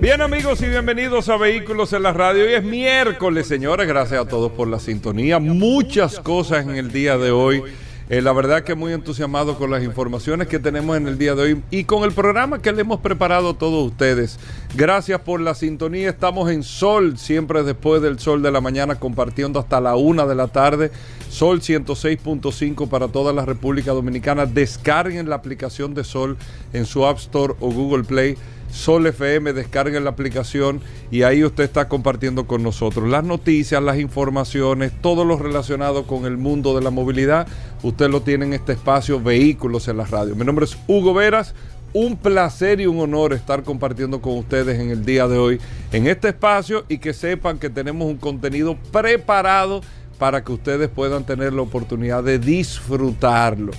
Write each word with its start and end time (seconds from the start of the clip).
Bien 0.00 0.22
amigos 0.22 0.62
y 0.62 0.66
bienvenidos 0.66 1.28
a 1.28 1.36
Vehículos 1.36 1.92
en 1.92 2.04
la 2.04 2.12
Radio. 2.12 2.44
Hoy 2.44 2.54
es 2.54 2.62
miércoles, 2.62 3.48
señores. 3.48 3.88
Gracias 3.88 4.20
a 4.20 4.28
todos 4.28 4.52
por 4.52 4.68
la 4.68 4.78
sintonía. 4.78 5.40
Muchas 5.40 6.20
cosas 6.20 6.64
en 6.64 6.76
el 6.76 6.92
día 6.92 7.18
de 7.18 7.32
hoy. 7.32 7.62
Eh, 8.10 8.22
la 8.22 8.32
verdad 8.32 8.62
que 8.62 8.74
muy 8.74 8.94
entusiasmado 8.94 9.58
con 9.58 9.70
las 9.70 9.82
informaciones 9.82 10.48
que 10.48 10.58
tenemos 10.58 10.96
en 10.96 11.08
el 11.08 11.18
día 11.18 11.34
de 11.34 11.42
hoy 11.42 11.62
y 11.70 11.84
con 11.84 12.04
el 12.04 12.12
programa 12.12 12.62
que 12.62 12.72
le 12.72 12.80
hemos 12.80 13.00
preparado 13.00 13.50
a 13.50 13.58
todos 13.58 13.86
ustedes. 13.86 14.38
Gracias 14.74 15.20
por 15.20 15.42
la 15.42 15.54
sintonía. 15.54 16.08
Estamos 16.08 16.50
en 16.50 16.62
Sol, 16.62 17.18
siempre 17.18 17.62
después 17.64 18.00
del 18.00 18.18
Sol 18.18 18.40
de 18.40 18.50
la 18.50 18.62
mañana, 18.62 18.94
compartiendo 18.94 19.58
hasta 19.58 19.78
la 19.80 19.96
una 19.96 20.24
de 20.24 20.34
la 20.36 20.48
tarde. 20.48 20.90
Sol 21.28 21.60
106.5 21.60 22.88
para 22.88 23.08
toda 23.08 23.34
la 23.34 23.44
República 23.44 23.92
Dominicana. 23.92 24.46
Descarguen 24.46 25.28
la 25.28 25.36
aplicación 25.36 25.92
de 25.92 26.04
Sol 26.04 26.38
en 26.72 26.86
su 26.86 27.04
App 27.04 27.18
Store 27.18 27.54
o 27.60 27.70
Google 27.70 28.04
Play. 28.04 28.38
Sol 28.70 29.06
FM, 29.06 29.52
descarguen 29.54 30.04
la 30.04 30.10
aplicación 30.10 30.80
y 31.10 31.22
ahí 31.22 31.42
usted 31.42 31.64
está 31.64 31.88
compartiendo 31.88 32.46
con 32.46 32.62
nosotros 32.62 33.08
las 33.08 33.24
noticias, 33.24 33.82
las 33.82 33.98
informaciones, 33.98 34.92
todo 35.00 35.24
lo 35.24 35.38
relacionado 35.38 36.06
con 36.06 36.26
el 36.26 36.36
mundo 36.36 36.74
de 36.76 36.82
la 36.82 36.90
movilidad. 36.90 37.46
Usted 37.82 38.10
lo 38.10 38.22
tiene 38.22 38.44
en 38.44 38.52
este 38.52 38.72
espacio 38.72 39.20
Vehículos 39.20 39.88
en 39.88 39.96
la 39.96 40.04
Radio. 40.04 40.36
Mi 40.36 40.44
nombre 40.44 40.66
es 40.66 40.76
Hugo 40.86 41.14
Veras. 41.14 41.54
Un 41.94 42.18
placer 42.18 42.82
y 42.82 42.86
un 42.86 43.00
honor 43.00 43.32
estar 43.32 43.62
compartiendo 43.62 44.20
con 44.20 44.36
ustedes 44.36 44.78
en 44.78 44.90
el 44.90 45.06
día 45.06 45.26
de 45.26 45.38
hoy 45.38 45.58
en 45.90 46.06
este 46.06 46.28
espacio 46.28 46.84
y 46.86 46.98
que 46.98 47.14
sepan 47.14 47.58
que 47.58 47.70
tenemos 47.70 48.06
un 48.06 48.18
contenido 48.18 48.76
preparado 48.92 49.80
para 50.18 50.44
que 50.44 50.52
ustedes 50.52 50.90
puedan 50.90 51.24
tener 51.24 51.54
la 51.54 51.62
oportunidad 51.62 52.22
de 52.22 52.38
disfrutarlo 52.38 53.72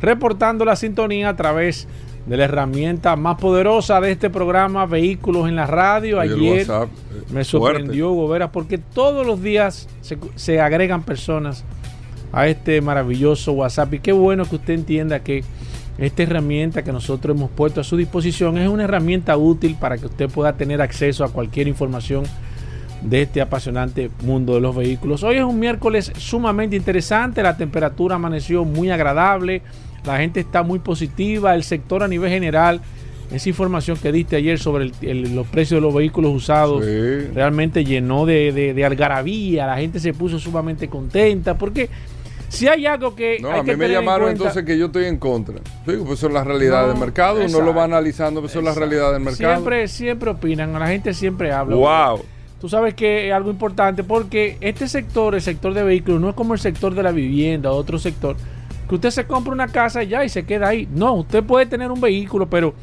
reportando 0.00 0.64
la 0.64 0.76
sintonía 0.76 1.30
a 1.30 1.36
través 1.36 1.86
de 2.26 2.36
la 2.36 2.44
herramienta 2.44 3.16
más 3.16 3.38
poderosa 3.38 4.00
de 4.00 4.12
este 4.12 4.30
programa, 4.30 4.86
Vehículos 4.86 5.48
en 5.48 5.56
la 5.56 5.66
Radio. 5.66 6.20
Ayer 6.20 6.66
me 7.32 7.44
sorprendió, 7.44 8.12
Hugo 8.12 8.28
Veras, 8.28 8.50
porque 8.52 8.78
todos 8.78 9.26
los 9.26 9.42
días 9.42 9.88
se, 10.00 10.18
se, 10.34 10.60
agregan 10.60 11.02
personas 11.02 11.64
a 12.32 12.46
este 12.46 12.80
maravilloso 12.82 13.52
WhatsApp. 13.52 13.94
Y 13.94 13.98
qué 14.00 14.12
bueno 14.12 14.44
que 14.44 14.56
usted 14.56 14.74
entienda 14.74 15.20
que 15.20 15.44
esta 15.98 16.22
herramienta 16.22 16.82
que 16.82 16.92
nosotros 16.92 17.36
hemos 17.36 17.50
puesto 17.50 17.80
a 17.80 17.84
su 17.84 17.96
disposición 17.96 18.58
es 18.58 18.68
una 18.68 18.84
herramienta 18.84 19.36
útil 19.36 19.76
para 19.78 19.98
que 19.98 20.06
usted 20.06 20.30
pueda 20.30 20.54
tener 20.54 20.80
acceso 20.80 21.24
a 21.24 21.28
cualquier 21.28 21.68
información 21.68 22.24
de 23.02 23.22
este 23.22 23.40
apasionante 23.40 24.10
mundo 24.22 24.54
de 24.54 24.60
los 24.60 24.76
vehículos. 24.76 25.22
Hoy 25.22 25.36
es 25.36 25.44
un 25.44 25.58
miércoles 25.58 26.12
sumamente 26.16 26.76
interesante, 26.76 27.42
la 27.42 27.56
temperatura 27.56 28.16
amaneció 28.16 28.64
muy 28.64 28.90
agradable 28.90 29.62
la 30.04 30.18
gente 30.18 30.40
está 30.40 30.62
muy 30.62 30.78
positiva, 30.78 31.54
el 31.54 31.64
sector 31.64 32.02
a 32.02 32.08
nivel 32.08 32.30
general, 32.30 32.80
esa 33.32 33.48
información 33.48 33.96
que 33.96 34.10
diste 34.10 34.36
ayer 34.36 34.58
sobre 34.58 34.90
los 35.02 35.46
precios 35.46 35.80
de 35.80 35.86
los 35.86 35.94
vehículos 35.94 36.34
usados 36.34 36.84
realmente 37.34 37.84
llenó 37.84 38.26
de, 38.26 38.82
algarabía, 38.84 39.66
la 39.66 39.76
gente 39.76 40.00
se 40.00 40.12
puso 40.12 40.38
sumamente 40.38 40.88
contenta, 40.88 41.56
porque 41.56 41.88
si 42.48 42.66
hay 42.66 42.86
algo 42.86 43.14
que... 43.14 43.38
No, 43.40 43.52
a 43.52 43.62
mí 43.62 43.76
me 43.76 43.88
llamaron 43.88 44.30
entonces 44.30 44.64
que 44.64 44.76
yo 44.76 44.86
estoy 44.86 45.04
en 45.04 45.18
contra. 45.18 45.60
Digo, 45.86 46.04
pues 46.04 46.18
son 46.18 46.32
las 46.34 46.44
realidades 46.44 46.88
del 46.88 46.98
mercado, 46.98 47.44
uno 47.44 47.60
lo 47.60 47.72
va 47.72 47.84
analizando, 47.84 48.40
pues 48.40 48.52
son 48.52 48.64
las 48.64 48.76
realidades 48.76 49.12
del 49.12 49.22
mercado. 49.22 49.54
Siempre, 49.54 49.88
siempre 49.88 50.30
opinan, 50.30 50.72
la 50.72 50.88
gente 50.88 51.14
siempre 51.14 51.52
habla. 51.52 51.76
¡Wow! 51.76 52.24
Tú 52.60 52.68
sabes 52.68 52.92
que 52.94 53.28
es 53.28 53.32
algo 53.32 53.50
importante 53.50 54.04
porque 54.04 54.58
este 54.60 54.86
sector, 54.86 55.34
el 55.34 55.40
sector 55.40 55.72
de 55.72 55.82
vehículos, 55.82 56.20
no 56.20 56.28
es 56.28 56.34
como 56.34 56.52
el 56.52 56.60
sector 56.60 56.94
de 56.94 57.02
la 57.02 57.12
vivienda, 57.12 57.70
otro 57.70 57.98
sector 57.98 58.36
que 58.90 58.96
usted 58.96 59.10
se 59.10 59.24
compra 59.24 59.52
una 59.52 59.68
casa 59.68 60.02
ya 60.02 60.24
y 60.24 60.28
se 60.28 60.44
queda 60.44 60.66
ahí. 60.66 60.88
No, 60.92 61.14
usted 61.14 61.44
puede 61.44 61.64
tener 61.64 61.92
un 61.92 62.00
vehículo, 62.00 62.50
pero 62.50 62.74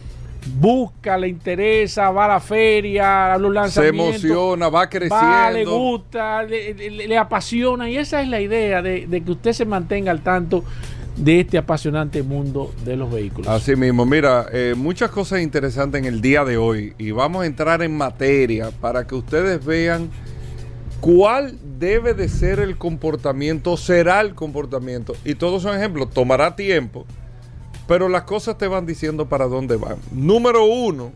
busca, 0.57 1.18
le 1.18 1.28
interesa, 1.28 2.09
va 2.12 2.23
a 2.23 2.28
la 2.29 2.40
feria, 2.40 3.34
a 3.34 3.38
los 3.38 3.53
lanzamientos. 3.53 4.22
Se 4.22 4.28
emociona, 4.28 4.69
va 4.69 4.88
creciendo. 4.88 5.18
Va, 5.18 5.51
le 5.51 5.66
gusta, 5.66 6.44
le, 6.44 7.18
apasiona. 7.18 7.90
Y 7.90 7.97
esa 7.97 8.22
es 8.22 8.29
la 8.29 8.40
idea 8.40 8.81
de, 8.81 9.06
que 9.22 9.31
usted 9.31 9.51
se 9.51 9.66
mantenga 9.66 10.09
al 10.09 10.22
tanto 10.22 10.63
de 11.18 11.41
este 11.41 11.57
apasionante 11.57 12.24
mundo 12.24 12.74
de 12.85 12.95
los 12.95 13.12
vehículos. 13.12 13.50
Así 13.50 13.75
mismo, 13.75 14.06
mira, 14.06 14.45
eh, 14.53 14.75
muchas 14.78 15.12
cosas 15.12 15.41
interesantes 15.41 16.00
en 16.00 16.06
el 16.06 16.22
día 16.22 16.45
de 16.45 16.56
hoy 16.56 16.94
y 16.97 17.12
vamos 17.12 17.44
a 17.44 17.47
entrar 17.47 17.81
en 17.81 17.97
materia 17.97 18.72
para 18.79 19.06
que 19.06 19.16
ustedes 19.16 19.66
vean 19.66 20.09
cuál 21.02 21.58
debe 21.80 22.13
de 22.13 22.30
ser 22.30 22.59
el 22.59 22.78
comportamiento, 22.78 23.78
será 23.78 24.22
el 24.22 24.35
comportamiento. 24.35 25.16
Y 25.24 25.35
todos 25.35 25.63
son 25.63 25.75
ejemplos, 25.75 26.09
tomará 26.12 26.56
tiempo, 26.56 27.06
pero 27.88 28.09
las 28.09 28.24
cosas 28.24 28.58
te 28.58 28.68
van 28.68 28.85
diciendo 28.85 29.28
para 29.28 29.46
dónde 29.46 29.75
van. 29.75 29.97
Número 30.12 30.66
uno, 30.66 31.12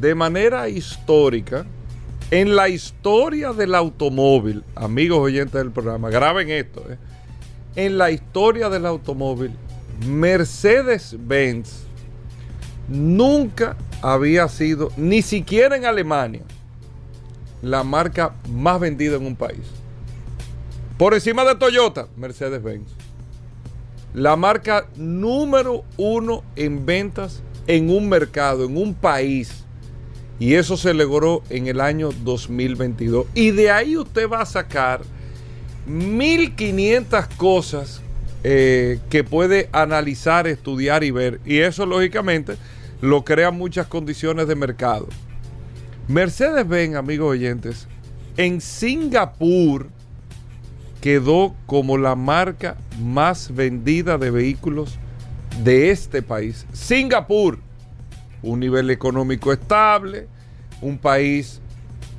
de 0.00 0.14
manera 0.14 0.68
histórica, 0.68 1.66
en 2.30 2.56
la 2.56 2.68
historia 2.68 3.52
del 3.52 3.74
automóvil, 3.74 4.64
amigos 4.74 5.18
oyentes 5.18 5.54
del 5.54 5.70
programa, 5.70 6.10
graben 6.10 6.50
esto, 6.50 6.84
eh, 6.90 6.96
en 7.76 7.98
la 7.98 8.10
historia 8.10 8.68
del 8.68 8.86
automóvil, 8.86 9.52
Mercedes-Benz 10.08 11.84
nunca 12.88 13.76
había 14.02 14.48
sido, 14.48 14.90
ni 14.96 15.22
siquiera 15.22 15.76
en 15.76 15.84
Alemania, 15.84 16.42
la 17.64 17.82
marca 17.82 18.34
más 18.50 18.78
vendida 18.78 19.16
en 19.16 19.26
un 19.26 19.36
país. 19.36 19.62
Por 20.98 21.14
encima 21.14 21.44
de 21.44 21.56
Toyota, 21.56 22.06
Mercedes-Benz. 22.16 22.88
La 24.12 24.36
marca 24.36 24.86
número 24.96 25.84
uno 25.96 26.44
en 26.54 26.86
ventas 26.86 27.42
en 27.66 27.90
un 27.90 28.08
mercado, 28.08 28.64
en 28.64 28.76
un 28.76 28.94
país. 28.94 29.64
Y 30.38 30.54
eso 30.54 30.76
se 30.76 30.94
logró 30.94 31.42
en 31.48 31.66
el 31.66 31.80
año 31.80 32.10
2022. 32.22 33.26
Y 33.34 33.50
de 33.50 33.70
ahí 33.70 33.96
usted 33.96 34.28
va 34.28 34.42
a 34.42 34.46
sacar 34.46 35.00
1500 35.86 37.26
cosas 37.36 38.02
eh, 38.44 39.00
que 39.10 39.24
puede 39.24 39.68
analizar, 39.72 40.46
estudiar 40.46 41.02
y 41.02 41.10
ver. 41.10 41.40
Y 41.44 41.58
eso 41.58 41.86
lógicamente 41.86 42.56
lo 43.00 43.24
crea 43.24 43.50
muchas 43.50 43.86
condiciones 43.86 44.46
de 44.46 44.54
mercado. 44.54 45.08
Mercedes-Benz, 46.08 46.96
amigos 46.96 47.30
oyentes, 47.30 47.88
en 48.36 48.60
Singapur 48.60 49.88
quedó 51.00 51.54
como 51.64 51.96
la 51.96 52.14
marca 52.14 52.76
más 53.00 53.54
vendida 53.54 54.18
de 54.18 54.30
vehículos 54.30 54.98
de 55.62 55.90
este 55.90 56.20
país. 56.20 56.66
Singapur, 56.74 57.58
un 58.42 58.60
nivel 58.60 58.90
económico 58.90 59.50
estable, 59.50 60.28
un 60.82 60.98
país 60.98 61.62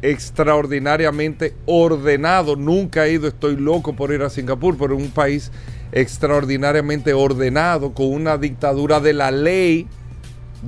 extraordinariamente 0.02 1.54
ordenado. 1.68 2.56
Nunca 2.56 3.06
he 3.06 3.14
ido, 3.14 3.28
estoy 3.28 3.56
loco 3.56 3.96
por 3.96 4.12
ir 4.12 4.24
a 4.24 4.32
Singapur, 4.32 4.78
pero 4.80 4.98
un 4.98 5.12
país 5.12 5.52
extraordinariamente 5.92 7.14
ordenado, 7.14 7.94
con 7.94 8.08
una 8.08 8.40
dictadura 8.40 9.00
de 9.00 9.14
la 9.14 9.30
ley, 9.30 9.86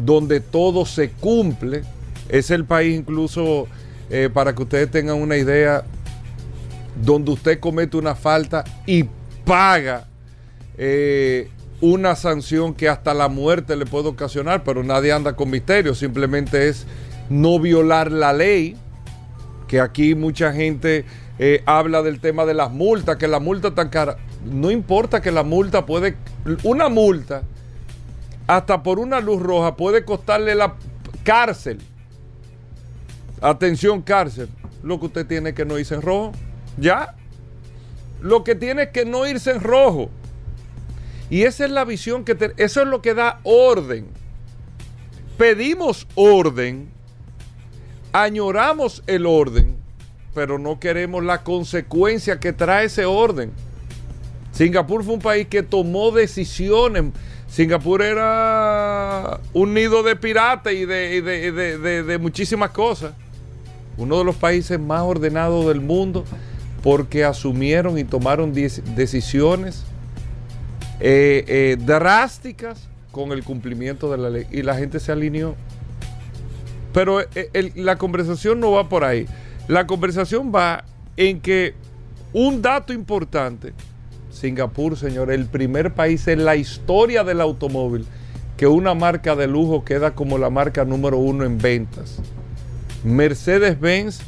donde 0.05 0.39
todo 0.39 0.85
se 0.85 1.09
cumple 1.09 1.81
es 2.29 2.51
el 2.51 2.65
país 2.65 2.97
incluso, 2.97 3.67
eh, 4.09 4.29
para 4.33 4.53
que 4.53 4.63
ustedes 4.63 4.91
tengan 4.91 5.17
una 5.17 5.37
idea, 5.37 5.83
donde 7.03 7.31
usted 7.31 7.59
comete 7.59 7.97
una 7.97 8.15
falta 8.15 8.63
y 8.85 9.05
paga 9.45 10.07
eh, 10.77 11.49
una 11.79 12.15
sanción 12.15 12.73
que 12.73 12.89
hasta 12.89 13.13
la 13.13 13.27
muerte 13.27 13.75
le 13.75 13.85
puede 13.85 14.09
ocasionar, 14.09 14.63
pero 14.63 14.83
nadie 14.83 15.11
anda 15.11 15.35
con 15.35 15.49
misterio, 15.49 15.93
simplemente 15.93 16.67
es 16.67 16.85
no 17.29 17.59
violar 17.59 18.11
la 18.11 18.33
ley, 18.33 18.75
que 19.67 19.79
aquí 19.79 20.15
mucha 20.15 20.53
gente 20.53 21.05
eh, 21.39 21.61
habla 21.65 22.01
del 22.01 22.19
tema 22.19 22.45
de 22.45 22.53
las 22.53 22.71
multas, 22.71 23.17
que 23.17 23.27
la 23.27 23.39
multa 23.39 23.75
tan 23.75 23.89
cara. 23.89 24.17
No 24.45 24.71
importa 24.71 25.21
que 25.21 25.31
la 25.31 25.43
multa 25.43 25.85
puede, 25.85 26.15
una 26.63 26.89
multa, 26.89 27.43
hasta 28.47 28.81
por 28.81 28.97
una 28.97 29.19
luz 29.19 29.41
roja, 29.41 29.75
puede 29.75 30.03
costarle 30.03 30.55
la 30.55 30.75
cárcel. 31.23 31.79
Atención, 33.41 34.01
cárcel. 34.01 34.49
Lo 34.83 34.99
que 34.99 35.07
usted 35.07 35.25
tiene 35.25 35.53
que 35.53 35.65
no 35.65 35.77
irse 35.77 35.95
en 35.95 36.01
rojo. 36.01 36.31
Ya. 36.77 37.15
Lo 38.21 38.43
que 38.43 38.55
tiene 38.55 38.83
es 38.83 38.89
que 38.89 39.05
no 39.05 39.25
irse 39.27 39.51
en 39.51 39.61
rojo. 39.61 40.09
Y 41.29 41.43
esa 41.43 41.65
es 41.65 41.71
la 41.71 41.85
visión 41.85 42.23
que... 42.23 42.53
eso 42.57 42.81
es 42.81 42.87
lo 42.87 43.01
que 43.01 43.13
da 43.13 43.39
orden. 43.43 44.07
Pedimos 45.37 46.07
orden, 46.15 46.89
añoramos 48.11 49.03
el 49.05 49.27
orden, 49.27 49.77
pero 50.33 50.57
no 50.57 50.79
queremos 50.79 51.23
la 51.23 51.43
consecuencia 51.43 52.39
que 52.39 52.53
trae 52.53 52.85
ese 52.85 53.05
orden. 53.05 53.51
Singapur 54.51 55.03
fue 55.03 55.13
un 55.13 55.19
país 55.19 55.47
que 55.47 55.61
tomó 55.61 56.09
decisiones. 56.09 57.03
Singapur 57.47 58.01
era 58.01 59.39
un 59.53 59.75
nido 59.75 60.01
de 60.01 60.15
piratas 60.15 60.73
y 60.73 60.85
de, 60.85 62.17
muchísimas 62.19 62.71
cosas. 62.71 63.13
Uno 63.97 64.17
de 64.19 64.23
los 64.23 64.35
países 64.35 64.79
más 64.79 65.01
ordenados 65.01 65.67
del 65.67 65.81
mundo 65.81 66.23
porque 66.83 67.25
asumieron 67.25 67.97
y 67.97 68.03
tomaron 68.03 68.53
decisiones 68.53 69.83
eh, 70.99 71.43
eh, 71.47 71.77
drásticas 71.79 72.87
con 73.11 73.31
el 73.31 73.43
cumplimiento 73.43 74.11
de 74.11 74.17
la 74.17 74.29
ley 74.29 74.45
y 74.51 74.61
la 74.61 74.75
gente 74.75 74.99
se 74.99 75.11
alineó. 75.11 75.55
Pero 76.93 77.21
eh, 77.21 77.71
la 77.75 77.97
conversación 77.97 78.59
no 78.59 78.71
va 78.71 78.89
por 78.89 79.03
ahí. 79.03 79.25
La 79.67 79.85
conversación 79.87 80.51
va 80.53 80.85
en 81.17 81.41
que 81.41 81.73
un 82.33 82.61
dato 82.61 82.93
importante, 82.93 83.73
Singapur, 84.31 84.97
señor, 84.97 85.31
el 85.31 85.47
primer 85.47 85.93
país 85.93 86.27
en 86.27 86.45
la 86.45 86.55
historia 86.55 87.23
del 87.23 87.41
automóvil 87.41 88.05
que 88.57 88.67
una 88.67 88.95
marca 88.95 89.35
de 89.35 89.47
lujo 89.47 89.83
queda 89.85 90.15
como 90.15 90.37
la 90.37 90.49
marca 90.49 90.83
número 90.83 91.17
uno 91.17 91.45
en 91.45 91.59
ventas. 91.59 92.19
Mercedes-Benz 93.07 94.19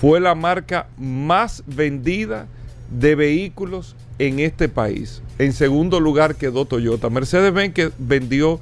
fue 0.00 0.20
la 0.20 0.36
marca 0.36 0.86
más 0.96 1.64
vendida 1.66 2.46
de 2.90 3.16
vehículos 3.16 3.96
en 4.20 4.38
este 4.38 4.68
país. 4.68 5.20
En 5.38 5.52
segundo 5.52 5.98
lugar 5.98 6.36
quedó 6.36 6.64
Toyota. 6.64 7.10
Mercedes-Benz 7.10 7.90
vendió 7.98 8.60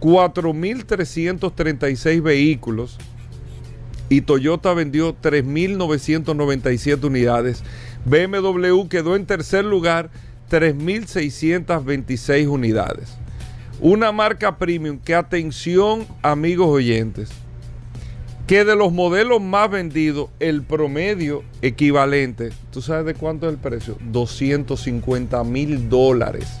4.336 0.00 2.22
vehículos 2.22 2.96
y 4.08 4.20
Toyota 4.20 4.72
vendió 4.72 5.16
3.997 5.20 7.02
unidades. 7.04 7.64
BMW 8.04 8.86
quedó 8.88 9.16
en 9.16 9.26
tercer 9.26 9.64
lugar, 9.64 10.10
3.626 10.48 12.46
unidades. 12.46 13.16
Una 13.80 14.12
marca 14.12 14.58
premium 14.58 14.98
que, 14.98 15.16
atención 15.16 16.06
amigos 16.22 16.68
oyentes, 16.68 17.32
que 18.46 18.64
de 18.64 18.76
los 18.76 18.92
modelos 18.92 19.42
más 19.42 19.70
vendidos, 19.70 20.30
el 20.38 20.62
promedio 20.62 21.42
equivalente, 21.62 22.50
¿tú 22.70 22.80
sabes 22.80 23.06
de 23.06 23.14
cuánto 23.14 23.46
es 23.46 23.54
el 23.54 23.58
precio? 23.58 23.96
250 24.00 25.42
mil 25.42 25.88
dólares. 25.88 26.60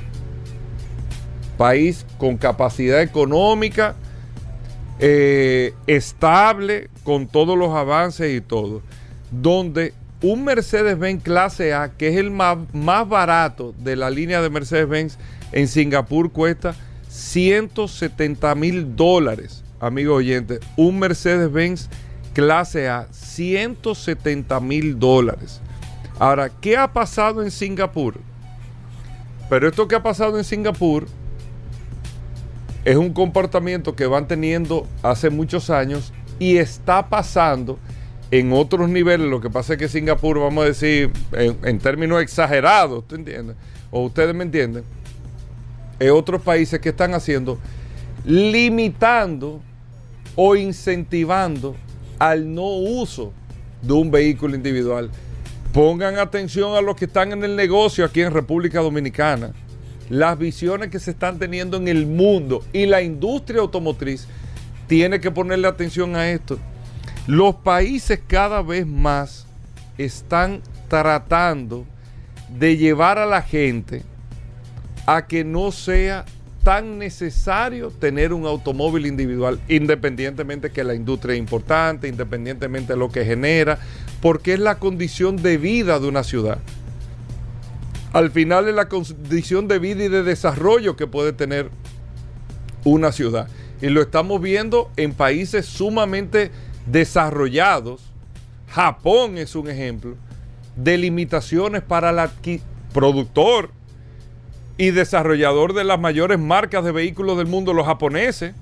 País 1.56 2.04
con 2.18 2.36
capacidad 2.36 3.00
económica, 3.00 3.94
eh, 4.98 5.74
estable, 5.86 6.90
con 7.04 7.28
todos 7.28 7.56
los 7.56 7.70
avances 7.70 8.36
y 8.36 8.40
todo. 8.40 8.82
Donde 9.30 9.94
un 10.22 10.44
Mercedes-Benz 10.44 11.22
clase 11.22 11.72
A, 11.72 11.92
que 11.96 12.08
es 12.08 12.16
el 12.16 12.32
más, 12.32 12.58
más 12.72 13.08
barato 13.08 13.74
de 13.78 13.94
la 13.94 14.10
línea 14.10 14.42
de 14.42 14.50
Mercedes-Benz 14.50 15.18
en 15.52 15.68
Singapur, 15.68 16.32
cuesta 16.32 16.74
170 17.08 18.54
mil 18.56 18.96
dólares 18.96 19.62
amigo 19.80 20.14
oyente, 20.14 20.60
un 20.76 20.98
Mercedes-Benz 20.98 21.88
clase 22.32 22.88
A, 22.88 23.06
170 23.10 24.60
mil 24.60 24.98
dólares. 24.98 25.60
Ahora, 26.18 26.50
¿qué 26.60 26.76
ha 26.76 26.92
pasado 26.92 27.42
en 27.42 27.50
Singapur? 27.50 28.14
Pero 29.48 29.68
esto 29.68 29.86
que 29.86 29.94
ha 29.94 30.02
pasado 30.02 30.38
en 30.38 30.44
Singapur 30.44 31.06
es 32.84 32.96
un 32.96 33.12
comportamiento 33.12 33.94
que 33.94 34.06
van 34.06 34.28
teniendo 34.28 34.86
hace 35.02 35.30
muchos 35.30 35.70
años 35.70 36.12
y 36.38 36.56
está 36.56 37.08
pasando 37.08 37.78
en 38.30 38.52
otros 38.52 38.88
niveles. 38.88 39.28
Lo 39.28 39.40
que 39.40 39.50
pasa 39.50 39.74
es 39.74 39.78
que 39.78 39.88
Singapur, 39.88 40.38
vamos 40.38 40.64
a 40.64 40.68
decir, 40.68 41.10
en, 41.32 41.78
términos 41.78 42.22
exagerados, 42.22 43.06
¿tú 43.06 43.14
entiendes? 43.14 43.56
O 43.90 44.02
ustedes 44.04 44.34
me 44.34 44.44
entienden, 44.44 44.84
es 45.98 46.10
otros 46.10 46.42
países 46.42 46.80
que 46.80 46.90
están 46.90 47.14
haciendo 47.14 47.58
limitando 48.24 49.60
o 50.36 50.54
incentivando 50.54 51.74
al 52.18 52.54
no 52.54 52.68
uso 52.68 53.32
de 53.82 53.92
un 53.92 54.10
vehículo 54.10 54.54
individual. 54.54 55.10
Pongan 55.72 56.18
atención 56.18 56.74
a 56.76 56.80
los 56.80 56.96
que 56.96 57.06
están 57.06 57.32
en 57.32 57.44
el 57.44 57.56
negocio 57.56 58.04
aquí 58.04 58.20
en 58.22 58.32
República 58.32 58.80
Dominicana. 58.80 59.52
Las 60.08 60.38
visiones 60.38 60.90
que 60.90 61.00
se 61.00 61.10
están 61.10 61.38
teniendo 61.38 61.76
en 61.76 61.88
el 61.88 62.06
mundo 62.06 62.64
y 62.72 62.86
la 62.86 63.02
industria 63.02 63.60
automotriz 63.60 64.28
tiene 64.86 65.20
que 65.20 65.30
ponerle 65.30 65.66
atención 65.66 66.14
a 66.14 66.30
esto. 66.30 66.58
Los 67.26 67.56
países 67.56 68.20
cada 68.26 68.62
vez 68.62 68.86
más 68.86 69.46
están 69.98 70.62
tratando 70.88 71.84
de 72.48 72.76
llevar 72.76 73.18
a 73.18 73.26
la 73.26 73.42
gente 73.42 74.02
a 75.06 75.26
que 75.26 75.44
no 75.44 75.72
sea 75.72 76.24
tan 76.66 76.98
necesario 76.98 77.92
tener 77.92 78.32
un 78.32 78.44
automóvil 78.44 79.06
individual, 79.06 79.60
independientemente 79.68 80.72
que 80.72 80.82
la 80.82 80.96
industria 80.96 81.34
es 81.34 81.38
importante, 81.38 82.08
independientemente 82.08 82.94
de 82.94 82.98
lo 82.98 83.08
que 83.08 83.24
genera, 83.24 83.78
porque 84.20 84.54
es 84.54 84.58
la 84.58 84.80
condición 84.80 85.36
de 85.36 85.58
vida 85.58 86.00
de 86.00 86.08
una 86.08 86.24
ciudad. 86.24 86.58
Al 88.12 88.32
final 88.32 88.66
es 88.66 88.74
la 88.74 88.88
condición 88.88 89.68
de 89.68 89.78
vida 89.78 90.06
y 90.06 90.08
de 90.08 90.24
desarrollo 90.24 90.96
que 90.96 91.06
puede 91.06 91.32
tener 91.32 91.70
una 92.82 93.12
ciudad. 93.12 93.46
Y 93.80 93.86
lo 93.86 94.02
estamos 94.02 94.40
viendo 94.40 94.90
en 94.96 95.14
países 95.14 95.66
sumamente 95.66 96.50
desarrollados. 96.86 98.02
Japón 98.70 99.38
es 99.38 99.54
un 99.54 99.70
ejemplo 99.70 100.16
de 100.74 100.98
limitaciones 100.98 101.82
para 101.82 102.10
el 102.10 102.60
productor 102.92 103.70
y 104.78 104.90
desarrollador 104.90 105.72
de 105.72 105.84
las 105.84 105.98
mayores 105.98 106.38
marcas 106.38 106.84
de 106.84 106.92
vehículos 106.92 107.38
del 107.38 107.46
mundo, 107.46 107.72
los 107.72 107.86
japoneses, 107.86 108.54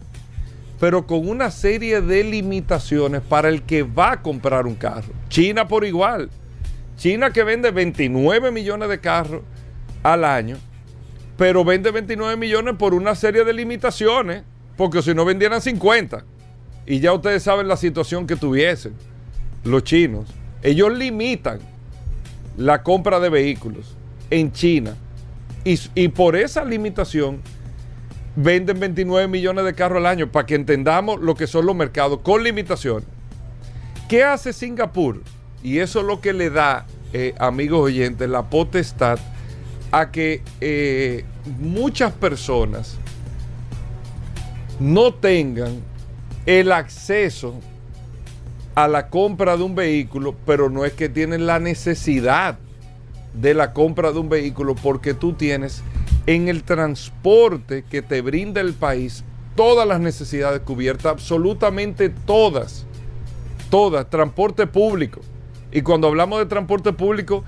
pero 0.78 1.06
con 1.06 1.28
una 1.28 1.50
serie 1.50 2.00
de 2.00 2.24
limitaciones 2.24 3.20
para 3.22 3.48
el 3.48 3.62
que 3.62 3.82
va 3.82 4.12
a 4.12 4.22
comprar 4.22 4.66
un 4.66 4.74
carro. 4.74 5.12
China 5.28 5.66
por 5.66 5.84
igual. 5.84 6.30
China 6.96 7.32
que 7.32 7.42
vende 7.42 7.70
29 7.70 8.50
millones 8.50 8.88
de 8.88 9.00
carros 9.00 9.42
al 10.02 10.24
año, 10.24 10.56
pero 11.36 11.64
vende 11.64 11.90
29 11.90 12.36
millones 12.36 12.74
por 12.78 12.94
una 12.94 13.14
serie 13.14 13.44
de 13.44 13.52
limitaciones, 13.52 14.44
porque 14.76 15.02
si 15.02 15.14
no 15.14 15.24
vendieran 15.24 15.60
50. 15.60 16.24
Y 16.86 17.00
ya 17.00 17.12
ustedes 17.12 17.42
saben 17.42 17.66
la 17.66 17.76
situación 17.76 18.26
que 18.26 18.36
tuviesen 18.36 18.94
los 19.64 19.82
chinos. 19.82 20.28
Ellos 20.62 20.96
limitan 20.96 21.58
la 22.56 22.82
compra 22.82 23.18
de 23.18 23.30
vehículos 23.30 23.96
en 24.30 24.52
China 24.52 24.94
y, 25.64 26.08
por 26.08 26.36
esa 26.36 26.64
limitación 26.64 27.40
venden 28.36 28.80
29 28.80 29.28
millones 29.28 29.64
de 29.64 29.74
carros 29.74 29.98
al 29.98 30.06
año 30.06 30.30
para 30.30 30.44
que 30.44 30.54
entendamos 30.54 31.20
lo 31.20 31.34
que 31.34 31.46
son 31.46 31.66
los 31.66 31.74
mercados 31.74 32.20
con 32.22 32.42
limitaciones. 32.42 33.08
¿Qué 34.08 34.22
hace 34.24 34.52
Singapur? 34.52 35.22
Y 35.62 35.78
eso 35.78 36.00
es 36.00 36.06
lo 36.06 36.20
que 36.20 36.32
le 36.32 36.50
da, 36.50 36.86
eh, 37.12 37.34
amigos 37.38 37.80
oyentes, 37.80 38.28
la 38.28 38.50
potestad 38.50 39.18
a 39.90 40.10
que 40.10 40.42
eh, 40.60 41.24
muchas 41.58 42.12
personas 42.12 42.98
no 44.80 45.14
tengan 45.14 45.80
el 46.44 46.72
acceso 46.72 47.54
a 48.74 48.88
la 48.88 49.08
compra 49.08 49.56
de 49.56 49.62
un 49.62 49.74
vehículo, 49.74 50.34
pero 50.44 50.68
no 50.68 50.84
es 50.84 50.92
que 50.92 51.08
tienen 51.08 51.46
la 51.46 51.60
necesidad 51.60 52.58
de 53.34 53.54
la 53.54 53.72
compra 53.72 54.12
de 54.12 54.20
un 54.20 54.28
vehículo 54.28 54.74
porque 54.74 55.14
tú 55.14 55.32
tienes 55.32 55.82
en 56.26 56.48
el 56.48 56.62
transporte 56.62 57.84
que 57.88 58.00
te 58.02 58.22
brinda 58.22 58.60
el 58.60 58.72
país 58.74 59.24
todas 59.56 59.86
las 59.86 60.00
necesidades 60.00 60.60
cubiertas, 60.60 61.12
absolutamente 61.12 62.08
todas, 62.08 62.86
todas, 63.70 64.08
transporte 64.08 64.66
público. 64.66 65.20
Y 65.70 65.82
cuando 65.82 66.08
hablamos 66.08 66.38
de 66.38 66.46
transporte 66.46 66.92
público, 66.92 67.44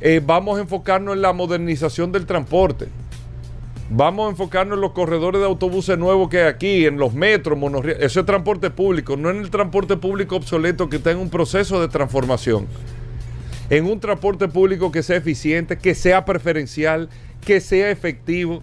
eh, 0.00 0.20
vamos 0.24 0.58
a 0.58 0.62
enfocarnos 0.62 1.14
en 1.14 1.22
la 1.22 1.32
modernización 1.32 2.12
del 2.12 2.26
transporte. 2.26 2.88
Vamos 3.88 4.26
a 4.26 4.30
enfocarnos 4.30 4.76
en 4.76 4.80
los 4.80 4.90
corredores 4.90 5.40
de 5.40 5.46
autobuses 5.46 5.96
nuevos 5.96 6.28
que 6.28 6.42
hay 6.42 6.48
aquí, 6.48 6.86
en 6.86 6.98
los 6.98 7.14
metros, 7.14 7.56
monorriel. 7.56 7.98
Eso 8.00 8.20
es 8.20 8.26
transporte 8.26 8.70
público, 8.70 9.16
no 9.16 9.30
en 9.30 9.36
el 9.36 9.50
transporte 9.50 9.96
público 9.96 10.36
obsoleto 10.36 10.88
que 10.88 10.96
está 10.96 11.12
en 11.12 11.18
un 11.18 11.30
proceso 11.30 11.80
de 11.80 11.86
transformación. 11.86 12.66
En 13.70 13.86
un 13.86 14.00
transporte 14.00 14.48
público 14.48 14.92
que 14.92 15.02
sea 15.02 15.16
eficiente, 15.16 15.78
que 15.78 15.94
sea 15.94 16.24
preferencial, 16.24 17.08
que 17.44 17.60
sea 17.60 17.90
efectivo. 17.90 18.62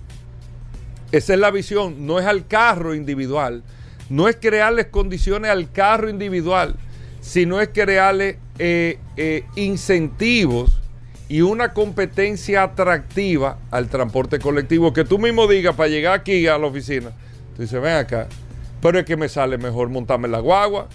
Esa 1.12 1.34
es 1.34 1.40
la 1.40 1.52
visión, 1.52 2.06
no 2.08 2.20
es 2.20 2.26
al 2.26 2.48
carro 2.48 2.96
individual, 2.96 3.64
no 4.10 4.28
es 4.28 4.38
crearles 4.38 4.88
condiciones 4.88 5.52
al 5.52 5.72
carro 5.72 6.10
individual, 6.10 6.76
sino 7.22 7.62
es 7.62 7.70
crearle 7.70 8.40
eh, 8.60 8.98
eh, 9.18 9.46
incentivos 9.56 10.80
y 11.30 11.42
una 11.42 11.74
competencia 11.74 12.64
atractiva 12.64 13.60
al 13.72 13.90
transporte 13.90 14.40
colectivo. 14.40 14.94
Que 14.94 15.06
tú 15.06 15.20
mismo 15.20 15.48
digas 15.48 15.76
para 15.76 15.90
llegar 15.90 16.20
aquí 16.20 16.48
a 16.48 16.58
la 16.58 16.68
oficina, 16.68 17.12
tú 17.56 17.62
dices, 17.62 17.82
ven 17.82 17.96
acá, 17.96 18.28
pero 18.82 19.00
es 19.00 19.06
que 19.06 19.16
me 19.16 19.30
sale 19.30 19.58
mejor 19.58 19.90
montarme 19.90 20.28
la 20.28 20.40
guagua, 20.40 20.90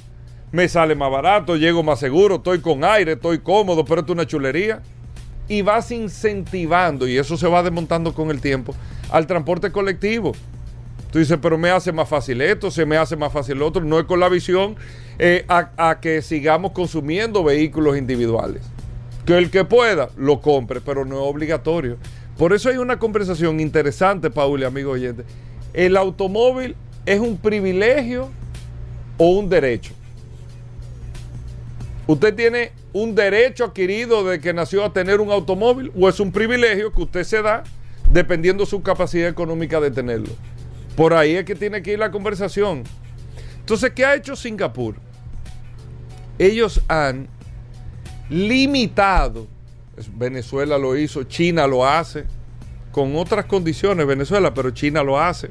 me 0.52 0.68
sale 0.68 0.94
más 0.94 1.10
barato, 1.10 1.56
llego 1.56 1.82
más 1.82 2.00
seguro, 2.00 2.36
estoy 2.36 2.60
con 2.60 2.84
aire, 2.84 3.12
estoy 3.12 3.38
cómodo, 3.38 3.84
pero 3.84 4.02
es 4.02 4.08
una 4.08 4.26
chulería. 4.26 4.82
Y 5.48 5.62
vas 5.62 5.90
incentivando, 5.90 7.08
y 7.08 7.16
eso 7.16 7.36
se 7.36 7.48
va 7.48 7.62
desmontando 7.62 8.12
con 8.12 8.30
el 8.30 8.40
tiempo, 8.40 8.74
al 9.10 9.26
transporte 9.26 9.72
colectivo. 9.72 10.32
Tú 11.10 11.18
dices, 11.18 11.38
pero 11.40 11.56
me 11.56 11.70
hace 11.70 11.90
más 11.90 12.08
fácil 12.08 12.42
esto, 12.42 12.70
se 12.70 12.84
me 12.84 12.98
hace 12.98 13.16
más 13.16 13.32
fácil 13.32 13.58
lo 13.58 13.66
otro. 13.66 13.82
No 13.82 13.98
es 13.98 14.04
con 14.04 14.20
la 14.20 14.28
visión 14.28 14.76
eh, 15.18 15.46
a, 15.48 15.70
a 15.76 16.00
que 16.00 16.20
sigamos 16.20 16.72
consumiendo 16.72 17.42
vehículos 17.42 17.96
individuales. 17.96 18.62
Que 19.24 19.38
el 19.38 19.50
que 19.50 19.64
pueda 19.64 20.10
lo 20.18 20.42
compre, 20.42 20.82
pero 20.82 21.06
no 21.06 21.16
es 21.16 21.22
obligatorio. 21.22 21.96
Por 22.36 22.52
eso 22.52 22.68
hay 22.68 22.76
una 22.76 22.98
conversación 22.98 23.58
interesante, 23.58 24.30
Paul 24.30 24.60
y 24.60 24.64
amigo 24.64 24.92
oyente. 24.92 25.24
El 25.72 25.96
automóvil 25.96 26.76
es 27.06 27.20
un 27.20 27.38
privilegio 27.38 28.28
o 29.16 29.30
un 29.30 29.48
derecho. 29.48 29.94
¿Usted 32.08 32.34
tiene 32.34 32.72
un 32.94 33.14
derecho 33.14 33.66
adquirido 33.66 34.24
de 34.24 34.40
que 34.40 34.54
nació 34.54 34.82
a 34.82 34.94
tener 34.94 35.20
un 35.20 35.30
automóvil 35.30 35.92
o 35.94 36.08
es 36.08 36.18
un 36.20 36.32
privilegio 36.32 36.90
que 36.90 37.02
usted 37.02 37.22
se 37.22 37.42
da 37.42 37.64
dependiendo 38.10 38.64
su 38.64 38.82
capacidad 38.82 39.28
económica 39.28 39.78
de 39.78 39.90
tenerlo? 39.90 40.30
Por 40.96 41.12
ahí 41.12 41.36
es 41.36 41.44
que 41.44 41.54
tiene 41.54 41.82
que 41.82 41.92
ir 41.92 41.98
la 41.98 42.10
conversación. 42.10 42.84
Entonces, 43.60 43.90
¿qué 43.90 44.06
ha 44.06 44.14
hecho 44.14 44.34
Singapur? 44.36 44.94
Ellos 46.38 46.80
han 46.88 47.28
limitado, 48.30 49.46
Venezuela 50.14 50.78
lo 50.78 50.96
hizo, 50.96 51.24
China 51.24 51.66
lo 51.66 51.86
hace, 51.86 52.24
con 52.90 53.16
otras 53.16 53.44
condiciones 53.44 54.06
Venezuela, 54.06 54.54
pero 54.54 54.70
China 54.70 55.02
lo 55.02 55.20
hace. 55.20 55.50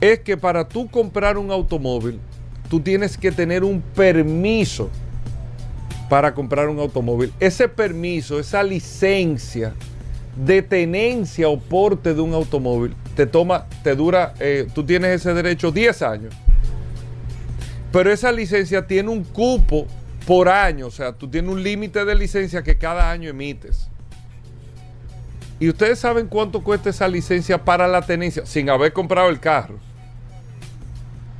Es 0.00 0.20
que 0.20 0.38
para 0.38 0.66
tú 0.66 0.90
comprar 0.90 1.36
un 1.36 1.50
automóvil, 1.50 2.18
tú 2.72 2.80
tienes 2.80 3.18
que 3.18 3.30
tener 3.30 3.64
un 3.64 3.82
permiso 3.82 4.88
para 6.08 6.32
comprar 6.32 6.70
un 6.70 6.78
automóvil. 6.78 7.30
Ese 7.38 7.68
permiso, 7.68 8.40
esa 8.40 8.62
licencia 8.62 9.74
de 10.34 10.62
tenencia 10.62 11.50
o 11.50 11.60
porte 11.60 12.14
de 12.14 12.22
un 12.22 12.32
automóvil, 12.32 12.94
te 13.14 13.26
toma, 13.26 13.66
te 13.84 13.94
dura, 13.94 14.32
eh, 14.40 14.66
tú 14.74 14.86
tienes 14.86 15.20
ese 15.20 15.34
derecho 15.34 15.70
10 15.70 16.00
años. 16.00 16.34
Pero 17.92 18.10
esa 18.10 18.32
licencia 18.32 18.86
tiene 18.86 19.10
un 19.10 19.22
cupo 19.22 19.86
por 20.26 20.48
año, 20.48 20.86
o 20.86 20.90
sea, 20.90 21.12
tú 21.12 21.28
tienes 21.28 21.50
un 21.50 21.62
límite 21.62 22.06
de 22.06 22.14
licencia 22.14 22.62
que 22.62 22.78
cada 22.78 23.10
año 23.10 23.28
emites. 23.28 23.86
Y 25.60 25.68
ustedes 25.68 25.98
saben 25.98 26.26
cuánto 26.26 26.64
cuesta 26.64 26.88
esa 26.88 27.06
licencia 27.06 27.62
para 27.62 27.86
la 27.86 28.00
tenencia, 28.00 28.46
sin 28.46 28.70
haber 28.70 28.94
comprado 28.94 29.28
el 29.28 29.40
carro 29.40 29.91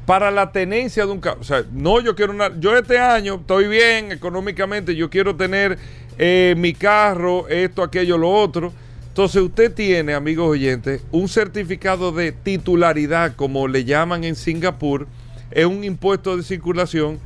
para 0.06 0.30
la 0.30 0.52
tenencia 0.52 1.06
de 1.06 1.12
un 1.12 1.20
carro. 1.20 1.40
O 1.40 1.44
sea, 1.44 1.64
no, 1.72 2.00
yo 2.00 2.14
quiero 2.14 2.32
una. 2.32 2.58
Yo 2.58 2.76
este 2.76 2.98
año 2.98 3.36
estoy 3.36 3.68
bien 3.68 4.12
económicamente, 4.12 4.94
yo 4.94 5.10
quiero 5.10 5.36
tener 5.36 5.78
eh, 6.18 6.54
mi 6.56 6.72
carro, 6.72 7.48
esto, 7.48 7.82
aquello, 7.82 8.18
lo 8.18 8.30
otro. 8.30 8.72
Entonces, 9.08 9.42
usted 9.42 9.72
tiene, 9.72 10.14
amigos 10.14 10.48
oyentes, 10.48 11.02
un 11.10 11.28
certificado 11.28 12.12
de 12.12 12.32
titularidad, 12.32 13.36
como 13.36 13.68
le 13.68 13.84
llaman 13.84 14.24
en 14.24 14.34
Singapur, 14.34 15.06
es 15.50 15.66
un 15.66 15.84
impuesto 15.84 16.34
de 16.36 16.42
circulación 16.42 17.20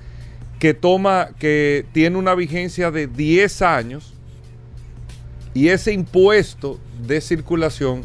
que 0.59 0.75
toma, 0.75 1.28
que 1.38 1.87
tiene 1.92 2.16
una 2.16 2.35
vigencia 2.35 2.90
de 2.90 3.06
10 3.06 3.62
años. 3.62 4.14
Y 5.54 5.68
ese 5.68 5.92
impuesto 5.92 6.78
de 7.06 7.21
circulación 7.21 8.02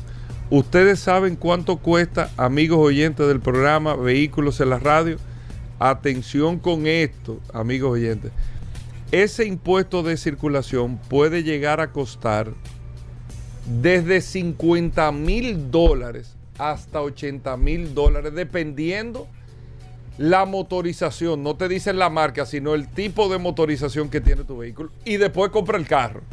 Ustedes 0.52 1.00
saben 1.00 1.38
cuánto 1.38 1.78
cuesta, 1.78 2.30
amigos 2.36 2.80
oyentes 2.80 3.26
del 3.26 3.40
programa 3.40 3.96
Vehículos 3.96 4.60
en 4.60 4.72
la 4.72 4.80
Radio. 4.80 5.16
Atención 5.80 6.60
con 6.60 6.88
esto, 6.88 7.40
amigos 7.54 7.92
oyentes. 7.92 8.34
Ese 9.14 9.46
impuesto 9.46 10.04
de 10.04 10.18
circulación 10.18 10.98
puede 11.08 11.44
llegar 11.44 11.80
a 11.80 11.94
costar 11.94 12.52
desde 13.82 14.20
50 14.20 15.14
mil 15.14 15.72
dólares 15.72 16.36
hasta 16.58 17.02
80 17.02 17.56
mil 17.56 17.94
dólares, 17.96 18.34
dependiendo 18.34 19.30
la 20.18 20.44
motorización. 20.44 21.44
No 21.44 21.56
te 21.56 21.70
dicen 21.70 21.98
la 21.98 22.10
marca, 22.10 22.46
sino 22.46 22.74
el 22.74 22.90
tipo 22.90 23.30
de 23.30 23.38
motorización 23.38 24.10
que 24.10 24.20
tiene 24.20 24.44
tu 24.44 24.58
vehículo. 24.58 24.92
Y 25.06 25.16
después 25.16 25.50
compra 25.50 25.78
el 25.78 25.88
carro. 25.88 26.24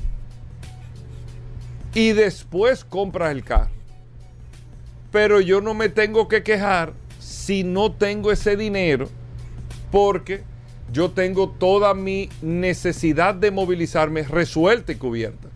Y 1.94 2.14
después 2.14 2.84
compras 2.84 3.30
el 3.30 3.44
carro 3.44 3.77
pero 5.10 5.40
yo 5.40 5.60
no 5.60 5.74
me 5.74 5.88
tengo 5.88 6.28
que 6.28 6.42
quejar 6.42 6.92
si 7.18 7.64
no 7.64 7.92
tengo 7.92 8.30
ese 8.30 8.56
dinero 8.56 9.08
porque 9.90 10.42
yo 10.92 11.10
tengo 11.10 11.50
toda 11.50 11.94
mi 11.94 12.28
necesidad 12.42 13.34
de 13.34 13.50
movilizarme 13.50 14.22
resuelta 14.22 14.92
y 14.92 14.96
cubierta. 14.96 15.48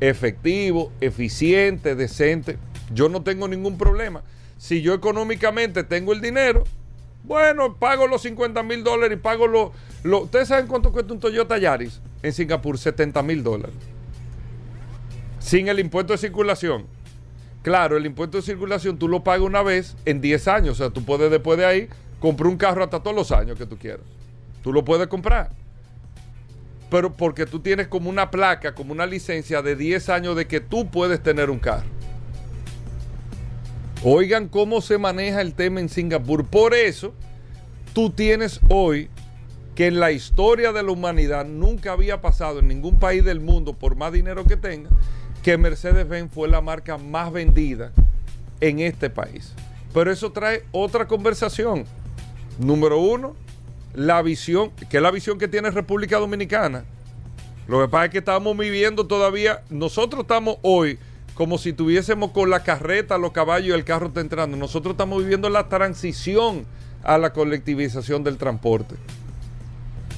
Efectivo, 0.00 0.90
eficiente, 1.00 1.94
decente. 1.94 2.58
Yo 2.92 3.08
no 3.08 3.22
tengo 3.22 3.46
ningún 3.46 3.78
problema. 3.78 4.22
Si 4.58 4.82
yo 4.82 4.94
económicamente 4.94 5.84
tengo 5.84 6.12
el 6.12 6.20
dinero, 6.20 6.64
bueno, 7.24 7.76
pago 7.76 8.08
los 8.08 8.22
50 8.22 8.62
mil 8.64 8.82
dólares 8.82 9.18
y 9.18 9.20
pago 9.20 9.46
los... 9.46 9.70
Lo, 10.02 10.22
¿Ustedes 10.22 10.48
saben 10.48 10.66
cuánto 10.66 10.90
cuesta 10.90 11.12
un 11.12 11.20
Toyota 11.20 11.58
Yaris 11.58 12.00
en 12.22 12.32
Singapur? 12.32 12.76
70 12.76 13.22
mil 13.22 13.44
dólares. 13.44 13.76
Sin 15.38 15.68
el 15.68 15.78
impuesto 15.78 16.12
de 16.12 16.18
circulación. 16.18 16.86
Claro, 17.62 17.96
el 17.96 18.06
impuesto 18.06 18.38
de 18.38 18.42
circulación 18.42 18.98
tú 18.98 19.08
lo 19.08 19.22
pagas 19.22 19.46
una 19.46 19.62
vez 19.62 19.96
en 20.04 20.20
10 20.20 20.48
años. 20.48 20.72
O 20.72 20.82
sea, 20.82 20.90
tú 20.90 21.04
puedes 21.04 21.30
después 21.30 21.58
de 21.58 21.64
ahí 21.64 21.88
comprar 22.20 22.48
un 22.48 22.56
carro 22.56 22.82
hasta 22.82 23.00
todos 23.00 23.14
los 23.14 23.30
años 23.30 23.56
que 23.56 23.66
tú 23.66 23.78
quieras. 23.78 24.04
Tú 24.62 24.72
lo 24.72 24.84
puedes 24.84 25.06
comprar. 25.06 25.50
Pero 26.90 27.12
porque 27.12 27.46
tú 27.46 27.60
tienes 27.60 27.88
como 27.88 28.10
una 28.10 28.30
placa, 28.30 28.74
como 28.74 28.92
una 28.92 29.06
licencia 29.06 29.62
de 29.62 29.76
10 29.76 30.08
años 30.08 30.36
de 30.36 30.46
que 30.46 30.60
tú 30.60 30.90
puedes 30.90 31.22
tener 31.22 31.50
un 31.50 31.58
carro. 31.58 31.86
Oigan 34.04 34.48
cómo 34.48 34.80
se 34.80 34.98
maneja 34.98 35.40
el 35.40 35.54
tema 35.54 35.78
en 35.78 35.88
Singapur. 35.88 36.44
Por 36.44 36.74
eso, 36.74 37.14
tú 37.94 38.10
tienes 38.10 38.60
hoy 38.68 39.08
que 39.76 39.86
en 39.86 40.00
la 40.00 40.10
historia 40.10 40.72
de 40.72 40.82
la 40.82 40.90
humanidad 40.90 41.46
nunca 41.46 41.92
había 41.92 42.20
pasado 42.20 42.58
en 42.58 42.68
ningún 42.68 42.98
país 42.98 43.24
del 43.24 43.40
mundo, 43.40 43.72
por 43.72 43.96
más 43.96 44.12
dinero 44.12 44.44
que 44.44 44.56
tenga, 44.56 44.90
que 45.42 45.58
Mercedes-Benz 45.58 46.32
fue 46.32 46.48
la 46.48 46.60
marca 46.60 46.98
más 46.98 47.32
vendida 47.32 47.92
en 48.60 48.78
este 48.78 49.10
país. 49.10 49.52
Pero 49.92 50.10
eso 50.10 50.30
trae 50.32 50.64
otra 50.70 51.06
conversación. 51.06 51.84
Número 52.58 52.98
uno, 52.98 53.34
la 53.94 54.22
visión, 54.22 54.70
que 54.88 54.98
es 54.98 55.02
la 55.02 55.10
visión 55.10 55.38
que 55.38 55.48
tiene 55.48 55.70
República 55.70 56.18
Dominicana. 56.18 56.84
Lo 57.66 57.80
que 57.80 57.88
pasa 57.88 58.06
es 58.06 58.10
que 58.10 58.18
estamos 58.18 58.56
viviendo 58.56 59.06
todavía, 59.06 59.62
nosotros 59.70 60.22
estamos 60.22 60.56
hoy 60.62 60.98
como 61.34 61.58
si 61.58 61.72
tuviésemos 61.72 62.30
con 62.32 62.50
la 62.50 62.62
carreta, 62.62 63.16
los 63.18 63.32
caballos 63.32 63.68
y 63.68 63.72
el 63.72 63.84
carro 63.84 64.08
está 64.08 64.20
entrando. 64.20 64.56
Nosotros 64.56 64.92
estamos 64.92 65.18
viviendo 65.22 65.48
la 65.48 65.68
transición 65.68 66.66
a 67.02 67.18
la 67.18 67.32
colectivización 67.32 68.22
del 68.22 68.36
transporte. 68.36 68.96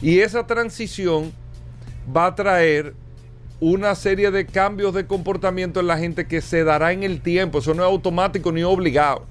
Y 0.03 0.19
esa 0.19 0.47
transición 0.47 1.33
va 2.15 2.27
a 2.27 2.35
traer 2.35 2.95
una 3.71 3.95
serie 3.95 4.31
de 4.31 4.45
cambios 4.45 4.93
de 4.93 5.07
comportamiento 5.07 5.81
en 5.81 5.87
la 5.87 5.97
gente 5.97 6.27
que 6.27 6.43
se 6.43 6.65
dará 6.65 6.93
en 6.93 7.03
el 7.03 7.23
tiempo. 7.23 7.61
Eso 7.61 7.73
no 7.73 7.83
es 7.83 7.89
automático 7.89 8.53
ni 8.53 8.63
obligado. 8.63 9.25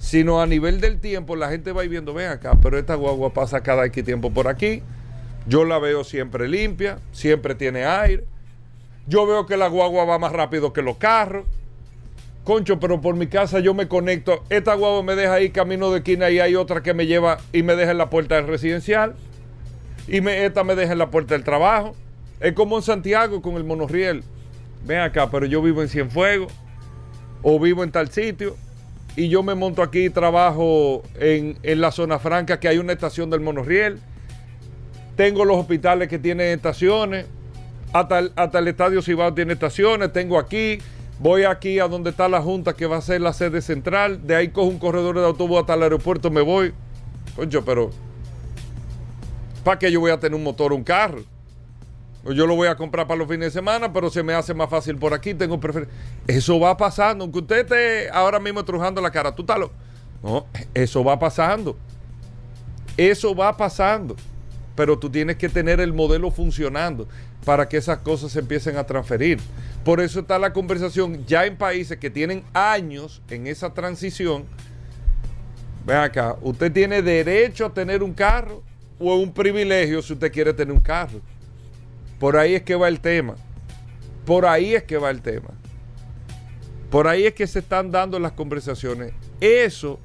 Sino 0.00 0.40
a 0.40 0.46
nivel 0.46 0.80
del 0.80 0.98
tiempo 0.98 1.36
la 1.36 1.48
gente 1.48 1.70
va 1.70 1.82
viendo, 1.82 2.12
ven 2.12 2.28
acá, 2.28 2.58
pero 2.60 2.76
esta 2.76 2.96
guagua 2.96 3.32
pasa 3.32 3.60
cada 3.60 3.86
X 3.86 4.04
tiempo 4.04 4.32
por 4.32 4.48
aquí. 4.48 4.82
Yo 5.46 5.64
la 5.64 5.78
veo 5.78 6.02
siempre 6.02 6.48
limpia, 6.48 6.98
siempre 7.12 7.54
tiene 7.54 7.84
aire. 7.84 8.24
Yo 9.06 9.26
veo 9.28 9.46
que 9.46 9.56
la 9.56 9.68
guagua 9.68 10.04
va 10.04 10.18
más 10.18 10.32
rápido 10.32 10.72
que 10.72 10.82
los 10.82 10.96
carros. 10.96 11.46
Concho, 12.42 12.80
pero 12.80 13.00
por 13.00 13.14
mi 13.14 13.28
casa 13.28 13.60
yo 13.60 13.74
me 13.74 13.86
conecto. 13.86 14.42
Esta 14.50 14.74
guagua 14.74 15.04
me 15.04 15.14
deja 15.14 15.34
ahí 15.34 15.50
camino 15.50 15.92
de 15.92 15.98
esquina 15.98 16.30
y 16.30 16.40
hay 16.40 16.56
otra 16.56 16.82
que 16.82 16.94
me 16.94 17.06
lleva 17.06 17.38
y 17.52 17.62
me 17.62 17.76
deja 17.76 17.92
en 17.92 17.98
la 17.98 18.10
puerta 18.10 18.34
del 18.34 18.48
residencial. 18.48 19.14
Y 20.08 20.20
me, 20.20 20.44
esta 20.44 20.64
me 20.64 20.74
deja 20.74 20.92
en 20.94 20.98
la 20.98 21.10
puerta 21.10 21.34
del 21.34 21.44
trabajo. 21.44 21.94
Es 22.40 22.52
como 22.52 22.76
en 22.76 22.82
Santiago 22.82 23.42
con 23.42 23.56
el 23.56 23.64
monorriel. 23.64 24.22
Ven 24.84 25.00
acá, 25.00 25.30
pero 25.30 25.46
yo 25.46 25.60
vivo 25.60 25.82
en 25.82 25.88
Cienfuegos 25.88 26.52
o 27.42 27.58
vivo 27.58 27.84
en 27.84 27.90
tal 27.90 28.10
sitio 28.10 28.56
y 29.16 29.28
yo 29.28 29.42
me 29.42 29.54
monto 29.54 29.82
aquí 29.82 30.06
y 30.06 30.10
trabajo 30.10 31.02
en, 31.18 31.58
en, 31.62 31.80
la 31.80 31.90
zona 31.90 32.18
franca 32.18 32.60
que 32.60 32.68
hay 32.68 32.78
una 32.78 32.92
estación 32.92 33.30
del 33.30 33.40
monorriel 33.40 34.00
tengo 35.18 35.44
los 35.44 35.56
hospitales 35.56 36.06
que 36.06 36.20
tienen 36.20 36.46
estaciones, 36.54 37.26
hasta 37.92 38.20
el, 38.20 38.32
hasta 38.36 38.60
el 38.60 38.68
Estadio 38.68 39.02
Cibao 39.02 39.34
tiene 39.34 39.54
estaciones, 39.54 40.12
tengo 40.12 40.38
aquí, 40.38 40.78
voy 41.18 41.42
aquí 41.42 41.80
a 41.80 41.88
donde 41.88 42.10
está 42.10 42.28
la 42.28 42.40
Junta 42.40 42.72
que 42.74 42.86
va 42.86 42.98
a 42.98 43.02
ser 43.02 43.20
la 43.20 43.32
sede 43.32 43.60
central, 43.60 44.24
de 44.24 44.36
ahí 44.36 44.48
cojo 44.50 44.68
un 44.68 44.78
corredor 44.78 45.18
de 45.18 45.24
autobús 45.26 45.58
hasta 45.58 45.74
el 45.74 45.82
aeropuerto, 45.82 46.30
me 46.30 46.40
voy. 46.40 46.72
Concho, 47.34 47.64
pero 47.64 47.90
¿para 49.64 49.80
qué 49.80 49.90
yo 49.90 49.98
voy 49.98 50.12
a 50.12 50.20
tener 50.20 50.36
un 50.36 50.44
motor 50.44 50.72
o 50.72 50.76
un 50.76 50.84
carro? 50.84 51.24
Yo 52.24 52.46
lo 52.46 52.56
voy 52.56 52.68
a 52.68 52.76
comprar 52.76 53.06
para 53.06 53.18
los 53.18 53.28
fines 53.28 53.46
de 53.46 53.50
semana, 53.50 53.92
pero 53.92 54.10
se 54.10 54.22
me 54.22 54.34
hace 54.34 54.52
más 54.52 54.68
fácil 54.68 54.96
por 54.96 55.14
aquí, 55.14 55.34
tengo 55.34 55.58
preferencia. 55.58 55.94
Eso 56.26 56.58
va 56.58 56.76
pasando, 56.76 57.24
aunque 57.24 57.38
usted 57.38 57.58
esté 57.60 58.10
ahora 58.10 58.38
mismo 58.38 58.64
trujando 58.64 59.00
la 59.00 59.10
cara, 59.10 59.34
tú 59.34 59.44
tal. 59.44 59.70
No, 60.22 60.46
eso 60.74 61.04
va 61.04 61.18
pasando. 61.18 61.76
Eso 62.96 63.34
va 63.34 63.56
pasando. 63.56 64.16
Pero 64.74 64.98
tú 64.98 65.08
tienes 65.08 65.36
que 65.36 65.48
tener 65.48 65.80
el 65.80 65.92
modelo 65.92 66.30
funcionando 66.30 67.08
para 67.44 67.68
que 67.68 67.76
esas 67.76 67.98
cosas 67.98 68.32
se 68.32 68.40
empiecen 68.40 68.76
a 68.76 68.84
transferir. 68.84 69.38
Por 69.84 70.00
eso 70.00 70.20
está 70.20 70.38
la 70.38 70.52
conversación 70.52 71.24
ya 71.26 71.46
en 71.46 71.56
países 71.56 71.98
que 71.98 72.10
tienen 72.10 72.44
años 72.52 73.22
en 73.30 73.46
esa 73.46 73.72
transición. 73.72 74.44
Ven 75.86 75.96
acá, 75.96 76.36
usted 76.42 76.70
tiene 76.70 77.00
derecho 77.00 77.66
a 77.66 77.72
tener 77.72 78.02
un 78.02 78.12
carro 78.12 78.62
o 78.98 79.16
un 79.16 79.32
privilegio 79.32 80.02
si 80.02 80.12
usted 80.12 80.30
quiere 80.30 80.52
tener 80.52 80.74
un 80.74 80.80
carro. 80.80 81.20
Por 82.18 82.36
ahí 82.36 82.54
es 82.54 82.62
que 82.62 82.74
va 82.74 82.88
el 82.88 83.00
tema. 83.00 83.36
Por 84.24 84.46
ahí 84.46 84.74
es 84.74 84.82
que 84.84 84.98
va 84.98 85.10
el 85.10 85.22
tema. 85.22 85.50
Por 86.90 87.06
ahí 87.06 87.26
es 87.26 87.34
que 87.34 87.46
se 87.46 87.60
están 87.60 87.90
dando 87.90 88.18
las 88.18 88.32
conversaciones. 88.32 89.12
Eso, 89.40 90.00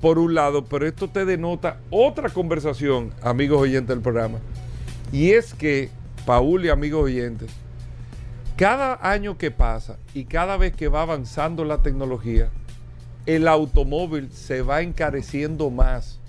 por 0.00 0.18
un 0.18 0.34
lado, 0.34 0.64
pero 0.64 0.86
esto 0.86 1.08
te 1.08 1.24
denota 1.24 1.80
otra 1.90 2.28
conversación, 2.28 3.12
amigos 3.22 3.60
oyentes 3.60 3.88
del 3.88 4.00
programa. 4.00 4.38
Y 5.12 5.32
es 5.32 5.54
que, 5.54 5.90
Paul 6.24 6.64
y 6.64 6.68
amigos 6.68 7.04
oyentes, 7.04 7.50
cada 8.56 8.98
año 9.02 9.36
que 9.36 9.50
pasa 9.50 9.98
y 10.14 10.24
cada 10.24 10.56
vez 10.56 10.74
que 10.74 10.88
va 10.88 11.02
avanzando 11.02 11.64
la 11.64 11.82
tecnología, 11.82 12.50
el 13.26 13.48
automóvil 13.48 14.30
se 14.30 14.62
va 14.62 14.82
encareciendo 14.82 15.70
más. 15.70 16.20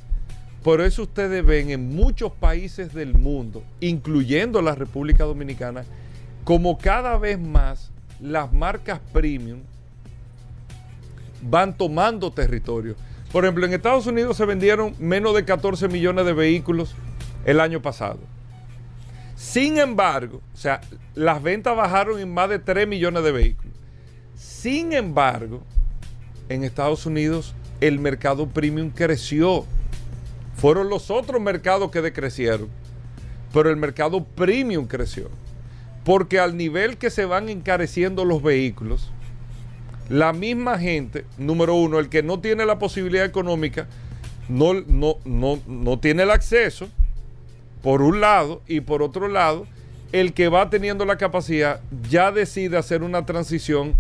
Por 0.67 0.81
eso 0.81 1.03
ustedes 1.03 1.45
ven 1.45 1.69
en 1.69 1.95
muchos 1.95 2.29
países 2.33 2.93
del 2.93 3.13
mundo, 3.13 3.63
incluyendo 3.79 4.61
la 4.61 4.75
República 4.75 5.23
Dominicana, 5.23 5.85
como 6.43 6.77
cada 6.77 7.17
vez 7.17 7.39
más 7.39 7.89
las 8.19 8.51
marcas 8.51 8.99
premium 9.13 9.61
van 11.41 11.77
tomando 11.77 12.33
territorio. 12.33 12.97
Por 13.31 13.45
ejemplo, 13.45 13.65
en 13.65 13.75
Estados 13.75 14.07
Unidos 14.07 14.35
se 14.35 14.43
vendieron 14.43 14.93
menos 14.99 15.33
de 15.35 15.45
14 15.45 15.87
millones 15.87 16.25
de 16.25 16.33
vehículos 16.33 16.95
el 17.45 17.61
año 17.61 17.81
pasado. 17.81 18.19
Sin 19.37 19.77
embargo, 19.77 20.41
o 20.53 20.57
sea, 20.57 20.81
las 21.15 21.41
ventas 21.41 21.77
bajaron 21.77 22.19
en 22.19 22.33
más 22.33 22.49
de 22.49 22.59
3 22.59 22.85
millones 22.85 23.23
de 23.23 23.31
vehículos. 23.31 23.73
Sin 24.35 24.91
embargo, 24.91 25.63
en 26.49 26.65
Estados 26.65 27.05
Unidos 27.05 27.55
el 27.79 27.99
mercado 27.99 28.49
premium 28.49 28.89
creció. 28.89 29.65
Fueron 30.57 30.89
los 30.89 31.11
otros 31.11 31.41
mercados 31.41 31.91
que 31.91 32.01
decrecieron, 32.01 32.67
pero 33.53 33.69
el 33.69 33.77
mercado 33.77 34.23
premium 34.23 34.87
creció. 34.87 35.29
Porque 36.03 36.39
al 36.39 36.57
nivel 36.57 36.97
que 36.97 37.09
se 37.09 37.25
van 37.25 37.49
encareciendo 37.49 38.25
los 38.25 38.41
vehículos, 38.41 39.11
la 40.09 40.33
misma 40.33 40.79
gente, 40.79 41.25
número 41.37 41.75
uno, 41.75 41.99
el 41.99 42.09
que 42.09 42.23
no 42.23 42.39
tiene 42.39 42.65
la 42.65 42.79
posibilidad 42.79 43.25
económica, 43.25 43.87
no, 44.49 44.73
no, 44.73 45.17
no, 45.25 45.59
no 45.67 45.99
tiene 45.99 46.23
el 46.23 46.31
acceso, 46.31 46.87
por 47.83 48.01
un 48.01 48.21
lado, 48.21 48.61
y 48.67 48.81
por 48.81 49.03
otro 49.03 49.27
lado, 49.27 49.67
el 50.11 50.33
que 50.33 50.47
va 50.47 50.69
teniendo 50.69 51.05
la 51.05 51.17
capacidad 51.17 51.81
ya 52.09 52.31
decide 52.31 52.77
hacer 52.77 53.03
una 53.03 53.25
transición 53.25 53.93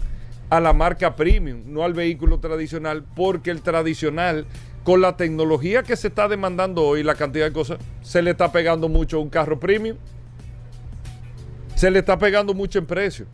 a 0.49 0.59
la 0.61 0.71
marca 0.71 1.15
premium, 1.15 1.61
no 1.67 1.83
al 1.83 1.93
vehículo 1.93 2.39
tradicional, 2.39 3.03
porque 3.15 3.51
el 3.51 3.61
tradicional, 3.61 4.45
con 4.87 5.01
la 5.01 5.17
tecnología 5.17 5.83
que 5.83 5.97
se 5.97 6.07
está 6.07 6.29
demandando 6.29 6.81
hoy, 6.81 7.03
la 7.03 7.15
cantidad 7.15 7.45
de 7.45 7.51
cosas, 7.51 7.77
se 8.01 8.21
le 8.21 8.31
está 8.31 8.53
pegando 8.53 8.87
mucho 8.87 9.17
a 9.17 9.19
un 9.19 9.27
carro 9.27 9.59
premium. 9.59 9.97
Se 11.75 11.91
le 11.91 11.99
está 11.99 12.17
pegando 12.17 12.53
mucho 12.53 12.79
en 12.79 12.85
precio. 12.85 13.25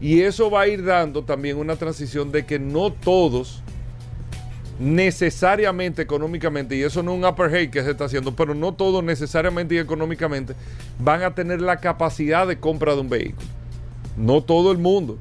Y 0.00 0.22
eso 0.22 0.50
va 0.50 0.62
a 0.62 0.66
ir 0.66 0.84
dando 0.84 1.22
también 1.22 1.56
una 1.56 1.76
transición 1.76 2.32
de 2.32 2.44
que 2.44 2.58
no 2.58 2.92
todos 2.92 3.62
necesariamente 4.80 6.02
económicamente, 6.02 6.74
y 6.74 6.82
eso 6.82 7.04
no 7.04 7.12
es 7.12 7.18
un 7.18 7.24
upper 7.24 7.54
hate 7.54 7.70
que 7.70 7.84
se 7.84 7.92
está 7.92 8.06
haciendo, 8.06 8.34
pero 8.34 8.56
no 8.56 8.74
todos 8.74 9.04
necesariamente 9.04 9.76
y 9.76 9.78
económicamente 9.78 10.56
van 10.98 11.22
a 11.22 11.32
tener 11.32 11.60
la 11.60 11.76
capacidad 11.76 12.44
de 12.48 12.58
compra 12.58 12.96
de 12.96 13.02
un 13.02 13.08
vehículo. 13.08 13.46
No 14.16 14.42
todo 14.42 14.72
el 14.72 14.78
mundo, 14.78 15.16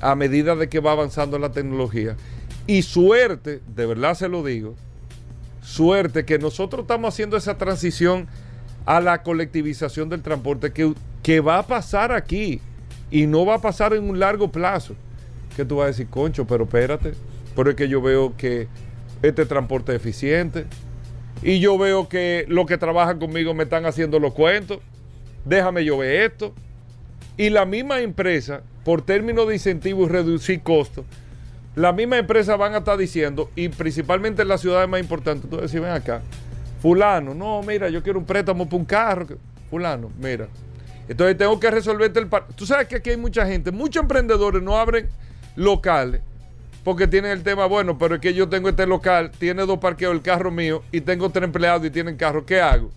a 0.00 0.14
medida 0.14 0.56
de 0.56 0.70
que 0.70 0.80
va 0.80 0.92
avanzando 0.92 1.38
la 1.38 1.52
tecnología. 1.52 2.16
Y 2.66 2.82
suerte, 2.82 3.60
de 3.74 3.86
verdad 3.86 4.14
se 4.14 4.28
lo 4.28 4.42
digo, 4.42 4.74
suerte 5.62 6.24
que 6.24 6.38
nosotros 6.38 6.82
estamos 6.82 7.12
haciendo 7.12 7.36
esa 7.36 7.58
transición 7.58 8.26
a 8.86 9.00
la 9.00 9.22
colectivización 9.22 10.08
del 10.08 10.22
transporte 10.22 10.72
que, 10.72 10.94
que 11.22 11.40
va 11.40 11.58
a 11.58 11.66
pasar 11.66 12.12
aquí 12.12 12.60
y 13.10 13.26
no 13.26 13.44
va 13.44 13.56
a 13.56 13.60
pasar 13.60 13.92
en 13.94 14.08
un 14.08 14.18
largo 14.18 14.50
plazo. 14.50 14.94
Que 15.56 15.64
tú 15.64 15.76
vas 15.76 15.84
a 15.84 15.88
decir, 15.88 16.08
concho, 16.08 16.46
pero 16.46 16.64
espérate, 16.64 17.14
pero 17.54 17.70
es 17.70 17.76
que 17.76 17.88
yo 17.88 18.02
veo 18.02 18.36
que 18.36 18.66
este 19.22 19.46
transporte 19.46 19.92
es 19.92 19.96
eficiente 19.96 20.66
y 21.42 21.60
yo 21.60 21.76
veo 21.78 22.08
que 22.08 22.44
los 22.48 22.66
que 22.66 22.78
trabajan 22.78 23.18
conmigo 23.18 23.54
me 23.54 23.64
están 23.64 23.86
haciendo 23.86 24.18
los 24.18 24.32
cuentos, 24.32 24.78
déjame 25.44 25.84
yo 25.84 25.98
ver 25.98 26.22
esto. 26.22 26.54
Y 27.36 27.50
la 27.50 27.66
misma 27.66 28.00
empresa, 28.00 28.62
por 28.84 29.02
términos 29.02 29.48
de 29.48 29.54
incentivo 29.54 30.04
y 30.04 30.08
reducir 30.08 30.62
costos, 30.62 31.04
la 31.74 31.92
misma 31.92 32.18
empresa 32.18 32.56
van 32.56 32.74
a 32.74 32.78
estar 32.78 32.96
diciendo, 32.96 33.50
y 33.56 33.68
principalmente 33.68 34.42
en 34.42 34.48
las 34.48 34.60
ciudades 34.60 34.88
más 34.88 35.00
importantes, 35.00 35.50
tú 35.50 35.56
decís, 35.56 35.80
ven 35.80 35.90
acá, 35.90 36.22
fulano, 36.80 37.34
no, 37.34 37.62
mira, 37.62 37.88
yo 37.88 38.02
quiero 38.02 38.18
un 38.18 38.24
préstamo 38.24 38.66
para 38.66 38.76
un 38.76 38.84
carro, 38.84 39.26
fulano, 39.70 40.10
mira. 40.18 40.48
Entonces 41.08 41.36
tengo 41.36 41.58
que 41.60 41.70
resolverte 41.70 42.20
el... 42.20 42.28
Tú 42.54 42.64
sabes 42.64 42.88
que 42.88 42.96
aquí 42.96 43.10
hay 43.10 43.16
mucha 43.16 43.46
gente, 43.46 43.72
muchos 43.72 44.02
emprendedores 44.02 44.62
no 44.62 44.76
abren 44.76 45.08
locales 45.56 46.22
porque 46.84 47.06
tienen 47.06 47.30
el 47.30 47.42
tema, 47.42 47.66
bueno, 47.66 47.96
pero 47.96 48.16
es 48.16 48.20
que 48.20 48.34
yo 48.34 48.48
tengo 48.48 48.68
este 48.68 48.86
local, 48.86 49.30
tiene 49.30 49.64
dos 49.64 49.78
parqueos, 49.78 50.12
el 50.14 50.20
carro 50.20 50.50
mío, 50.50 50.82
y 50.92 51.00
tengo 51.00 51.30
tres 51.30 51.44
empleados 51.44 51.86
y 51.86 51.90
tienen 51.90 52.16
carro, 52.16 52.44
¿qué 52.44 52.60
hago? 52.60 52.90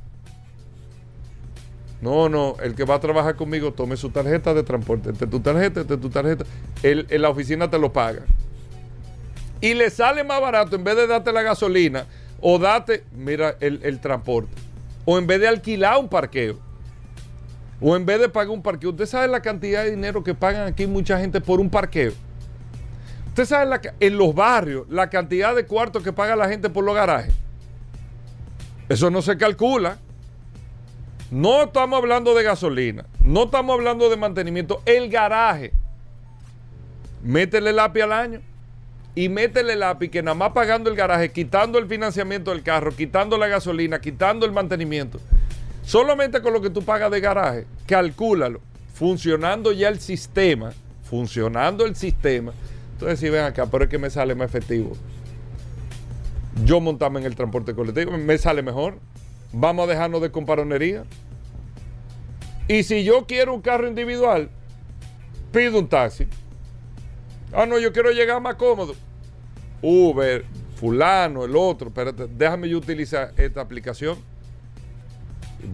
No, 2.01 2.27
no, 2.29 2.57
el 2.61 2.75
que 2.75 2.83
va 2.83 2.95
a 2.95 2.99
trabajar 2.99 3.35
conmigo 3.37 3.71
tome 3.73 3.95
su 3.97 4.09
tarjeta 4.09 4.53
de 4.53 4.61
transporte, 4.63 5.11
este 5.11 5.25
tu 5.25 5.39
tarjeta, 5.39 5.81
este 5.81 5.97
tu 5.97 6.09
tarjeta, 6.09 6.45
en 6.83 7.21
la 7.21 7.29
oficina 7.29 7.69
te 7.69 7.79
lo 7.79 7.91
paga. 7.91 8.23
Y 9.61 9.73
le 9.73 9.89
sale 9.89 10.23
más 10.23 10.39
barato 10.39 10.75
en 10.75 10.83
vez 10.83 10.95
de 10.95 11.07
darte 11.07 11.31
la 11.31 11.41
gasolina 11.41 12.05
o 12.39 12.59
date, 12.59 13.03
mira, 13.11 13.55
el, 13.59 13.79
el 13.83 13.99
transporte. 13.99 14.53
O 15.05 15.17
en 15.17 15.25
vez 15.25 15.39
de 15.39 15.47
alquilar 15.47 15.97
un 15.99 16.07
parqueo. 16.07 16.59
O 17.81 17.95
en 17.95 18.05
vez 18.05 18.19
de 18.19 18.29
pagar 18.29 18.51
un 18.51 18.61
parqueo. 18.61 18.91
Usted 18.91 19.05
sabe 19.05 19.27
la 19.27 19.41
cantidad 19.41 19.83
de 19.83 19.91
dinero 19.91 20.23
que 20.23 20.33
pagan 20.33 20.67
aquí 20.67 20.87
mucha 20.87 21.19
gente 21.19 21.41
por 21.41 21.59
un 21.59 21.69
parqueo. 21.69 22.13
Usted 23.29 23.45
sabe 23.45 23.79
en 23.99 24.17
los 24.17 24.33
barrios 24.33 24.87
la 24.89 25.09
cantidad 25.09 25.55
de 25.55 25.65
cuartos 25.65 26.03
que 26.03 26.11
paga 26.11 26.35
la 26.35 26.49
gente 26.49 26.69
por 26.69 26.83
los 26.83 26.95
garajes. 26.95 27.33
Eso 28.89 29.09
no 29.09 29.21
se 29.21 29.37
calcula. 29.37 29.97
No 31.29 31.63
estamos 31.63 31.99
hablando 31.99 32.33
de 32.33 32.43
gasolina. 32.43 33.05
No 33.23 33.43
estamos 33.43 33.75
hablando 33.75 34.09
de 34.09 34.17
mantenimiento. 34.17 34.81
El 34.85 35.09
garaje. 35.09 35.73
Métele 37.21 37.73
lápiz 37.73 38.01
al 38.01 38.13
año. 38.13 38.41
Y 39.17 39.29
métele 39.29 39.75
lápiz 39.75 40.09
que 40.09 40.21
nada 40.21 40.35
más 40.35 40.51
pagando 40.51 40.91
el 40.91 40.95
garaje, 40.95 41.31
quitando 41.31 41.79
el 41.79 41.87
financiamiento 41.87 42.51
del 42.51 42.61
carro, 42.61 42.95
quitando 42.95 43.35
la 43.35 43.47
gasolina, 43.47 43.99
quitando 43.99 44.45
el 44.45 44.51
mantenimiento. 44.51 45.19
Solamente 45.81 46.39
con 46.39 46.53
lo 46.53 46.61
que 46.61 46.69
tú 46.69 46.83
pagas 46.83 47.09
de 47.09 47.19
garaje, 47.19 47.65
calcúlalo. 47.87 48.61
Funcionando 48.93 49.71
ya 49.71 49.89
el 49.89 49.99
sistema, 49.99 50.71
funcionando 51.01 51.83
el 51.87 51.95
sistema. 51.95 52.53
Entonces, 52.91 53.19
si 53.19 53.27
ven 53.31 53.45
acá, 53.45 53.65
pero 53.65 53.85
es 53.85 53.89
que 53.89 53.97
me 53.97 54.11
sale 54.11 54.35
más 54.35 54.49
efectivo. 54.49 54.95
Yo 56.63 56.79
montarme 56.79 57.19
en 57.19 57.25
el 57.25 57.35
transporte 57.35 57.73
colectivo, 57.73 58.11
me 58.11 58.37
sale 58.37 58.61
mejor. 58.61 58.99
Vamos 59.51 59.87
a 59.87 59.93
dejarnos 59.93 60.21
de 60.21 60.29
comparonería. 60.29 61.05
Y 62.67 62.83
si 62.83 63.03
yo 63.03 63.25
quiero 63.25 63.55
un 63.55 63.61
carro 63.61 63.87
individual, 63.87 64.51
pido 65.51 65.79
un 65.79 65.87
taxi. 65.87 66.27
Ah, 67.51 67.65
no, 67.65 67.79
yo 67.79 67.91
quiero 67.91 68.11
llegar 68.11 68.39
más 68.43 68.57
cómodo. 68.57 68.93
Uber, 69.81 70.45
fulano, 70.75 71.45
el 71.45 71.55
otro. 71.55 71.87
Espérate, 71.89 72.27
déjame 72.27 72.69
yo 72.69 72.77
utilizar 72.77 73.33
esta 73.37 73.61
aplicación. 73.61 74.17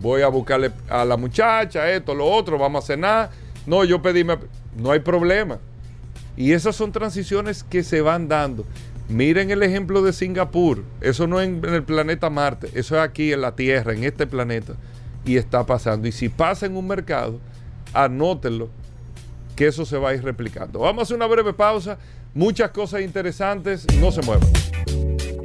Voy 0.01 0.21
a 0.21 0.27
buscarle 0.27 0.71
a 0.89 1.03
la 1.03 1.17
muchacha, 1.17 1.89
esto, 1.91 2.15
lo 2.15 2.25
otro, 2.25 2.57
vamos 2.57 2.83
a 2.83 2.87
cenar. 2.87 3.29
No, 3.65 3.83
yo 3.83 4.01
pedí, 4.01 4.25
no 4.77 4.91
hay 4.91 4.99
problema. 4.99 5.59
Y 6.35 6.53
esas 6.53 6.75
son 6.75 6.91
transiciones 6.91 7.63
que 7.63 7.83
se 7.83 8.01
van 8.01 8.27
dando. 8.27 8.65
Miren 9.09 9.51
el 9.51 9.61
ejemplo 9.61 10.01
de 10.01 10.13
Singapur. 10.13 10.83
Eso 11.01 11.27
no 11.27 11.39
es 11.39 11.47
en 11.47 11.63
el 11.65 11.83
planeta 11.83 12.29
Marte, 12.29 12.69
eso 12.73 12.95
es 12.95 13.01
aquí 13.01 13.33
en 13.33 13.41
la 13.41 13.55
Tierra, 13.55 13.93
en 13.93 14.03
este 14.03 14.25
planeta. 14.25 14.73
y 15.25 15.37
está 15.37 15.65
pasando. 15.65 16.07
Y 16.07 16.11
si 16.11 16.29
pasa 16.29 16.65
en 16.65 16.75
un 16.75 16.87
mercado, 16.87 17.39
anótenlo, 17.93 18.69
que 19.55 19.67
eso 19.67 19.85
se 19.85 19.97
va 19.97 20.09
a 20.09 20.13
ir 20.15 20.23
replicando. 20.23 20.79
Vamos 20.79 21.01
a 21.01 21.03
hacer 21.03 21.15
una 21.15 21.27
breve 21.27 21.53
pausa. 21.53 21.97
Muchas 22.35 22.71
cosas 22.71 23.01
interesantes, 23.01 23.85
no 23.99 24.11
se 24.11 24.23
muevan. 24.23 24.49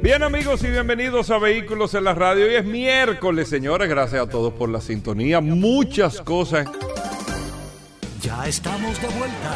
Bien 0.01 0.23
amigos 0.23 0.63
y 0.63 0.71
bienvenidos 0.71 1.29
a 1.29 1.37
Vehículos 1.37 1.93
en 1.93 2.03
la 2.03 2.15
Radio. 2.15 2.45
Hoy 2.45 2.55
es 2.55 2.65
miércoles, 2.65 3.47
señores. 3.47 3.87
Gracias 3.87 4.23
a 4.23 4.27
todos 4.27 4.53
por 4.53 4.69
la 4.69 4.81
sintonía. 4.81 5.39
Muchas 5.39 6.19
cosas. 6.21 6.67
Ya 8.21 8.47
estamos 8.47 8.99
de 8.99 9.07
vuelta. 9.09 9.55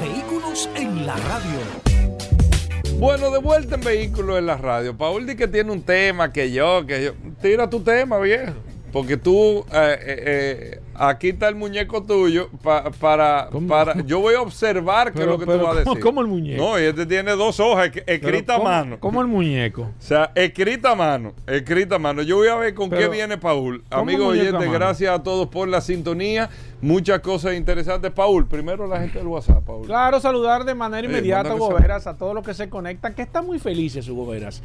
Vehículos 0.00 0.70
en 0.74 1.04
la 1.04 1.16
Radio. 1.16 2.98
Bueno, 2.98 3.30
de 3.30 3.40
vuelta 3.40 3.74
en 3.74 3.82
Vehículos 3.82 4.38
en 4.38 4.46
la 4.46 4.56
Radio. 4.56 4.96
Paul 4.96 5.26
di 5.26 5.36
que 5.36 5.48
tiene 5.48 5.70
un 5.70 5.82
tema 5.82 6.32
que 6.32 6.50
yo, 6.50 6.86
que 6.86 7.04
yo. 7.04 7.12
Tira 7.42 7.68
tu 7.68 7.80
tema, 7.80 8.18
viejo. 8.20 8.54
Porque 8.90 9.18
tú, 9.18 9.66
eh, 9.70 9.98
eh, 10.00 10.22
eh, 10.26 10.79
aquí 11.08 11.30
está 11.30 11.48
el 11.48 11.54
muñeco 11.54 12.02
tuyo 12.02 12.48
pa- 12.62 12.90
para, 12.90 13.48
¿Cómo? 13.50 13.66
para. 13.68 14.00
Yo 14.02 14.20
voy 14.20 14.34
a 14.34 14.42
observar 14.42 15.12
qué 15.12 15.20
es 15.22 15.26
lo 15.26 15.38
que 15.38 15.46
pero 15.46 15.58
tú 15.60 15.64
vas 15.64 15.76
a 15.78 15.82
¿cómo- 15.84 15.94
decir. 15.94 16.02
cómo 16.04 16.20
el 16.20 16.26
muñeco? 16.26 16.62
No, 16.62 16.78
y 16.78 16.82
este 16.84 17.06
tiene 17.06 17.32
dos 17.32 17.58
hojas 17.60 17.88
escri- 17.88 18.02
Pero 18.06 18.16
escritas 18.28 18.56
a 18.56 18.58
¿cómo- 18.58 18.70
mano. 18.70 18.96
¿Cómo 19.00 19.20
el 19.22 19.26
muñeco? 19.26 19.82
O 19.82 19.90
sea, 20.02 20.30
escrita 20.34 20.90
a 20.92 20.94
mano, 20.94 21.32
escrita 21.46 21.96
a 21.96 21.98
mano. 21.98 22.22
Yo 22.22 22.36
voy 22.36 22.48
a 22.48 22.56
ver 22.56 22.74
con 22.74 22.90
Pero, 22.90 23.02
qué 23.10 23.16
viene 23.16 23.38
Paul. 23.38 23.82
¿cómo 23.88 24.02
Amigos 24.02 24.24
a 24.26 24.28
oyentes, 24.28 24.52
mano? 24.54 24.72
gracias 24.72 25.12
a 25.18 25.22
todos 25.22 25.48
por 25.48 25.68
la 25.68 25.80
sintonía. 25.80 26.48
Muchas 26.82 27.20
cosas 27.20 27.54
interesantes. 27.54 28.10
Paul, 28.12 28.46
primero 28.46 28.86
la 28.86 29.00
gente 29.00 29.18
del 29.18 29.26
WhatsApp, 29.28 29.64
Paul. 29.64 29.86
Claro, 29.86 30.18
saludar 30.20 30.64
de 30.64 30.74
manera 30.74 31.06
Eh, 31.06 31.10
inmediata, 31.10 31.50
mándale 31.50 31.70
Hugo. 31.70 31.78
Veras, 31.80 32.06
a 32.06 32.16
todos 32.16 32.34
los 32.34 32.44
que 32.44 32.54
se 32.54 32.68
conectan, 32.70 33.14
que 33.14 33.22
están 33.22 33.44
muy 33.46 33.58
felices, 33.58 34.08
Hugo 34.08 34.26
Veras. 34.26 34.62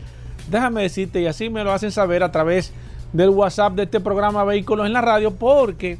Déjame 0.50 0.84
decirte, 0.84 1.21
y 1.21 1.28
así 1.28 1.50
me 1.50 1.63
lo 1.63 1.71
hacen 1.71 1.91
saber 1.91 2.24
a 2.24 2.32
través 2.32 2.71
del 3.13 3.30
WhatsApp 3.30 3.74
de 3.74 3.84
este 3.84 4.00
programa 4.00 4.43
Vehículos 4.43 4.86
en 4.86 4.93
la 4.93 5.02
Radio, 5.02 5.32
porque 5.32 5.98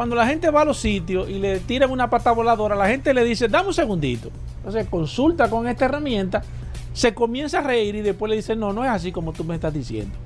cuando 0.00 0.16
la 0.16 0.26
gente 0.26 0.48
va 0.50 0.62
a 0.62 0.64
los 0.64 0.78
sitios 0.78 1.28
y 1.28 1.34
le 1.34 1.60
tiran 1.60 1.90
una 1.90 2.08
pata 2.08 2.32
voladora, 2.32 2.74
la 2.74 2.88
gente 2.88 3.12
le 3.12 3.22
dice, 3.22 3.48
dame 3.48 3.68
un 3.68 3.74
segundito. 3.74 4.30
Entonces 4.56 4.88
consulta 4.88 5.50
con 5.50 5.68
esta 5.68 5.84
herramienta, 5.84 6.42
se 6.94 7.12
comienza 7.12 7.58
a 7.58 7.60
reír 7.60 7.96
y 7.96 8.00
después 8.00 8.30
le 8.30 8.36
dice, 8.36 8.56
no, 8.56 8.72
no 8.72 8.82
es 8.82 8.90
así 8.90 9.12
como 9.12 9.34
tú 9.34 9.44
me 9.44 9.56
estás 9.56 9.74
diciendo. 9.74 10.16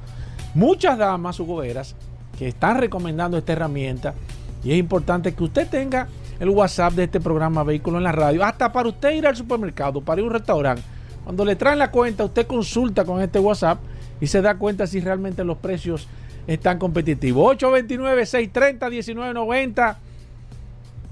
Muchas 0.54 0.96
damas, 0.96 1.40
Hugo 1.40 1.56
Veras, 1.56 1.96
que 2.38 2.46
están 2.46 2.78
recomendando 2.78 3.36
esta 3.36 3.50
herramienta 3.50 4.14
y 4.62 4.70
es 4.70 4.78
importante 4.78 5.34
que 5.34 5.42
usted 5.42 5.66
tenga 5.68 6.06
el 6.38 6.50
WhatsApp 6.50 6.92
de 6.92 7.02
este 7.02 7.18
programa 7.18 7.64
Vehículo 7.64 7.98
en 7.98 8.04
la 8.04 8.12
Radio, 8.12 8.44
hasta 8.44 8.72
para 8.72 8.88
usted 8.88 9.10
ir 9.10 9.26
al 9.26 9.34
supermercado, 9.34 10.00
para 10.00 10.20
ir 10.20 10.24
a 10.24 10.28
un 10.28 10.34
restaurante. 10.34 10.84
Cuando 11.24 11.44
le 11.44 11.56
traen 11.56 11.80
la 11.80 11.90
cuenta, 11.90 12.24
usted 12.24 12.46
consulta 12.46 13.04
con 13.04 13.20
este 13.20 13.40
WhatsApp 13.40 13.80
y 14.20 14.28
se 14.28 14.40
da 14.40 14.56
cuenta 14.56 14.86
si 14.86 15.00
realmente 15.00 15.42
los 15.42 15.58
precios 15.58 16.06
están 16.46 16.78
competitivos. 16.78 17.56
829-630-1990 17.58 19.96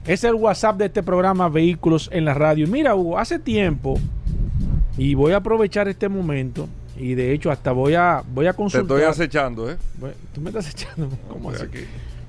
es 0.07 0.25
el 0.25 0.35
WhatsApp 0.35 0.77
de 0.79 0.87
este 0.87 1.03
programa 1.03 1.49
Vehículos 1.49 2.09
en 2.13 2.25
la 2.25 2.35
Radio. 2.35 2.67
Mira, 2.69 2.95
Hugo, 2.95 3.19
hace 3.19 3.39
tiempo, 3.39 3.99
y 4.97 5.15
voy 5.15 5.33
a 5.33 5.37
aprovechar 5.37 5.89
este 5.89 6.09
momento, 6.09 6.69
y 6.97 7.15
de 7.15 7.33
hecho 7.33 7.51
hasta 7.51 7.73
voy 7.73 7.95
a, 7.95 8.23
voy 8.35 8.47
a 8.47 8.53
Te 8.53 8.57
consultar. 8.57 8.99
estoy 8.99 9.11
acechando, 9.11 9.71
¿eh? 9.71 9.77
Voy- 9.99 10.11
Tú 10.35 10.41
me 10.41 10.51
estás 10.51 10.71
echando. 10.71 11.09
¿Cómo 11.29 11.51
así? 11.51 11.65
aquí. 11.65 11.79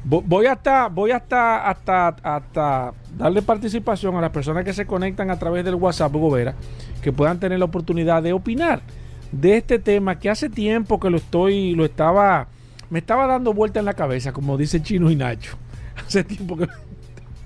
Vo- 0.07 0.23
Voy 0.25 0.45
hasta, 0.47 0.87
voy 0.87 1.11
hasta, 1.11 1.67
hasta, 1.69 2.07
hasta 2.21 2.93
darle 3.17 3.41
participación 3.41 4.15
a 4.17 4.21
las 4.21 4.31
personas 4.31 4.65
que 4.65 4.73
se 4.73 4.85
conectan 4.85 5.31
a 5.31 5.39
través 5.39 5.63
del 5.65 5.75
WhatsApp, 5.75 6.13
Hugo 6.13 6.29
Vera, 6.31 6.53
que 7.01 7.11
puedan 7.11 7.39
tener 7.39 7.57
la 7.57 7.65
oportunidad 7.65 8.21
de 8.21 8.33
opinar 8.33 8.81
de 9.31 9.57
este 9.57 9.79
tema 9.79 10.19
que 10.19 10.29
hace 10.29 10.47
tiempo 10.49 10.99
que 10.99 11.09
lo 11.09 11.17
estoy, 11.17 11.73
lo 11.73 11.85
estaba, 11.85 12.47
me 12.93 12.99
estaba 12.99 13.25
dando 13.25 13.55
vuelta 13.55 13.79
en 13.79 13.85
la 13.85 13.95
cabeza, 13.95 14.33
como 14.33 14.55
dice 14.55 14.79
Chino 14.79 15.09
y 15.09 15.15
Nacho. 15.15 15.57
Hace 16.07 16.23
tiempo 16.23 16.55
que, 16.55 16.67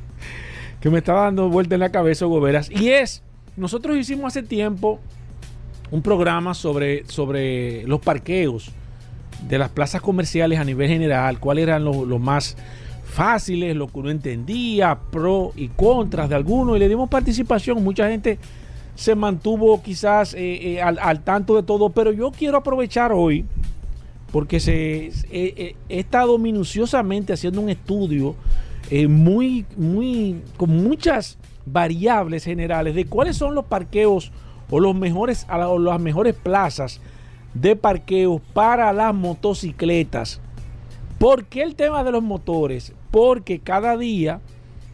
que 0.82 0.90
me 0.90 0.98
estaba 0.98 1.22
dando 1.22 1.48
vuelta 1.48 1.76
en 1.76 1.80
la 1.80 1.90
cabeza, 1.90 2.28
Hugo 2.28 2.42
Veras. 2.42 2.70
Y 2.70 2.90
es, 2.90 3.24
nosotros 3.56 3.96
hicimos 3.96 4.26
hace 4.26 4.44
tiempo 4.44 5.00
un 5.90 6.02
programa 6.02 6.54
sobre, 6.54 7.06
sobre 7.06 7.88
los 7.88 8.02
parqueos 8.02 8.72
de 9.48 9.58
las 9.58 9.70
plazas 9.70 10.02
comerciales 10.02 10.60
a 10.60 10.66
nivel 10.66 10.90
general, 10.90 11.40
cuáles 11.40 11.64
eran 11.64 11.86
los, 11.86 12.06
los 12.06 12.20
más 12.20 12.58
fáciles, 13.06 13.74
lo 13.74 13.88
que 13.88 14.00
uno 14.00 14.10
entendía, 14.10 15.00
pro 15.12 15.54
y 15.56 15.70
contras 15.70 16.28
de 16.28 16.36
algunos, 16.36 16.76
y 16.76 16.80
le 16.80 16.90
dimos 16.90 17.08
participación. 17.08 17.82
Mucha 17.82 18.10
gente 18.10 18.38
se 18.96 19.16
mantuvo 19.16 19.82
quizás 19.82 20.34
eh, 20.34 20.74
eh, 20.74 20.82
al, 20.82 21.00
al 21.00 21.24
tanto 21.24 21.56
de 21.56 21.64
todo, 21.64 21.90
pero 21.92 22.12
yo 22.12 22.32
quiero 22.32 22.58
aprovechar 22.58 23.14
hoy, 23.14 23.46
porque 24.32 24.60
se, 24.60 25.08
eh, 25.08 25.14
eh, 25.32 25.76
he 25.90 26.00
estado 26.00 26.38
minuciosamente 26.38 27.34
haciendo 27.34 27.62
un 27.62 27.70
estudio 27.70 28.36
eh, 28.90 29.08
muy, 29.08 29.66
muy, 29.76 30.42
con 30.58 30.70
muchas 30.70 31.38
variables 31.66 32.46
generales 32.46 32.96
de 32.96 33.06
cuáles 33.06 33.38
son 33.38 33.56
los 33.56 33.66
parqueos 33.66 34.32
o 34.70 34.80
los 34.80 34.96
mejores, 34.96 35.46
o 35.50 35.80
las 35.80 36.00
mejores 36.00 36.34
plazas 36.36 37.02
de 37.54 37.76
parqueo 37.76 38.42
para 38.54 38.94
las 38.94 39.14
motocicletas. 39.14 40.42
¿Por 41.18 41.46
qué 41.46 41.64
el 41.64 41.76
tema 41.76 42.04
de 42.04 42.12
los 42.12 42.24
motores? 42.24 42.94
Porque 43.12 43.60
cada 43.60 43.98
día, 43.98 44.40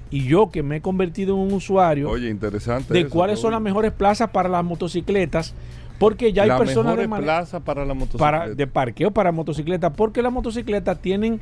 y 0.09 0.25
yo 0.25 0.49
que 0.49 0.63
me 0.63 0.77
he 0.77 0.81
convertido 0.81 1.35
en 1.35 1.41
un 1.41 1.53
usuario 1.53 2.09
Oye, 2.09 2.29
interesante. 2.29 2.93
de 2.93 3.01
eso, 3.01 3.09
cuáles 3.09 3.39
son 3.39 3.51
las 3.51 3.61
mejores 3.61 3.91
plazas 3.91 4.29
para 4.29 4.47
las 4.47 4.63
motocicletas, 4.63 5.53
porque 5.99 6.33
ya 6.33 6.43
hay 6.43 6.49
La 6.49 6.57
personas 6.57 6.97
mejor 6.97 7.17
de 7.17 7.23
plaza 7.23 7.59
para 7.59 7.85
la 7.85 7.93
motocicleta. 7.93 8.23
para, 8.23 8.49
de 8.49 8.67
parqueo 8.67 9.11
para 9.11 9.31
motocicletas, 9.31 9.93
porque 9.95 10.21
las 10.21 10.31
motocicletas 10.31 10.99
tienen 11.01 11.39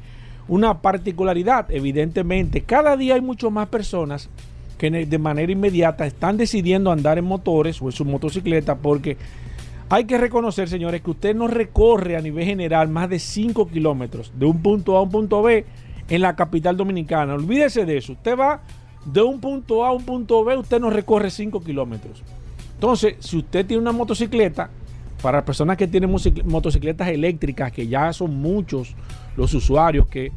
una 0.47 0.81
particularidad. 0.81 1.71
Evidentemente, 1.71 2.61
cada 2.61 2.97
día 2.97 3.15
hay 3.15 3.21
mucho 3.21 3.49
más 3.51 3.67
personas 3.69 4.29
que 4.77 4.89
de 4.89 5.17
manera 5.19 5.51
inmediata 5.51 6.05
están 6.05 6.37
decidiendo 6.37 6.91
andar 6.91 7.17
en 7.17 7.25
motores 7.25 7.81
o 7.81 7.85
en 7.85 7.91
sus 7.91 8.07
motocicletas, 8.07 8.77
porque 8.81 9.17
hay 9.89 10.05
que 10.05 10.17
reconocer, 10.17 10.69
señores, 10.69 11.01
que 11.01 11.11
usted 11.11 11.35
no 11.35 11.47
recorre 11.47 12.15
a 12.15 12.21
nivel 12.21 12.45
general 12.45 12.87
más 12.87 13.09
de 13.09 13.19
5 13.19 13.67
kilómetros 13.67 14.31
de 14.35 14.45
un 14.45 14.61
punto 14.61 14.95
A 14.95 14.99
a 14.99 15.03
un 15.03 15.11
punto 15.11 15.41
B 15.41 15.65
en 16.09 16.21
la 16.21 16.35
capital 16.35 16.77
dominicana. 16.77 17.35
Olvídese 17.35 17.85
de 17.85 17.97
eso. 17.97 18.13
Usted 18.13 18.37
va 18.37 18.61
de 19.05 19.21
un 19.21 19.39
punto 19.39 19.85
A 19.85 19.89
a 19.89 19.91
un 19.91 20.03
punto 20.03 20.43
B, 20.43 20.57
usted 20.57 20.79
no 20.79 20.89
recorre 20.89 21.29
5 21.29 21.61
kilómetros. 21.63 22.23
Entonces, 22.81 23.13
si 23.19 23.37
usted 23.37 23.63
tiene 23.63 23.79
una 23.79 23.91
motocicleta, 23.91 24.67
para 25.21 25.45
personas 25.45 25.77
que 25.77 25.87
tienen 25.87 26.11
motocic- 26.11 26.43
motocicletas 26.43 27.09
eléctricas, 27.09 27.71
que 27.71 27.85
ya 27.87 28.11
son 28.11 28.33
muchos 28.41 28.95
los 29.37 29.53
usuarios 29.53 30.07
que, 30.07 30.31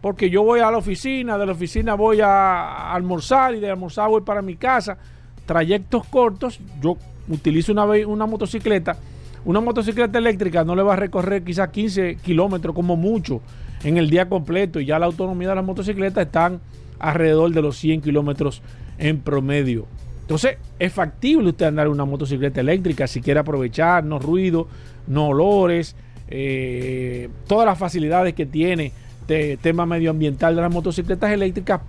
porque 0.00 0.28
yo 0.28 0.42
voy 0.42 0.58
a 0.58 0.72
la 0.72 0.78
oficina, 0.78 1.38
de 1.38 1.46
la 1.46 1.52
oficina 1.52 1.94
voy 1.94 2.18
a 2.20 2.92
almorzar 2.92 3.54
y 3.54 3.60
de 3.60 3.70
almorzar 3.70 4.08
voy 4.08 4.22
para 4.22 4.42
mi 4.42 4.56
casa, 4.56 4.98
trayectos 5.46 6.04
cortos, 6.06 6.58
yo 6.82 6.96
utilizo 7.28 7.70
una, 7.70 7.84
ve- 7.86 8.04
una 8.06 8.26
motocicleta, 8.26 8.96
una 9.44 9.60
motocicleta 9.60 10.18
eléctrica 10.18 10.64
no 10.64 10.74
le 10.74 10.82
va 10.82 10.94
a 10.94 10.96
recorrer 10.96 11.44
quizás 11.44 11.68
15 11.68 12.16
kilómetros 12.16 12.74
como 12.74 12.96
mucho 12.96 13.40
en 13.84 13.98
el 13.98 14.10
día 14.10 14.28
completo 14.28 14.80
y 14.80 14.86
ya 14.86 14.98
la 14.98 15.06
autonomía 15.06 15.50
de 15.50 15.54
las 15.54 15.64
motocicletas 15.64 16.26
están 16.26 16.58
alrededor 16.98 17.52
de 17.52 17.62
los 17.62 17.76
100 17.76 18.00
kilómetros 18.00 18.62
en 18.98 19.20
promedio. 19.20 19.86
Entonces, 20.24 20.56
es 20.78 20.90
factible 20.90 21.50
usted 21.50 21.66
andar 21.66 21.86
en 21.86 21.92
una 21.92 22.06
motocicleta 22.06 22.58
eléctrica 22.62 23.06
si 23.06 23.20
quiere 23.20 23.40
aprovechar, 23.40 24.04
no 24.04 24.18
ruido, 24.18 24.68
no 25.06 25.28
olores, 25.28 25.96
eh, 26.28 27.28
todas 27.46 27.66
las 27.66 27.78
facilidades 27.78 28.32
que 28.32 28.46
tiene 28.46 28.92
de 29.28 29.58
tema 29.58 29.84
medioambiental 29.84 30.56
de 30.56 30.62
las 30.62 30.72
motocicletas 30.72 31.30
eléctricas. 31.30 31.82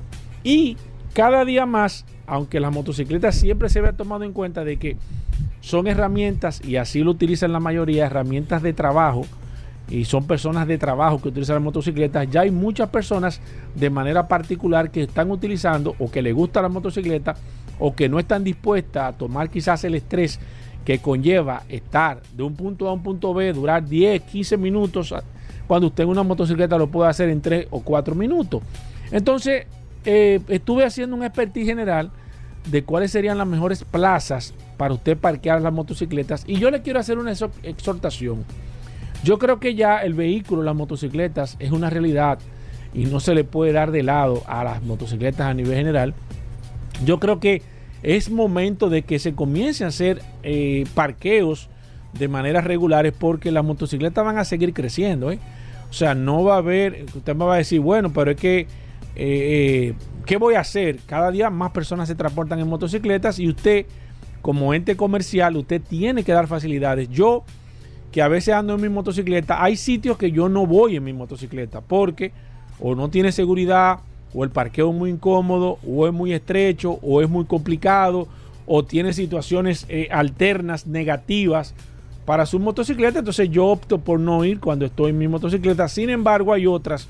Y 0.43 0.75
cada 1.13 1.45
día 1.45 1.65
más, 1.65 2.05
aunque 2.27 2.59
las 2.59 2.73
motocicletas 2.73 3.35
siempre 3.35 3.69
se 3.69 3.79
había 3.79 3.93
tomado 3.93 4.25
en 4.25 4.33
cuenta 4.33 4.65
de 4.65 4.75
que 4.75 4.97
son 5.61 5.87
herramientas 5.87 6.61
y 6.61 6.75
así 6.75 7.03
lo 7.03 7.11
utilizan 7.11 7.53
la 7.53 7.61
mayoría, 7.61 8.05
herramientas 8.05 8.61
de 8.61 8.73
trabajo 8.73 9.25
y 9.89 10.03
son 10.03 10.27
personas 10.27 10.67
de 10.67 10.77
trabajo 10.77 11.21
que 11.21 11.29
utilizan 11.29 11.55
las 11.55 11.63
motocicletas, 11.63 12.29
ya 12.29 12.41
hay 12.41 12.51
muchas 12.51 12.89
personas 12.89 13.39
de 13.75 13.89
manera 13.89 14.27
particular 14.27 14.91
que 14.91 15.03
están 15.03 15.31
utilizando 15.31 15.95
o 15.99 16.11
que 16.11 16.21
les 16.21 16.33
gusta 16.33 16.61
la 16.61 16.69
motocicleta 16.69 17.35
o 17.79 17.95
que 17.95 18.07
no 18.09 18.19
están 18.19 18.43
dispuestas 18.43 19.13
a 19.13 19.17
tomar 19.17 19.49
quizás 19.49 19.83
el 19.83 19.95
estrés 19.95 20.39
que 20.85 20.99
conlleva 20.99 21.63
estar 21.67 22.21
de 22.35 22.43
un 22.43 22.55
punto 22.55 22.88
A 22.88 22.91
a 22.91 22.93
un 22.93 23.01
punto 23.03 23.33
B, 23.33 23.51
durar 23.53 23.85
10, 23.85 24.21
15 24.21 24.57
minutos, 24.57 25.13
cuando 25.67 25.88
usted 25.88 26.03
en 26.03 26.09
una 26.09 26.23
motocicleta 26.23 26.77
lo 26.77 26.88
puede 26.88 27.09
hacer 27.09 27.29
en 27.29 27.41
3 27.41 27.67
o 27.71 27.81
4 27.81 28.13
minutos. 28.13 28.61
Entonces, 29.11 29.65
eh, 30.05 30.39
estuve 30.47 30.85
haciendo 30.85 31.15
un 31.15 31.23
expertise 31.23 31.65
general 31.65 32.11
de 32.69 32.83
cuáles 32.83 33.11
serían 33.11 33.38
las 33.38 33.47
mejores 33.47 33.83
plazas 33.83 34.53
para 34.77 34.93
usted 34.93 35.17
parquear 35.17 35.61
las 35.61 35.73
motocicletas 35.73 36.43
y 36.47 36.57
yo 36.57 36.69
le 36.71 36.81
quiero 36.81 36.99
hacer 36.99 37.17
una 37.17 37.31
exhor- 37.31 37.51
exhortación. 37.63 38.43
Yo 39.23 39.39
creo 39.39 39.59
que 39.59 39.73
ya 39.75 39.99
el 39.99 40.13
vehículo, 40.13 40.61
las 40.63 40.75
motocicletas, 40.75 41.55
es 41.59 41.71
una 41.71 41.89
realidad 41.89 42.38
y 42.93 43.05
no 43.05 43.19
se 43.19 43.33
le 43.33 43.43
puede 43.43 43.71
dar 43.71 43.91
de 43.91 44.03
lado 44.03 44.43
a 44.47 44.63
las 44.63 44.83
motocicletas 44.83 45.47
a 45.47 45.53
nivel 45.53 45.75
general. 45.75 46.13
Yo 47.03 47.19
creo 47.19 47.39
que 47.39 47.62
es 48.03 48.29
momento 48.29 48.89
de 48.89 49.01
que 49.01 49.19
se 49.19 49.34
comiencen 49.34 49.86
a 49.86 49.88
hacer 49.89 50.21
eh, 50.43 50.86
parqueos 50.93 51.69
de 52.13 52.27
manera 52.27 52.62
regulares 52.62 53.13
porque 53.17 53.51
las 53.51 53.65
motocicletas 53.65 54.23
van 54.23 54.38
a 54.38 54.45
seguir 54.45 54.73
creciendo. 54.73 55.31
¿eh? 55.31 55.39
O 55.89 55.93
sea, 55.93 56.15
no 56.15 56.43
va 56.43 56.55
a 56.55 56.58
haber, 56.58 57.05
usted 57.15 57.36
me 57.36 57.45
va 57.45 57.55
a 57.55 57.58
decir, 57.58 57.79
bueno, 57.79 58.12
pero 58.13 58.31
es 58.31 58.38
que, 58.38 58.67
eh, 59.15 59.93
¿qué 60.25 60.38
voy 60.38 60.55
a 60.55 60.62
hacer? 60.62 60.99
Cada 61.05 61.31
día 61.31 61.49
más 61.49 61.71
personas 61.71 62.08
se 62.08 62.15
transportan 62.15 62.60
en 62.60 62.67
motocicletas 62.67 63.39
y 63.39 63.47
usted, 63.49 63.86
como 64.41 64.73
ente 64.73 64.95
comercial, 64.95 65.58
usted 65.58 65.81
tiene 65.81 66.23
que 66.23 66.31
dar 66.31 66.47
facilidades. 66.47 67.10
Yo, 67.10 67.43
que 68.12 68.21
a 68.21 68.27
veces 68.27 68.53
ando 68.53 68.75
en 68.75 68.81
mi 68.81 68.89
motocicleta, 68.89 69.63
hay 69.63 69.75
sitios 69.75 70.17
que 70.17 70.31
yo 70.31 70.47
no 70.47 70.65
voy 70.65 70.95
en 70.95 71.03
mi 71.03 71.13
motocicleta 71.13 71.81
porque 71.81 72.31
o 72.79 72.95
no 72.95 73.10
tiene 73.10 73.31
seguridad, 73.31 73.99
o 74.33 74.43
el 74.43 74.49
parqueo 74.49 74.89
es 74.89 74.95
muy 74.95 75.09
incómodo, 75.09 75.79
o 75.88 76.07
es 76.07 76.13
muy 76.13 76.33
estrecho, 76.33 76.99
o 77.01 77.21
es 77.21 77.29
muy 77.29 77.45
complicado, 77.45 78.27
o 78.65 78.83
tiene 78.83 79.13
situaciones 79.13 79.85
eh, 79.89 80.07
alternas 80.11 80.88
negativas 80.88 81.73
para 82.25 82.45
su 82.45 82.59
motocicleta, 82.59 83.19
entonces 83.19 83.49
yo 83.49 83.67
opto 83.67 83.99
por 83.99 84.19
no 84.19 84.43
ir 84.43 84.59
cuando 84.59 84.85
estoy 84.85 85.11
en 85.11 85.19
mi 85.19 85.27
motocicleta. 85.27 85.88
Sin 85.88 86.09
embargo, 86.09 86.53
hay 86.53 86.65
otras 86.65 87.07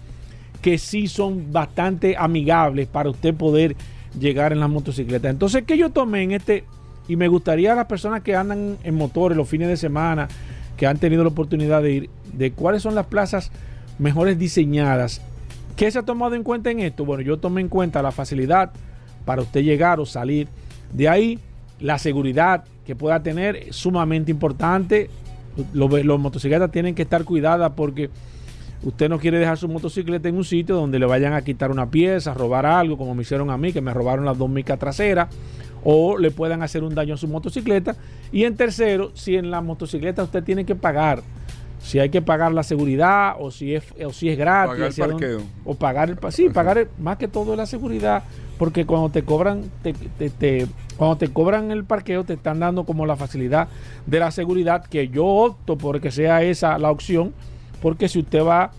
que 0.61 0.77
sí 0.77 1.07
son 1.07 1.53
bastante 1.53 2.15
amigables 2.17 2.87
para 2.87 3.09
usted 3.09 3.33
poder 3.33 3.75
llegar 4.19 4.51
en 4.51 4.59
la 4.59 4.67
motocicleta. 4.67 5.29
Entonces, 5.29 5.63
¿qué 5.65 5.77
yo 5.77 5.91
tomé 5.91 6.23
en 6.23 6.31
este? 6.31 6.65
Y 7.07 7.15
me 7.15 7.27
gustaría 7.27 7.73
a 7.73 7.75
las 7.75 7.85
personas 7.85 8.23
que 8.23 8.35
andan 8.35 8.77
en 8.83 8.95
motores 8.95 9.37
los 9.37 9.47
fines 9.47 9.67
de 9.67 9.77
semana, 9.77 10.27
que 10.75 10.87
han 10.87 10.97
tenido 10.97 11.23
la 11.23 11.29
oportunidad 11.29 11.81
de 11.81 11.91
ir, 11.91 12.09
de 12.33 12.51
cuáles 12.51 12.81
son 12.81 12.95
las 12.95 13.05
plazas 13.05 13.51
mejores 13.99 14.37
diseñadas. 14.37 15.21
¿Qué 15.75 15.91
se 15.91 15.99
ha 15.99 16.03
tomado 16.03 16.35
en 16.35 16.43
cuenta 16.43 16.71
en 16.71 16.79
esto? 16.79 17.03
Bueno, 17.03 17.21
yo 17.21 17.37
tomé 17.37 17.59
en 17.61 17.67
cuenta 17.67 18.01
la 18.01 18.11
facilidad 18.11 18.71
para 19.25 19.41
usted 19.41 19.61
llegar 19.61 19.99
o 19.99 20.05
salir. 20.05 20.47
De 20.93 21.09
ahí, 21.09 21.39
la 21.79 21.97
seguridad 21.97 22.63
que 22.85 22.95
pueda 22.95 23.21
tener 23.21 23.57
es 23.57 23.75
sumamente 23.75 24.31
importante. 24.31 25.09
Los, 25.73 25.91
los 26.05 26.19
motocicletas 26.19 26.71
tienen 26.71 26.95
que 26.95 27.01
estar 27.01 27.25
cuidadas 27.25 27.73
porque 27.75 28.09
usted 28.83 29.09
no 29.09 29.19
quiere 29.19 29.37
dejar 29.37 29.57
su 29.57 29.67
motocicleta 29.67 30.29
en 30.29 30.37
un 30.37 30.45
sitio 30.45 30.75
donde 30.75 30.97
le 30.97 31.05
vayan 31.05 31.33
a 31.33 31.41
quitar 31.41 31.71
una 31.71 31.89
pieza, 31.89 32.33
robar 32.33 32.65
algo, 32.65 32.97
como 32.97 33.13
me 33.13 33.23
hicieron 33.23 33.49
a 33.49 33.57
mí, 33.57 33.73
que 33.73 33.81
me 33.81 33.93
robaron 33.93 34.23
las 34.23 34.37
dos 34.37 34.49
micas 34.49 34.79
traseras, 34.79 35.27
o 35.83 36.17
le 36.17 36.31
puedan 36.31 36.63
hacer 36.63 36.83
un 36.83 36.95
daño 36.95 37.15
a 37.15 37.17
su 37.17 37.27
motocicleta. 37.27 37.97
Y 38.31 38.45
en 38.45 38.55
tercero, 38.55 39.11
si 39.13 39.35
en 39.35 39.51
la 39.51 39.59
motocicleta 39.59 40.23
usted 40.23 40.43
tiene 40.43 40.65
que 40.65 40.75
pagar, 40.75 41.21
si 41.85 41.99
hay 41.99 42.09
que 42.09 42.21
pagar 42.21 42.51
la 42.51 42.63
seguridad 42.63 43.35
o 43.39 43.51
si 43.51 43.75
es, 43.75 43.83
o 44.03 44.11
si 44.11 44.29
es 44.29 44.37
gratis, 44.37 44.73
Pagar 44.73 44.91
el 44.91 45.09
parqueo. 45.11 45.41
o 45.65 45.75
pagar 45.75 46.09
el 46.09 46.15
pa- 46.17 46.31
sí, 46.31 46.49
pagar 46.49 46.77
el- 46.79 46.87
más 46.97 47.17
que 47.17 47.27
todo 47.27 47.55
la 47.55 47.65
seguridad, 47.67 48.23
porque 48.57 48.85
cuando 48.87 49.09
te 49.09 49.21
cobran, 49.23 49.61
te, 49.83 49.93
te- 49.93 50.29
te- 50.31 50.67
cuando 50.97 51.17
te 51.17 51.27
cobran 51.29 51.69
el 51.71 51.83
parqueo 51.83 52.23
te 52.23 52.33
están 52.33 52.59
dando 52.59 52.85
como 52.85 53.05
la 53.05 53.15
facilidad 53.15 53.67
de 54.07 54.19
la 54.19 54.31
seguridad 54.31 54.83
que 54.85 55.09
yo 55.09 55.25
opto 55.25 55.77
por 55.77 56.01
que 56.01 56.09
sea 56.09 56.41
esa 56.41 56.77
la 56.79 56.89
opción, 56.89 57.33
porque 57.81 58.09
si 58.09 58.19
usted 58.19 58.43
va 58.43 58.71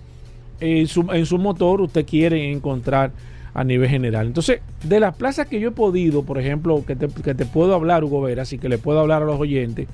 en 0.58 0.86
su, 0.88 1.02
en 1.12 1.26
su 1.26 1.38
motor, 1.38 1.82
usted 1.82 2.04
quiere 2.06 2.50
encontrar 2.50 3.12
a 3.54 3.62
nivel 3.62 3.88
general. 3.88 4.26
Entonces, 4.26 4.60
de 4.82 4.98
las 5.00 5.14
plazas 5.14 5.46
que 5.46 5.60
yo 5.60 5.68
he 5.68 5.72
podido, 5.72 6.24
por 6.24 6.38
ejemplo, 6.38 6.82
que 6.86 6.96
te, 6.96 7.06
que 7.08 7.34
te 7.34 7.46
puedo 7.46 7.74
hablar, 7.74 8.02
Hugo 8.04 8.20
Veras, 8.22 8.52
y 8.52 8.58
que 8.58 8.68
le 8.68 8.78
puedo 8.78 8.98
hablar 9.00 9.22
a 9.22 9.26
los 9.26 9.38
oyentes, 9.40 9.86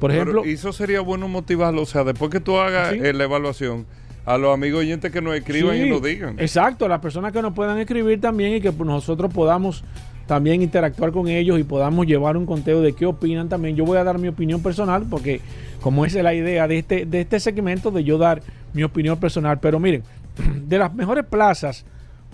por 0.00 0.10
Pero 0.10 0.22
ejemplo, 0.22 0.44
eso 0.44 0.72
sería 0.72 1.00
bueno 1.00 1.28
motivarlo, 1.28 1.82
o 1.82 1.86
sea, 1.86 2.02
después 2.02 2.30
que 2.30 2.40
tú 2.40 2.56
hagas 2.56 2.92
Sí. 2.94 2.98
eh, 3.02 3.12
la 3.12 3.24
evaluación, 3.24 3.86
a 4.26 4.36
los 4.38 4.52
amigos 4.52 4.80
oyentes 4.80 5.12
que 5.12 5.20
nos 5.22 5.34
escriban 5.36 5.76
Sí, 5.76 5.82
y 5.84 5.90
nos 5.90 6.02
digan. 6.02 6.38
Exacto, 6.40 6.88
las 6.88 7.00
personas 7.00 7.32
que 7.32 7.40
nos 7.42 7.52
puedan 7.54 7.78
escribir 7.78 8.20
también 8.20 8.54
y 8.54 8.60
que 8.60 8.72
pues, 8.72 8.86
nosotros 8.86 9.32
podamos 9.32 9.84
también 10.26 10.62
interactuar 10.62 11.10
con 11.10 11.26
ellos 11.28 11.58
y 11.58 11.64
podamos 11.64 12.06
llevar 12.06 12.36
un 12.36 12.46
conteo 12.46 12.80
de 12.82 12.92
qué 12.92 13.04
opinan 13.06 13.48
también. 13.48 13.74
Yo 13.76 13.84
voy 13.84 13.98
a 13.98 14.04
dar 14.04 14.18
mi 14.18 14.28
opinión 14.28 14.62
personal 14.62 15.04
porque 15.10 15.40
como 15.80 16.04
esa 16.06 16.18
es 16.18 16.24
la 16.24 16.34
idea 16.34 16.68
de 16.68 16.78
este, 16.78 17.04
de 17.06 17.20
este 17.22 17.40
segmento 17.40 17.90
de 17.90 18.04
yo 18.04 18.16
dar 18.18 18.40
mi 18.72 18.82
opinión 18.84 19.18
personal. 19.18 19.58
Pero 19.60 19.80
miren, 19.80 20.04
de 20.66 20.78
las 20.78 20.94
mejores 20.94 21.24
plazas 21.24 21.84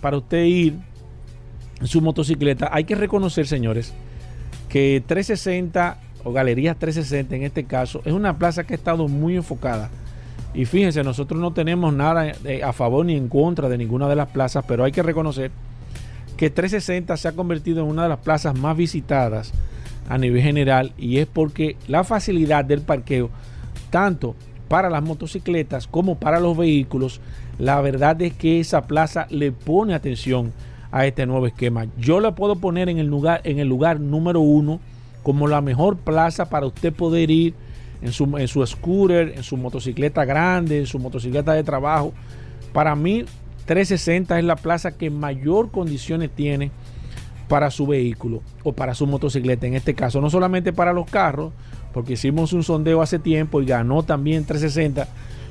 para 0.02 0.18
usted 0.18 0.44
ir 0.44 0.74
en 1.80 1.86
su 1.86 2.02
motocicleta, 2.02 2.68
hay 2.70 2.84
que 2.84 2.94
reconocer, 2.96 3.46
señores, 3.46 3.94
que 4.68 5.02
360 5.06 5.96
o 6.26 6.32
Galerías 6.32 6.76
360 6.76 7.36
en 7.36 7.44
este 7.44 7.64
caso 7.64 8.02
es 8.04 8.12
una 8.12 8.36
plaza 8.36 8.64
que 8.64 8.74
ha 8.74 8.76
estado 8.76 9.06
muy 9.06 9.36
enfocada. 9.36 9.90
Y 10.54 10.64
fíjense, 10.64 11.04
nosotros 11.04 11.40
no 11.40 11.52
tenemos 11.52 11.94
nada 11.94 12.32
eh, 12.44 12.64
a 12.64 12.72
favor 12.72 13.06
ni 13.06 13.14
en 13.14 13.28
contra 13.28 13.68
de 13.68 13.78
ninguna 13.78 14.08
de 14.08 14.16
las 14.16 14.30
plazas, 14.30 14.64
pero 14.66 14.82
hay 14.82 14.90
que 14.90 15.04
reconocer 15.04 15.52
que 16.36 16.50
360 16.50 17.16
se 17.16 17.28
ha 17.28 17.32
convertido 17.32 17.84
en 17.84 17.90
una 17.90 18.02
de 18.02 18.08
las 18.08 18.18
plazas 18.18 18.58
más 18.58 18.76
visitadas 18.76 19.52
a 20.08 20.18
nivel 20.18 20.42
general 20.42 20.92
y 20.98 21.18
es 21.18 21.28
porque 21.28 21.76
la 21.86 22.02
facilidad 22.02 22.64
del 22.64 22.80
parqueo, 22.80 23.30
tanto 23.90 24.34
para 24.66 24.90
las 24.90 25.04
motocicletas 25.04 25.86
como 25.86 26.18
para 26.18 26.40
los 26.40 26.56
vehículos, 26.56 27.20
la 27.60 27.80
verdad 27.80 28.20
es 28.20 28.34
que 28.34 28.58
esa 28.58 28.88
plaza 28.88 29.28
le 29.30 29.52
pone 29.52 29.94
atención 29.94 30.52
a 30.90 31.06
este 31.06 31.24
nuevo 31.24 31.46
esquema. 31.46 31.86
Yo 31.98 32.18
la 32.18 32.34
puedo 32.34 32.56
poner 32.56 32.88
en 32.88 32.98
el 32.98 33.06
lugar, 33.06 33.42
en 33.44 33.60
el 33.60 33.68
lugar 33.68 34.00
número 34.00 34.40
uno 34.40 34.80
como 35.26 35.48
la 35.48 35.60
mejor 35.60 35.96
plaza 35.96 36.48
para 36.48 36.66
usted 36.66 36.92
poder 36.92 37.32
ir 37.32 37.52
en 38.00 38.12
su, 38.12 38.38
en 38.38 38.46
su 38.46 38.64
scooter, 38.64 39.32
en 39.34 39.42
su 39.42 39.56
motocicleta 39.56 40.24
grande, 40.24 40.78
en 40.78 40.86
su 40.86 41.00
motocicleta 41.00 41.52
de 41.52 41.64
trabajo. 41.64 42.12
Para 42.72 42.94
mí, 42.94 43.24
360 43.64 44.38
es 44.38 44.44
la 44.44 44.54
plaza 44.54 44.96
que 44.96 45.10
mayor 45.10 45.72
condiciones 45.72 46.30
tiene 46.30 46.70
para 47.48 47.72
su 47.72 47.88
vehículo 47.88 48.40
o 48.62 48.72
para 48.72 48.94
su 48.94 49.08
motocicleta. 49.08 49.66
En 49.66 49.74
este 49.74 49.96
caso, 49.96 50.20
no 50.20 50.30
solamente 50.30 50.72
para 50.72 50.92
los 50.92 51.10
carros, 51.10 51.52
porque 51.92 52.12
hicimos 52.12 52.52
un 52.52 52.62
sondeo 52.62 53.02
hace 53.02 53.18
tiempo 53.18 53.60
y 53.60 53.66
ganó 53.66 54.04
también 54.04 54.44
360 54.44 55.08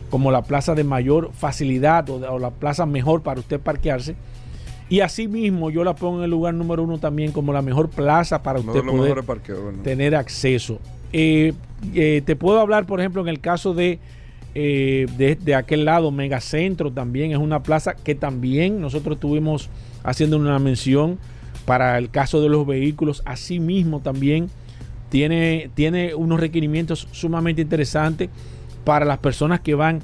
como 0.09 0.31
la 0.31 0.43
plaza 0.43 0.73
de 0.73 0.85
mayor 0.85 1.31
facilidad 1.33 2.09
o, 2.09 2.15
o 2.15 2.39
la 2.39 2.51
plaza 2.51 2.85
mejor 2.85 3.23
para 3.23 3.41
usted 3.41 3.59
parquearse. 3.59 4.15
Y 4.87 4.99
asimismo 4.99 5.71
yo 5.71 5.83
la 5.83 5.95
pongo 5.95 6.19
en 6.19 6.25
el 6.25 6.31
lugar 6.31 6.53
número 6.53 6.83
uno 6.83 6.99
también 6.99 7.31
como 7.31 7.51
la 7.51 7.61
mejor 7.61 7.89
plaza 7.89 8.43
para 8.43 8.59
usted 8.59 8.83
poder 8.83 9.23
tener 9.83 10.15
acceso. 10.15 10.79
Eh, 11.11 11.53
eh, 11.93 12.21
te 12.25 12.35
puedo 12.35 12.59
hablar, 12.59 12.85
por 12.85 12.99
ejemplo, 12.99 13.21
en 13.21 13.27
el 13.29 13.39
caso 13.39 13.73
de, 13.73 13.99
eh, 14.53 15.07
de, 15.17 15.35
de 15.35 15.55
aquel 15.55 15.85
lado, 15.85 16.11
Megacentro 16.11 16.91
también 16.91 17.31
es 17.31 17.37
una 17.37 17.63
plaza 17.63 17.95
que 17.95 18.13
también 18.13 18.79
nosotros 18.79 19.15
estuvimos 19.15 19.69
haciendo 20.03 20.37
una 20.37 20.59
mención 20.59 21.17
para 21.65 21.97
el 21.97 22.11
caso 22.11 22.41
de 22.41 22.49
los 22.49 22.67
vehículos. 22.67 23.23
Asimismo 23.25 24.01
también 24.01 24.49
tiene, 25.09 25.71
tiene 25.73 26.13
unos 26.13 26.39
requerimientos 26.39 27.07
sumamente 27.11 27.61
interesantes 27.61 28.29
para 28.83 29.05
las 29.05 29.17
personas 29.17 29.61
que 29.61 29.73
van 29.73 30.03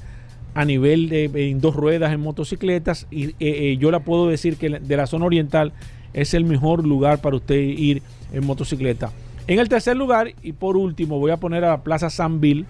a 0.53 0.65
nivel 0.65 1.09
de 1.09 1.25
en 1.49 1.61
dos 1.61 1.75
ruedas 1.75 2.11
en 2.13 2.19
motocicletas 2.19 3.07
y 3.09 3.27
eh, 3.27 3.35
eh, 3.39 3.77
yo 3.79 3.91
la 3.91 4.01
puedo 4.01 4.27
decir 4.27 4.57
que 4.57 4.69
de 4.69 4.97
la 4.97 5.07
zona 5.07 5.25
oriental 5.25 5.73
es 6.13 6.33
el 6.33 6.43
mejor 6.43 6.85
lugar 6.85 7.21
para 7.21 7.37
usted 7.37 7.55
ir 7.55 8.01
en 8.33 8.45
motocicleta. 8.45 9.11
En 9.47 9.59
el 9.59 9.69
tercer 9.69 9.95
lugar 9.95 10.33
y 10.43 10.51
por 10.53 10.77
último 10.77 11.19
voy 11.19 11.31
a 11.31 11.37
poner 11.37 11.63
a 11.63 11.69
la 11.69 11.83
Plaza 11.83 12.09
Sanville. 12.09 12.65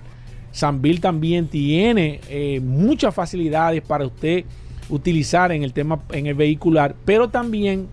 Sanville 0.51 0.99
también 0.99 1.47
tiene 1.47 2.21
eh, 2.29 2.59
muchas 2.59 3.15
facilidades 3.15 3.81
para 3.81 4.05
usted 4.05 4.45
utilizar 4.89 5.51
en 5.51 5.63
el 5.63 5.73
tema 5.73 6.01
en 6.11 6.27
el 6.27 6.35
vehicular, 6.35 6.95
pero 7.05 7.29
también 7.29 7.87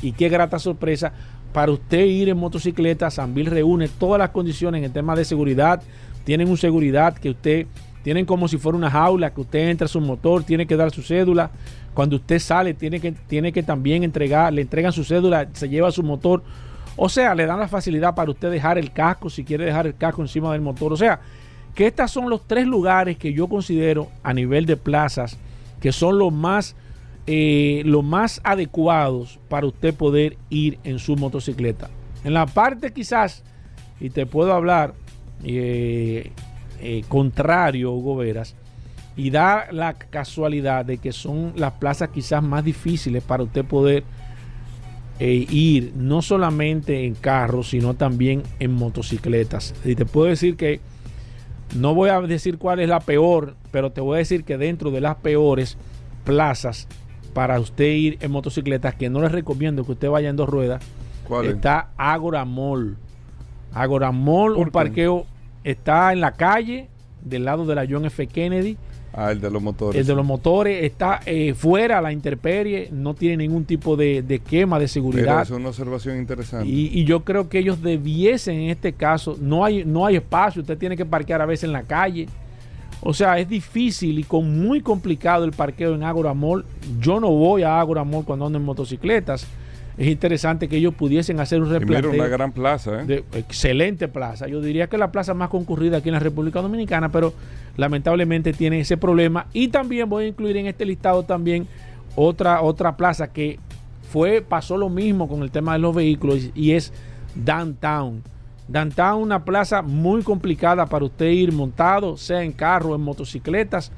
y 0.00 0.12
qué 0.12 0.28
grata 0.28 0.58
sorpresa 0.58 1.12
para 1.52 1.72
usted 1.72 2.04
ir 2.04 2.28
en 2.28 2.36
motocicleta. 2.36 3.10
Sanville 3.10 3.50
reúne 3.50 3.88
todas 3.88 4.18
las 4.18 4.30
condiciones 4.30 4.78
en 4.78 4.84
el 4.84 4.92
tema 4.92 5.14
de 5.14 5.24
seguridad. 5.24 5.82
Tienen 6.24 6.48
un 6.48 6.56
seguridad 6.56 7.16
que 7.16 7.30
usted 7.30 7.66
tienen 8.04 8.26
como 8.26 8.48
si 8.48 8.58
fuera 8.58 8.76
una 8.76 8.90
jaula 8.90 9.32
que 9.32 9.40
usted 9.40 9.70
entra 9.70 9.86
a 9.86 9.88
su 9.88 9.98
motor, 9.98 10.44
tiene 10.44 10.66
que 10.66 10.76
dar 10.76 10.90
su 10.90 11.02
cédula. 11.02 11.50
Cuando 11.94 12.16
usted 12.16 12.38
sale, 12.38 12.74
tiene 12.74 13.00
que, 13.00 13.12
tiene 13.12 13.50
que 13.50 13.62
también 13.62 14.04
entregar, 14.04 14.52
le 14.52 14.60
entregan 14.60 14.92
su 14.92 15.04
cédula, 15.04 15.48
se 15.54 15.70
lleva 15.70 15.90
su 15.90 16.02
motor. 16.02 16.42
O 16.96 17.08
sea, 17.08 17.34
le 17.34 17.46
dan 17.46 17.58
la 17.58 17.66
facilidad 17.66 18.14
para 18.14 18.30
usted 18.30 18.50
dejar 18.50 18.76
el 18.76 18.92
casco, 18.92 19.30
si 19.30 19.42
quiere 19.42 19.64
dejar 19.64 19.86
el 19.86 19.96
casco 19.96 20.20
encima 20.20 20.52
del 20.52 20.60
motor. 20.60 20.92
O 20.92 20.96
sea, 20.98 21.18
que 21.74 21.86
estos 21.86 22.10
son 22.10 22.28
los 22.28 22.46
tres 22.46 22.66
lugares 22.66 23.16
que 23.16 23.32
yo 23.32 23.48
considero 23.48 24.08
a 24.22 24.34
nivel 24.34 24.66
de 24.66 24.76
plazas 24.76 25.38
que 25.80 25.92
son 25.92 26.18
los 26.18 26.32
más, 26.32 26.76
eh, 27.26 27.82
los 27.86 28.04
más 28.04 28.40
adecuados 28.44 29.38
para 29.48 29.66
usted 29.66 29.94
poder 29.94 30.36
ir 30.50 30.78
en 30.84 30.98
su 30.98 31.16
motocicleta. 31.16 31.88
En 32.22 32.34
la 32.34 32.44
parte 32.44 32.92
quizás, 32.92 33.44
y 33.98 34.10
te 34.10 34.26
puedo 34.26 34.52
hablar 34.52 34.94
eh, 35.42 36.32
eh, 36.80 37.04
contrario, 37.08 37.92
Hugo 37.92 38.16
Veras, 38.16 38.54
y 39.16 39.30
da 39.30 39.66
la 39.70 39.94
casualidad 39.94 40.84
de 40.84 40.98
que 40.98 41.12
son 41.12 41.52
las 41.56 41.72
plazas 41.74 42.08
quizás 42.10 42.42
más 42.42 42.64
difíciles 42.64 43.22
para 43.22 43.42
usted 43.44 43.64
poder 43.64 44.02
eh, 45.20 45.46
ir, 45.48 45.92
no 45.96 46.22
solamente 46.22 47.04
en 47.06 47.14
carros, 47.14 47.70
sino 47.70 47.94
también 47.94 48.42
en 48.58 48.72
motocicletas. 48.72 49.74
Y 49.84 49.94
te 49.94 50.04
puedo 50.04 50.26
decir 50.28 50.56
que 50.56 50.80
no 51.76 51.94
voy 51.94 52.10
a 52.10 52.20
decir 52.20 52.58
cuál 52.58 52.80
es 52.80 52.88
la 52.88 53.00
peor, 53.00 53.54
pero 53.70 53.92
te 53.92 54.00
voy 54.00 54.16
a 54.16 54.18
decir 54.18 54.44
que 54.44 54.58
dentro 54.58 54.90
de 54.90 55.00
las 55.00 55.16
peores 55.16 55.76
plazas 56.24 56.88
para 57.32 57.58
usted 57.60 57.86
ir 57.92 58.18
en 58.20 58.30
motocicletas, 58.32 58.94
que 58.94 59.10
no 59.10 59.20
les 59.20 59.32
recomiendo 59.32 59.84
que 59.84 59.92
usted 59.92 60.08
vaya 60.10 60.28
en 60.30 60.36
dos 60.36 60.48
ruedas, 60.48 60.82
¿Cuál 61.26 61.46
es? 61.46 61.54
está 61.54 61.90
Agora 61.96 62.44
Mall. 62.44 62.96
Agora 63.72 64.12
Mall, 64.12 64.52
¿Por 64.52 64.58
un 64.58 64.64
qué? 64.66 64.70
parqueo, 64.70 65.26
está 65.64 66.12
en 66.12 66.20
la 66.20 66.32
calle, 66.32 66.88
del 67.22 67.44
lado 67.44 67.66
de 67.66 67.74
la 67.74 67.86
John 67.88 68.04
F. 68.04 68.26
Kennedy, 68.26 68.76
Ah, 69.16 69.30
el 69.30 69.40
de 69.40 69.48
los 69.48 69.62
motores. 69.62 70.00
El 70.00 70.06
de 70.08 70.14
los 70.16 70.26
motores 70.26 70.82
está 70.82 71.20
eh, 71.24 71.54
fuera 71.54 71.98
a 71.98 72.02
la 72.02 72.10
intemperie, 72.12 72.88
no 72.90 73.14
tiene 73.14 73.36
ningún 73.36 73.64
tipo 73.64 73.94
de, 73.94 74.22
de 74.22 74.40
quema 74.40 74.76
de 74.80 74.86
Pero 74.86 74.92
seguridad. 74.92 75.42
es 75.42 75.50
una 75.50 75.68
observación 75.68 76.18
interesante. 76.18 76.66
Y, 76.68 76.88
y 76.92 77.04
yo 77.04 77.22
creo 77.22 77.48
que 77.48 77.60
ellos 77.60 77.80
debiesen 77.80 78.56
en 78.56 78.70
este 78.70 78.92
caso, 78.92 79.38
no 79.40 79.64
hay, 79.64 79.84
no 79.84 80.04
hay 80.04 80.16
espacio, 80.16 80.62
usted 80.62 80.76
tiene 80.76 80.96
que 80.96 81.04
parquear 81.04 81.40
a 81.40 81.46
veces 81.46 81.62
en 81.64 81.72
la 81.72 81.84
calle. 81.84 82.26
O 83.02 83.14
sea, 83.14 83.38
es 83.38 83.48
difícil 83.48 84.18
y 84.18 84.24
con 84.24 84.60
muy 84.66 84.80
complicado 84.80 85.44
el 85.44 85.52
parqueo 85.52 85.94
en 85.94 86.02
Agora 86.02 86.34
Mall. 86.34 86.64
Yo 87.00 87.20
no 87.20 87.30
voy 87.30 87.62
a 87.62 87.78
Agora 87.78 88.02
Mall 88.02 88.24
cuando 88.24 88.46
ando 88.46 88.58
en 88.58 88.64
motocicletas. 88.64 89.46
Es 89.96 90.08
interesante 90.08 90.68
que 90.68 90.76
ellos 90.76 90.94
pudiesen 90.94 91.38
hacer 91.38 91.60
un 91.60 91.68
Y 91.68 91.70
mira, 91.70 91.78
replanteo. 91.80 92.10
una 92.12 92.26
gran 92.28 92.52
plaza, 92.52 93.02
¿eh? 93.02 93.04
de 93.04 93.24
excelente 93.34 94.08
plaza. 94.08 94.48
Yo 94.48 94.60
diría 94.60 94.88
que 94.88 94.98
la 94.98 95.12
plaza 95.12 95.34
más 95.34 95.50
concurrida 95.50 95.98
aquí 95.98 96.08
en 96.08 96.14
la 96.14 96.18
República 96.20 96.60
Dominicana, 96.60 97.10
pero 97.10 97.32
lamentablemente 97.76 98.52
tiene 98.52 98.80
ese 98.80 98.96
problema. 98.96 99.46
Y 99.52 99.68
también 99.68 100.08
voy 100.08 100.24
a 100.24 100.28
incluir 100.28 100.56
en 100.56 100.66
este 100.66 100.84
listado 100.84 101.22
también 101.22 101.68
otra, 102.16 102.62
otra 102.62 102.96
plaza 102.96 103.32
que 103.32 103.58
fue, 104.10 104.42
pasó 104.42 104.76
lo 104.76 104.88
mismo 104.88 105.28
con 105.28 105.42
el 105.42 105.50
tema 105.50 105.74
de 105.74 105.78
los 105.78 105.94
vehículos 105.94 106.50
y 106.54 106.72
es 106.72 106.92
Downtown. 107.34 108.22
Downtown, 108.66 109.22
una 109.22 109.44
plaza 109.44 109.82
muy 109.82 110.22
complicada 110.22 110.86
para 110.86 111.04
usted 111.04 111.26
ir 111.26 111.52
montado, 111.52 112.16
sea 112.16 112.42
en 112.42 112.52
carro 112.52 112.90
o 112.90 112.94
en 112.94 113.00
motocicletas. 113.00 113.92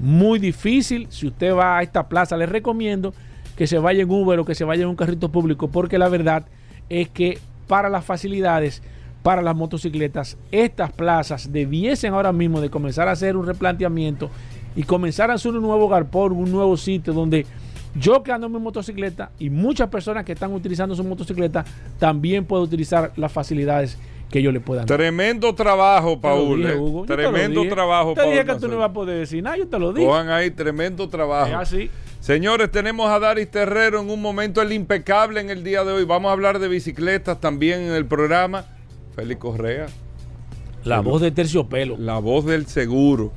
Muy 0.00 0.38
difícil. 0.38 1.06
Si 1.10 1.26
usted 1.26 1.54
va 1.54 1.78
a 1.78 1.82
esta 1.82 2.08
plaza, 2.08 2.36
les 2.36 2.48
recomiendo 2.48 3.12
que 3.58 3.66
se 3.66 3.76
vaya 3.78 4.04
en 4.04 4.08
Uber 4.08 4.38
o 4.38 4.44
que 4.44 4.54
se 4.54 4.62
vaya 4.62 4.84
en 4.84 4.88
un 4.88 4.94
carrito 4.94 5.30
público, 5.32 5.66
porque 5.66 5.98
la 5.98 6.08
verdad 6.08 6.44
es 6.88 7.08
que 7.08 7.40
para 7.66 7.88
las 7.88 8.04
facilidades, 8.04 8.84
para 9.24 9.42
las 9.42 9.56
motocicletas, 9.56 10.38
estas 10.52 10.92
plazas 10.92 11.52
debiesen 11.52 12.14
ahora 12.14 12.30
mismo 12.30 12.60
de 12.60 12.70
comenzar 12.70 13.08
a 13.08 13.10
hacer 13.10 13.36
un 13.36 13.44
replanteamiento 13.46 14.30
y 14.76 14.84
comenzar 14.84 15.32
a 15.32 15.34
hacer 15.34 15.56
un 15.56 15.62
nuevo 15.62 15.88
garpón, 15.88 16.34
un 16.34 16.52
nuevo 16.52 16.76
sitio 16.76 17.12
donde 17.12 17.46
yo 17.96 18.22
que 18.22 18.30
ando 18.30 18.46
en 18.46 18.52
mi 18.52 18.60
motocicleta 18.60 19.32
y 19.40 19.50
muchas 19.50 19.88
personas 19.88 20.24
que 20.24 20.34
están 20.34 20.52
utilizando 20.52 20.94
su 20.94 21.02
motocicleta 21.02 21.64
también 21.98 22.44
puedo 22.44 22.62
utilizar 22.62 23.10
las 23.16 23.32
facilidades 23.32 23.98
que 24.30 24.40
yo 24.40 24.52
le 24.52 24.60
puedan 24.60 24.86
dar. 24.86 24.96
Tremendo 24.98 25.52
trabajo, 25.52 26.20
Paul. 26.20 26.58
dije, 26.58 26.74
eh. 26.74 26.76
Hugo, 26.76 27.06
te 27.06 27.14
Tremendo 27.14 27.62
dije. 27.62 27.74
trabajo, 27.74 28.14
Paul. 28.14 28.46
que 28.46 28.54
tú 28.54 28.68
no 28.68 28.74
ibas 28.74 28.90
a 28.90 28.92
poder 28.92 29.18
decir 29.18 29.42
nada, 29.42 29.56
yo 29.56 29.66
te 29.66 29.80
lo 29.80 29.92
dije. 29.92 30.06
Cojan 30.06 30.28
ahí, 30.28 30.52
tremendo 30.52 31.08
trabajo. 31.08 31.48
Es 31.48 31.54
así. 31.54 31.90
Señores, 32.28 32.70
tenemos 32.70 33.10
a 33.10 33.18
Daris 33.18 33.50
Terrero 33.50 34.02
en 34.02 34.10
un 34.10 34.20
momento 34.20 34.60
el 34.60 34.74
impecable 34.74 35.40
en 35.40 35.48
el 35.48 35.64
día 35.64 35.82
de 35.82 35.92
hoy. 35.92 36.04
Vamos 36.04 36.28
a 36.28 36.32
hablar 36.32 36.58
de 36.58 36.68
bicicletas 36.68 37.40
también 37.40 37.80
en 37.80 37.92
el 37.92 38.04
programa. 38.04 38.66
Félix 39.16 39.40
Correa, 39.40 39.86
La 40.84 41.00
voz 41.00 41.22
de 41.22 41.30
terciopelo. 41.30 41.96
la 41.96 42.18
voz 42.18 42.44
del 42.44 42.66
seguro. 42.66 43.32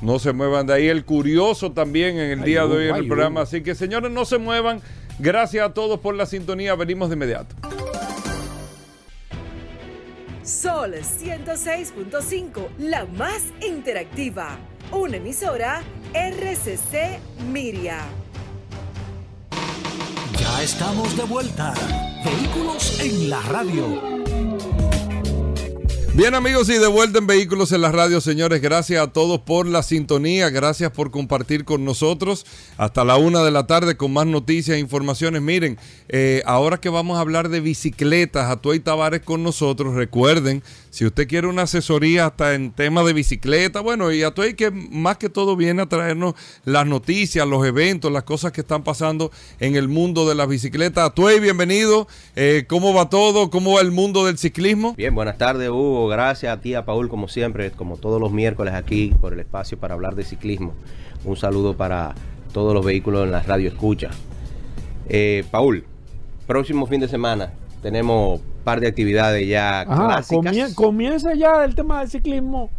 No 0.00 0.18
se 0.18 0.32
muevan 0.32 0.66
de 0.66 0.72
ahí. 0.72 0.88
El 0.88 1.04
curioso 1.04 1.72
también 1.72 2.18
en 2.18 2.30
el 2.30 2.38
Ay, 2.38 2.44
día 2.46 2.64
de 2.66 2.74
hoy 2.74 2.84
en 2.84 2.94
el 2.94 3.02
ay, 3.02 3.06
programa. 3.08 3.42
Así 3.42 3.62
que, 3.62 3.74
señores, 3.74 4.10
no 4.10 4.24
se 4.24 4.38
muevan. 4.38 4.80
Gracias 5.18 5.66
a 5.66 5.74
todos 5.74 6.00
por 6.00 6.14
la 6.14 6.24
sintonía. 6.24 6.74
Venimos 6.76 7.10
de 7.10 7.16
inmediato. 7.16 7.54
Sol 10.42 10.94
106.5, 10.94 12.68
la 12.78 13.04
más 13.04 13.42
interactiva. 13.60 14.56
Una 14.92 15.18
emisora 15.18 15.82
RCC 16.14 17.20
Miria. 17.52 17.98
Ya 20.40 20.62
estamos 20.62 21.14
de 21.18 21.24
vuelta. 21.24 21.74
Vehículos 22.24 22.98
en 23.00 23.28
la 23.28 23.42
radio. 23.42 24.20
Bien 26.14 26.34
amigos 26.34 26.68
y 26.68 26.78
de 26.78 26.86
vuelta 26.86 27.18
en 27.18 27.26
Vehículos 27.26 27.70
en 27.72 27.82
la 27.82 27.92
Radio, 27.92 28.20
señores, 28.20 28.60
gracias 28.60 29.00
a 29.00 29.12
todos 29.12 29.40
por 29.40 29.66
la 29.66 29.82
sintonía, 29.82 30.50
gracias 30.50 30.90
por 30.90 31.10
compartir 31.10 31.64
con 31.64 31.84
nosotros 31.84 32.44
hasta 32.76 33.04
la 33.04 33.16
una 33.16 33.44
de 33.44 33.50
la 33.52 33.66
tarde 33.66 33.96
con 33.96 34.12
más 34.12 34.26
noticias 34.26 34.76
e 34.76 34.80
informaciones. 34.80 35.40
Miren, 35.40 35.78
eh, 36.08 36.42
ahora 36.46 36.80
que 36.80 36.88
vamos 36.88 37.16
a 37.16 37.20
hablar 37.20 37.48
de 37.48 37.60
bicicletas, 37.60 38.50
Atuay 38.50 38.80
Tavares 38.80 39.20
con 39.20 39.44
nosotros, 39.44 39.94
recuerden, 39.94 40.64
si 40.90 41.06
usted 41.06 41.28
quiere 41.28 41.46
una 41.46 41.62
asesoría 41.62 42.26
hasta 42.26 42.54
en 42.54 42.72
temas 42.72 43.06
de 43.06 43.12
bicicleta, 43.12 43.80
bueno, 43.80 44.10
y 44.12 44.22
Atuay 44.22 44.54
que 44.54 44.70
más 44.70 45.18
que 45.18 45.28
todo 45.28 45.54
viene 45.56 45.82
a 45.82 45.86
traernos 45.86 46.34
las 46.64 46.86
noticias, 46.86 47.46
los 47.46 47.64
eventos, 47.64 48.10
las 48.10 48.24
cosas 48.24 48.52
que 48.52 48.60
están 48.60 48.82
pasando 48.82 49.30
en 49.60 49.76
el 49.76 49.88
mundo 49.88 50.28
de 50.28 50.34
las 50.34 50.48
bicicletas. 50.48 51.06
Atuay, 51.06 51.40
bienvenido, 51.40 52.08
Eh, 52.34 52.64
¿cómo 52.68 52.92
va 52.92 53.08
todo? 53.08 53.50
¿Cómo 53.50 53.74
va 53.74 53.80
el 53.80 53.92
mundo 53.92 54.26
del 54.26 54.36
ciclismo? 54.36 54.94
Bien, 54.94 55.14
buenas 55.14 55.38
tardes 55.38 55.68
Hugo, 55.68 56.08
gracias 56.08 56.52
a 56.52 56.60
ti, 56.60 56.74
a 56.74 56.84
Paul, 56.84 57.08
como 57.08 57.28
siempre, 57.28 57.70
como 57.70 57.96
todos 57.96 58.20
los 58.20 58.32
miércoles 58.32 58.74
aquí 58.74 59.12
por 59.20 59.32
el 59.32 59.40
espacio 59.40 59.78
para 59.78 59.94
hablar 59.94 60.16
de 60.16 60.24
ciclismo. 60.24 60.74
Un 61.24 61.36
saludo 61.36 61.76
para 61.76 62.14
todos 62.52 62.74
los 62.74 62.84
vehículos 62.84 63.24
en 63.24 63.32
la 63.32 63.42
radio 63.42 63.68
escucha. 63.68 64.10
Eh, 65.08 65.44
Paul, 65.50 65.84
próximo 66.46 66.86
fin 66.86 67.00
de 67.00 67.08
semana 67.08 67.52
tenemos 67.82 68.40
par 68.60 68.80
de 68.80 68.88
actividades 68.88 69.46
ya 69.48 69.80
Ajá, 69.82 70.06
clásicas. 70.06 70.54
comie- 70.54 70.74
comienza 70.74 71.34
ya 71.34 71.64
el 71.64 71.74
tema 71.74 72.00
del 72.00 72.08
ciclismo 72.10 72.70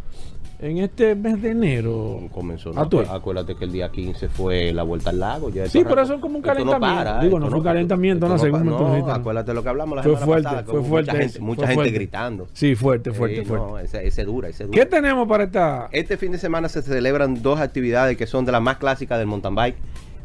en 0.60 0.78
este 0.78 1.16
mes 1.16 1.42
de 1.42 1.50
enero. 1.50 2.20
Comenzó, 2.30 2.70
Ah, 2.76 2.86
¿no? 2.88 3.00
Acuérdate 3.12 3.56
que 3.56 3.64
el 3.64 3.72
día 3.72 3.90
15 3.90 4.28
fue 4.28 4.72
la 4.72 4.84
vuelta 4.84 5.10
al 5.10 5.18
lago. 5.18 5.50
Ya 5.50 5.66
Sí, 5.66 5.82
pero 5.82 6.02
eso 6.02 6.14
es 6.14 6.20
como 6.20 6.36
un 6.36 6.42
calentamiento. 6.42 7.18
Digo, 7.20 7.40
no 7.40 7.48
fue 7.48 7.58
un 7.58 7.64
calentamiento, 7.64 8.28
no 8.28 8.34
dijiste, 8.36 8.60
¿no? 8.64 9.10
acuérdate 9.12 9.54
lo 9.54 9.62
que 9.64 9.68
hablamos 9.70 9.96
la 9.96 10.02
Fue 10.04 10.12
semana 10.12 10.24
fuerte, 10.26 10.44
pasada. 10.44 10.62
fue 10.64 10.82
fuerte 10.84 11.10
Mucha 11.12 11.22
gente, 11.24 11.40
mucha 11.40 11.66
fue 11.66 11.74
gente 11.74 11.90
gritando. 11.90 12.46
Sí, 12.52 12.76
fuerte, 12.76 13.10
fuerte, 13.10 13.44
fuerte. 13.44 13.66
no, 13.66 13.78
ese, 13.80 14.06
ese 14.06 14.24
dura, 14.24 14.48
ese 14.50 14.64
dura. 14.66 14.78
¿Qué 14.78 14.86
tenemos 14.86 15.26
para 15.26 15.42
esta? 15.44 15.88
Este 15.90 16.16
fin 16.16 16.30
de 16.30 16.38
semana 16.38 16.68
se 16.68 16.80
celebran 16.82 17.42
dos 17.42 17.58
actividades 17.58 18.16
que 18.16 18.28
son 18.28 18.44
de 18.44 18.52
las 18.52 18.62
más 18.62 18.76
clásicas 18.76 19.18
del 19.18 19.26
mountain 19.26 19.56
bike 19.56 19.76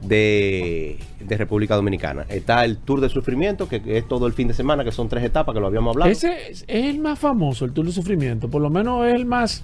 de, 0.01 0.97
de 1.19 1.37
República 1.37 1.75
Dominicana. 1.75 2.25
Está 2.29 2.63
el 2.65 2.77
Tour 2.77 3.01
de 3.01 3.09
Sufrimiento, 3.09 3.67
que 3.67 3.81
es 3.85 4.07
todo 4.07 4.27
el 4.27 4.33
fin 4.33 4.47
de 4.47 4.53
semana, 4.53 4.83
que 4.83 4.91
son 4.91 5.09
tres 5.09 5.23
etapas 5.23 5.53
que 5.53 5.59
lo 5.59 5.67
habíamos 5.67 5.95
hablado. 5.95 6.11
Ese 6.11 6.51
es, 6.51 6.65
es 6.67 6.85
el 6.85 6.99
más 6.99 7.17
famoso, 7.19 7.65
el 7.65 7.71
Tour 7.73 7.85
de 7.87 7.91
Sufrimiento. 7.91 8.49
Por 8.49 8.61
lo 8.61 8.69
menos 8.69 9.05
es 9.07 9.15
el 9.15 9.25
más, 9.25 9.63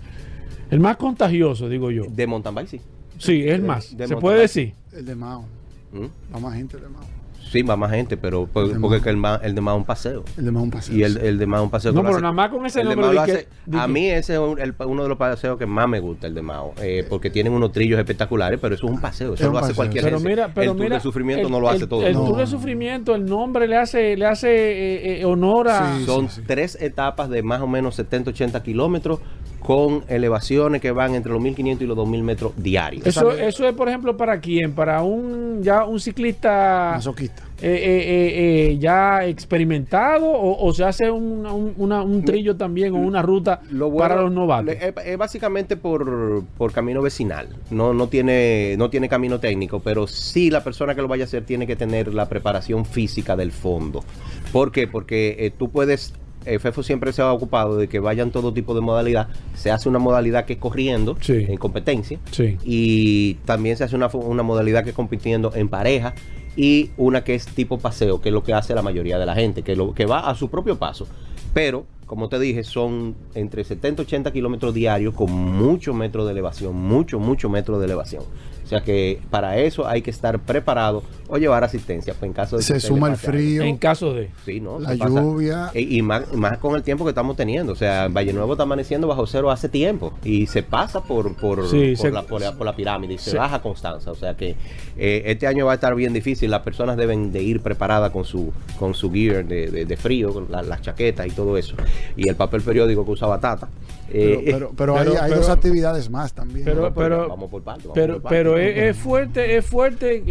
el 0.72 0.80
más 0.80 0.98
contagioso, 0.98 1.69
digo 1.69 1.91
yo. 1.91 2.06
De 2.10 2.28
mountain 2.28 2.56
bike, 2.56 2.67
sí. 2.67 2.82
Sí, 3.19 3.43
es 3.43 3.54
el 3.54 3.62
más. 3.63 3.96
de 3.96 4.08
Se 4.08 4.15
puede 4.17 4.38
bike. 4.38 4.41
decir. 4.43 4.74
El 4.91 5.06
de 5.06 5.15
Mao. 5.15 5.46
¿Mm? 5.91 6.06
Va 6.36 6.39
más 6.39 6.56
gente 6.56 6.78
de 6.78 6.89
Mao. 6.89 7.04
Sí, 7.53 7.61
va 7.61 7.75
más 7.77 7.91
gente, 7.91 8.17
pero 8.17 8.47
por- 8.47 8.63
El 8.63 8.73
de 8.73 8.79
porque 8.79 8.99
que 8.99 9.09
el, 9.11 9.17
ma- 9.17 9.39
el 9.43 9.53
de 9.53 9.61
más 9.61 9.75
un 9.77 9.85
paseo. 9.85 10.23
El 10.37 10.45
de 10.45 10.51
Mao 10.51 10.63
un 10.63 10.71
paseo. 10.71 10.95
Y 10.95 11.03
el, 11.03 11.17
el 11.17 11.37
de 11.37 11.45
más 11.45 11.61
un 11.61 11.69
paseo. 11.69 11.91
No, 11.91 12.01
pero 12.01 12.13
hace- 12.15 12.21
nada 12.23 12.33
más 12.33 12.49
con 12.49 12.65
ese 12.65 12.81
el 12.81 12.89
de 12.89 12.95
nombre 12.95 13.15
Mao 13.15 13.25
que- 13.27 13.47
di 13.67 13.77
a 13.77 13.87
mí 13.87 14.09
ese 14.09 14.33
es 14.33 14.39
un- 14.39 14.59
el- 14.59 14.73
uno 14.87 15.03
de 15.03 15.09
los 15.09 15.17
paseos 15.19 15.57
que 15.59 15.67
más 15.67 15.87
me 15.87 15.99
gusta, 15.99 16.25
el 16.25 16.33
de 16.33 16.41
Mao, 16.41 16.73
eh, 16.81 17.05
porque 17.07 17.29
tienen 17.29 17.53
unos 17.53 17.71
trillos 17.71 17.99
espectaculares, 17.99 18.59
pero 18.59 18.73
eso 18.73 18.87
es 18.87 18.91
un 18.91 18.99
paseo, 18.99 19.35
eso 19.35 19.45
Es 19.45 19.51
lo 19.51 19.57
hace 19.59 19.67
paseo. 19.67 19.75
cualquier 19.75 20.03
Pero 20.03 20.17
gente. 20.17 20.29
mira, 20.29 20.47
pero 20.53 20.71
el 20.71 20.77
Tour 20.77 20.83
mira, 20.83 20.95
de 20.95 21.01
Sufrimiento 21.03 21.45
el- 21.45 21.51
no 21.51 21.59
lo 21.59 21.69
hace 21.69 21.83
el- 21.83 21.89
todo. 21.89 22.03
El 22.07 22.13
No. 22.13 22.25
Tour 22.25 22.37
de 22.37 22.47
Sufrimiento, 22.47 23.13
el 23.15 23.25
nombre 23.25 23.67
le 23.67 23.77
hace, 23.77 24.17
le 24.17 24.25
hace 24.25 24.49
eh, 24.49 25.21
eh, 25.21 25.25
honor 25.25 25.67
a. 25.67 25.95
Sí, 25.97 26.05
Son 26.05 26.27
tres 26.47 26.75
etapas 26.81 27.29
de 27.29 27.43
más 27.43 27.61
o 27.61 27.67
menos 27.67 27.95
70-80 27.95 28.63
kilómetros 28.63 29.19
con 29.65 30.04
elevaciones 30.10 30.82
que 30.82 30.91
van 30.91 31.15
entre 31.15 31.32
los 31.32 31.41
1500 31.41 31.84
y 31.84 31.88
los 31.88 31.95
2000 31.97 32.23
metros 32.23 32.52
diarios. 32.58 33.06
Eso, 33.08 33.32
eso 33.32 33.67
es, 33.67 33.73
por 33.73 33.88
ejemplo, 33.89 34.17
para 34.17 34.39
quién? 34.39 34.73
Para 34.73 35.02
un 35.04 35.62
ya 35.63 35.86
un 35.86 35.99
ciclista 35.99 36.91
Masoquista. 36.95 37.43
eh, 37.62 37.67
eh, 37.71 38.04
eh, 38.06 38.71
eh, 38.71 38.78
ya 38.78 39.26
experimentado 39.26 40.26
o, 40.28 40.65
o 40.67 40.73
se 40.73 40.84
hace 40.84 41.10
un, 41.10 41.45
un- 41.45 41.73
una- 41.78 42.02
un 42.02 42.26
trillo 42.26 42.56
también 42.58 42.93
o 42.93 42.97
una 42.97 43.21
ruta 43.21 43.62
Lo 43.71 43.89
bueno- 43.89 44.10
para 44.10 44.21
los 44.21 44.32
novatos. 44.32 44.76
Es, 44.80 44.93
es 45.06 45.17
básicamente 45.17 45.78
por, 45.78 46.43
por 46.58 46.71
camino 46.73 47.02
vecinal. 47.02 47.47
No, 47.71 47.93
no, 47.93 48.08
tiene, 48.08 48.76
no 48.78 48.89
tiene 48.89 49.08
camino 49.08 49.39
técnico, 49.39 49.80
pero 49.80 50.08
sí 50.08 50.49
la 50.49 50.63
persona 50.63 50.95
que 50.95 51.02
lo 51.02 51.08
vaya 51.08 51.23
a 51.23 51.28
hacer 51.28 51.45
tiene 51.45 51.65
que 51.67 51.76
tener 51.76 52.13
la 52.13 52.28
preparación 52.28 52.86
física 52.86 53.36
del 53.36 53.52
fondo. 53.52 54.04
¿Por 54.52 54.71
qué? 54.71 54.88
Porque 54.88 55.36
eh, 55.39 55.52
tú 55.58 55.69
puedes. 55.69 56.13
Eh, 56.45 56.60
FEFO 56.60 56.84
siempre 56.84 57.13
se 57.13 57.21
ha 57.21 57.32
ocupado 57.32 57.77
de 57.77 57.88
que 57.88 57.99
vayan 57.99 58.32
todo 58.32 58.53
tipo 58.53 58.73
de 58.75 58.82
modalidad. 58.82 59.27
Se 59.56 59.71
hace 59.71 59.89
una 59.89 59.99
modalidad 59.99 60.45
que 60.45 60.53
es 60.53 60.60
corriendo 60.60 61.17
Sí. 61.21 61.45
en 61.47 61.58
competencia. 61.58 62.19
Sí. 62.32 62.58
Y 62.63 63.33
también 63.46 63.77
se 63.77 63.83
hace 63.83 63.96
una, 63.96 64.08
una 64.08 64.44
modalidad 64.44 64.83
que 64.83 64.89
es 64.91 64.96
compitiendo 64.96 65.52
en 65.56 65.69
pareja. 65.69 66.13
Y 66.56 66.91
una 66.98 67.23
que 67.23 67.33
es 67.33 67.46
tipo 67.48 67.79
paseo, 67.79 68.21
que 68.21 68.29
es 68.29 68.33
lo 68.33 68.44
que 68.44 68.54
hace 68.54 68.75
la 68.75 68.83
mayoría 68.83 69.17
de 69.17 69.25
la 69.25 69.33
gente, 69.33 69.63
que, 69.63 69.75
lo, 69.75 69.94
que 69.96 70.06
va 70.06 70.29
a 70.29 70.35
su 70.35 70.50
propio 70.50 70.77
paso. 70.77 71.08
Pero, 71.52 71.85
como 72.06 72.29
te 72.29 72.37
dije, 72.39 72.63
son 72.63 73.15
entre 73.33 73.63
70 73.63 74.04
y 74.04 74.06
80 74.06 74.31
kilómetros 74.31 74.73
diarios 74.73 75.15
con 75.15 75.31
muchos 75.31 75.96
metros 75.96 76.25
de 76.27 76.31
elevación, 76.31 76.75
mucho, 76.75 77.19
mucho 77.19 77.50
metros 77.50 77.79
de 77.79 77.85
elevación. 77.85 78.23
O 78.63 78.67
sea 78.67 78.81
que 78.81 79.19
para 79.31 79.58
eso 79.58 79.87
hay 79.87 80.02
que 80.04 80.10
estar 80.12 80.39
preparado 80.39 81.04
o 81.34 81.38
llevar 81.38 81.63
asistencia. 81.63 82.13
Pues 82.13 82.27
en 82.29 82.34
caso 82.34 82.58
de 82.58 82.63
Se 82.63 82.79
suma 82.79 83.10
el 83.10 83.17
frío, 83.17 83.63
En 83.63 83.77
caso 83.77 84.13
de. 84.13 84.29
Sí, 84.46 84.60
¿no? 84.60 84.79
la 84.79 84.94
lluvia. 84.94 85.71
Y, 85.73 85.98
y 85.98 86.02
más, 86.02 86.31
más 86.34 86.58
con 86.60 86.75
el 86.75 86.84
tiempo 86.84 87.04
que 87.06 87.10
estamos 87.10 87.36
teniendo. 87.36 87.73
O 87.73 87.75
sea, 87.75 88.08
Valle 88.08 88.34
Nuevo 88.34 88.54
está 88.54 88.63
amaneciendo 88.63 89.08
bajo 89.08 89.25
cero 89.25 89.50
hace 89.52 89.69
tiempo. 89.69 90.13
Y 90.23 90.46
se 90.48 90.63
pasa 90.63 91.02
por, 91.02 91.36
por, 91.36 91.67
Sí, 91.69 91.94
por, 91.96 91.98
se- 91.98 92.12
la, 92.12 92.21
por, 92.23 92.42
la, 92.42 92.54
por 92.56 92.65
la 92.65 92.75
pirámide 92.75 93.15
y 93.15 93.17
se 93.17 93.31
se- 93.31 93.38
baja 93.38 93.62
Constanza. 93.62 94.12
O 94.12 94.15
sea 94.15 94.36
que 94.36 94.56
eh, 94.98 95.23
este 95.25 95.48
año 95.48 95.65
va 95.65 95.71
a 95.71 95.75
estar 95.75 95.96
bien 95.96 96.13
difícil. 96.13 96.52
Las 96.52 96.62
personas 96.62 96.98
deben 96.98 97.31
de 97.31 97.42
ir 97.42 97.62
preparadas 97.62 98.12
con 98.12 98.25
su, 98.25 98.52
con 98.77 98.94
su 98.94 99.12
gear 99.12 99.46
de, 99.46 99.71
de- 99.71 99.86
de 99.86 99.98
frío, 99.98 100.31
con 100.34 100.48
la- 100.52 100.62
las 100.62 100.81
chaquetas 100.81 101.25
y 101.27 101.31
todo 101.31 101.58
eso. 101.58 101.75
y 102.15 102.27
el 102.29 102.36
papel 102.36 102.62
periódico 102.62 103.04
que 103.06 103.12
usaba 103.12 103.40
Tata. 103.40 103.67
Pero, 104.12 104.40
Eh, 104.40 104.44
pero, 104.46 104.71
pero 104.77 104.98
hay, 104.98 105.06
pero- 105.08 105.21
hay 105.23 105.29
pero- 105.29 105.42
dos 105.42 105.50
actividades 105.50 106.10
más 106.10 106.34
también. 106.34 106.65
pero- 106.65 106.81
no, 106.84 106.94
pues, 106.94 107.06
pero- 107.08 107.27
vamos 107.29 107.50
por 107.50 107.63
parte, 107.63 107.84
vamos 107.84 107.96
Pero, 107.96 108.13
por 108.15 108.21
parte. 108.23 108.36
pero 108.38 108.58
es, 108.60 108.77
es 108.77 108.98
fuerte, 108.98 109.56
es 109.58 109.65
fuerte. 109.65 110.17
eh, 110.17 110.23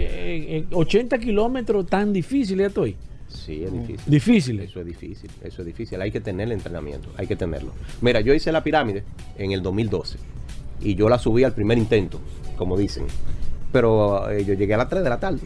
eh, 0.59 0.64
80 0.93 1.18
kilómetros 1.18 1.86
tan 1.86 2.12
difíciles 2.12 2.68
estoy. 2.68 2.97
Sí, 3.26 3.64
es 3.64 3.72
difícil. 3.72 4.01
Difíciles. 4.07 4.70
Eso 4.70 4.80
es 4.80 4.86
difícil, 4.86 5.30
eso 5.43 5.62
es 5.62 5.66
difícil. 5.66 6.01
Hay 6.03 6.11
que 6.11 6.20
tener 6.20 6.49
el 6.49 6.53
entrenamiento, 6.53 7.09
hay 7.16 7.26
que 7.26 7.34
tenerlo. 7.34 7.72
Mira, 8.03 8.20
yo 8.20 8.34
hice 8.34 8.53
la 8.53 8.62
pirámide 8.62 9.03
en 9.38 9.53
el 9.53 9.62
2012 9.62 10.18
y 10.82 10.95
yo 10.95 11.09
la 11.09 11.18
subí 11.18 11.45
al 11.45 11.55
primer 11.55 11.78
intento, 11.78 12.20
como 12.59 12.76
dicen. 12.76 13.05
Pero 13.72 14.30
eh, 14.30 14.45
yo 14.45 14.53
llegué 14.53 14.74
a 14.74 14.76
las 14.76 14.90
3 14.90 15.03
de 15.03 15.09
la 15.09 15.18
tarde. 15.18 15.40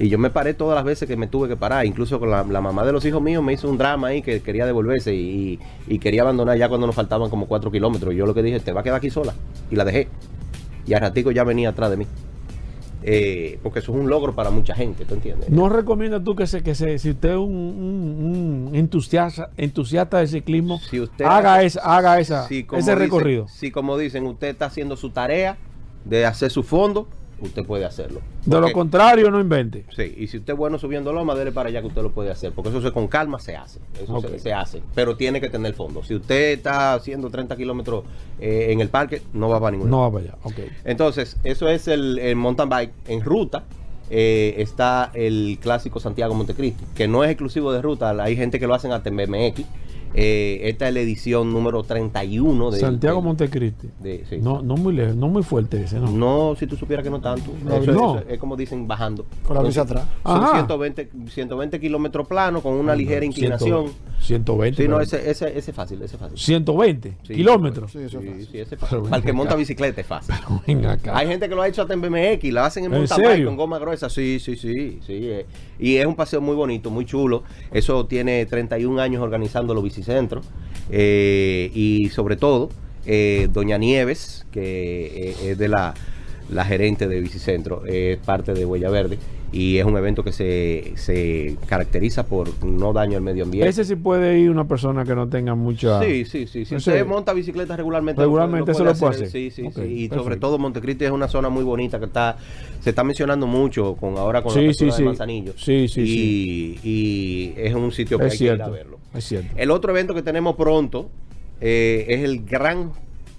Y 0.00 0.08
yo 0.08 0.18
me 0.18 0.30
paré 0.30 0.54
todas 0.54 0.74
las 0.74 0.84
veces 0.84 1.06
que 1.06 1.16
me 1.16 1.28
tuve 1.28 1.46
que 1.46 1.56
parar. 1.56 1.86
Incluso 1.86 2.18
con 2.18 2.28
la, 2.28 2.42
la 2.42 2.60
mamá 2.60 2.84
de 2.84 2.90
los 2.90 3.04
hijos 3.04 3.22
míos 3.22 3.44
me 3.44 3.52
hizo 3.52 3.70
un 3.70 3.78
drama 3.78 4.08
ahí 4.08 4.20
que 4.20 4.40
quería 4.40 4.66
devolverse 4.66 5.14
y, 5.14 5.60
y 5.86 6.00
quería 6.00 6.22
abandonar 6.22 6.58
ya 6.58 6.68
cuando 6.68 6.88
nos 6.88 6.96
faltaban 6.96 7.30
como 7.30 7.46
4 7.46 7.70
kilómetros. 7.70 8.12
Y 8.12 8.16
yo 8.16 8.26
lo 8.26 8.34
que 8.34 8.42
dije, 8.42 8.58
te 8.58 8.72
va 8.72 8.80
a 8.80 8.82
quedar 8.82 8.96
aquí 8.96 9.10
sola. 9.10 9.32
Y 9.70 9.76
la 9.76 9.84
dejé. 9.84 10.08
Y 10.88 10.94
al 10.94 11.02
ratico 11.02 11.30
ya 11.30 11.44
venía 11.44 11.68
atrás 11.68 11.90
de 11.90 11.98
mí. 11.98 12.06
Eh, 13.06 13.58
porque 13.62 13.80
eso 13.80 13.92
es 13.92 13.98
un 13.98 14.08
logro 14.08 14.34
para 14.34 14.48
mucha 14.50 14.74
gente, 14.74 15.04
¿tú 15.04 15.12
entiendes? 15.14 15.50
¿No 15.50 15.68
recomiendas 15.68 16.24
tú 16.24 16.34
que 16.34 16.46
se, 16.46 16.62
que 16.62 16.74
se, 16.74 16.98
si 16.98 17.10
usted 17.10 17.32
es 17.32 17.36
un, 17.36 17.54
un- 17.54 18.68
un 18.70 18.74
entusiasta, 18.74 19.50
entusiasta 19.58 20.18
de 20.20 20.26
ciclismo, 20.26 20.80
Si 20.80 21.00
usted 21.00 21.26
haga, 21.26 21.62
esa, 21.62 21.80
haga 21.82 22.18
esa, 22.18 22.48
Si, 22.48 22.60
ese 22.60 22.76
dicen- 22.76 22.98
recorrido? 22.98 23.46
Si 23.48 23.70
como 23.70 23.98
dicen, 23.98 24.24
usted 24.26 24.48
está 24.48 24.66
haciendo 24.66 24.96
su 24.96 25.10
tarea 25.10 25.58
de 26.06 26.24
hacer 26.24 26.50
su 26.50 26.62
fondo, 26.62 27.06
usted 27.40 27.64
puede 27.64 27.84
hacerlo. 27.84 28.20
De 28.44 28.60
lo 28.60 28.72
contrario, 28.72 29.30
no 29.30 29.40
invente. 29.40 29.84
Sí, 29.94 30.14
y 30.16 30.26
si 30.26 30.38
usted 30.38 30.52
es 30.52 30.58
bueno 30.58 30.78
subiendo 30.78 31.12
loma, 31.12 31.34
dele 31.34 31.52
para 31.52 31.68
allá 31.68 31.80
que 31.80 31.88
usted 31.88 32.02
lo 32.02 32.12
puede 32.12 32.30
hacer, 32.30 32.52
porque 32.52 32.70
eso 32.70 32.80
se, 32.80 32.92
con 32.92 33.08
calma 33.08 33.38
se 33.38 33.56
hace, 33.56 33.80
eso 34.02 34.20
se, 34.20 34.38
se 34.38 34.52
hace, 34.52 34.82
pero 34.94 35.16
tiene 35.16 35.40
que 35.40 35.48
tener 35.48 35.74
fondo. 35.74 36.02
Si 36.02 36.14
usted 36.14 36.52
está 36.52 36.94
haciendo 36.94 37.30
30 37.30 37.56
kilómetros 37.56 38.04
eh, 38.40 38.68
en 38.70 38.80
el 38.80 38.88
parque, 38.88 39.22
no 39.32 39.48
va 39.48 39.60
para 39.60 39.72
ningún 39.72 39.90
No 39.90 40.00
va 40.00 40.10
para 40.10 40.24
allá. 40.24 40.38
Ok. 40.42 40.58
Entonces, 40.84 41.36
eso 41.44 41.68
es 41.68 41.88
el, 41.88 42.18
el 42.18 42.36
mountain 42.36 42.68
bike. 42.68 42.92
En 43.08 43.22
ruta 43.22 43.64
eh, 44.10 44.54
está 44.58 45.10
el 45.14 45.58
clásico 45.60 45.98
Santiago 45.98 46.34
Montecristi, 46.34 46.84
que 46.94 47.08
no 47.08 47.24
es 47.24 47.30
exclusivo 47.30 47.72
de 47.72 47.80
ruta, 47.80 48.10
hay 48.22 48.36
gente 48.36 48.60
que 48.60 48.66
lo 48.66 48.74
hacen 48.74 48.92
hasta 48.92 49.08
en 49.08 49.16
BMX. 49.16 49.64
Eh, 50.16 50.60
esta 50.68 50.86
es 50.88 50.94
la 50.94 51.00
edición 51.00 51.52
número 51.52 51.82
31 51.82 52.70
de 52.70 52.78
Santiago 52.80 53.20
de- 53.20 53.26
Montecristi. 53.26 53.88
de- 54.00 54.24
sí. 54.30 54.38
No, 54.40 54.62
no 54.62 54.76
muy 54.76 54.94
lejos, 54.94 55.16
no 55.16 55.28
muy 55.28 55.42
fuerte 55.42 55.82
ese, 55.82 55.98
¿no? 55.98 56.10
No, 56.10 56.54
si 56.58 56.66
tú 56.66 56.76
supieras 56.76 57.02
que 57.02 57.10
no 57.10 57.20
tanto. 57.20 57.50
No, 57.64 57.74
Eso, 57.76 57.92
no. 57.92 58.18
eso 58.18 58.28
es 58.28 58.38
como 58.38 58.56
dicen, 58.56 58.86
bajando. 58.86 59.26
Con 59.46 59.56
la 59.56 59.62
bici 59.62 59.78
atrás. 59.80 60.04
Son 60.24 60.42
Ajá. 60.42 60.52
120, 60.52 61.10
120 61.28 61.80
kilómetros 61.80 62.28
plano 62.28 62.60
con 62.62 62.74
una 62.74 62.94
ligera 62.94 63.24
inclinación. 63.24 63.86
120. 64.20 64.82
Sí, 64.82 64.88
no, 64.88 65.00
ese, 65.00 65.28
ese, 65.30 65.48
ese 65.58 65.70
es 65.70 65.76
fácil, 65.76 66.00
ese 66.00 66.14
es 66.16 66.20
fácil. 66.20 66.38
120 66.38 67.14
Sí, 67.24 67.34
kilómetros. 67.34 67.90
Sí, 67.92 67.98
eso 67.98 68.18
es 68.20 68.24
Sí, 68.24 68.30
fácil. 68.30 68.48
sí, 68.52 68.58
ese 68.60 68.76
fácil. 68.76 68.98
Para 69.02 69.16
el 69.16 69.22
que 69.22 69.28
acá. 69.30 69.36
monta 69.36 69.54
bicicleta 69.56 70.00
es 70.00 70.06
fácil. 70.06 70.34
Hay 71.12 71.26
gente 71.26 71.48
que 71.48 71.54
lo 71.54 71.60
ha 71.62 71.68
hecho 71.68 71.82
hasta 71.82 71.92
en 71.94 72.00
BMX, 72.00 72.52
la 72.52 72.66
hacen 72.66 72.84
en 72.84 72.94
¿En 72.94 73.04
bike 73.06 73.44
con 73.44 73.56
goma 73.56 73.78
gruesa. 73.78 74.08
Sí, 74.08 74.38
sí, 74.38 74.56
sí, 74.56 75.00
sí. 75.04 75.12
eh. 75.30 75.46
Y 75.78 75.96
es 75.96 76.06
un 76.06 76.14
paseo 76.14 76.40
muy 76.40 76.54
bonito, 76.54 76.88
muy 76.90 77.04
chulo. 77.04 77.42
Eso 77.72 78.06
tiene 78.06 78.46
31 78.46 78.98
años 79.00 79.20
organizando 79.22 79.74
los 79.74 79.82
bicicentros. 80.04 80.46
Eh, 80.90 81.70
y 81.74 82.10
sobre 82.10 82.36
todo, 82.36 82.68
eh, 83.06 83.48
Doña 83.52 83.78
Nieves, 83.78 84.46
que 84.52 85.30
eh, 85.30 85.50
es 85.50 85.58
de 85.58 85.68
la, 85.68 85.94
la 86.50 86.64
gerente 86.64 87.08
de 87.08 87.20
Bicicentro, 87.20 87.84
es 87.86 88.18
parte 88.18 88.52
de 88.54 88.64
Huella 88.66 88.90
Verde. 88.90 89.18
Y 89.52 89.78
es 89.78 89.84
un 89.84 89.96
evento 89.96 90.24
que 90.24 90.32
se, 90.32 90.94
se 90.96 91.56
caracteriza 91.68 92.26
por 92.26 92.64
no 92.64 92.92
daño 92.92 93.16
al 93.16 93.22
medio 93.22 93.44
ambiente. 93.44 93.68
Ese 93.68 93.84
sí 93.84 93.94
puede 93.94 94.36
ir 94.40 94.50
una 94.50 94.66
persona 94.66 95.04
que 95.04 95.14
no 95.14 95.28
tenga 95.28 95.54
mucha. 95.54 96.02
Sí, 96.02 96.24
sí, 96.24 96.48
sí. 96.48 96.64
Si 96.64 96.74
¿En 96.74 96.78
usted 96.78 97.06
monta 97.06 97.32
bicicleta 97.32 97.76
regularmente, 97.76 98.20
Regularmente 98.20 98.74
se 98.74 98.82
lo 98.82 98.92
puede 98.94 99.14
hacer. 99.14 99.30
Sí, 99.30 99.52
sí, 99.52 99.62
sí. 99.72 99.80
Y 99.82 100.08
perfecto. 100.08 100.24
sobre 100.24 100.36
todo 100.38 100.58
Montecristi 100.58 101.04
es 101.04 101.12
una 101.12 101.28
zona 101.28 101.50
muy 101.50 101.62
bonita 101.62 102.00
que 102.00 102.06
está, 102.06 102.36
se 102.80 102.90
está 102.90 103.04
mencionando 103.04 103.46
mucho 103.46 103.94
con 103.94 104.18
ahora 104.18 104.42
con 104.42 104.52
Sí, 104.52 104.66
la 104.66 104.72
sí, 104.74 104.86
de 104.86 104.90
sí. 104.92 105.02
Manzanillo. 105.04 105.52
Sí, 105.56 105.86
sí, 105.86 106.00
y, 106.82 106.88
y 106.88 107.54
es 107.56 107.74
un 107.74 107.92
sitio 107.92 108.18
que 108.18 108.26
Es 108.26 108.32
hay 108.32 108.38
que 108.38 108.44
ir 108.46 108.50
a 108.50 108.54
cierto. 108.56 108.72
verlo. 108.72 108.98
Es 109.14 109.24
cierto. 109.24 109.50
El 109.56 109.70
otro 109.70 109.92
evento 109.92 110.14
que 110.14 110.22
tenemos 110.22 110.56
pronto 110.56 111.10
eh, 111.60 112.04
es 112.08 112.24
el 112.24 112.44
Gran 112.44 112.92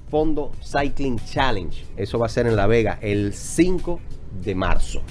Fondo 0.09 0.51
Cycling 0.63 1.19
Challenge. 1.19 1.83
Eso 1.97 2.17
va 2.19 2.27
a 2.27 2.29
ser 2.29 2.47
en 2.47 2.55
La 2.55 2.67
Vega 2.67 2.97
el 3.01 3.33
5 3.33 3.99
de 4.43 4.55
marzo. 4.55 5.01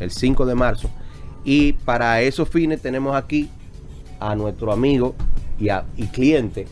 El 0.00 0.10
5 0.10 0.46
de 0.46 0.54
marzo. 0.54 0.90
Y 1.44 1.72
para 1.74 2.20
esos 2.22 2.48
fines 2.48 2.80
tenemos 2.82 3.14
aquí 3.16 3.48
a 4.20 4.34
nuestro 4.34 4.72
amigo 4.72 5.14
y, 5.58 5.68
a- 5.68 5.84
y 5.96 6.06
cliente. 6.06 6.66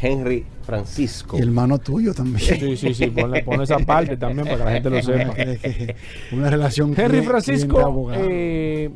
Henry 0.00 0.44
Francisco. 0.64 1.38
Y 1.38 1.42
hermano 1.42 1.78
tuyo 1.78 2.12
también. 2.14 2.38
Sí, 2.60 2.76
sí, 2.76 2.94
sí. 2.94 3.06
Ponle, 3.08 3.42
pon 3.42 3.60
esa 3.62 3.78
parte 3.78 4.16
también 4.16 4.46
para 4.46 4.58
que 4.58 4.64
la 4.64 4.72
gente 4.72 4.90
lo 4.90 5.02
sepa. 5.02 5.94
Una 6.32 6.50
relación 6.50 6.94
Henry 6.96 7.22
Francisco, 7.22 8.10
eh, 8.12 8.90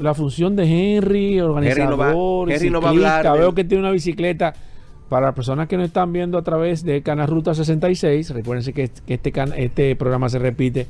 la 0.00 0.14
función 0.14 0.56
de 0.56 0.64
Henry, 0.96 1.40
organizador, 1.40 1.90
no 1.90 1.96
va- 1.96 2.52
Henry 2.54 2.70
no 2.70 2.80
va 2.80 2.88
a 2.88 2.90
hablar 2.90 3.22
del- 3.24 3.38
Veo 3.40 3.54
que 3.54 3.64
tiene 3.64 3.82
una 3.84 3.92
bicicleta. 3.92 4.54
Para 5.08 5.26
las 5.26 5.34
personas 5.34 5.66
que 5.66 5.76
nos 5.76 5.86
están 5.86 6.12
viendo 6.12 6.38
a 6.38 6.42
través 6.42 6.84
de 6.84 7.02
Canal 7.02 7.26
Ruta 7.26 7.52
66, 7.52 8.30
recuérdense 8.30 8.72
que, 8.72 8.88
que 9.06 9.14
este, 9.14 9.32
can- 9.32 9.52
este 9.56 9.96
programa 9.96 10.28
se 10.28 10.38
repite 10.38 10.86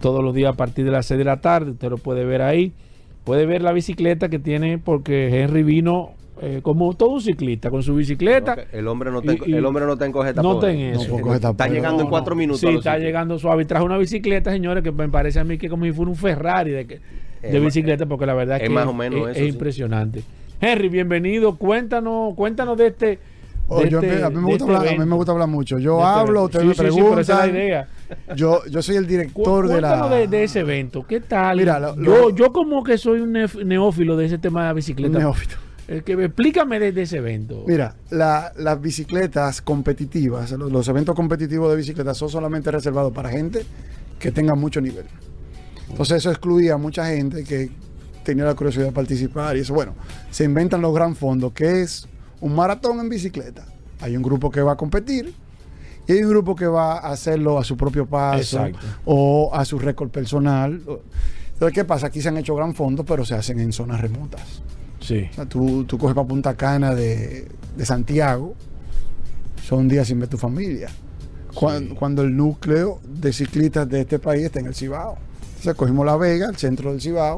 todos 0.00 0.24
los 0.24 0.34
días 0.34 0.52
a 0.54 0.56
partir 0.56 0.84
de 0.84 0.90
las 0.90 1.06
6 1.06 1.18
de 1.18 1.24
la 1.24 1.40
tarde. 1.40 1.70
Usted 1.72 1.88
lo 1.88 1.96
puede 1.98 2.24
ver 2.24 2.42
ahí. 2.42 2.72
Puede 3.22 3.46
ver 3.46 3.62
la 3.62 3.70
bicicleta 3.72 4.28
que 4.28 4.38
tiene 4.40 4.78
porque 4.78 5.40
Henry 5.42 5.62
vino 5.62 6.10
eh, 6.42 6.60
como 6.62 6.94
todo 6.94 7.10
un 7.10 7.20
ciclista 7.20 7.70
con 7.70 7.82
su 7.82 7.94
bicicleta. 7.94 8.56
No, 8.56 8.62
el 8.72 8.88
hombre 8.88 9.10
no 9.12 9.18
está 9.20 9.32
en- 9.32 9.38
Y- 9.46 9.50
y- 9.52 9.54
el 9.54 9.64
hombre 9.66 9.84
no 9.84 9.92
está 9.92 10.06
en 10.06 10.12
No 10.12 10.24
tapones. 10.32 10.54
está 10.56 10.70
en 10.72 10.80
eso. 10.94 11.18
No, 11.20 11.34
Está 11.34 11.68
llegando 11.68 11.98
en 12.00 12.06
No, 12.06 12.10
cuatro 12.10 12.34
no. 12.34 12.38
minutos. 12.38 12.60
Sí, 12.60 12.66
está 12.68 12.98
llegando 12.98 13.38
suave. 13.38 13.66
Trajo 13.66 13.84
una 13.84 13.98
bicicleta, 13.98 14.50
señores, 14.50 14.82
que 14.82 14.90
me 14.90 15.08
parece 15.10 15.38
a 15.38 15.44
mí 15.44 15.58
que 15.58 15.68
como 15.68 15.84
si 15.84 15.92
fuera 15.92 16.10
un 16.10 16.16
Ferrari 16.16 16.70
de, 16.72 16.86
que- 16.86 17.00
de 17.42 17.48
Es 17.48 17.54
ma- 17.54 17.60
bicicleta, 17.66 18.06
porque 18.06 18.26
la 18.26 18.34
verdad 18.34 18.56
es, 18.56 18.62
es 18.62 18.68
que 18.68 18.74
más 18.74 18.86
o 18.86 18.92
menos 18.94 19.20
es, 19.30 19.36
eso, 19.36 19.40
es 19.40 19.46
sí. 19.46 19.52
impresionante. 19.52 20.22
Henry, 20.60 20.88
bienvenido. 20.88 21.56
Cuéntanos, 21.56 22.34
cuéntanos 22.34 22.76
de 22.76 22.86
este. 22.88 23.18
Oh, 23.72 23.80
de 23.80 23.88
yo 23.88 24.00
este- 24.00 24.22
a, 24.24 24.30
mí 24.30 24.36
me 24.36 24.40
de 24.42 24.46
gusta 24.46 24.64
este 24.64 24.76
hablar, 24.76 24.94
a 24.94 24.98
mí 24.98 25.06
me 25.08 25.14
gusta 25.16 25.32
hablar 25.32 25.48
mucho. 25.48 25.78
Yo 25.78 25.96
De 25.98 26.02
este 26.02 26.18
hablo, 26.20 26.44
ustedes 26.44 26.62
Sí, 26.62 26.68
me 26.68 26.74
sí, 26.74 26.80
sí, 26.96 27.02
pero 27.08 27.20
esa 27.20 27.32
es 27.32 27.38
preguntan. 27.50 27.54
la 27.54 27.64
idea. 27.64 27.88
yo, 28.36 28.60
yo 28.66 28.82
soy 28.82 28.96
el 28.96 29.06
director 29.06 29.68
de 29.68 29.80
la. 29.80 30.08
de, 30.08 30.26
de 30.26 30.44
ese 30.44 30.60
evento. 30.60 31.06
¿Qué 31.06 31.20
tal? 31.20 31.56
Mira, 31.58 31.78
lo- 31.78 31.94
yo, 31.96 32.02
lo- 32.02 32.30
yo 32.30 32.52
como 32.52 32.82
que 32.82 32.98
soy 32.98 33.20
un 33.20 33.32
neófilo 33.32 34.16
de 34.16 34.26
ese 34.26 34.38
tema 34.38 34.66
de 34.68 34.74
bicicleta. 34.74 35.18
neófito. 35.18 35.54
Eh, 35.88 36.02
que, 36.04 36.12
explícame 36.12 36.78
de, 36.78 36.92
de 36.92 37.02
ese 37.02 37.18
evento. 37.18 37.64
Mira, 37.66 37.94
la- 38.10 38.52
las 38.56 38.80
bicicletas 38.80 39.62
competitivas, 39.62 40.50
los, 40.52 40.70
los 40.70 40.88
eventos 40.88 41.14
competitivos 41.14 41.70
de 41.70 41.76
bicicletas 41.76 42.16
son 42.18 42.28
solamente 42.28 42.70
reservados 42.70 43.12
para 43.12 43.28
gente 43.30 43.64
que 44.18 44.30
tenga 44.32 44.54
mucho 44.56 44.80
nivel. 44.80 45.06
Entonces 45.90 46.18
eso 46.18 46.30
excluía 46.30 46.74
a 46.74 46.76
mucha 46.78 47.06
gente 47.06 47.44
que 47.44 47.70
tenía 48.24 48.44
la 48.44 48.54
curiosidad 48.54 48.86
de 48.86 48.92
participar 48.92 49.56
y 49.56 49.60
eso, 49.60 49.74
bueno, 49.74 49.94
se 50.30 50.44
inventan 50.44 50.80
los 50.80 50.94
gran 50.94 51.14
fondos, 51.16 51.52
que 51.52 51.82
es 51.82 52.06
un 52.40 52.54
maratón 52.54 53.00
en 53.00 53.08
bicicleta. 53.08 53.66
Hay 54.00 54.16
un 54.16 54.22
grupo 54.22 54.50
que 54.50 54.62
va 54.62 54.72
a 54.72 54.76
competir 54.76 55.34
y 56.06 56.12
hay 56.12 56.22
un 56.22 56.30
grupo 56.30 56.54
que 56.56 56.66
va 56.66 56.98
a 56.98 57.10
hacerlo 57.12 57.58
a 57.58 57.64
su 57.64 57.76
propio 57.76 58.06
paso 58.06 58.38
Exacto. 58.66 58.78
o 59.04 59.50
a 59.54 59.64
su 59.64 59.78
récord 59.78 60.08
personal. 60.10 60.80
Entonces, 61.52 61.74
¿qué 61.74 61.84
pasa? 61.84 62.06
Aquí 62.06 62.22
se 62.22 62.28
han 62.28 62.38
hecho 62.38 62.54
gran 62.54 62.74
fondos, 62.74 63.04
pero 63.06 63.24
se 63.24 63.34
hacen 63.34 63.58
en 63.60 63.72
zonas 63.72 64.00
remotas. 64.00 64.62
Sí. 65.00 65.28
O 65.32 65.34
sea, 65.34 65.46
tú, 65.46 65.84
tú 65.84 65.98
coges 65.98 66.14
para 66.14 66.26
Punta 66.26 66.54
Cana 66.54 66.94
de, 66.94 67.46
de 67.76 67.86
Santiago, 67.86 68.54
son 69.66 69.88
días 69.88 70.06
sin 70.08 70.18
ver 70.20 70.28
tu 70.28 70.38
familia. 70.38 70.88
Cuan- 71.54 71.94
Cuando, 71.94 72.22
el 72.22 72.34
núcleo 72.36 73.00
de 73.04 73.32
ciclistas 73.32 73.88
de 73.88 74.00
este 74.02 74.18
país 74.18 74.44
está 74.44 74.60
en 74.60 74.66
el 74.66 74.74
Cibao. 74.74 75.18
Entonces 75.60 75.74
cogimos 75.74 76.06
La 76.06 76.16
Vega, 76.16 76.48
el 76.48 76.56
centro 76.56 76.90
del 76.90 77.02
Cibao, 77.02 77.36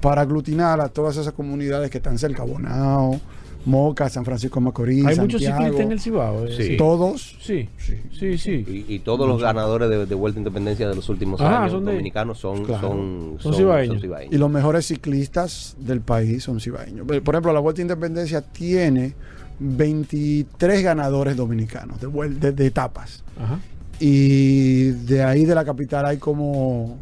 para 0.00 0.22
aglutinar 0.22 0.80
a 0.80 0.88
todas 0.88 1.18
esas 1.18 1.34
comunidades 1.34 1.90
que 1.90 1.98
están 1.98 2.18
cerca, 2.18 2.42
Bonao, 2.42 3.20
Moca, 3.66 4.08
San 4.08 4.24
Francisco 4.24 4.60
de 4.60 4.64
Macorís, 4.64 5.04
Hay 5.06 5.18
muchos 5.18 5.42
ciclistas 5.42 5.80
en 5.80 5.92
el 5.92 6.00
Cibao. 6.00 6.46
eh, 6.46 6.54
Sí. 6.56 6.76
Todos. 6.78 7.36
Sí, 7.42 7.68
sí, 7.78 8.38
sí. 8.38 8.64
Y, 8.88 8.94
y 8.94 8.98
todos 9.00 9.28
los 9.28 9.42
ganadores 9.42 9.90
de, 9.90 10.06
de 10.06 10.14
Vuelta 10.14 10.38
a 10.38 10.40
Independencia 10.40 10.88
de 10.88 10.94
los 10.94 11.06
últimos 11.10 11.38
Ah, 11.42 11.60
años 11.60 11.72
son 11.72 11.84
de- 11.84 11.92
dominicanos 11.92 12.38
son, 12.38 12.64
Claro. 12.64 12.88
son, 12.88 13.36
Son 13.40 13.54
cibaeños. 13.54 14.02
Y 14.30 14.38
los 14.38 14.50
mejores 14.50 14.86
ciclistas 14.86 15.76
del 15.78 16.00
país 16.00 16.42
son 16.44 16.60
cibaeños. 16.60 17.06
Por 17.06 17.34
ejemplo, 17.34 17.52
la 17.52 17.60
Vuelta 17.60 17.80
a 17.80 17.82
Independencia 17.82 18.40
tiene 18.40 19.14
23 19.58 20.82
ganadores 20.82 21.36
dominicanos 21.36 22.00
de, 22.00 22.08
de- 22.30 22.52
de 22.52 22.66
etapas. 22.66 23.22
Ajá. 23.38 23.58
Y 24.00 24.90
de 24.90 25.22
ahí 25.22 25.44
de 25.44 25.54
la 25.54 25.64
capital 25.64 26.04
hay 26.06 26.16
como, 26.18 26.96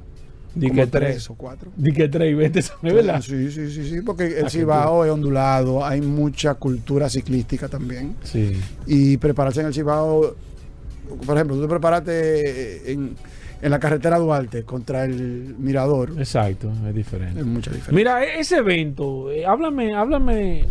Di 0.54 0.68
como 0.68 0.80
que 0.82 0.86
tres 0.86 1.10
tres. 1.14 1.30
o 1.30 1.34
cuatro. 1.34 1.70
Di 1.76 1.92
que 1.92 2.08
tres 2.08 2.30
y 2.30 2.34
vete, 2.34 2.58
¿es 2.60 2.72
verdad? 2.82 3.20
Sí, 3.22 3.50
sí, 3.50 3.70
sí, 3.70 3.88
sí, 3.88 4.00
porque 4.02 4.38
el 4.38 4.46
Ah, 4.46 4.50
Cibao 4.50 5.04
es 5.04 5.10
ondulado, 5.10 5.84
hay 5.84 6.00
mucha 6.00 6.54
cultura 6.54 7.08
ciclística 7.08 7.68
también. 7.68 8.16
Sí. 8.22 8.60
Y 8.86 9.16
prepararse 9.16 9.60
en 9.60 9.66
el 9.68 9.74
Cibao, 9.74 10.34
por 11.26 11.36
ejemplo, 11.36 11.56
tú 11.56 11.62
te 11.62 11.68
preparaste 11.68 12.92
en, 12.92 13.16
en 13.62 13.70
la 13.70 13.78
carretera 13.78 14.18
Duarte 14.18 14.64
contra 14.64 15.04
el 15.04 15.54
Mirador, 15.58 16.12
Exacto, 16.18 16.70
es 16.88 16.94
diferente. 16.94 17.40
es 17.40 17.46
mucha 17.46 17.70
diferencia. 17.70 17.92
Mira, 17.94 18.24
e- 18.24 18.40
ese 18.40 18.56
evento, 18.58 19.30
eh, 19.30 19.46
háblame, 19.46 19.94
háblame, 19.94 20.66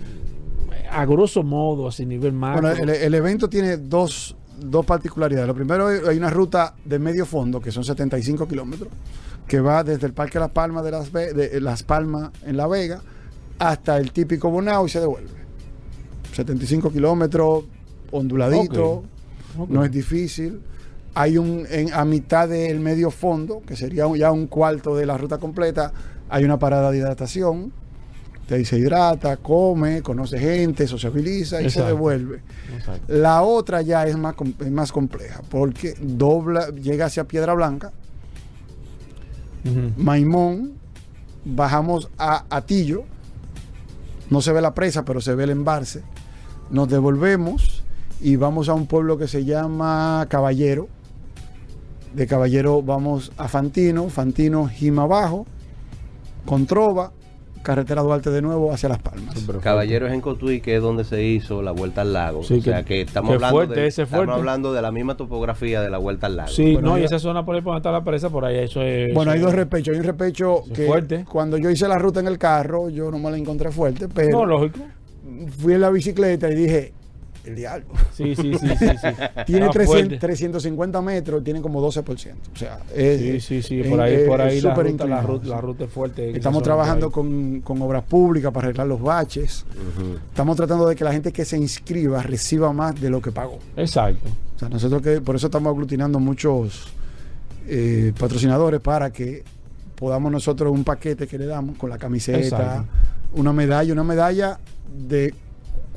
a 0.91 1.05
grosso 1.05 1.41
modo, 1.41 1.87
así 1.87 2.05
nivel 2.05 2.33
macro. 2.33 2.61
Bueno, 2.69 2.83
el, 2.83 2.89
el 2.89 3.13
evento 3.15 3.49
tiene 3.49 3.77
dos, 3.77 4.35
dos 4.63 4.85
particularidades. 4.85 5.47
Lo 5.47 5.55
primero, 5.55 5.89
es- 5.89 6.07
hay 6.07 6.17
una 6.17 6.29
ruta 6.29 6.75
de 6.85 6.99
medio 6.99 7.25
fondo, 7.25 7.59
que 7.59 7.71
son 7.71 7.83
75 7.83 8.47
kilómetros, 8.47 8.89
que 9.47 9.59
va 9.59 9.83
desde 9.83 10.07
el 10.07 10.13
Parque 10.13 10.39
Las 10.39 10.51
Palmas 10.51 10.83
de 10.83 10.91
Las, 10.91 11.11
Ve- 11.11 11.33
de 11.33 11.59
Las 11.61 11.83
Palmas 11.83 12.31
en 12.45 12.55
La 12.57 12.67
Vega 12.67 13.01
hasta 13.59 13.97
el 13.97 14.11
típico 14.11 14.49
Bonao 14.49 14.85
y 14.85 14.89
se 14.89 14.99
devuelve. 14.99 15.29
75 16.33 16.91
kilómetros, 16.91 17.65
onduladito, 18.11 19.03
no 19.67 19.83
es 19.83 19.91
difícil. 19.91 20.61
Hay 21.13 21.37
un, 21.37 21.65
en- 21.69 21.93
a 21.93 22.05
mitad 22.05 22.47
del 22.47 22.79
medio 22.79 23.11
fondo, 23.11 23.61
que 23.67 23.75
sería 23.75 24.05
ya 24.15 24.31
un 24.31 24.47
cuarto 24.47 24.95
de 24.95 25.05
la 25.05 25.17
ruta 25.17 25.37
completa, 25.39 25.91
hay 26.29 26.45
una 26.45 26.57
parada 26.57 26.89
de 26.91 26.99
hidratación. 26.99 27.73
Te 28.51 28.65
se 28.65 28.77
hidrata, 28.77 29.37
come, 29.37 30.01
conoce 30.01 30.37
gente, 30.37 30.85
sociabiliza 30.85 31.61
y 31.61 31.69
se 31.69 31.81
devuelve. 31.83 32.41
Exacto. 32.75 33.05
La 33.07 33.43
otra 33.43 33.81
ya 33.81 34.05
es 34.05 34.17
más, 34.17 34.35
es 34.59 34.71
más 34.71 34.91
compleja 34.91 35.41
porque 35.49 35.95
dobla, 36.01 36.67
llega 36.71 37.05
hacia 37.05 37.23
Piedra 37.23 37.53
Blanca, 37.53 37.93
Ujú. 39.63 39.93
Maimón, 39.95 40.73
bajamos 41.45 42.09
a 42.17 42.43
Atillo, 42.49 43.05
no 44.29 44.41
se 44.41 44.51
ve 44.51 44.59
la 44.59 44.73
presa, 44.73 45.05
pero 45.05 45.21
se 45.21 45.33
ve 45.33 45.45
el 45.45 45.51
embalse, 45.51 46.03
nos 46.71 46.89
devolvemos 46.89 47.85
y 48.19 48.35
vamos 48.35 48.67
a 48.67 48.73
un 48.73 48.85
pueblo 48.85 49.17
que 49.17 49.29
se 49.29 49.45
llama 49.45 50.25
Caballero. 50.27 50.89
De 52.13 52.27
Caballero 52.27 52.81
vamos 52.81 53.31
a 53.37 53.47
Fantino, 53.47 54.09
Fantino, 54.09 54.67
Jima 54.67 55.03
Abajo, 55.03 55.45
con 56.45 56.65
Trova, 56.65 57.13
carretera 57.61 58.01
Duarte 58.01 58.29
de 58.29 58.41
nuevo 58.41 58.71
hacia 58.73 58.89
Las 58.89 58.99
Palmas. 58.99 59.35
Caballeros 59.61 60.11
en 60.11 60.21
Cotuí, 60.21 60.61
que 60.61 60.75
es 60.75 60.81
donde 60.81 61.03
se 61.03 61.23
hizo 61.23 61.61
la 61.61 61.71
vuelta 61.71 62.01
al 62.01 62.13
lago. 62.13 62.43
Sí, 62.43 62.55
o 62.55 62.61
sea 62.61 62.83
que- 62.83 63.01
estamos 63.01 63.31
hablando 63.33 63.55
fuerte, 63.55 63.79
de, 63.81 63.87
ese 63.87 64.03
estamos 64.03 64.29
hablando 64.35 64.73
de 64.73 64.81
la 64.81 64.91
misma 64.91 65.15
topografía 65.17 65.81
de 65.81 65.89
la 65.89 65.97
vuelta 65.97 66.27
al 66.27 66.35
lago. 66.37 66.49
Sí, 66.49 66.73
Bueno, 66.73 66.89
no, 66.89 66.97
y 66.97 67.03
esa 67.03 67.19
zona 67.19 67.45
por 67.45 67.55
ahí 67.55 67.61
por 67.61 67.73
donde 67.73 67.79
está 67.79 67.91
la 67.91 68.03
presa, 68.03 68.29
por 68.29 68.45
ahí 68.45 68.57
eso 68.57 68.81
es. 68.81 69.13
Bueno, 69.13 69.31
hay 69.31 69.39
dos 69.39 69.53
repechos. 69.53 69.93
Hay 69.93 69.99
un 69.99 70.05
repecho 70.05 70.63
que 70.73 70.85
fuerte. 70.87 71.25
cuando 71.29 71.57
yo 71.57 71.69
hice 71.69 71.87
la 71.87 71.97
ruta 71.97 72.19
en 72.19 72.27
el 72.27 72.37
carro, 72.37 72.89
yo 72.89 73.11
no 73.11 73.19
me 73.19 73.29
la 73.31 73.37
encontré 73.37 73.71
fuerte, 73.71 74.07
pero 74.07 74.39
No, 74.39 74.45
lógico. 74.45 74.79
fui 75.59 75.73
en 75.73 75.81
la 75.81 75.89
bicicleta 75.89 76.49
y 76.49 76.55
dije, 76.55 76.93
el 77.45 77.55
diablo. 77.55 77.85
Sí, 78.13 78.35
sí, 78.35 78.53
sí, 78.53 78.67
sí. 78.77 78.87
sí. 78.87 79.07
Tiene 79.45 79.65
Está 79.67 79.71
300 79.73 79.85
fuerte. 79.87 80.17
350 80.19 81.01
metros, 81.01 81.43
tiene 81.43 81.61
como 81.61 81.81
12%. 81.81 82.05
O 82.53 82.57
sea, 82.57 82.79
es, 82.95 83.43
Sí, 83.43 83.61
sí, 83.63 83.81
Por 83.83 83.99
ahí, 84.01 84.13
es- 84.15 84.27
por 84.27 84.41
ahí 84.41 84.57
es 84.57 84.63
la 84.63 84.69
súper 84.75 84.91
ruta, 84.91 85.05
la, 85.07 85.21
ruta, 85.21 85.43
sí. 85.45 85.49
la 85.49 85.61
ruta 85.61 85.83
es 85.85 85.89
fuerte. 85.91 86.31
Estamos 86.37 86.61
trabajando 86.63 87.11
con, 87.11 87.61
con 87.61 87.81
obras 87.81 88.03
públicas 88.03 88.51
para 88.51 88.67
arreglar 88.67 88.87
los 88.87 89.01
baches. 89.01 89.65
Estamos 90.29 90.55
tratando 90.57 90.87
de 90.87 90.95
que 90.95 91.03
la 91.03 91.11
gente 91.13 91.31
que 91.31 91.43
se 91.45 91.57
inscriba 91.57 92.21
reciba 92.21 92.71
más 92.73 92.99
de 92.99 93.09
lo 93.09 93.21
que 93.21 93.31
pagó. 93.31 93.59
Exacto. 93.75 94.29
O 94.55 94.59
sea, 94.59 94.69
nosotros 94.69 95.01
que 95.01 95.21
por 95.21 95.35
eso 95.35 95.47
estamos 95.47 95.71
aglutinando 95.71 96.19
muchos 96.19 96.87
eh, 97.67 98.13
patrocinadores 98.19 98.79
para 98.81 99.11
que 99.11 99.43
podamos 99.95 100.31
nosotros 100.31 100.71
un 100.71 100.83
paquete 100.83 101.27
que 101.27 101.37
le 101.37 101.45
damos 101.45 101.77
con 101.77 101.89
la 101.89 101.97
camiseta, 101.97 102.39
Exacto. 102.39 102.85
una 103.33 103.53
medalla, 103.53 103.93
una 103.93 104.03
medalla 104.03 104.59
de 105.07 105.33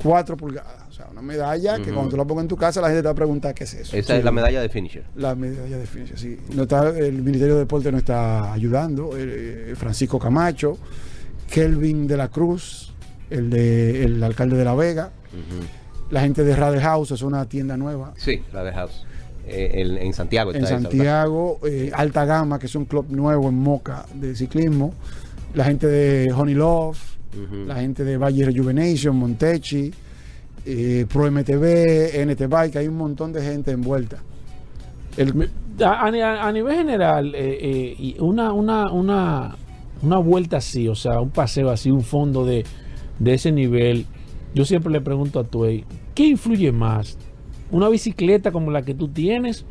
4 0.01 0.37
pulgadas. 0.37 0.84
Sea, 1.05 1.11
una 1.11 1.21
medalla 1.21 1.77
que 1.79 1.91
cuando 1.91 2.11
tú 2.11 2.17
la 2.17 2.25
pongas 2.25 2.43
en 2.43 2.49
tu 2.49 2.57
casa 2.57 2.81
la 2.81 2.87
gente 2.87 3.01
te 3.01 3.07
va 3.07 3.11
a 3.11 3.15
preguntar 3.15 3.53
qué 3.53 3.63
es 3.63 3.73
eso. 3.73 3.95
Esa 3.97 4.17
es 4.17 4.23
la 4.23 4.31
medalla 4.31 4.61
de 4.61 4.69
finisher. 4.69 5.05
La 5.15 5.35
medalla 5.35 5.77
de 5.77 5.85
finisher, 5.85 6.17
sí. 6.17 6.37
No 6.53 6.63
está, 6.63 6.89
el 6.89 7.21
Ministerio 7.21 7.55
de 7.55 7.61
Deporte 7.61 7.91
nos 7.91 7.99
está 7.99 8.51
ayudando, 8.53 9.11
eh, 9.17 9.73
Francisco 9.75 10.19
Camacho, 10.19 10.77
Kelvin 11.49 12.07
de 12.07 12.17
la 12.17 12.29
Cruz, 12.29 12.93
el, 13.29 13.49
de, 13.49 14.03
el 14.03 14.23
alcalde 14.23 14.57
de 14.57 14.65
La 14.65 14.75
Vega, 14.75 15.11
la 16.09 16.21
gente 16.21 16.43
de 16.43 16.55
Rade 16.55 16.79
House, 16.81 17.11
es 17.11 17.21
una 17.21 17.45
tienda 17.45 17.77
nueva. 17.77 18.13
Sí, 18.17 18.41
la 18.53 18.63
de 18.63 18.71
House. 18.71 19.05
Eh, 19.47 19.81
en, 19.81 19.97
en 19.97 20.13
Santiago 20.13 20.51
en 20.51 20.57
está 20.57 20.75
¿verdad? 20.75 20.89
Santiago, 20.89 21.59
eh, 21.65 21.91
Alta 21.93 22.25
Gama, 22.25 22.57
que 22.57 22.65
es 22.65 22.75
un 22.75 22.85
club 22.85 23.07
nuevo 23.09 23.49
en 23.49 23.55
Moca 23.55 24.05
de 24.13 24.35
ciclismo, 24.35 24.93
la 25.53 25.65
gente 25.65 25.87
de 25.87 26.31
Honey 26.31 26.55
Love, 26.55 26.97
la 27.67 27.75
gente 27.75 28.03
de 28.03 28.17
Valle 28.17 28.45
Rejuvenation, 28.45 29.15
Montechi, 29.15 29.93
eh, 30.65 31.05
Pro 31.11 31.29
MTV, 31.31 32.25
NT 32.25 32.47
Bike, 32.47 32.75
hay 32.77 32.87
un 32.87 32.97
montón 32.97 33.31
de 33.33 33.41
gente 33.41 33.71
envuelta. 33.71 34.17
El- 35.17 35.49
A, 35.83 36.51
nivel 36.53 36.75
general, 36.77 37.33
eh, 37.35 37.95
eh, 37.99 38.15
una, 38.19 38.53
una, 38.53 38.91
una, 38.91 39.55
una 40.01 40.17
vuelta 40.19 40.57
así, 40.57 40.87
o 40.87 40.95
sea, 40.95 41.19
un 41.19 41.31
paseo 41.31 41.69
así, 41.69 41.91
un 41.91 42.01
fondo 42.01 42.45
de, 42.45 42.63
de 43.19 43.33
ese 43.33 43.51
nivel, 43.51 44.05
yo 44.53 44.63
siempre 44.65 44.91
le 44.91 45.01
pregunto 45.01 45.39
a 45.39 45.43
Tuey, 45.43 45.83
¿qué 46.13 46.27
influye 46.27 46.71
más? 46.71 47.17
¿Una 47.71 47.89
bicicleta 47.89 48.51
como 48.51 48.71
la 48.71 48.83
que 48.83 48.93
tú 48.93 49.09
tienes 49.09 49.65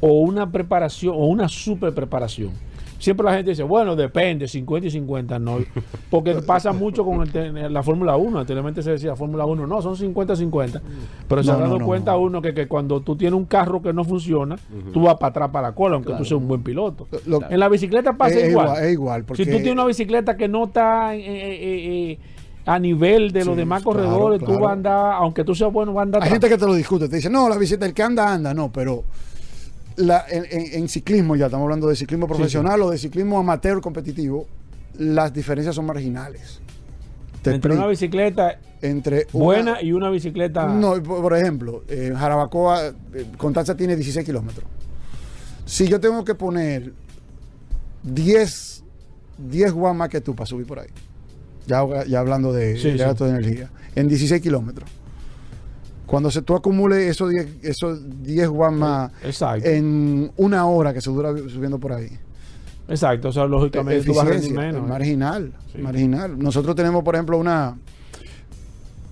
o 0.00 0.20
una 0.20 0.50
preparación 0.50 1.14
o 1.16 1.26
una 1.26 1.48
super 1.48 1.94
preparación? 1.94 2.50
Siempre 2.98 3.24
la 3.26 3.34
gente 3.34 3.50
dice, 3.50 3.62
bueno, 3.62 3.94
depende, 3.94 4.48
50 4.48 4.86
y 4.86 4.90
50, 4.90 5.38
no. 5.38 5.58
Porque 6.10 6.34
pasa 6.36 6.72
mucho 6.72 7.04
con 7.04 7.22
el 7.22 7.72
la 7.72 7.82
Fórmula 7.82 8.16
1. 8.16 8.38
Anteriormente 8.40 8.82
se 8.82 8.92
decía 8.92 9.14
Fórmula 9.14 9.44
1, 9.44 9.66
no, 9.66 9.82
son 9.82 9.96
50-50. 9.96 10.80
Pero 11.28 11.42
se 11.42 11.50
No, 11.50 11.56
ha 11.56 11.60
dado 11.60 11.78
no, 11.78 11.84
cuenta 11.84 12.12
no. 12.12 12.20
uno 12.20 12.40
que, 12.42 12.54
que 12.54 12.66
cuando 12.66 13.00
tú 13.00 13.14
tienes 13.16 13.36
un 13.38 13.44
carro 13.44 13.82
que 13.82 13.92
no 13.92 14.02
funciona, 14.04 14.56
tú 14.92 15.02
vas 15.02 15.16
para 15.16 15.28
atrás 15.30 15.50
para 15.50 15.68
la 15.68 15.74
cola, 15.74 15.96
aunque 15.96 16.12
tú 16.14 16.24
seas 16.24 16.40
un 16.40 16.48
buen 16.48 16.62
piloto. 16.62 17.06
Lo- 17.26 17.42
En 17.50 17.60
la 17.60 17.68
bicicleta 17.68 18.14
pasa 18.14 18.38
es, 18.38 18.50
igual. 18.50 18.82
es 18.84 18.92
igual, 18.92 19.24
porque 19.24 19.44
Si 19.44 19.50
tú 19.50 19.56
tienes 19.56 19.74
una 19.74 19.84
bicicleta 19.84 20.36
que 20.36 20.48
no 20.48 20.64
está 20.64 21.14
eh, 21.14 21.20
eh, 21.20 22.12
eh, 22.12 22.18
a 22.64 22.78
nivel 22.78 23.30
de 23.30 23.44
los 23.44 23.54
Sí, 23.54 23.58
demás 23.58 23.82
claro, 23.82 23.98
corredores, 23.98 24.40
tú 24.40 24.46
claro. 24.46 24.60
vas 24.62 24.70
a 24.70 24.72
andar, 24.72 25.12
aunque 25.14 25.44
tú 25.44 25.54
seas 25.54 25.72
bueno, 25.72 25.92
vas 25.92 26.00
a 26.00 26.02
andar 26.04 26.22
hay 26.22 26.28
atrás. 26.28 26.40
gente 26.40 26.48
que 26.54 26.58
te 26.58 26.66
lo 26.66 26.74
discute, 26.74 27.08
te 27.08 27.16
dice, 27.16 27.28
no, 27.30 27.48
la 27.48 27.56
bicicleta, 27.58 27.86
el 27.86 27.92
que 27.94 28.02
anda, 28.02 28.32
anda, 28.32 28.54
no, 28.54 28.72
pero 28.72 29.04
la- 29.96 30.24
en, 30.28 30.44
en- 30.50 30.74
en 30.82 30.88
ciclismo, 30.88 31.36
ya 31.36 31.46
estamos 31.46 31.64
hablando 31.64 31.88
de 31.88 31.96
ciclismo 31.96 32.26
profesional 32.26 32.80
o 32.82 32.90
de 32.90 32.98
ciclismo 32.98 33.38
amateur 33.38 33.80
competitivo, 33.80 34.46
las 34.98 35.32
diferencias 35.32 35.74
son 35.74 35.86
marginales. 35.86 36.60
Te 37.42 37.50
Entre 37.54 37.74
una 37.74 37.86
bicicleta 37.86 38.58
entre 38.82 39.26
una- 39.32 39.44
buena 39.44 39.82
y 39.82 39.92
una 39.92 40.10
bicicleta... 40.10 40.66
No, 40.66 41.02
por 41.02 41.36
ejemplo, 41.36 41.84
eh, 41.88 42.12
Jarabacoa, 42.16 42.88
eh, 42.88 43.26
Constanza 43.36 43.76
tiene 43.76 43.94
16 43.96 44.24
kilómetros. 44.26 44.66
Si 45.64 45.86
yo 45.88 45.98
tengo 46.00 46.24
que 46.24 46.34
poner 46.34 46.92
10, 48.02 48.84
10 49.38 49.72
guas 49.72 49.94
más 49.94 50.08
que 50.08 50.20
tú 50.20 50.34
para 50.34 50.46
subir 50.46 50.66
por 50.66 50.78
ahí, 50.80 50.88
ya, 51.66 51.84
ya 52.06 52.20
hablando 52.20 52.52
de, 52.52 52.76
Sí, 52.76 52.88
de 52.88 52.92
sí. 52.92 52.98
gasto 52.98 53.24
de 53.24 53.30
energía, 53.30 53.70
en 53.94 54.08
16 54.08 54.40
kilómetros. 54.42 54.88
Cuando 56.06 56.30
se 56.30 56.42
tú 56.42 56.54
acumules 56.54 56.98
esos 57.10 57.30
10, 57.30 57.48
esos 57.64 58.00
10 58.22 58.48
guas 58.48 58.72
más 58.72 59.10
Exacto. 59.24 59.68
en 59.68 60.30
una 60.36 60.66
hora 60.66 60.94
que 60.94 61.00
se 61.00 61.10
dura 61.10 61.30
subiendo 61.48 61.78
por 61.78 61.92
ahí, 61.92 62.08
Exacto, 62.88 63.28
o 63.30 63.32
sea, 63.32 63.46
lógicamente 63.46 64.04
tú 64.04 64.14
vas 64.14 64.26
a 64.26 64.30
rendir 64.30 64.52
menos. 64.54 64.84
¿eh? 64.84 64.88
marginal, 64.88 65.52
Sí. 65.72 65.78
marginal. 65.78 66.38
Nosotros 66.38 66.76
tenemos, 66.76 67.02
por 67.02 67.16
ejemplo, 67.16 67.36
una 67.38 67.76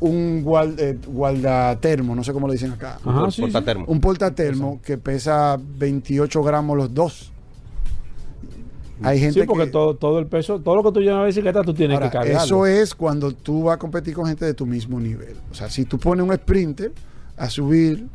un 0.01 0.42
gual- 0.45 0.74
eh, 0.78 0.99
guardatermo, 1.07 2.14
no 2.14 2.22
sé 2.22 2.32
cómo 2.32 2.47
le 2.47 2.53
dicen 2.55 2.72
acá. 2.72 2.99
Ajá, 3.05 3.30
sí, 3.30 3.40
portatermo. 3.40 3.84
Un 3.88 4.01
portatermo 4.01 4.80
que 4.84 4.99
pesa 4.99 5.59
28 5.78 6.42
gramos 6.42 6.76
los 6.76 6.92
dos. 6.95 7.32
Hay 9.07 9.20
gente 9.20 9.40
Sí, 9.40 9.46
porque 9.46 9.66
que... 9.66 9.70
todo, 9.70 9.94
todo 9.96 10.18
el 10.18 10.26
peso, 10.26 10.61
todo 10.61 10.76
lo 10.76 10.82
que 10.82 10.92
tú 10.92 11.00
llevas 11.00 11.16
en 11.16 11.20
la 11.20 11.26
bicicleta, 11.26 11.62
tú 11.62 11.74
tienes 11.74 11.94
Ahora, 11.96 12.11
que 12.11 12.18
cargarlo. 12.18 12.42
eso 12.44 12.66
es 12.66 12.94
cuando 12.94 13.32
tú 13.32 13.64
vas 13.64 13.76
a 13.76 13.78
competir 13.78 14.14
con 14.14 14.26
gente 14.26 14.44
de 14.44 14.55
tu 14.55 14.66
mismo 14.66 14.98
nivel. 15.00 15.36
O 15.50 15.55
sea, 15.55 15.68
si 15.70 15.84
tú 15.84 15.98
pones 15.98 16.26
un 16.26 16.34
sprinter 16.34 16.92
a 17.36 17.48
subir 17.50 18.07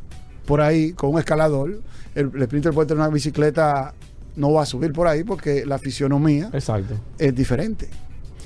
por 0.46 0.62
ahí 0.62 0.94
con 0.94 1.12
un 1.14 1.20
escalador, 1.20 1.80
el, 2.16 2.32
el 2.34 2.44
sprinter 2.46 2.74
puede 2.74 2.88
tener 2.88 3.02
una 3.02 3.10
bicicleta, 3.10 3.94
no 4.36 4.52
va 4.54 4.64
a 4.64 4.66
subir 4.66 4.92
por 4.94 5.08
ahí 5.08 5.24
porque 5.24 5.66
la 5.66 5.78
fisionomía 5.78 6.50
Exacto. 6.54 6.96
es 7.18 7.36
diferente. 7.36 7.90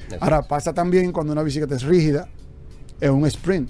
Exacto. 0.06 0.24
Ahora 0.26 0.42
pasa 0.44 0.74
también 0.74 1.12
cuando 1.12 1.32
una 1.34 1.44
bicicleta 1.44 1.76
es 1.76 1.84
rígida, 1.84 2.28
es 3.00 3.10
un 3.10 3.26
sprint. 3.28 3.70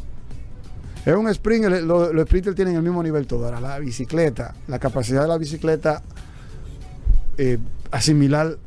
Es 1.06 1.14
un 1.14 1.28
sprint, 1.28 1.66
el- 1.66 1.86
lo- 1.86 2.14
los 2.14 2.26
sprinters 2.26 2.56
tienen 2.56 2.76
el 2.76 2.82
mismo 2.82 3.04
nivel 3.04 3.28
todo. 3.28 3.46
Ahora 3.46 3.60
la 3.60 3.78
bicicleta, 3.80 4.56
la 4.68 4.80
capacidad 4.80 5.22
de 5.24 5.28
la 5.28 5.38
bicicleta 5.38 6.02
eh, 7.38 7.58
asimilar 7.94 8.58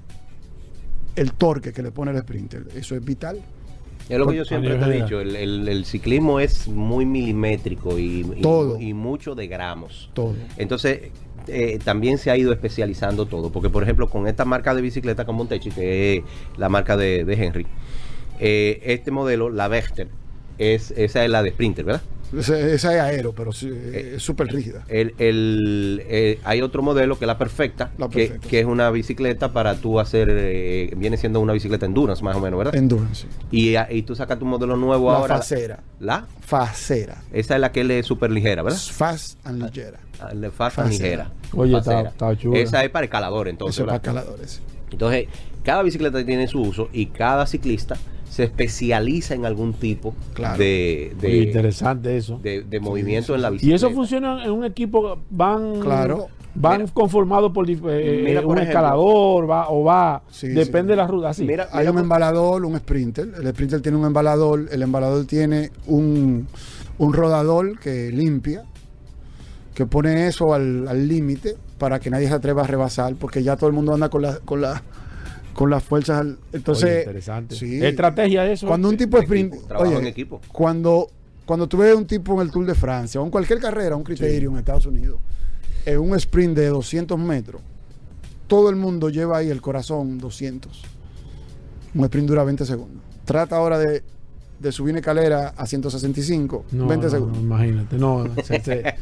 el 1.17 1.33
torque 1.33 1.73
que 1.73 1.83
le 1.83 1.91
pone 1.91 2.11
el 2.13 2.19
sprinter, 2.19 2.67
eso 2.75 2.95
es 2.95 3.05
vital. 3.05 3.41
Es 4.09 4.19
lo 4.19 4.27
que 4.29 4.37
yo 4.37 4.45
siempre 4.45 4.77
te 4.77 4.85
he 4.85 5.03
dicho, 5.03 5.21
el, 5.21 5.35
el- 5.35 5.69
el 5.69 5.85
ciclismo 5.85 6.39
es 6.39 6.69
muy 6.69 7.05
milimétrico 7.05 7.99
y, 7.99 8.21
y- 8.37 8.41
Todo. 8.43 8.79
y 8.81 8.95
mucho 8.95 9.35
de 9.35 9.49
gramos. 9.49 10.11
Todo. 10.15 10.35
Entonces, 10.59 11.11
eh, 11.49 11.79
también 11.85 12.19
se 12.19 12.31
ha 12.31 12.37
ido 12.37 12.53
especializando 12.53 13.27
todo. 13.27 13.51
Porque, 13.51 13.69
por 13.69 13.83
ejemplo, 13.83 14.09
con 14.09 14.29
esta 14.29 14.45
marca 14.45 14.75
de 14.75 14.83
bicicleta 14.83 15.25
con 15.25 15.35
Montechi, 15.37 15.71
que 15.71 16.19
es 16.19 16.25
la 16.57 16.69
marca 16.69 16.97
de, 16.97 17.25
de 17.25 17.35
Henry, 17.35 17.67
eh, 18.39 18.81
este 18.85 19.11
modelo, 19.11 19.51
la 19.51 19.67
Vector, 19.67 20.07
es, 20.59 20.93
esa 20.93 21.25
es 21.25 21.31
la 21.31 21.43
de 21.43 21.51
Sprinter, 21.51 21.85
¿verdad? 21.85 22.03
Esa, 22.37 22.59
esa 22.59 22.95
es 22.95 23.01
aero, 23.01 23.33
pero 23.33 23.53
sí, 23.53 23.71
es 23.93 24.23
súper 24.23 24.49
rígida. 24.49 24.85
El, 24.89 25.15
el, 25.19 26.03
eh, 26.09 26.41
hay 26.45 26.63
otro 26.63 26.83
modelo 26.83 27.19
que 27.19 27.25
es 27.25 27.27
la 27.27 27.39
perfecta, 27.39 27.91
La 27.99 28.09
que, 28.09 28.39
que 28.49 28.61
es 28.61 28.67
una 28.67 28.91
bicicleta 28.91 29.53
para 29.53 29.77
tú 29.77 30.01
hacer, 30.01 30.29
eh, 30.31 30.93
viene 30.97 31.17
siendo 31.17 31.41
una 31.41 31.53
bicicleta 31.53 31.87
endurance 31.87 32.23
más 32.25 32.37
o 32.37 32.41
menos, 32.41 32.59
¿verdad? 32.59 32.75
Endurance. 32.75 33.27
sí. 33.51 33.75
y, 33.75 33.77
y 33.97 34.03
tú 34.03 34.15
sacas 34.17 34.39
tu 34.39 34.45
modelo 34.45 34.77
nuevo 34.77 35.11
La 35.11 35.19
ahora. 35.19 35.37
facera. 35.37 35.81
La, 36.01 36.27
Facera. 36.41 37.23
esa 37.33 37.55
es 37.55 37.61
la 37.61 37.73
que 37.73 37.99
es 37.99 38.07
súper 38.07 38.31
ligera, 38.31 38.63
¿verdad? 38.63 38.79
Fast 38.79 39.39
and 39.47 39.63
ligera. 39.63 39.99
Ah, 40.21 40.33
La 40.35 40.51
fast 40.51 40.77
Facera. 40.77 40.89
ligera. 40.91 41.31
Oye, 41.53 41.77
está- 41.79 42.01
está 42.03 42.37
chula. 42.37 42.59
Esa 42.59 42.85
es 42.85 42.91
para 42.91 43.05
escalador, 43.05 43.49
entonces. 43.49 43.77
Eso 43.77 43.83
es 43.85 43.87
para 43.87 43.97
escaladores. 43.97 44.61
Entonces, 44.91 45.27
cada 45.67 45.83
bicicleta 45.83 46.25
tiene 46.25 46.47
su 46.49 46.61
uso 46.63 46.89
y 46.93 47.07
cada 47.07 47.45
ciclista 47.47 47.97
se 48.31 48.45
especializa 48.45 49.35
en 49.35 49.45
algún 49.45 49.73
tipo 49.75 50.15
Claro. 50.35 50.59
de, 50.59 51.15
de, 51.21 51.37
interesante 51.39 52.17
eso. 52.17 52.39
de- 52.43 52.63
de 52.63 52.81
movimiento 52.81 53.35
en 53.35 53.43
la 53.43 53.49
Y 53.49 53.53
bicicleta. 53.53 53.77
eso 53.77 53.91
funciona 53.91 54.45
en 54.45 54.51
un 54.53 54.65
equipo, 54.65 55.19
van 55.31 55.81
Claro. 55.81 56.29
van 56.55 56.83
Mira. 56.83 56.93
conformados 56.95 57.53
por 57.53 57.69
eh, 57.69 57.77
Mira, 58.25 58.41
eh, 58.41 58.43
por 58.43 58.53
un 58.53 58.59
ejemplo. 58.59 58.63
escalador, 58.63 59.51
va 59.51 59.69
o 59.71 59.85
va, 59.85 60.23
Sí, 60.31 60.49
depende 60.49 60.83
sí. 60.83 60.89
de 60.91 60.97
la 60.97 61.07
ruta, 61.07 61.29
así. 61.31 61.45
Mira, 61.45 61.69
Hay 61.73 61.81
mira 61.81 61.93
un 61.93 61.99
embalador, 61.99 62.65
un 62.65 62.77
sprinter. 62.79 63.29
El 63.41 63.49
sprinter 63.49 63.81
tiene 63.83 63.99
un 63.99 64.07
embalador. 64.07 64.67
El 64.71 64.83
embalador 64.83 65.25
tiene 65.27 65.71
un, 65.87 66.47
un 66.99 67.13
rodador 67.13 67.79
que 67.79 68.11
limpia, 68.13 68.63
que 69.75 69.85
pone 69.87 70.27
eso 70.29 70.55
al 70.55 70.89
al 70.89 71.07
límite 71.09 71.57
para 71.79 71.99
que 72.01 72.09
nadie 72.11 72.29
se 72.29 72.35
atreva 72.35 72.63
a 72.63 72.67
rebasar, 72.67 73.15
porque 73.17 73.43
ya 73.43 73.57
todo 73.57 73.69
el 73.69 73.75
mundo 73.75 73.93
anda 73.93 74.09
con 74.09 74.23
la, 74.23 74.39
con 74.39 74.61
la, 74.63 74.83
con 75.57 75.71
las 75.71 75.83
fuerzas. 75.83 76.21
al- 76.21 76.39
Entonces, 76.53 76.85
Oye, 76.85 76.99
interesante. 77.01 77.57
sí. 77.57 77.85
Estrategia 77.85 78.43
de 78.45 78.53
eso. 78.53 78.67
cuando 78.69 78.89
un 78.89 78.97
tipo 78.97 79.19
sprint, 79.19 79.55
oye, 79.77 79.97
en 79.97 80.07
equipo. 80.07 80.41
cuando 80.53 81.09
cuando 81.45 81.69
tú 81.69 81.79
ves 81.79 81.95
un 81.95 82.07
tipo 82.07 82.35
en 82.35 82.41
el 82.47 82.51
Tour 82.53 82.67
de 82.67 82.75
Francia 82.75 83.21
o 83.21 83.25
en 83.25 83.31
cualquier 83.31 83.61
carrera, 83.61 83.95
un 83.97 84.03
criterio 84.03 84.51
en 84.51 84.57
Estados 84.59 84.85
Unidos, 84.87 85.21
en 85.85 85.99
un 86.01 86.15
sprint 86.17 86.57
de 86.57 86.67
200 86.67 87.17
metros, 87.19 87.63
todo 88.49 88.69
el 88.69 88.75
mundo 88.77 89.11
lleva 89.11 89.39
ahí 89.39 89.49
el 89.49 89.61
corazón 89.63 90.19
200. 90.19 90.83
Un 91.95 92.05
sprint 92.05 92.29
dura 92.29 92.43
20 92.45 92.67
segundos. 92.67 93.01
Trata 93.25 93.57
ahora 93.57 93.79
de, 93.79 94.03
de 94.59 94.73
subir 94.73 94.97
escalera 94.97 95.53
a 95.57 95.67
165, 95.67 96.65
No, 96.73 96.87
20 96.87 97.07
no, 97.07 97.11
segundos. 97.11 97.39
no, 97.39 97.43
imagínate, 97.45 97.97
no. 97.99 98.25
se- 98.45 98.61
se- 98.61 98.95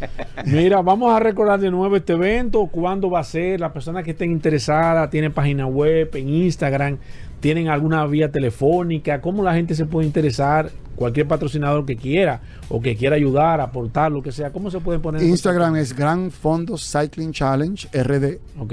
Mira, 0.47 0.83
vamos 0.83 1.15
a 1.15 1.21
recordar 1.21 1.61
de 1.61 1.71
nuevo 1.71 1.97
este 1.97 2.15
evento, 2.15 2.67
cuándo 2.67 3.09
va 3.11 3.21
a 3.21 3.25
ser, 3.25 3.61
las 3.61 3.73
personas 3.73 4.03
que 4.05 4.11
estén 4.13 4.31
interesadas, 4.33 5.09
tienen 5.11 5.33
página 5.33 5.67
web, 5.67 6.11
en 6.15 6.29
Instagram, 6.29 6.99
tienen 7.41 7.69
alguna 7.69 8.05
vía 8.07 8.33
telefónica, 8.33 9.21
cómo 9.21 9.43
la 9.43 9.55
gente 9.55 9.75
se 9.75 9.87
puede 9.87 10.07
interesar, 10.07 10.71
cualquier 10.97 11.29
patrocinador 11.29 11.85
que 11.85 11.97
quiera 11.97 12.41
o 12.69 12.81
que 12.81 12.97
quiera 12.97 13.17
ayudar, 13.17 13.61
aportar, 13.61 14.11
lo 14.11 14.23
que 14.23 14.33
sea, 14.33 14.51
¿cómo 14.51 14.71
se 14.71 14.81
pueden 14.81 15.03
poner? 15.03 15.23
Instagram 15.23 15.77
es 15.77 15.95
Gran 15.95 16.31
Fondo 16.31 16.77
Cycling 16.79 17.33
Challenge 17.33 17.89
RD. 17.93 18.39
Ok. 18.59 18.73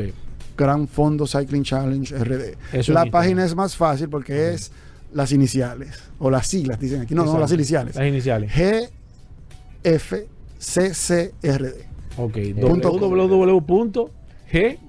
Gran 0.57 0.88
Fondo 0.88 1.25
Cycling 1.27 1.63
Challenge 1.63 2.15
RD. 2.17 2.55
Eso 2.73 2.93
la 2.93 3.05
página 3.05 3.43
es 3.43 3.55
más 3.55 3.75
fácil 3.75 4.09
porque 4.09 4.53
es 4.53 4.71
las 5.14 5.32
iniciales 5.32 5.97
o 6.20 6.30
las 6.30 6.47
siglas, 6.47 6.80
dicen 6.80 7.01
aquí. 7.01 7.16
No, 7.16 7.26
no, 7.26 7.39
las 7.39 7.51
iniciales. 7.51 7.95
Las 7.95 8.07
iniciales. 8.07 8.51
GFCCRD. 10.59 11.86
Ok. 12.18 12.38
Www.gfccrd. 12.55 14.12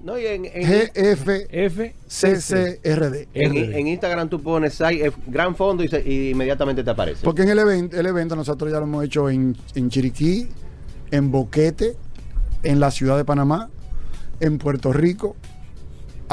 No, 0.03 0.19
y 0.19 0.25
en, 0.25 0.43
en, 0.45 0.67
GFCCRD. 0.67 1.93
en- 3.33 3.51
RD. 3.53 3.75
en 3.77 3.87
Instagram 3.87 4.27
tú 4.29 4.41
pones 4.41 4.79
eh, 4.81 5.09
gran 5.27 5.55
fondo 5.55 5.83
y, 5.83 5.87
se- 5.87 6.01
y 6.07 6.31
inmediatamente 6.31 6.83
te 6.83 6.89
aparece. 6.89 7.23
Porque 7.23 7.43
en 7.43 7.49
el 7.49 7.59
evento, 7.59 7.97
el 7.97 8.05
evento 8.05 8.35
nosotros 8.35 8.69
ya 8.71 8.77
lo 8.79 8.83
hemos 8.83 9.05
hecho 9.05 9.29
en, 9.29 9.55
en 9.75 9.89
Chiriquí, 9.89 10.49
en 11.11 11.31
Boquete, 11.31 11.95
en 12.63 12.81
la 12.81 12.91
ciudad 12.91 13.15
de 13.15 13.23
Panamá, 13.23 13.69
en 14.41 14.57
Puerto 14.57 14.91
Rico. 14.91 15.37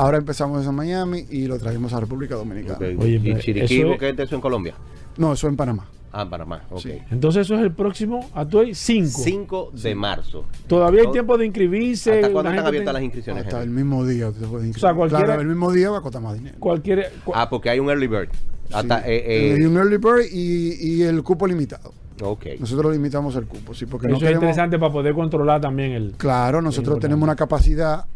Ahora 0.01 0.16
empezamos 0.16 0.66
en 0.66 0.74
Miami 0.74 1.26
y 1.30 1.46
lo 1.46 1.59
trajimos 1.59 1.92
a 1.92 2.01
República 2.01 2.34
Dominicana. 2.34 2.78
Oye, 2.98 3.20
y 3.22 3.38
Chiriquí, 3.38 3.80
eso 3.82 3.92
es- 4.03 4.18
eso 4.18 4.34
en 4.34 4.40
Colombia. 4.40 4.74
No, 5.18 5.34
eso 5.34 5.46
en 5.46 5.57
Panamá. 5.57 5.86
Ah, 6.12 6.22
en 6.22 6.30
Panamá. 6.30 6.62
Ok. 6.70 6.80
Sí. 6.80 6.92
Entonces 7.11 7.42
eso 7.42 7.55
es 7.57 7.61
el 7.61 7.72
próximo, 7.72 8.28
Atuay 8.34 8.74
5. 8.74 9.20
5 9.22 9.70
de 9.74 9.94
marzo. 9.94 10.46
Todavía 10.66 11.03
hay 11.03 11.12
tiempo 11.12 11.36
de 11.36 11.44
inscribirse. 11.44 12.14
¿Hasta 12.14 12.32
cuándo 12.32 12.51
están 12.51 12.66
abiertas 12.66 12.72
tiene- 12.86 12.92
las 12.94 13.03
inscripciones? 13.03 13.44
Hasta 13.44 13.62
el 13.62 13.68
mismo 13.70 14.07
día. 14.07 14.28
inscribir. 14.28 14.78
sea, 14.78 14.94
cualquiera- 14.94 15.24
Claro, 15.26 15.40
el 15.42 15.48
mismo 15.48 15.70
día 15.70 15.90
va 15.90 15.98
a 15.98 16.01
costar 16.01 16.22
más 16.22 16.34
dinero. 16.34 16.57
Cualquier. 16.59 17.12
cu- 17.24 17.32
Ah, 17.34 17.51
porque 17.51 17.68
hay 17.68 17.78
un 17.78 17.90
early 17.90 18.07
bird. 18.07 18.30
Hasta, 18.72 19.01
Sí. 19.03 19.05
eh, 19.11 19.57
Y 19.59 19.62
eh, 19.62 19.66
un 19.68 19.76
early 19.76 19.98
bird 19.98 20.24
y, 20.32 20.74
y 20.80 21.03
el 21.03 21.22
cupo 21.22 21.46
limitado. 21.46 21.92
ok. 22.22 22.46
Nosotros 22.59 22.90
limitamos 22.92 23.36
el 23.36 23.44
cupo, 23.46 23.74
sí, 23.74 23.84
porque 23.86 24.07
eso 24.07 24.12
no 24.12 24.16
es 24.16 24.22
queremos. 24.22 24.42
interesante 24.42 24.78
para 24.78 24.92
poder 24.92 25.14
controlar 25.14 25.61
también 25.61 25.92
el. 25.92 26.12
Claro, 26.16 26.62
nosotros 26.62 26.98
tenemos 26.98 27.22
una 27.22 27.36
capacidad 27.36 28.07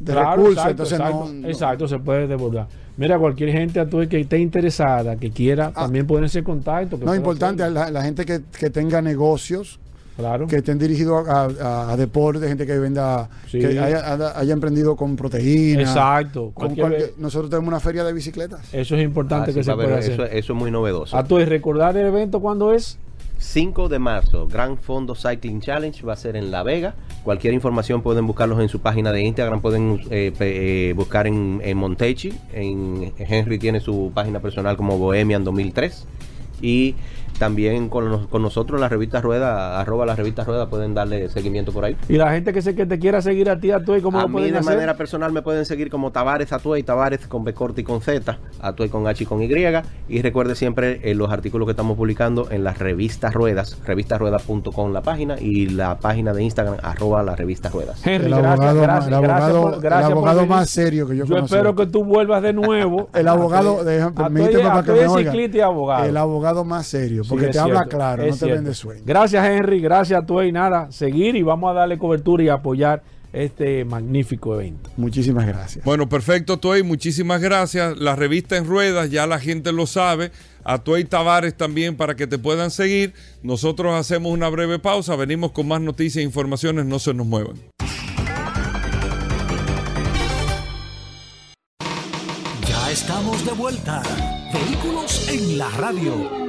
de 0.00 0.12
Claro, 0.12 0.30
recursos, 0.30 0.52
exacto, 0.52 0.70
entonces 0.70 0.98
exacto, 0.98 1.24
no, 1.26 1.32
no- 1.32 1.48
exacto, 1.48 1.88
se 1.88 1.98
puede 1.98 2.26
desbordar. 2.26 2.66
Mira, 2.96 3.18
cualquier 3.18 3.50
gente 3.50 3.80
Atuay, 3.80 4.06
que 4.08 4.20
esté 4.20 4.38
interesada, 4.38 5.16
que 5.16 5.30
quiera, 5.30 5.72
Ah. 5.74 5.82
también 5.82 6.06
ponerse 6.06 6.38
en 6.40 6.44
contacto. 6.44 6.98
que 6.98 7.04
No, 7.04 7.14
importante, 7.14 7.68
la, 7.70 7.90
la 7.90 8.02
gente 8.02 8.24
que, 8.24 8.40
que 8.58 8.70
tenga 8.70 9.02
negocios, 9.02 9.80
Claro. 10.16 10.46
que 10.46 10.56
estén 10.56 10.78
dirigidos 10.78 11.26
a, 11.28 11.48
a, 11.60 11.92
a 11.92 11.96
deporte, 11.96 12.46
gente 12.46 12.64
que 12.66 12.78
venda, 12.78 13.28
Sí. 13.48 13.58
que 13.58 13.66
haya, 13.80 14.52
emprendido 14.52 14.94
con 14.94 15.16
proteína. 15.16 15.80
Exacto. 15.82 16.52
con 16.54 16.74
cualquier- 16.74 16.86
cualquier- 16.86 17.12
nosotros 17.18 17.50
tenemos 17.50 17.66
una 17.66 17.80
feria 17.80 18.04
de 18.04 18.12
bicicletas. 18.12 18.60
Eso 18.72 18.94
es 18.94 19.02
importante 19.02 19.50
Ah, 19.50 19.54
que 19.54 19.60
sí, 19.60 19.64
se 19.64 19.72
a 19.72 19.74
pueda 19.74 19.98
eso, 19.98 20.12
hacer. 20.22 20.36
eso 20.36 20.52
es 20.52 20.58
muy 20.58 20.70
novedoso. 20.70 21.16
Atuay, 21.16 21.46
recordar 21.46 21.96
el 21.96 22.06
evento 22.06 22.38
cuándo 22.40 22.72
es. 22.72 22.96
5 23.38 23.88
de 23.88 23.98
marzo, 23.98 24.46
Gran 24.48 24.78
Fondo 24.78 25.14
Cycling 25.14 25.60
Challenge 25.60 26.04
va 26.04 26.14
a 26.14 26.16
ser 26.16 26.36
en 26.36 26.50
La 26.50 26.62
Vega. 26.62 26.94
Cualquier 27.22 27.54
información 27.54 28.02
pueden 28.02 28.26
buscarlos 28.26 28.60
en 28.60 28.68
su 28.68 28.80
página 28.80 29.12
de 29.12 29.22
Instagram, 29.22 29.60
pueden 29.60 30.00
eh, 30.10 30.32
eh, 30.38 30.92
buscar 30.96 31.26
en, 31.26 31.60
en 31.62 31.76
Montechi. 31.76 32.32
En, 32.52 33.12
Henry 33.18 33.58
tiene 33.58 33.80
su 33.80 34.12
página 34.14 34.40
personal 34.40 34.76
como 34.76 34.98
Bohemian 34.98 35.44
2003. 35.44 36.06
Y 36.62 36.94
también 37.38 37.88
con, 37.88 38.08
nos- 38.08 38.26
con 38.28 38.42
nosotros 38.42 38.80
la 38.80 38.88
revista 38.88 39.20
Rueda, 39.20 39.80
arroba 39.80 40.06
la 40.06 40.14
revista 40.16 40.44
Rueda, 40.44 40.68
pueden 40.68 40.94
darle 40.94 41.28
seguimiento 41.28 41.72
por 41.72 41.84
ahí. 41.84 41.96
Y 42.08 42.14
la 42.14 42.30
gente 42.32 42.52
que 42.52 42.62
se 42.62 42.74
que 42.74 42.86
te 42.86 42.98
quiera 42.98 43.20
seguir 43.22 43.50
a 43.50 43.58
ti, 43.60 43.70
Atuay, 43.70 44.00
¿cómo 44.00 44.18
a 44.18 44.22
lo 44.22 44.28
mí 44.28 44.34
pueden 44.34 44.52
de 44.52 44.58
hacer? 44.58 44.74
manera 44.74 44.96
personal 44.96 45.32
me 45.32 45.42
pueden 45.42 45.64
seguir 45.64 45.90
como 45.90 46.10
Tavares 46.12 46.52
Atuey, 46.52 46.82
Tavares 46.82 47.26
con 47.26 47.44
B 47.44 47.52
corta 47.54 47.80
y 47.80 47.84
con 47.84 48.00
Z, 48.00 48.38
Atuey 48.60 48.88
con 48.88 49.06
H 49.06 49.22
y 49.22 49.26
con 49.26 49.42
Y. 49.42 49.48
Y 50.08 50.22
recuerde 50.22 50.54
siempre 50.54 51.00
eh, 51.02 51.14
los 51.14 51.30
artículos 51.30 51.66
que 51.66 51.70
estamos 51.72 51.96
publicando 51.96 52.50
en 52.50 52.64
las 52.64 52.78
revistas 52.78 53.32
Ruedas, 53.34 53.78
revistasruedas.com 53.84 54.92
la 54.92 55.02
página 55.02 55.36
y 55.40 55.66
la 55.68 55.98
página 55.98 56.32
de 56.32 56.42
Instagram, 56.42 56.76
arroba 56.82 57.22
la 57.22 57.36
revista 57.36 57.68
Ruedas. 57.68 58.04
Henry, 58.06 58.26
el 58.26 58.30
gracias, 58.38 58.60
abogado, 58.60 58.80
gracias, 58.80 59.06
el 59.06 59.20
gracias 59.20 59.30
abogado, 59.50 59.62
por- 59.72 59.80
gracias 59.80 60.06
el 60.10 60.12
abogado 60.12 60.46
más 60.46 60.70
serio 60.70 61.08
que 61.08 61.16
yo, 61.16 61.24
Yo 61.24 61.36
espero 61.38 61.74
que 61.74 61.86
tú 61.86 62.04
vuelvas 62.04 62.42
de 62.42 62.52
nuevo. 62.52 63.08
El 63.14 63.28
abogado, 63.28 63.84
déjame, 63.84 64.14
permíteme 64.14 64.64
para 64.64 64.82
que 64.82 64.92
me 64.92 65.06
oiga. 65.08 65.32
El 66.06 66.16
abogado 66.16 66.64
más 66.64 66.86
serio, 66.86 67.23
Porque 67.28 67.48
te 67.48 67.58
habla 67.58 67.80
cierto, 67.80 67.96
claro, 67.96 68.22
no 68.24 68.30
te 68.30 68.38
cierto. 68.38 68.54
vende 68.54 68.74
sueño. 68.74 69.02
Gracias, 69.04 69.46
Henry. 69.46 69.80
Gracias 69.80 70.22
a 70.22 70.26
tú 70.26 70.40
y 70.42 70.52
nada. 70.52 70.90
Seguir 70.92 71.36
y 71.36 71.42
vamos 71.42 71.70
a 71.70 71.74
darle 71.74 71.98
cobertura 71.98 72.42
y 72.42 72.48
apoyar 72.48 73.02
este 73.34 73.84
magnífico 73.84 74.54
evento. 74.54 74.90
Muchísimas 74.96 75.46
gracias. 75.46 75.84
Bueno, 75.84 76.08
perfecto, 76.08 76.58
Tuey, 76.58 76.82
muchísimas 76.82 77.40
gracias. 77.40 77.98
La 77.98 78.14
revista 78.14 78.56
en 78.56 78.64
ruedas, 78.64 79.10
ya 79.10 79.26
la 79.26 79.40
gente 79.40 79.72
lo 79.72 79.86
sabe. 79.86 80.30
A 80.62 80.78
Tuey 80.78 81.04
Tavares 81.04 81.54
también 81.54 81.96
para 81.96 82.14
que 82.14 82.26
te 82.26 82.38
puedan 82.38 82.70
seguir. 82.70 83.12
Nosotros 83.42 83.94
hacemos 83.94 84.32
una 84.32 84.48
breve 84.48 84.78
pausa, 84.78 85.16
venimos 85.16 85.52
con 85.52 85.68
más 85.68 85.80
noticias 85.80 86.22
e 86.22 86.22
informaciones, 86.22 86.86
no 86.86 86.98
se 86.98 87.12
nos 87.12 87.26
muevan. 87.26 87.56
Ya 92.68 92.90
estamos 92.90 93.44
de 93.44 93.52
vuelta. 93.52 94.02
Vehículos 94.52 95.28
en 95.28 95.58
la 95.58 95.68
radio. 95.70 96.44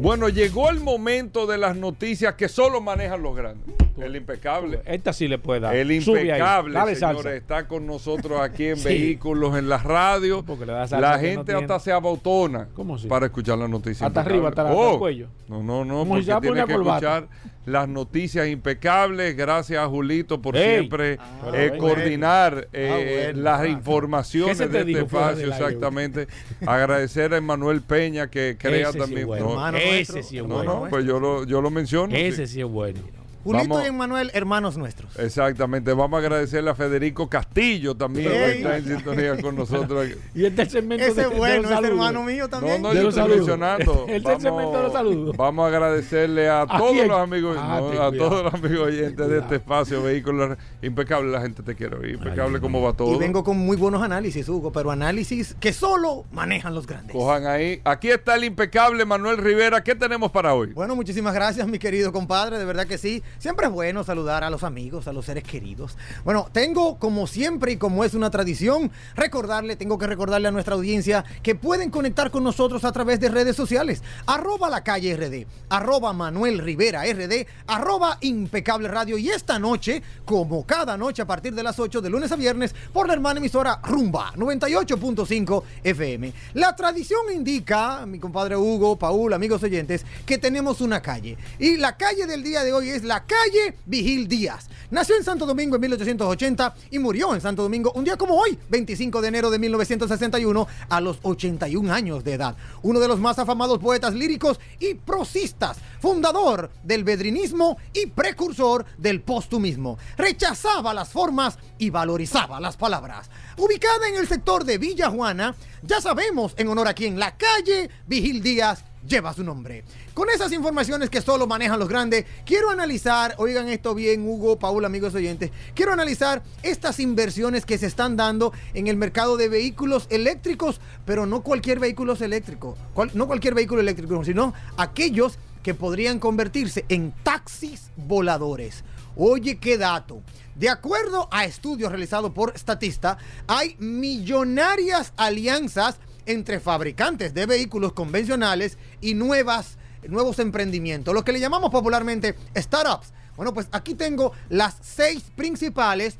Bueno, 0.00 0.28
llegó 0.28 0.70
el 0.70 0.78
momento 0.78 1.44
de 1.48 1.58
las 1.58 1.74
noticias 1.74 2.36
que 2.36 2.48
solo 2.48 2.80
manejan 2.80 3.20
los 3.20 3.34
grandes. 3.34 3.74
El 4.00 4.16
impecable. 4.16 4.80
Esta 4.84 5.12
sí 5.12 5.28
le 5.28 5.38
puede 5.38 5.60
dar. 5.60 5.74
El 5.76 5.90
impecable, 5.92 6.74
Dale 6.74 6.94
señores, 6.94 7.22
salsa. 7.22 7.34
está 7.34 7.66
con 7.68 7.86
nosotros 7.86 8.40
aquí 8.40 8.66
en 8.66 8.76
Sí. 8.78 8.84
Vehículos 8.84 9.56
en 9.56 9.68
la 9.68 9.78
radio. 9.78 10.42
Porque 10.44 10.66
le 10.66 10.72
da 10.72 10.86
salsa 10.86 11.00
La 11.00 11.16
no 11.16 11.22
gente 11.22 11.54
hasta 11.54 11.78
se 11.80 11.92
abotona 11.92 12.68
¿Cómo 12.74 12.94
así? 12.96 13.06
para 13.08 13.26
escuchar 13.26 13.58
las 13.58 13.68
noticias. 13.70 14.02
Hasta 14.06 14.20
arriba, 14.20 14.48
hasta 14.48 14.64
la- 14.64 14.70
impecables. 14.70 14.84
hasta 14.86 14.94
el 14.94 14.98
cuello. 14.98 15.28
No, 15.48 15.62
no, 15.62 15.84
no, 15.84 15.94
Como 16.00 16.14
porque 16.14 16.32
a 16.32 16.40
tiene 16.40 16.64
que 16.66 16.72
corbata. 16.74 17.18
escuchar 17.18 17.28
las 17.66 17.88
noticias 17.88 18.48
impecables. 18.48 19.36
Gracias 19.36 19.82
a 19.82 19.86
Julito 19.88 20.40
por 20.40 20.56
Ey. 20.56 20.78
siempre 20.78 21.18
Ah, 21.20 21.50
eh, 21.54 21.68
bueno. 21.70 21.78
coordinar 21.82 22.68
eh, 22.72 23.24
bueno. 23.32 23.42
las 23.42 23.60
Ah. 23.60 23.66
informaciones 23.68 24.56
¿Qué 24.58 24.64
se 24.64 24.70
te 24.70 24.84
de 24.84 24.92
este 24.92 25.04
espacio. 25.04 25.48
Exactamente. 25.48 26.28
Agradecer 26.66 27.34
a 27.34 27.36
Emanuel 27.36 27.82
Peña 27.82 28.28
que 28.30 28.56
crea 28.58 28.84
Ese 28.88 28.92
sí 28.92 28.98
también. 28.98 29.20
es 29.20 29.26
bueno. 29.26 29.44
no, 29.46 29.50
Hermano 29.52 29.78
Ese 29.78 29.90
nuestro, 29.92 30.22
sí 30.22 30.36
es 30.38 30.42
no, 30.46 30.54
bueno. 30.56 30.80
no, 30.84 30.90
pues 30.90 31.04
yo 31.04 31.20
lo, 31.20 31.44
yo 31.44 31.60
lo 31.60 31.70
menciono. 31.70 32.14
sí. 32.14 32.20
Ese 32.22 32.46
sí 32.46 32.60
es 32.60 32.66
bueno. 32.66 33.00
Julito 33.48 33.74
Vamos. 33.76 33.88
y 33.88 33.92
Manuel, 33.92 34.30
hermanos 34.34 34.76
nuestros. 34.76 35.18
Exactamente. 35.18 35.92
Vamos 35.94 36.18
a 36.18 36.20
agradecerle 36.20 36.68
a 36.70 36.74
Federico 36.74 37.28
Castillo. 37.30 37.94
También 37.96 38.30
Ey. 38.30 38.56
está 38.58 38.76
en 38.76 38.84
sintonía 38.84 39.40
con 39.40 39.56
nosotros. 39.56 40.06
Y 40.34 40.44
este 40.44 40.62
es 40.62 40.68
el 40.68 40.70
segmento 40.80 41.04
Ese 41.04 41.14
de- 41.14 41.22
es 41.22 41.30
de 41.30 41.36
bueno, 41.36 41.62
los 41.62 41.70
ese 41.78 41.86
hermano 41.88 42.22
mío 42.22 42.42
No, 42.44 42.48
también. 42.50 42.82
no, 42.82 42.90
De 42.90 42.96
yo 42.96 43.02
los 43.04 43.16
estoy 43.16 43.36
mencionando. 43.36 44.04
Este 44.08 44.16
el 44.32 44.40
segmento 44.40 44.76
de 44.76 44.82
los 44.82 44.92
saludos. 44.92 45.36
vamos 45.36 45.64
a 45.64 45.68
agradecerle 45.68 46.48
a, 46.48 46.62
¿A 46.62 46.66
todos 46.78 46.92
quién? 46.92 47.08
los 47.08 47.18
amigos, 47.18 47.56
Ah, 47.58 47.78
no, 47.80 47.86
a 47.86 47.88
cuidado. 47.88 48.12
todos 48.12 48.44
los 48.44 48.54
amigos 48.54 48.86
oyentes 48.88 49.28
de 49.28 49.38
este 49.38 49.54
espacio, 49.56 50.02
vehículos 50.02 50.58
impecable, 50.82 51.30
la 51.32 51.40
gente 51.40 51.62
te 51.62 51.74
quiere 51.74 51.96
oír, 51.96 52.14
impecable 52.14 52.60
cómo 52.60 52.82
va 52.82 52.92
todo. 52.92 53.14
Y 53.14 53.18
vengo 53.18 53.42
con 53.42 53.56
muy 53.56 53.76
buenos 53.76 54.02
análisis, 54.02 54.48
Hugo, 54.48 54.70
pero 54.72 54.90
análisis 54.90 55.56
que 55.58 55.72
solo 55.72 56.24
manejan 56.32 56.74
los 56.74 56.86
grandes. 56.86 57.16
Cojan 57.16 57.46
ahí. 57.46 57.80
Aquí 57.84 58.10
está 58.10 58.34
el 58.36 58.44
impecable 58.44 59.04
Manuel 59.04 59.38
Rivera. 59.38 59.82
¿Qué 59.82 59.94
tenemos 59.94 60.30
para 60.30 60.52
hoy? 60.54 60.72
Bueno, 60.74 60.94
muchísimas 60.94 61.32
gracias, 61.34 61.66
mi 61.66 61.78
querido 61.78 62.12
compadre. 62.12 62.58
De 62.58 62.64
verdad 62.64 62.86
que 62.86 62.98
sí. 62.98 63.22
Siempre 63.38 63.66
es 63.66 63.72
bueno 63.72 64.02
saludar 64.02 64.42
a 64.42 64.50
los 64.50 64.64
amigos, 64.64 65.06
a 65.06 65.12
los 65.12 65.24
seres 65.24 65.44
queridos. 65.44 65.96
Bueno, 66.24 66.48
tengo, 66.50 66.98
como 66.98 67.28
siempre 67.28 67.70
y 67.70 67.76
como 67.76 68.02
es 68.02 68.14
una 68.14 68.30
tradición, 68.30 68.90
recordarle, 69.14 69.76
tengo 69.76 69.96
que 69.96 70.08
recordarle 70.08 70.48
a 70.48 70.50
nuestra 70.50 70.74
audiencia 70.74 71.24
que 71.40 71.54
pueden 71.54 71.90
conectar 71.90 72.32
con 72.32 72.42
nosotros 72.42 72.84
a 72.84 72.90
través 72.90 73.20
de 73.20 73.28
redes 73.28 73.54
sociales. 73.54 74.02
Arroba 74.26 74.68
la 74.68 74.82
calle 74.82 75.16
RD, 75.16 75.46
arroba 75.68 76.12
Manuel 76.12 76.58
Rivera 76.58 77.04
RD, 77.04 77.46
arroba 77.68 78.18
impecable 78.22 78.88
radio. 78.88 79.16
Y 79.16 79.30
esta 79.30 79.60
noche, 79.60 80.02
como 80.24 80.66
cada 80.66 80.96
noche 80.96 81.22
a 81.22 81.26
partir 81.26 81.54
de 81.54 81.62
las 81.62 81.78
8 81.78 82.00
de 82.00 82.10
lunes 82.10 82.32
a 82.32 82.36
viernes, 82.36 82.74
por 82.92 83.06
la 83.06 83.12
hermana 83.12 83.38
emisora 83.38 83.80
Rumba 83.84 84.32
98.5 84.34 85.62
FM. 85.84 86.32
La 86.54 86.74
tradición 86.74 87.20
indica, 87.32 88.04
mi 88.04 88.18
compadre 88.18 88.56
Hugo, 88.56 88.98
Paul, 88.98 89.32
amigos 89.32 89.62
oyentes, 89.62 90.04
que 90.26 90.38
tenemos 90.38 90.80
una 90.80 91.00
calle. 91.00 91.38
Y 91.60 91.76
la 91.76 91.96
calle 91.96 92.26
del 92.26 92.42
día 92.42 92.64
de 92.64 92.72
hoy 92.72 92.90
es 92.90 93.04
la 93.04 93.27
calle 93.28 93.76
Vigil 93.86 94.26
Díaz. 94.26 94.68
Nació 94.90 95.16
en 95.16 95.22
Santo 95.22 95.44
Domingo 95.44 95.76
en 95.76 95.82
1880 95.82 96.74
y 96.90 96.98
murió 96.98 97.34
en 97.34 97.42
Santo 97.42 97.62
Domingo 97.62 97.92
un 97.94 98.04
día 98.04 98.16
como 98.16 98.34
hoy, 98.34 98.58
25 98.70 99.20
de 99.20 99.28
enero 99.28 99.50
de 99.50 99.58
1961, 99.58 100.66
a 100.88 101.00
los 101.00 101.18
81 101.22 101.92
años 101.92 102.24
de 102.24 102.32
edad. 102.32 102.56
Uno 102.82 102.98
de 102.98 103.06
los 103.06 103.20
más 103.20 103.38
afamados 103.38 103.78
poetas 103.78 104.14
líricos 104.14 104.58
y 104.80 104.94
prosistas, 104.94 105.76
fundador 106.00 106.70
del 106.82 107.04
bedrinismo 107.04 107.76
y 107.92 108.06
precursor 108.06 108.86
del 108.96 109.20
postumismo. 109.20 109.98
Rechazaba 110.16 110.94
las 110.94 111.10
formas 111.10 111.58
y 111.76 111.90
valorizaba 111.90 112.58
las 112.58 112.78
palabras. 112.78 113.28
Ubicada 113.58 114.08
en 114.08 114.14
el 114.14 114.26
sector 114.26 114.64
de 114.64 114.78
Villa 114.78 115.10
Juana, 115.10 115.54
ya 115.82 116.00
sabemos 116.00 116.54
en 116.56 116.68
honor 116.68 116.88
a 116.88 116.94
quien 116.94 117.18
la 117.18 117.36
calle 117.36 117.90
Vigil 118.06 118.42
Díaz 118.42 118.84
lleva 119.08 119.32
su 119.32 119.42
nombre. 119.42 119.84
Con 120.14 120.30
esas 120.30 120.52
informaciones 120.52 121.10
que 121.10 121.22
solo 121.22 121.46
manejan 121.46 121.78
los 121.78 121.88
grandes, 121.88 122.26
quiero 122.44 122.70
analizar, 122.70 123.34
oigan 123.38 123.68
esto 123.68 123.94
bien, 123.94 124.26
Hugo, 124.26 124.58
Paul, 124.58 124.84
amigos 124.84 125.14
oyentes, 125.14 125.50
quiero 125.74 125.92
analizar 125.92 126.42
estas 126.62 127.00
inversiones 127.00 127.64
que 127.64 127.78
se 127.78 127.86
están 127.86 128.16
dando 128.16 128.52
en 128.74 128.86
el 128.86 128.96
mercado 128.96 129.36
de 129.36 129.48
vehículos 129.48 130.06
eléctricos, 130.10 130.80
pero 131.04 131.26
no 131.26 131.42
cualquier 131.42 131.80
vehículo 131.80 132.14
eléctrico, 132.14 132.76
no 133.14 133.26
cualquier 133.26 133.54
vehículo 133.54 133.80
eléctrico, 133.80 134.24
sino 134.24 134.52
aquellos 134.76 135.38
que 135.62 135.74
podrían 135.74 136.18
convertirse 136.18 136.84
en 136.88 137.12
taxis 137.22 137.90
voladores. 137.96 138.84
Oye, 139.16 139.58
qué 139.58 139.76
dato. 139.76 140.22
De 140.54 140.68
acuerdo 140.68 141.28
a 141.30 141.44
estudios 141.44 141.90
realizados 141.90 142.32
por 142.32 142.56
Statista, 142.58 143.18
hay 143.46 143.76
millonarias 143.78 145.12
alianzas 145.16 145.98
entre 146.28 146.60
fabricantes 146.60 147.34
de 147.34 147.46
vehículos 147.46 147.92
convencionales 147.94 148.78
y 149.00 149.14
nuevas, 149.14 149.78
nuevos 150.06 150.38
emprendimientos, 150.38 151.14
lo 151.14 151.24
que 151.24 151.32
le 151.32 151.40
llamamos 151.40 151.70
popularmente 151.70 152.36
startups. 152.54 153.12
Bueno, 153.36 153.54
pues 153.54 153.68
aquí 153.72 153.94
tengo 153.94 154.32
las 154.48 154.76
seis 154.82 155.24
principales 155.34 156.18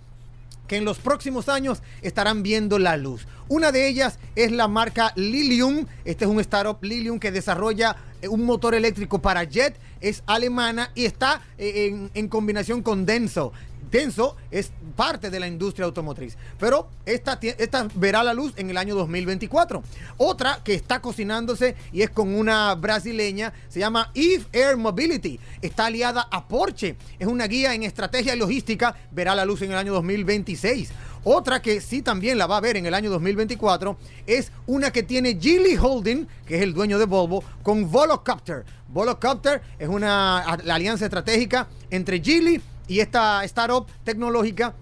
que 0.67 0.77
en 0.77 0.85
los 0.85 0.99
próximos 0.99 1.49
años 1.49 1.83
estarán 2.03 2.43
viendo 2.43 2.79
la 2.79 2.97
luz. 2.97 3.27
Una 3.49 3.73
de 3.73 3.89
ellas 3.89 4.19
es 4.37 4.53
la 4.53 4.69
marca 4.69 5.13
Lilium. 5.17 5.87
Este 6.05 6.25
es 6.25 6.31
un 6.31 6.41
startup 6.41 6.79
Lilium 6.83 7.19
que 7.19 7.33
desarrolla 7.33 7.97
eh, 8.21 8.29
un 8.29 8.45
motor 8.45 8.75
eléctrico 8.75 9.21
para 9.21 9.45
jet. 9.45 9.75
Es 10.01 10.23
alemana 10.27 10.91
y 10.95 11.07
está 11.07 11.43
eh, 11.57 11.87
en, 11.89 12.11
en 12.15 12.29
combinación 12.29 12.83
con 12.83 13.05
Denso. 13.07 13.53
Denso 13.91 14.37
es 14.51 14.71
parte 14.97 15.31
de 15.31 15.41
la 15.41 15.47
industria 15.47 15.87
automotriz, 15.87 16.37
pero 16.59 16.89
esta, 17.07 17.39
esta 17.41 17.89
verá 17.95 18.23
la 18.23 18.35
luz 18.35 18.53
en 18.57 18.71
el 18.71 18.77
año 18.77 18.95
2024. 18.95 19.83
Otra 20.17 20.61
que 20.63 20.75
está 20.75 21.01
cocinándose 21.01 21.77
y 21.93 22.03
es 22.03 22.11
con 22.11 22.35
una 22.35 22.75
brasileña, 22.75 23.53
se 23.69 23.81
llama 23.81 24.11
Eve 24.15 24.45
Air 24.53 24.77
Mobility. 24.77 25.39
Está 25.63 25.87
aliada 25.87 26.29
a 26.31 26.47
Porsche. 26.47 26.97
Es 27.19 27.27
una 27.27 27.47
guía 27.47 27.75
en 27.75 27.83
estrategia 27.83 28.35
y 28.35 28.39
logística, 28.39 28.95
verá 29.11 29.35
la 29.35 29.45
luz 29.45 29.63
en 29.63 29.73
el 29.73 29.79
año 29.79 29.93
2026. 29.95 30.91
Otra 31.25 31.61
que 31.61 31.81
sí 31.81 32.03
también 32.03 32.39
la 32.39 32.47
va 32.47 32.57
a 32.57 32.61
ver 32.61 32.77
en 32.77 32.87
el 32.87 32.95
año 32.95 33.11
2024 33.11 33.97
es 34.27 34.53
una 34.67 34.91
que 34.91 35.03
tiene 35.03 35.39
Geely 35.39 35.77
Holding, 35.77 36.27
que 36.47 36.57
es 36.57 36.63
el 36.63 36.73
dueño 36.73 36.99
de 36.99 37.07
Volvo, 37.07 37.43
con 37.63 37.91
Volocopter. 37.91 38.65
Volocopter 38.89 39.61
es 39.79 39.89
una 39.89 40.59
la 40.65 40.77
alianza 40.77 41.05
estratégica 41.05 41.69
entre 41.91 42.21
Geely 42.21 42.63
y 42.89 43.01
esta 43.01 43.45
startup 43.45 43.87
tecnológica 44.05 44.75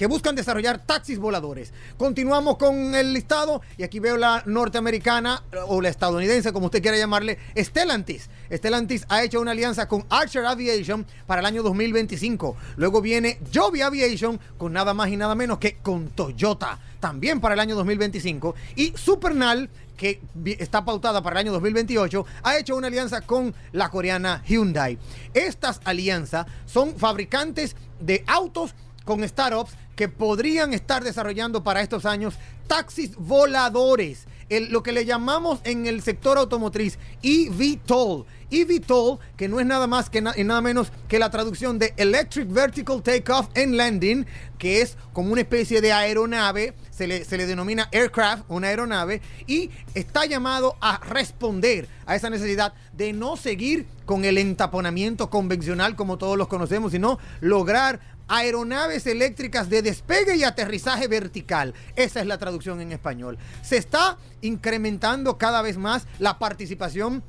que 0.00 0.06
buscan 0.06 0.34
desarrollar 0.34 0.78
taxis 0.86 1.18
voladores. 1.18 1.74
Continuamos 1.98 2.56
con 2.56 2.94
el 2.94 3.12
listado 3.12 3.60
y 3.76 3.82
aquí 3.82 4.00
veo 4.00 4.16
la 4.16 4.42
norteamericana 4.46 5.42
o 5.66 5.82
la 5.82 5.90
estadounidense, 5.90 6.54
como 6.54 6.66
usted 6.66 6.80
quiera 6.80 6.96
llamarle, 6.96 7.36
Stellantis. 7.54 8.30
Stellantis 8.50 9.04
ha 9.10 9.22
hecho 9.22 9.42
una 9.42 9.50
alianza 9.50 9.88
con 9.88 10.06
Archer 10.08 10.46
Aviation 10.46 11.04
para 11.26 11.40
el 11.42 11.46
año 11.46 11.62
2025. 11.62 12.56
Luego 12.76 13.02
viene 13.02 13.40
Joby 13.54 13.82
Aviation 13.82 14.40
con 14.56 14.72
nada 14.72 14.94
más 14.94 15.10
y 15.10 15.18
nada 15.18 15.34
menos 15.34 15.58
que 15.58 15.76
con 15.76 16.08
Toyota, 16.08 16.78
también 16.98 17.38
para 17.38 17.52
el 17.52 17.60
año 17.60 17.76
2025. 17.76 18.54
Y 18.76 18.94
Supernal 18.96 19.68
que 20.00 20.18
está 20.58 20.82
pautada 20.82 21.22
para 21.22 21.34
el 21.34 21.46
año 21.46 21.52
2028, 21.52 22.24
ha 22.42 22.56
hecho 22.56 22.74
una 22.74 22.86
alianza 22.86 23.20
con 23.20 23.54
la 23.72 23.90
coreana 23.90 24.42
Hyundai. 24.46 24.98
Estas 25.34 25.82
alianzas 25.84 26.46
son 26.64 26.96
fabricantes 26.96 27.76
de 28.00 28.24
autos 28.26 28.74
con 29.04 29.22
startups 29.28 29.72
que 29.96 30.08
podrían 30.08 30.72
estar 30.72 31.04
desarrollando 31.04 31.62
para 31.62 31.82
estos 31.82 32.06
años 32.06 32.36
taxis 32.66 33.14
voladores. 33.16 34.26
Lo 34.50 34.82
que 34.82 34.90
le 34.90 35.04
llamamos 35.04 35.60
en 35.62 35.86
el 35.86 36.02
sector 36.02 36.36
automotriz 36.36 36.98
eVTOL. 37.22 38.24
eVTOL, 38.50 39.18
que 39.36 39.48
no 39.48 39.60
es 39.60 39.66
nada 39.66 39.86
más 39.86 40.10
que 40.10 40.20
na- 40.20 40.34
y 40.36 40.42
nada 40.42 40.60
menos 40.60 40.90
que 41.06 41.20
la 41.20 41.30
traducción 41.30 41.78
de 41.78 41.94
Electric 41.96 42.48
Vertical 42.52 43.00
Takeoff 43.00 43.46
and 43.56 43.74
Landing, 43.74 44.26
que 44.58 44.82
es 44.82 44.96
como 45.12 45.30
una 45.30 45.42
especie 45.42 45.80
de 45.80 45.92
aeronave, 45.92 46.74
se 46.90 47.06
le, 47.06 47.24
se 47.24 47.36
le 47.36 47.46
denomina 47.46 47.88
aircraft, 47.92 48.42
una 48.48 48.66
aeronave, 48.66 49.22
y 49.46 49.70
está 49.94 50.26
llamado 50.26 50.74
a 50.80 50.98
responder 50.98 51.88
a 52.06 52.16
esa 52.16 52.28
necesidad 52.28 52.74
de 52.92 53.12
no 53.12 53.36
seguir 53.36 53.86
con 54.04 54.24
el 54.24 54.36
entaponamiento 54.36 55.30
convencional 55.30 55.94
como 55.94 56.18
todos 56.18 56.36
los 56.36 56.48
conocemos, 56.48 56.90
sino 56.90 57.20
lograr 57.40 58.00
aeronaves 58.30 59.06
eléctricas 59.06 59.68
de 59.68 59.82
despegue 59.82 60.36
y 60.36 60.44
aterrizaje 60.44 61.08
vertical. 61.08 61.74
Esa 61.96 62.20
es 62.20 62.26
la 62.26 62.38
traducción 62.38 62.80
en 62.80 62.92
español. 62.92 63.36
Se 63.62 63.76
está 63.76 64.16
incrementando 64.40 65.36
cada 65.36 65.60
vez 65.62 65.76
más 65.76 66.06
la 66.20 66.38
participación 66.38 67.24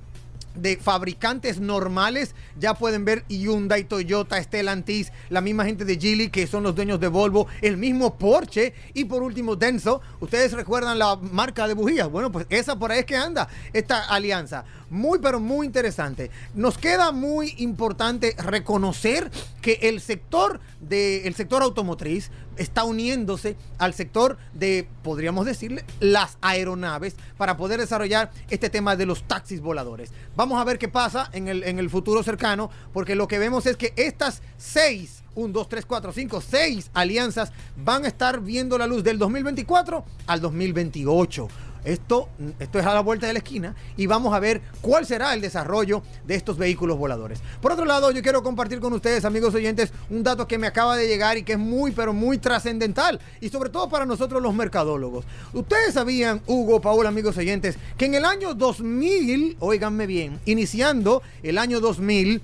de 0.56 0.78
fabricantes 0.78 1.60
normales, 1.60 2.36
ya 2.60 2.74
pueden 2.74 3.06
ver 3.06 3.24
Hyundai, 3.28 3.84
Toyota, 3.84 4.41
Stellantis, 4.41 5.12
la 5.30 5.41
misma 5.41 5.66
gente 5.66 5.86
de 5.86 5.97
Geely 5.97 6.30
que 6.30 6.47
son 6.47 6.64
los 6.64 6.76
dueños 6.76 6.99
de 6.99 7.08
Volvo, 7.08 7.47
el 7.62 7.78
mismo 7.78 8.16
Porsche 8.18 8.74
y 8.93 9.06
por 9.06 9.24
último 9.24 9.56
Denso. 9.56 10.02
Ustedes 10.20 10.54
recuerdan 10.54 10.99
la 10.99 11.16
marca 11.16 11.68
de 11.68 11.74
bujías, 11.74 12.10
bueno, 12.10 12.32
pues 12.32 12.45
esa 12.49 12.78
por 12.78 12.91
ahí 12.91 12.99
es 12.99 13.06
que 13.06 13.16
anda 13.16 13.47
esta 13.74 14.06
alianza. 14.06 14.66
Muy 14.89 15.20
pero 15.20 15.39
muy 15.39 15.66
interesante. 15.66 16.32
Nos 16.54 16.78
queda 16.78 17.14
muy 17.14 17.56
importante 17.60 18.36
reconocer 18.38 19.32
que 19.62 19.80
el 19.84 20.02
sector 20.02 20.60
de 20.82 21.28
el 21.28 21.36
sector 21.36 21.62
automotriz 21.62 22.30
está 22.62 22.84
uniéndose 22.84 23.55
al 23.78 23.93
sector 23.93 24.38
de 24.53 24.88
podríamos 25.03 25.45
decirle 25.45 25.84
las 25.99 26.38
aeronaves 26.41 27.16
para 27.38 27.57
poder 27.57 27.80
desarrollar 27.80 28.32
este 28.49 28.70
tema 28.70 28.95
de 28.95 29.05
los 29.05 29.24
taxis 29.24 29.62
voladores. 29.62 30.12
Vamos 30.36 30.59
a 30.62 30.64
ver 30.64 30.78
qué 30.78 30.88
pasa 30.88 31.30
en 31.34 31.47
el, 31.47 31.64
en 31.64 31.80
el 31.80 31.89
futuro 31.89 32.24
cercano, 32.24 32.70
porque 32.93 33.16
lo 33.16 33.28
que 33.28 33.39
vemos 33.39 33.66
es 33.66 33.78
que 33.78 33.93
estas 33.95 34.41
seis, 34.57 35.24
1, 35.36 35.53
2, 35.53 35.70
3, 35.70 35.86
4, 35.86 36.14
5, 36.14 36.41
6 36.41 36.91
alianzas 36.93 37.51
van 37.78 38.05
a 38.05 38.07
estar 38.07 38.41
viendo 38.41 38.78
la 38.78 38.88
luz 38.88 39.03
del 39.03 39.18
2024 39.18 40.03
al 40.28 40.41
2028. 40.41 41.47
Esto, 41.84 42.30
esto 42.60 42.80
es 42.80 42.86
a 42.86 42.94
la 42.94 43.02
vuelta 43.02 43.28
de 43.28 43.34
la 43.34 43.40
esquina 43.40 43.76
y 43.98 44.06
vamos 44.06 44.34
a 44.34 44.40
ver 44.40 44.62
cuál 44.82 45.06
será 45.06 45.34
el 45.34 45.42
desarrollo 45.42 46.04
de 46.26 46.36
estos 46.36 46.58
vehículos 46.58 46.98
voladores. 46.98 47.42
Por 47.62 47.72
otro 47.72 47.86
lado, 47.86 48.12
yo 48.12 48.22
quiero 48.22 48.44
compartir 48.44 48.80
con 48.80 48.94
ustedes, 48.94 49.26
amigos 49.26 49.56
oyentes, 49.56 49.92
un 50.10 50.24
dato 50.24 50.48
que 50.48 50.58
me 50.58 50.68
acaba 50.68 50.96
de 50.96 51.08
llegar 51.08 51.38
y 51.38 51.44
que 51.44 51.54
es 51.54 51.60
muy, 51.60 51.92
pero 51.92 52.14
muy 52.14 52.38
trascendental 52.38 53.20
y 53.40 53.50
sobre 53.50 53.70
todo 53.70 53.90
para 53.90 54.06
nosotros 54.06 54.42
los 54.42 54.54
mercadólogos. 54.54 55.26
Ustedes 55.54 55.96
sabían, 55.96 56.42
Hugo, 56.46 56.82
Paul, 56.82 57.08
amigos 57.08 57.38
oyentes, 57.38 57.78
que 57.98 58.06
en 58.06 58.16
el 58.16 58.26
año 58.26 58.54
2000, 58.54 59.58
óiganme 59.60 60.06
bien, 60.06 60.40
iniciando 60.46 61.22
el 61.42 61.58
año 61.58 61.80
2000, 61.80 62.42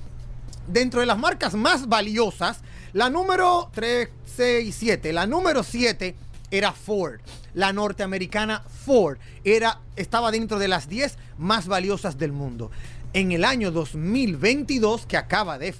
dentro 0.68 1.00
de 1.00 1.06
las 1.06 1.18
marcas 1.18 1.54
más 1.54 1.88
valiosas, 1.88 2.62
La 2.94 3.10
número 3.10 3.70
3, 3.74 4.10
6, 4.38 4.76
7. 4.78 5.14
La 5.14 5.28
número 5.28 5.62
7 5.62 6.16
era 6.50 6.72
Ford. 6.72 7.20
La 7.58 7.74
norteamericana 7.74 8.62
Ford 8.86 9.18
era, 9.44 9.80
estaba 9.96 10.30
dentro 10.30 10.60
de 10.60 10.68
las 10.68 10.88
10 10.88 11.18
más 11.40 11.68
valiosas 11.68 12.20
del 12.20 12.32
mundo. 12.32 12.70
En 13.14 13.32
el 13.32 13.44
año 13.44 13.72
2022, 13.72 15.08
que 15.08 15.18
acaba 15.18 15.58
de, 15.58 15.74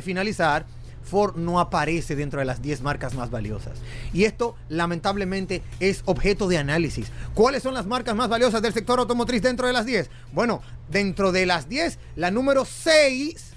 finalizar, 0.00 0.64
Ford 1.02 1.34
no 1.34 1.58
aparece 1.58 2.14
dentro 2.14 2.38
de 2.38 2.46
las 2.46 2.62
10 2.62 2.82
marcas 2.82 3.14
más 3.14 3.32
valiosas. 3.32 3.80
Y 4.12 4.26
esto 4.26 4.54
lamentablemente 4.68 5.60
es 5.80 6.02
objeto 6.04 6.46
de 6.46 6.58
análisis. 6.58 7.10
¿Cuáles 7.34 7.64
son 7.64 7.74
las 7.74 7.86
marcas 7.86 8.14
más 8.14 8.28
valiosas 8.28 8.62
del 8.62 8.72
sector 8.72 9.00
automotriz 9.00 9.42
dentro 9.42 9.66
de 9.66 9.72
las 9.72 9.86
10? 9.86 10.10
Bueno, 10.32 10.62
dentro 10.88 11.32
de 11.32 11.46
las 11.46 11.68
10, 11.68 11.98
la 12.14 12.30
número 12.30 12.64
6 12.64 13.54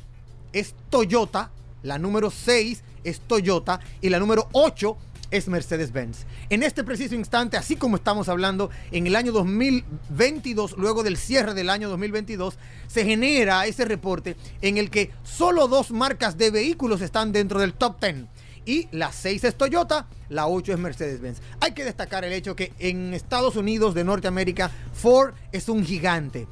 es 0.51 0.73
Toyota, 0.89 1.51
la 1.83 1.99
número 1.99 2.31
6 2.31 2.81
es 3.03 3.19
Toyota 3.21 3.79
y 4.01 4.09
la 4.09 4.17
número 4.17 4.49
8 4.53 4.97
es 5.31 5.47
Mercedes-Benz. 5.47 6.25
En 6.49 6.63
este 6.63 6.83
preciso 6.83 7.15
instante, 7.15 7.57
así 7.57 7.75
como 7.75 7.95
estamos 7.95 8.29
hablando, 8.29 8.69
en 8.91 9.07
el 9.07 9.15
año 9.15 9.31
2022, 9.31 10.75
luego 10.77 11.03
del 11.03 11.17
cierre 11.17 11.53
del 11.53 11.69
año 11.69 11.89
2022, 11.89 12.57
se 12.87 13.05
genera 13.05 13.65
ese 13.65 13.85
reporte 13.85 14.35
en 14.61 14.77
el 14.77 14.89
que 14.89 15.11
solo 15.23 15.67
dos 15.67 15.91
marcas 15.91 16.37
de 16.37 16.51
vehículos 16.51 17.01
están 17.01 17.31
dentro 17.31 17.59
del 17.59 17.73
top 17.73 18.01
10. 18.01 18.25
Y 18.65 18.89
la 18.91 19.13
6 19.13 19.45
es 19.45 19.55
Toyota, 19.55 20.07
la 20.27 20.47
8 20.47 20.73
es 20.73 20.79
Mercedes-Benz. 20.79 21.41
Hay 21.61 21.71
que 21.71 21.85
destacar 21.85 22.25
el 22.25 22.33
hecho 22.33 22.55
que 22.55 22.73
en 22.79 23.13
Estados 23.13 23.55
Unidos 23.55 23.93
de 23.93 24.03
Norteamérica, 24.03 24.69
Ford 24.93 25.33
es 25.53 25.69
un 25.69 25.85
gigante. 25.85 26.47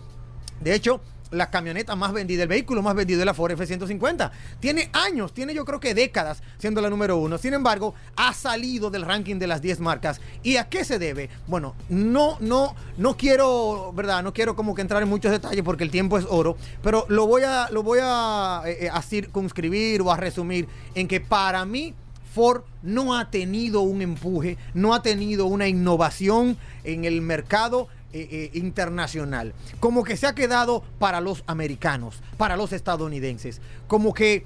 De 0.61 0.73
hecho, 0.73 1.01
la 1.35 1.49
camioneta 1.49 1.95
más 1.95 2.13
vendida, 2.13 2.43
el 2.43 2.49
vehículo 2.49 2.81
más 2.81 2.95
vendido 2.95 3.19
es 3.19 3.25
la 3.25 3.33
Ford 3.33 3.51
F-150. 3.51 4.31
Tiene 4.59 4.89
años, 4.93 5.33
tiene 5.33 5.53
yo 5.53 5.65
creo 5.65 5.79
que 5.79 5.93
décadas 5.93 6.41
siendo 6.57 6.81
la 6.81 6.89
número 6.89 7.17
uno. 7.17 7.37
Sin 7.37 7.53
embargo, 7.53 7.93
ha 8.15 8.33
salido 8.33 8.89
del 8.89 9.03
ranking 9.03 9.37
de 9.37 9.47
las 9.47 9.61
10 9.61 9.79
marcas. 9.79 10.21
¿Y 10.43 10.57
a 10.57 10.69
qué 10.69 10.83
se 10.83 10.99
debe? 10.99 11.29
Bueno, 11.47 11.75
no, 11.89 12.37
no, 12.39 12.75
no 12.97 13.17
quiero, 13.17 13.91
¿verdad? 13.93 14.23
No 14.23 14.33
quiero 14.33 14.55
como 14.55 14.75
que 14.75 14.81
entrar 14.81 15.01
en 15.03 15.09
muchos 15.09 15.31
detalles 15.31 15.63
porque 15.63 15.83
el 15.83 15.91
tiempo 15.91 16.17
es 16.17 16.25
oro, 16.29 16.57
pero 16.81 17.05
lo 17.09 17.27
voy 17.27 17.43
a, 17.43 17.69
lo 17.71 17.83
voy 17.83 17.99
a, 18.01 18.61
eh, 18.65 18.85
eh, 18.85 18.89
a 18.91 19.01
circunscribir 19.01 20.01
o 20.01 20.11
a 20.11 20.17
resumir 20.17 20.67
en 20.95 21.07
que 21.07 21.21
para 21.21 21.65
mí 21.65 21.93
Ford 22.35 22.63
no 22.83 23.17
ha 23.17 23.31
tenido 23.31 23.79
un 23.79 24.01
empuje, 24.01 24.57
no 24.73 24.93
ha 24.93 25.01
tenido 25.01 25.45
una 25.45 25.69
innovación 25.69 26.57
en 26.83 27.05
el 27.05 27.21
mercado 27.21 27.87
eh, 28.17 28.29
eh, 28.31 28.49
internacional. 28.53 29.53
Como 29.81 30.05
que 30.05 30.15
se 30.15 30.25
ha 30.25 30.33
quedado 30.33 30.83
para 30.99 31.19
los 31.19 31.43
americanos, 31.47 32.21
para 32.37 32.55
los 32.55 32.71
estadounidenses. 32.71 33.59
Como 33.87 34.13
que 34.13 34.45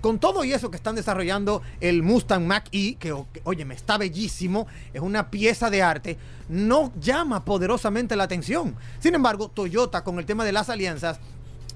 con 0.00 0.18
todo 0.18 0.44
y 0.44 0.54
eso 0.54 0.70
que 0.70 0.78
están 0.78 0.94
desarrollando 0.94 1.60
el 1.82 2.02
Mustang 2.02 2.46
Mach 2.46 2.68
E, 2.72 2.94
que, 2.94 3.12
oye, 3.44 3.64
me 3.66 3.74
está 3.74 3.98
bellísimo, 3.98 4.66
es 4.94 5.02
una 5.02 5.30
pieza 5.30 5.68
de 5.68 5.82
arte, 5.82 6.16
no 6.48 6.90
llama 6.98 7.44
poderosamente 7.44 8.16
la 8.16 8.24
atención. 8.24 8.76
Sin 8.98 9.14
embargo, 9.14 9.48
Toyota 9.48 10.04
con 10.04 10.18
el 10.18 10.24
tema 10.24 10.46
de 10.46 10.52
las 10.52 10.70
alianzas 10.70 11.20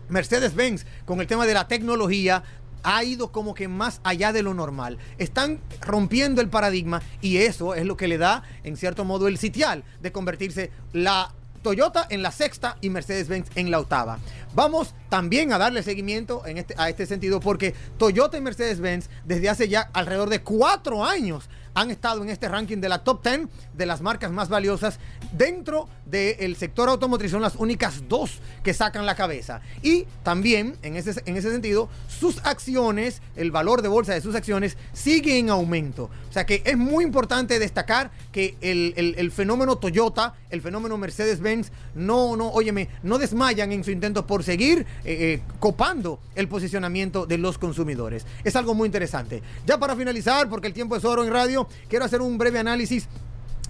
Mercedes-Benz 0.09 0.87
con 1.05 1.21
el 1.21 1.27
tema 1.27 1.45
de 1.45 1.53
la 1.53 1.69
tecnología 1.69 2.45
ha 2.83 3.05
ido 3.05 3.33
como 3.33 3.55
que 3.55 3.69
más 3.69 4.01
allá 4.05 4.33
de 4.33 4.43
lo 4.43 4.55
normal. 4.55 4.99
Están 5.19 5.61
rompiendo 5.81 6.41
el 6.41 6.49
paradigma 6.49 7.03
y 7.21 7.39
eso 7.39 7.75
es 7.75 7.85
lo 7.85 7.97
que 7.97 8.09
le 8.09 8.19
da, 8.19 8.43
en 8.65 8.77
cierto 8.77 9.05
modo, 9.05 9.29
el 9.29 9.39
sitial 9.39 9.85
de 10.01 10.13
convertirse 10.13 10.71
la 10.93 11.33
Toyota 11.63 12.07
en 12.11 12.23
la 12.23 12.31
sexta 12.31 12.77
y 12.81 12.91
Mercedes-Benz 12.91 13.49
en 13.57 13.73
la 13.73 13.81
octava. 13.81 14.21
Vamos 14.55 14.95
también 15.09 15.53
a 15.53 15.59
darle 15.59 15.83
seguimiento 15.83 16.47
en 16.47 16.59
este, 16.59 16.75
a 16.79 16.89
este 16.89 17.07
sentido 17.07 17.41
porque 17.41 17.75
Toyota 17.99 18.39
y 18.39 18.41
Mercedes-Benz 18.41 19.11
desde 19.25 19.49
hace 19.49 19.69
ya 19.69 19.91
alrededor 19.93 20.31
de 20.31 20.43
cuatro 20.43 21.05
años 21.05 21.49
han 21.77 21.91
estado 21.91 22.23
en 22.23 22.31
este 22.31 22.49
ranking 22.49 22.79
de 22.79 22.89
la 22.89 23.05
top 23.05 23.23
10 23.23 23.49
de 23.75 23.87
las 23.87 24.01
marcas 24.01 24.33
más 24.33 24.49
valiosas 24.49 24.99
dentro 25.33 25.89
del 26.07 26.57
sector 26.57 26.89
automotriz. 26.89 27.31
Son 27.31 27.43
las 27.43 27.55
únicas 27.57 28.09
dos 28.09 28.41
que 28.65 28.73
sacan 28.73 29.05
la 29.05 29.15
cabeza. 29.15 29.61
Y 29.83 30.07
también, 30.23 30.77
en 30.83 30.97
ese, 30.97 31.23
en 31.27 31.37
ese 31.37 31.51
sentido, 31.51 31.91
sus 32.09 32.39
acciones, 32.47 33.21
el 33.37 33.51
valor 33.51 33.83
de 33.83 33.89
bolsa 33.89 34.15
de 34.15 34.23
sus 34.23 34.35
acciones 34.35 34.79
sigue 34.95 35.39
en 35.39 35.51
aumento. 35.51 36.09
O 36.37 36.39
sea 36.39 36.45
que 36.45 36.61
es 36.67 36.77
muy 36.77 37.03
importante 37.03 37.59
destacar 37.59 38.11
que 38.31 38.59
el, 38.61 38.93
el- 39.17 39.31
fenómeno 39.33 39.79
Toyota, 39.79 40.35
el 40.51 40.61
fenómeno 40.61 40.99
Mercedes-Benz, 40.99 41.73
no, 41.95 42.37
no, 42.37 42.51
óyeme, 42.51 42.91
no 43.03 43.17
desmayan 43.17 43.73
en 43.73 43.83
su 43.83 43.91
intento 43.91 44.27
por 44.27 44.45
seguir 44.45 44.81
eh, 44.81 44.85
eh, 45.07 45.43
copando 45.61 46.21
el 46.35 46.47
posicionamiento 46.47 47.25
de 47.25 47.39
los 47.39 47.57
consumidores. 47.57 48.27
Es 48.45 48.55
algo 48.55 48.75
muy 48.75 48.85
interesante. 48.85 49.43
Ya 49.65 49.79
para 49.79 49.97
finalizar, 49.97 50.51
porque 50.51 50.67
el 50.67 50.75
tiempo 50.75 50.95
es 50.95 51.07
oro 51.07 51.25
en 51.25 51.33
radio, 51.33 51.67
quiero 51.89 52.05
hacer 52.05 52.21
un 52.21 52.37
breve 52.37 52.59
análisis 52.59 53.09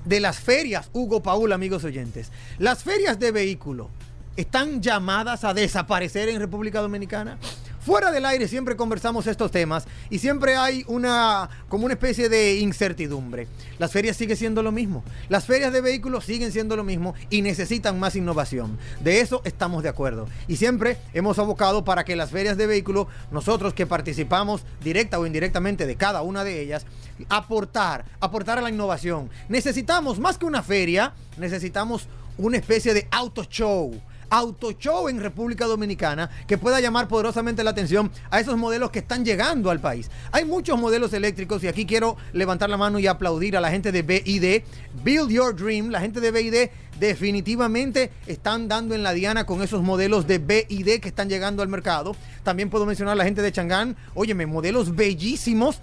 de 0.04 0.18
las 0.18 0.40
ferias, 0.40 0.90
Hugo 0.92 1.22
Paul, 1.22 1.52
amigos 1.52 1.84
oyentes. 1.84 2.32
Las 2.58 2.82
ferias 2.82 3.20
de 3.20 3.30
vehículo 3.30 3.90
están 4.36 4.82
llamadas 4.82 5.44
a 5.44 5.54
desaparecer 5.54 6.30
en 6.30 6.40
República 6.40 6.80
Dominicana. 6.80 7.38
Fuera 7.86 8.10
del 8.10 8.26
aire 8.26 8.48
siempre 8.48 8.74
conversamos 8.74 9.28
estos 9.28 9.52
temas 9.52 9.86
y 10.10 10.18
siempre 10.18 10.56
hay 10.56 10.82
una 10.88 11.48
como 11.68 11.84
una 11.84 11.94
especie 11.94 12.28
de 12.28 12.56
incertidumbre. 12.56 13.46
Las 13.78 13.92
ferias 13.92 14.16
siguen 14.16 14.36
siendo 14.36 14.60
lo 14.60 14.72
mismo. 14.72 15.04
Las 15.28 15.46
ferias 15.46 15.72
de 15.72 15.80
vehículos 15.80 16.24
siguen 16.24 16.50
siendo 16.50 16.74
lo 16.74 16.82
mismo 16.82 17.14
y 17.30 17.42
necesitan 17.42 18.00
más 18.00 18.16
innovación. 18.16 18.76
De 19.04 19.20
eso 19.20 19.40
estamos 19.44 19.84
de 19.84 19.88
acuerdo. 19.88 20.26
Y 20.48 20.56
siempre 20.56 20.98
hemos 21.14 21.38
abocado 21.38 21.84
para 21.84 22.04
que 22.04 22.16
las 22.16 22.32
ferias 22.32 22.56
de 22.56 22.66
vehículos, 22.66 23.06
nosotros 23.30 23.72
que 23.72 23.86
participamos 23.86 24.64
directa 24.82 25.20
o 25.20 25.24
indirectamente 25.24 25.86
de 25.86 25.94
cada 25.94 26.22
una 26.22 26.42
de 26.42 26.60
ellas, 26.60 26.86
aportar, 27.28 28.04
aportar 28.18 28.58
a 28.58 28.62
la 28.62 28.70
innovación. 28.70 29.30
Necesitamos 29.48 30.18
más 30.18 30.38
que 30.38 30.46
una 30.46 30.64
feria, 30.64 31.14
necesitamos 31.36 32.08
una 32.36 32.56
especie 32.56 32.94
de 32.94 33.06
auto 33.12 33.44
show. 33.44 33.94
Auto 34.30 34.72
show 34.72 35.08
en 35.08 35.20
República 35.20 35.66
Dominicana 35.66 36.30
que 36.46 36.58
pueda 36.58 36.80
llamar 36.80 37.08
poderosamente 37.08 37.64
la 37.64 37.70
atención 37.70 38.10
a 38.30 38.40
esos 38.40 38.56
modelos 38.56 38.90
que 38.90 39.00
están 39.00 39.24
llegando 39.24 39.70
al 39.70 39.80
país. 39.80 40.10
Hay 40.32 40.44
muchos 40.44 40.78
modelos 40.78 41.12
eléctricos 41.12 41.62
y 41.64 41.68
aquí 41.68 41.86
quiero 41.86 42.16
levantar 42.32 42.70
la 42.70 42.76
mano 42.76 42.98
y 42.98 43.06
aplaudir 43.06 43.56
a 43.56 43.60
la 43.60 43.70
gente 43.70 43.92
de 43.92 44.02
BID. 44.02 44.62
Build 45.04 45.30
Your 45.30 45.54
Dream, 45.54 45.90
la 45.90 46.00
gente 46.00 46.20
de 46.20 46.30
BID 46.30 46.70
definitivamente 46.98 48.10
están 48.26 48.68
dando 48.68 48.94
en 48.94 49.02
la 49.02 49.12
diana 49.12 49.44
con 49.44 49.62
esos 49.62 49.82
modelos 49.82 50.26
de 50.26 50.38
BID 50.38 51.00
que 51.00 51.08
están 51.08 51.28
llegando 51.28 51.62
al 51.62 51.68
mercado. 51.68 52.16
También 52.42 52.70
puedo 52.70 52.86
mencionar 52.86 53.12
a 53.12 53.16
la 53.16 53.24
gente 53.24 53.42
de 53.42 53.52
Changán, 53.52 53.96
óyeme, 54.14 54.46
modelos 54.46 54.94
bellísimos 54.94 55.80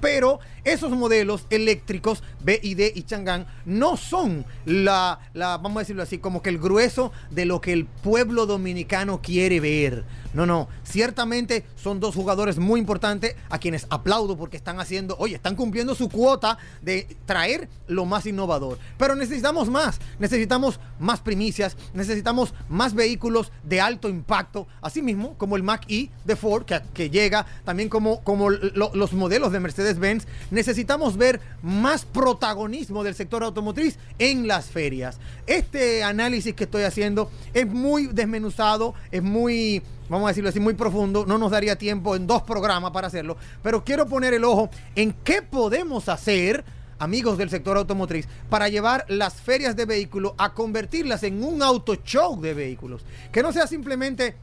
pero 0.00 0.40
esos 0.64 0.90
modelos 0.92 1.46
eléctricos 1.50 2.22
BID 2.44 2.92
y 2.94 3.02
Chang'an 3.02 3.46
no 3.64 3.96
son 3.96 4.44
la, 4.64 5.18
la, 5.34 5.56
vamos 5.58 5.76
a 5.78 5.80
decirlo 5.80 6.02
así, 6.02 6.18
como 6.18 6.42
que 6.42 6.50
el 6.50 6.58
grueso 6.58 7.12
de 7.30 7.44
lo 7.44 7.60
que 7.60 7.72
el 7.72 7.86
pueblo 7.86 8.46
dominicano 8.46 9.20
quiere 9.22 9.60
ver. 9.60 10.04
No, 10.32 10.46
no, 10.46 10.68
ciertamente 10.84 11.64
son 11.74 11.98
dos 11.98 12.14
jugadores 12.14 12.58
muy 12.58 12.78
importantes 12.78 13.34
a 13.48 13.58
quienes 13.58 13.86
aplaudo 13.90 14.36
porque 14.36 14.56
están 14.56 14.78
haciendo, 14.78 15.16
oye, 15.18 15.34
están 15.34 15.56
cumpliendo 15.56 15.94
su 15.96 16.08
cuota 16.08 16.56
de 16.82 17.16
traer 17.26 17.68
lo 17.88 18.04
más 18.04 18.26
innovador. 18.26 18.78
Pero 18.96 19.16
necesitamos 19.16 19.68
más, 19.68 19.98
necesitamos 20.20 20.78
más 21.00 21.20
primicias, 21.20 21.76
necesitamos 21.94 22.54
más 22.68 22.94
vehículos 22.94 23.50
de 23.64 23.80
alto 23.80 24.08
impacto, 24.08 24.68
así 24.82 25.02
mismo 25.02 25.36
como 25.36 25.56
el 25.56 25.64
Mac 25.64 25.84
E 25.88 26.10
de 26.24 26.36
Ford 26.36 26.64
que, 26.64 26.80
que 26.94 27.10
llega, 27.10 27.44
también 27.64 27.88
como, 27.88 28.22
como 28.22 28.50
lo- 28.50 28.92
los 28.94 29.12
modelos 29.12 29.50
de 29.50 29.58
Mercedes-Benz. 29.60 30.26
Necesitamos 30.50 31.16
ver 31.16 31.40
más 31.62 32.04
protagonismo 32.04 33.04
del 33.04 33.14
sector 33.14 33.42
automotriz 33.42 33.98
en 34.18 34.48
las 34.48 34.66
ferias. 34.66 35.18
Este 35.46 36.02
análisis 36.02 36.54
que 36.54 36.64
estoy 36.64 36.82
haciendo 36.82 37.30
es 37.54 37.66
muy 37.66 38.08
desmenuzado, 38.08 38.94
es 39.10 39.22
muy 39.22 39.82
vamos 40.10 40.26
a 40.26 40.30
decirlo 40.30 40.50
así, 40.50 40.60
muy 40.60 40.74
profundo. 40.74 41.24
No 41.24 41.38
nos 41.38 41.52
daría 41.52 41.76
tiempo 41.76 42.16
en 42.16 42.26
dos 42.26 42.42
programas 42.42 42.90
para 42.90 43.06
hacerlo. 43.06 43.36
Pero 43.62 43.84
quiero 43.84 44.06
poner 44.06 44.34
el 44.34 44.44
ojo 44.44 44.68
en 44.96 45.14
qué 45.24 45.40
podemos 45.40 46.08
hacer, 46.08 46.64
amigos 46.98 47.38
del 47.38 47.48
sector 47.48 47.76
automotriz, 47.76 48.26
para 48.50 48.68
llevar 48.68 49.06
las 49.08 49.34
ferias 49.34 49.76
de 49.76 49.86
vehículos 49.86 50.32
a 50.36 50.52
convertirlas 50.52 51.22
en 51.22 51.42
un 51.42 51.62
auto 51.62 51.94
show 51.94 52.38
de 52.40 52.54
vehículos. 52.54 53.02
Que 53.32 53.42
no 53.42 53.52
sea 53.52 53.66
simplemente 53.66 54.34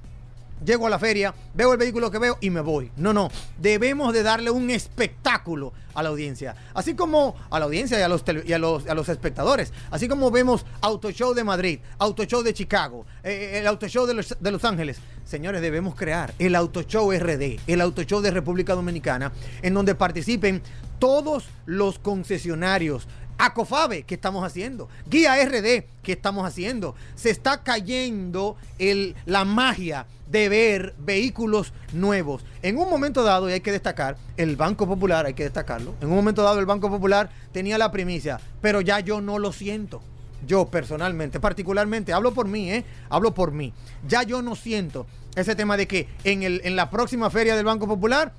Llego 0.66 0.88
a 0.88 0.90
la 0.90 1.00
feria, 1.00 1.34
veo 1.54 1.72
el 1.72 1.78
vehículo 1.78 2.10
que 2.10 2.18
veo 2.18 2.38
y 2.42 2.50
me 2.50 2.62
voy. 2.62 2.92
No, 2.98 3.14
no. 3.14 3.30
Debemos 3.60 4.14
de 4.14 4.24
darle 4.24 4.50
un 4.50 4.70
espectáculo 4.70 5.74
a 5.94 6.04
la 6.04 6.10
audiencia. 6.10 6.56
Así 6.74 6.96
como 6.96 7.36
a 7.50 7.60
la 7.60 7.66
audiencia 7.66 8.00
y 8.00 8.02
a 8.02 8.08
los, 8.08 8.24
y 8.46 8.54
a 8.54 8.60
los, 8.60 8.88
a 8.88 8.94
los 8.94 9.10
espectadores. 9.10 9.72
Así 9.92 10.08
como 10.08 10.32
vemos 10.32 10.66
Auto 10.82 11.12
Show 11.12 11.34
de 11.34 11.44
Madrid, 11.44 11.80
Auto 12.00 12.24
Show 12.26 12.44
de 12.44 12.54
Chicago, 12.54 13.06
eh, 13.24 13.60
el 13.60 13.68
Auto 13.68 13.88
Show 13.88 14.06
de 14.06 14.16
los, 14.16 14.36
de 14.40 14.52
Los 14.52 14.66
Ángeles. 14.66 14.98
Señores, 15.26 15.62
debemos 15.62 15.96
crear 15.96 16.34
el 16.40 16.56
Auto 16.56 16.84
Show 16.84 17.12
RD, 17.12 17.60
el 17.68 17.82
Auto 17.82 18.04
Show 18.04 18.22
de 18.22 18.32
República 18.32 18.74
Dominicana, 18.74 19.32
en 19.62 19.74
donde 19.74 19.94
participen 19.94 20.62
todos 21.00 21.46
los 21.66 22.00
concesionarios 22.00 23.08
Acofabe, 23.38 24.04
¿qué 24.04 24.16
estamos 24.16 24.44
haciendo? 24.44 24.90
Guía 25.08 25.36
RD, 25.46 25.86
¿qué 26.02 26.14
estamos 26.14 26.46
haciendo? 26.46 26.96
Se 27.16 27.30
está 27.30 27.62
cayendo 27.64 28.56
el, 28.80 29.16
la 29.26 29.46
magia 29.46 30.08
de 30.30 30.50
ver 30.50 30.96
vehículos 30.98 31.72
nuevos. 31.94 32.44
En 32.64 32.78
un 32.78 32.90
momento 32.90 33.24
dado, 33.24 33.50
y 33.50 33.54
hay 33.54 33.62
que 33.62 33.72
destacar, 33.72 34.18
el 34.38 34.56
Banco 34.56 34.88
Popular, 34.88 35.28
hay 35.28 35.36
que 35.36 35.44
destacarlo, 35.44 35.94
en 36.02 36.10
un 36.10 36.16
momento 36.16 36.42
dado 36.42 36.60
el 36.60 36.66
Banco 36.66 36.90
Popular 36.90 37.30
tenía 37.52 37.78
la 37.78 37.92
primicia, 37.92 38.40
pero 38.62 38.82
ya 38.82 39.00
yo 39.02 39.22
no 39.22 39.38
lo 39.38 39.52
siento. 39.52 40.02
Yo 40.46 40.68
personalmente, 40.68 41.40
particularmente, 41.40 42.14
hablo 42.14 42.34
por 42.34 42.48
mí, 42.48 42.72
¿eh? 42.72 42.86
Hablo 43.10 43.34
por 43.34 43.52
mí. 43.52 43.74
Ya 44.08 44.22
yo 44.22 44.44
no 44.44 44.56
siento 44.56 45.08
ese 45.36 45.56
tema 45.56 45.78
de 45.78 45.88
que 45.88 46.08
en, 46.24 46.44
el, 46.44 46.62
en 46.64 46.76
la 46.76 46.90
próxima 46.90 47.30
feria 47.30 47.56
del 47.56 47.66
Banco 47.66 47.88
Popular 47.88 48.34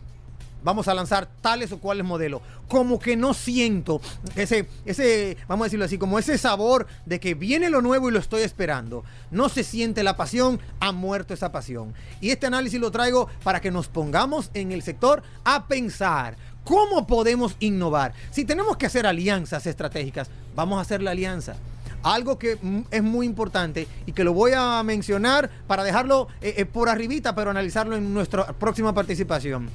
vamos 0.69 0.87
a 0.87 0.93
lanzar 0.93 1.27
tales 1.41 1.73
o 1.73 1.79
cuales 1.79 2.05
modelos. 2.05 2.43
Como 2.69 2.99
que 2.99 3.16
no 3.16 3.33
siento 3.33 4.03
ese, 4.37 4.69
ese, 4.85 5.39
vamos 5.49 5.64
a 5.64 5.66
decirlo 5.69 5.87
así, 5.87 5.97
como 5.97 6.19
ese 6.19 6.37
sabor 6.37 6.87
de 7.07 7.19
que 7.19 7.33
viene 7.33 7.71
lo 7.71 7.81
nuevo 7.81 8.11
y 8.11 8.12
lo 8.12 8.19
estoy 8.19 8.43
esperando. 8.43 9.03
No 9.31 9.49
se 9.49 9.64
siente 9.64 10.03
la 10.03 10.19
pasión, 10.19 10.61
ha 10.81 10.93
muerto 10.93 11.33
esa 11.33 11.53
pasión. 11.53 11.95
Y 12.21 12.33
este 12.33 12.49
análisis 12.49 12.79
lo 12.79 12.91
traigo 12.91 13.31
para 13.43 13.62
que 13.62 13.71
nos 13.71 13.89
pongamos 13.89 14.51
en 14.53 14.71
el 14.71 14.83
sector 14.83 15.23
a 15.43 15.69
pensar. 15.69 16.37
¿Cómo 16.64 17.07
podemos 17.07 17.57
innovar? 17.61 18.12
Si 18.31 18.45
tenemos 18.45 18.77
que 18.77 18.85
hacer 18.85 19.07
alianzas 19.07 19.66
estratégicas, 19.66 20.29
vamos 20.55 20.77
a 20.77 20.83
hacer 20.83 21.01
la 21.01 21.12
alianza 21.12 21.57
algo 22.03 22.39
que 22.39 22.57
mm, 22.61 22.81
es 22.93 23.03
muy 23.03 23.27
importante 23.27 23.89
y 24.07 24.12
que 24.12 24.23
lo 24.23 24.33
voy 24.33 24.53
a 24.55 24.81
mencionar 24.85 25.51
para 25.66 25.83
dejarlo 25.83 26.29
eh, 26.41 26.55
eh, 26.59 26.64
por 26.64 26.89
arribita, 26.89 27.35
pero 27.35 27.51
analizarlo 27.51 27.97
en 27.97 28.14
nuestra 28.14 28.47
próxima 28.53 28.95
participación 28.95 29.69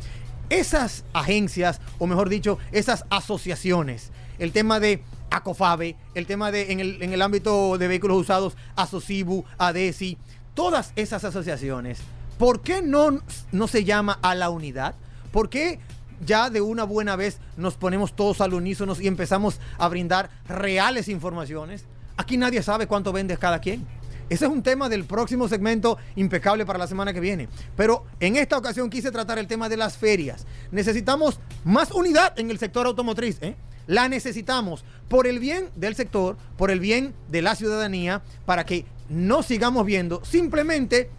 esas 0.60 1.06
agencias, 1.14 1.82
o 2.00 2.08
mejor 2.08 2.30
dicho, 2.30 2.58
esas 2.72 3.06
asociaciones, 3.10 4.12
el 4.40 4.52
tema 4.52 4.80
de 4.80 5.04
ACOFABE, 5.30 5.96
el 6.14 6.28
tema 6.28 6.52
de 6.52 6.72
en 6.72 6.80
el, 6.80 7.02
en 7.02 7.14
el 7.14 7.22
ámbito 7.22 7.78
de 7.78 7.88
vehículos 7.88 8.18
usados, 8.18 8.56
ASOCIBU, 8.76 9.46
ADESI, 9.58 10.18
todas 10.54 10.94
esas 10.96 11.24
asociaciones, 11.24 12.00
¿por 12.38 12.62
qué 12.62 12.82
no, 12.82 13.22
no 13.52 13.68
se 13.68 13.84
llama 13.84 14.20
a 14.22 14.36
la 14.36 14.50
unidad? 14.50 14.96
¿Por 15.32 15.50
qué 15.50 15.80
ya 16.24 16.50
de 16.50 16.62
una 16.62 16.84
buena 16.84 17.16
vez 17.16 17.40
nos 17.58 17.76
ponemos 17.76 18.16
todos 18.16 18.40
al 18.42 18.54
unísono 18.54 18.96
y 19.00 19.08
empezamos 19.08 19.60
a 19.78 19.88
brindar 19.88 20.30
reales 20.48 21.08
informaciones? 21.08 21.86
Aquí 22.16 22.38
nadie 22.38 22.62
sabe 22.62 22.86
cuánto 22.86 23.12
vende 23.12 23.38
cada 23.38 23.60
quien. 23.60 23.88
Ese 24.34 24.46
es 24.46 24.52
un 24.52 24.64
tema 24.64 24.90
del 24.90 25.06
próximo 25.06 25.48
segmento 25.48 26.00
impecable 26.16 26.66
para 26.66 26.80
la 26.80 26.88
semana 26.88 27.14
que 27.14 27.20
viene. 27.20 27.50
Pero 27.78 28.08
en 28.20 28.36
esta 28.36 28.58
ocasión 28.58 28.90
quise 28.90 29.12
tratar 29.12 29.38
el 29.38 29.46
tema 29.46 29.70
de 29.70 29.78
las 29.78 29.96
ferias. 29.96 30.48
Necesitamos 30.72 31.40
más 31.64 31.92
unidad 31.92 32.34
en 32.40 32.50
el 32.50 32.58
sector 32.58 32.88
automotriz. 32.88 33.38
¿eh? 33.44 33.56
La 33.86 34.10
necesitamos 34.10 34.86
por 35.08 35.28
el 35.28 35.38
bien 35.38 35.70
del 35.76 35.94
sector, 35.94 36.36
por 36.58 36.72
el 36.72 36.80
bien 36.80 37.14
de 37.30 37.44
la 37.44 37.54
ciudadanía, 37.54 38.24
para 38.48 38.66
que 38.66 38.86
no 39.08 39.44
sigamos 39.44 39.86
viendo 39.86 40.26
simplemente 40.26 41.12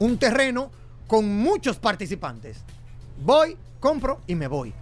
un 0.00 0.18
terreno 0.18 0.72
con 1.06 1.28
muchos 1.28 1.76
participantes. 1.76 2.64
Voy, 3.24 3.56
compro 3.78 4.22
y 4.26 4.34
me 4.34 4.48
voy. 4.48 4.74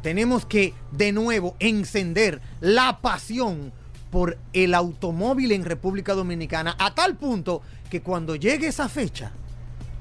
Tenemos 0.00 0.46
que 0.46 0.74
de 0.92 1.10
nuevo 1.10 1.56
encender 1.58 2.40
la 2.60 3.00
pasión 3.00 3.72
por 4.10 4.38
el 4.52 4.74
automóvil 4.74 5.52
en 5.52 5.64
República 5.64 6.14
Dominicana 6.14 6.76
a 6.78 6.94
tal 6.94 7.16
punto 7.16 7.62
que 7.90 8.02
cuando 8.02 8.36
llegue 8.36 8.68
esa 8.68 8.88
fecha, 8.88 9.32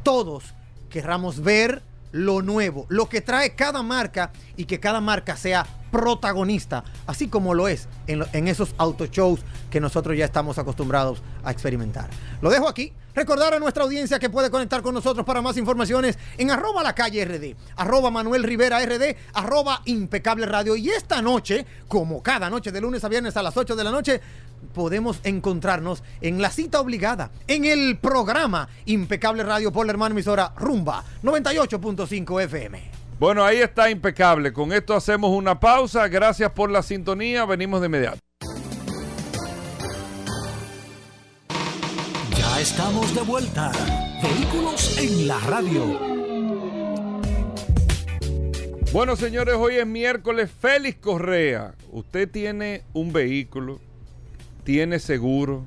todos 0.04 0.54
querramos 0.90 1.42
ver 1.42 1.82
lo 2.12 2.42
nuevo, 2.42 2.86
lo 2.90 3.10
que 3.10 3.22
trae 3.22 3.56
cada 3.56 3.84
marca 3.84 4.32
y 4.56 4.66
que 4.66 4.80
cada 4.80 5.02
marca 5.02 5.36
sea 5.36 5.66
protagonista, 5.92 6.84
así 7.08 7.28
como 7.28 7.54
lo 7.54 7.68
es 7.68 7.88
en, 8.08 8.48
esos 8.48 8.76
auto 8.78 9.06
shows 9.06 9.42
que 9.70 9.80
nosotros 9.80 10.18
ya 10.18 10.26
estamos 10.26 10.58
acostumbrados 10.58 11.22
a 11.44 11.52
experimentar. 11.52 12.10
Lo 12.42 12.50
dejo 12.50 12.68
aquí. 12.68 12.94
Recordar 13.14 13.54
a 13.54 13.60
nuestra 13.60 13.84
audiencia 13.84 14.20
que 14.20 14.30
puede 14.30 14.50
conectar 14.50 14.82
con 14.82 14.94
nosotros 14.94 15.26
para 15.26 15.42
más 15.42 15.56
informaciones 15.56 16.20
en 16.38 16.52
arroba 16.52 16.84
la 16.84 16.94
calle 16.94 17.56
arroba 17.78 18.12
Manuel 18.12 18.44
Rivera 18.44 18.86
RD, 18.86 19.16
arroba 19.34 19.82
impecable 19.86 20.46
radio. 20.46 20.76
Y 20.76 20.90
esta 20.90 21.22
noche, 21.22 21.66
como 21.88 22.22
cada 22.22 22.50
noche 22.50 22.74
de 22.74 22.82
lunes 22.82 23.06
a 23.06 23.08
viernes 23.08 23.38
a 23.38 23.42
las 23.42 23.56
8 23.56 23.74
de 23.74 23.84
la 23.86 23.92
noche, 23.92 24.22
podemos 24.74 25.22
encontrarnos 25.24 26.04
en 26.20 26.42
la 26.42 26.50
cita 26.50 26.82
obligada, 26.82 27.32
en 27.48 27.64
el 27.64 27.98
programa 27.98 28.68
Impecable 28.86 29.44
Radio 29.44 29.72
por 29.72 29.86
la 29.86 29.94
hermana 29.94 30.14
emisora 30.14 30.54
Rumba 30.58 31.04
98.5 31.24 32.44
FM. 32.44 33.05
Bueno, 33.18 33.46
ahí 33.46 33.58
está 33.58 33.90
impecable. 33.90 34.52
Con 34.52 34.74
esto 34.74 34.94
hacemos 34.94 35.32
una 35.32 35.60
pausa. 35.60 36.08
Gracias 36.10 36.52
por 36.52 36.70
la 36.70 36.84
sintonía. 36.84 37.46
Venimos 37.46 37.80
de 37.80 37.88
inmediato. 37.88 38.20
Ya 42.38 42.60
estamos 42.60 43.16
de 43.16 43.22
vuelta. 43.22 43.72
Vehículos 44.22 44.98
en 44.98 45.28
la 45.28 45.40
radio. 45.40 46.16
Bueno, 48.92 49.16
señores, 49.16 49.56
hoy 49.56 49.76
es 49.76 49.88
miércoles. 49.88 50.52
Félix 50.52 51.00
Correa. 51.00 51.74
Usted 51.92 52.30
tiene 52.30 52.84
un 52.94 53.14
vehículo, 53.14 53.80
tiene 54.66 55.00
seguro, 55.00 55.64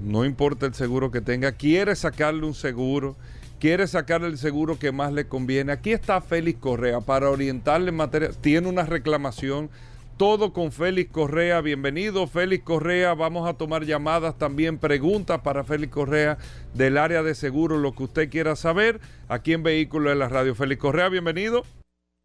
no 0.00 0.24
importa 0.24 0.66
el 0.66 0.74
seguro 0.74 1.10
que 1.12 1.20
tenga, 1.20 1.52
quiere 1.52 1.94
sacarle 1.94 2.44
un 2.44 2.54
seguro 2.54 3.16
quiere 3.58 3.86
sacar 3.86 4.22
el 4.22 4.38
seguro 4.38 4.78
que 4.78 4.92
más 4.92 5.12
le 5.12 5.26
conviene. 5.26 5.72
Aquí 5.72 5.92
está 5.92 6.20
Félix 6.20 6.60
Correa 6.60 7.00
para 7.00 7.30
orientarle 7.30 7.90
en 7.90 7.96
materia. 7.96 8.30
Tiene 8.40 8.68
una 8.68 8.84
reclamación. 8.84 9.70
Todo 10.16 10.52
con 10.52 10.72
Félix 10.72 11.12
Correa. 11.12 11.60
Bienvenido, 11.60 12.26
Félix 12.26 12.64
Correa. 12.64 13.14
Vamos 13.14 13.48
a 13.48 13.54
tomar 13.54 13.84
llamadas 13.84 14.36
también, 14.36 14.78
preguntas 14.78 15.40
para 15.42 15.62
Félix 15.62 15.92
Correa 15.92 16.38
del 16.74 16.98
área 16.98 17.22
de 17.22 17.36
seguro, 17.36 17.78
lo 17.78 17.94
que 17.94 18.02
usted 18.02 18.28
quiera 18.28 18.56
saber. 18.56 19.00
Aquí 19.28 19.52
en 19.52 19.62
Vehículos 19.62 20.10
de 20.10 20.16
la 20.16 20.28
Radio. 20.28 20.56
Félix 20.56 20.80
Correa, 20.80 21.08
bienvenido. 21.08 21.64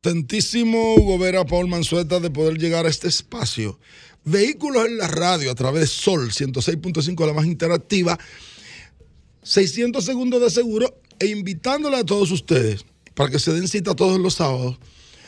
Tantísimo 0.01 0.95
Hugo 0.95 1.19
Vera, 1.19 1.45
Paul 1.45 1.67
Manzueta, 1.67 2.19
de 2.19 2.31
poder 2.31 2.57
llegar 2.57 2.85
a 2.85 2.89
este 2.89 3.07
espacio. 3.07 3.79
Vehículos 4.25 4.87
en 4.87 4.97
la 4.97 5.07
radio 5.07 5.51
a 5.51 5.55
través 5.55 5.81
de 5.81 5.87
Sol 5.87 6.31
106.5, 6.31 7.27
la 7.27 7.33
más 7.33 7.45
interactiva. 7.45 8.17
600 9.43 10.03
segundos 10.03 10.41
de 10.41 10.49
seguro 10.49 10.99
e 11.23 11.27
invitándole 11.27 11.95
a 11.95 12.03
todos 12.03 12.31
ustedes 12.31 12.85
para 13.15 13.31
que 13.31 13.39
se 13.39 13.53
den 13.53 13.69
cita 13.69 13.95
todos 13.95 14.19
los 14.19 14.35
sábados 14.35 14.77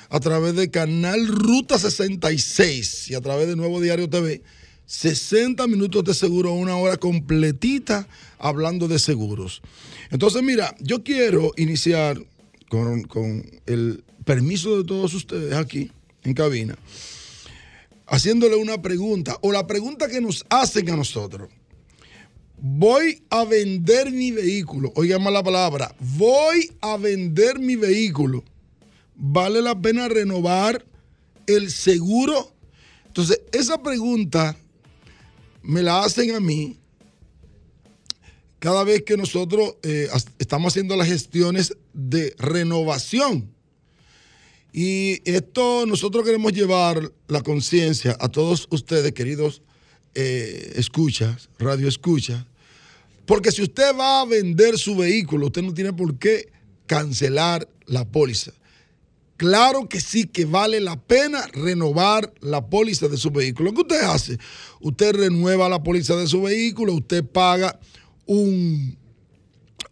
a 0.09 0.19
través 0.19 0.53
de 0.55 0.69
Canal 0.69 1.25
Ruta 1.27 1.79
66 1.79 3.11
y 3.11 3.15
a 3.15 3.21
través 3.21 3.47
de 3.47 3.55
Nuevo 3.55 3.79
Diario 3.79 4.09
TV. 4.09 4.41
60 4.87 5.65
minutos 5.67 6.03
de 6.03 6.13
seguro, 6.13 6.51
una 6.51 6.75
hora 6.75 6.97
completita 6.97 8.07
hablando 8.37 8.87
de 8.87 8.99
seguros. 8.99 9.61
Entonces, 10.11 10.43
mira, 10.43 10.75
yo 10.79 11.03
quiero 11.03 11.53
iniciar 11.55 12.21
con, 12.69 13.03
con 13.03 13.43
el 13.65 14.03
permiso 14.25 14.77
de 14.77 14.83
todos 14.83 15.13
ustedes 15.13 15.53
aquí 15.53 15.91
en 16.23 16.33
cabina, 16.33 16.77
haciéndole 18.05 18.57
una 18.57 18.81
pregunta 18.81 19.37
o 19.41 19.51
la 19.51 19.65
pregunta 19.65 20.07
que 20.09 20.21
nos 20.21 20.45
hacen 20.49 20.89
a 20.89 20.97
nosotros 20.97 21.49
voy 22.57 23.23
a 23.29 23.43
vender 23.45 24.11
mi 24.11 24.31
vehículo. 24.31 24.91
Oigan 24.95 25.23
la 25.23 25.43
palabra, 25.43 25.95
voy 25.99 26.71
a 26.81 26.97
vender 26.97 27.59
mi 27.59 27.75
vehículo. 27.75 28.43
¿Vale 29.15 29.61
la 29.61 29.79
pena 29.79 30.07
renovar 30.07 30.85
el 31.47 31.71
seguro? 31.71 32.53
Entonces, 33.07 33.41
esa 33.51 33.81
pregunta 33.81 34.57
me 35.61 35.81
la 35.81 36.03
hacen 36.03 36.35
a 36.35 36.39
mí 36.39 36.77
cada 38.59 38.83
vez 38.83 39.03
que 39.03 39.15
nosotros 39.15 39.75
eh, 39.83 40.09
estamos 40.39 40.73
haciendo 40.73 40.95
las 40.95 41.07
gestiones 41.07 41.77
de 41.93 42.35
renovación. 42.37 43.53
Y 44.73 45.21
esto 45.23 45.85
nosotros 45.85 46.25
queremos 46.25 46.51
llevar 46.51 47.11
la 47.27 47.41
conciencia 47.41 48.17
a 48.19 48.27
todos 48.27 48.67
ustedes, 48.71 49.13
queridos 49.13 49.61
eh, 50.15 50.73
escuchas, 50.75 51.49
radio 51.59 51.87
escuchas, 51.87 52.45
porque 53.25 53.51
si 53.51 53.61
usted 53.61 53.95
va 53.95 54.21
a 54.21 54.25
vender 54.25 54.77
su 54.77 54.95
vehículo, 54.95 55.47
usted 55.47 55.61
no 55.61 55.73
tiene 55.73 55.93
por 55.93 56.17
qué 56.17 56.51
cancelar 56.85 57.67
la 57.85 58.05
póliza. 58.05 58.51
Claro 59.37 59.89
que 59.89 59.99
sí 59.99 60.25
que 60.25 60.45
vale 60.45 60.79
la 60.79 61.01
pena 61.01 61.45
renovar 61.51 62.33
la 62.39 62.69
póliza 62.69 63.09
de 63.09 63.17
su 63.17 63.31
vehículo. 63.31 63.73
¿Qué 63.73 63.81
usted 63.81 64.01
hace? 64.01 64.37
Usted 64.79 65.13
renueva 65.13 65.67
la 65.67 65.83
póliza 65.83 66.15
de 66.15 66.27
su 66.27 66.41
vehículo, 66.41 66.93
usted 66.93 67.23
paga 67.25 67.77
un, 68.25 68.97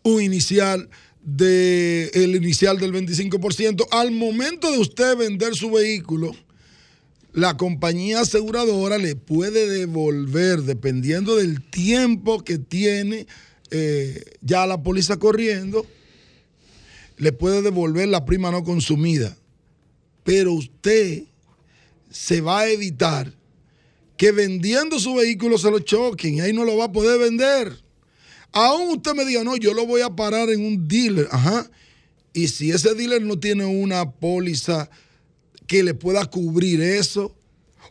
un 0.04 0.22
inicial 0.22 0.90
de, 1.22 2.10
el 2.14 2.36
inicial 2.36 2.80
del 2.80 2.94
25%. 2.94 3.88
Al 3.92 4.12
momento 4.12 4.72
de 4.72 4.78
usted 4.78 5.18
vender 5.18 5.56
su 5.56 5.72
vehículo, 5.72 6.34
la 7.34 7.58
compañía 7.58 8.22
aseguradora 8.22 9.00
le 9.00 9.16
puede 9.16 9.68
devolver, 9.68 10.62
dependiendo 10.62 11.36
del 11.36 11.62
tiempo 11.62 12.44
que 12.44 12.60
tiene 12.60 13.26
eh, 13.72 14.24
ya 14.42 14.68
la 14.68 14.84
póliza 14.84 15.18
corriendo, 15.18 15.86
le 17.18 17.32
puede 17.32 17.64
devolver 17.64 18.08
la 18.08 18.26
prima 18.26 18.52
no 18.52 18.64
consumida. 18.64 19.36
Pero 20.24 20.54
usted 20.54 21.24
se 22.12 22.42
va 22.42 22.62
a 22.62 22.70
evitar 22.70 23.34
que 24.16 24.32
vendiendo 24.32 25.00
su 25.00 25.16
vehículo 25.16 25.58
se 25.58 25.72
lo 25.72 25.80
choquen 25.80 26.36
y 26.36 26.42
ahí 26.42 26.54
no 26.54 26.64
lo 26.66 26.78
va 26.78 26.86
a 26.86 26.92
poder 26.92 27.20
vender. 27.20 27.84
Aún 28.52 28.98
usted 28.98 29.16
me 29.16 29.26
diga, 29.26 29.44
no, 29.44 29.58
yo 29.58 29.74
lo 29.74 29.88
voy 29.88 30.02
a 30.02 30.12
parar 30.12 30.52
en 30.52 30.64
un 30.64 30.88
dealer. 30.88 31.28
Ajá. 31.32 31.68
Y 32.32 32.48
si 32.50 32.70
ese 32.70 32.94
dealer 32.94 33.24
no 33.24 33.40
tiene 33.40 33.66
una 33.66 34.12
póliza 34.12 34.92
que 35.74 35.82
le 35.82 35.96
pueda 35.96 36.24
cubrir 36.28 36.82
eso, 36.82 37.36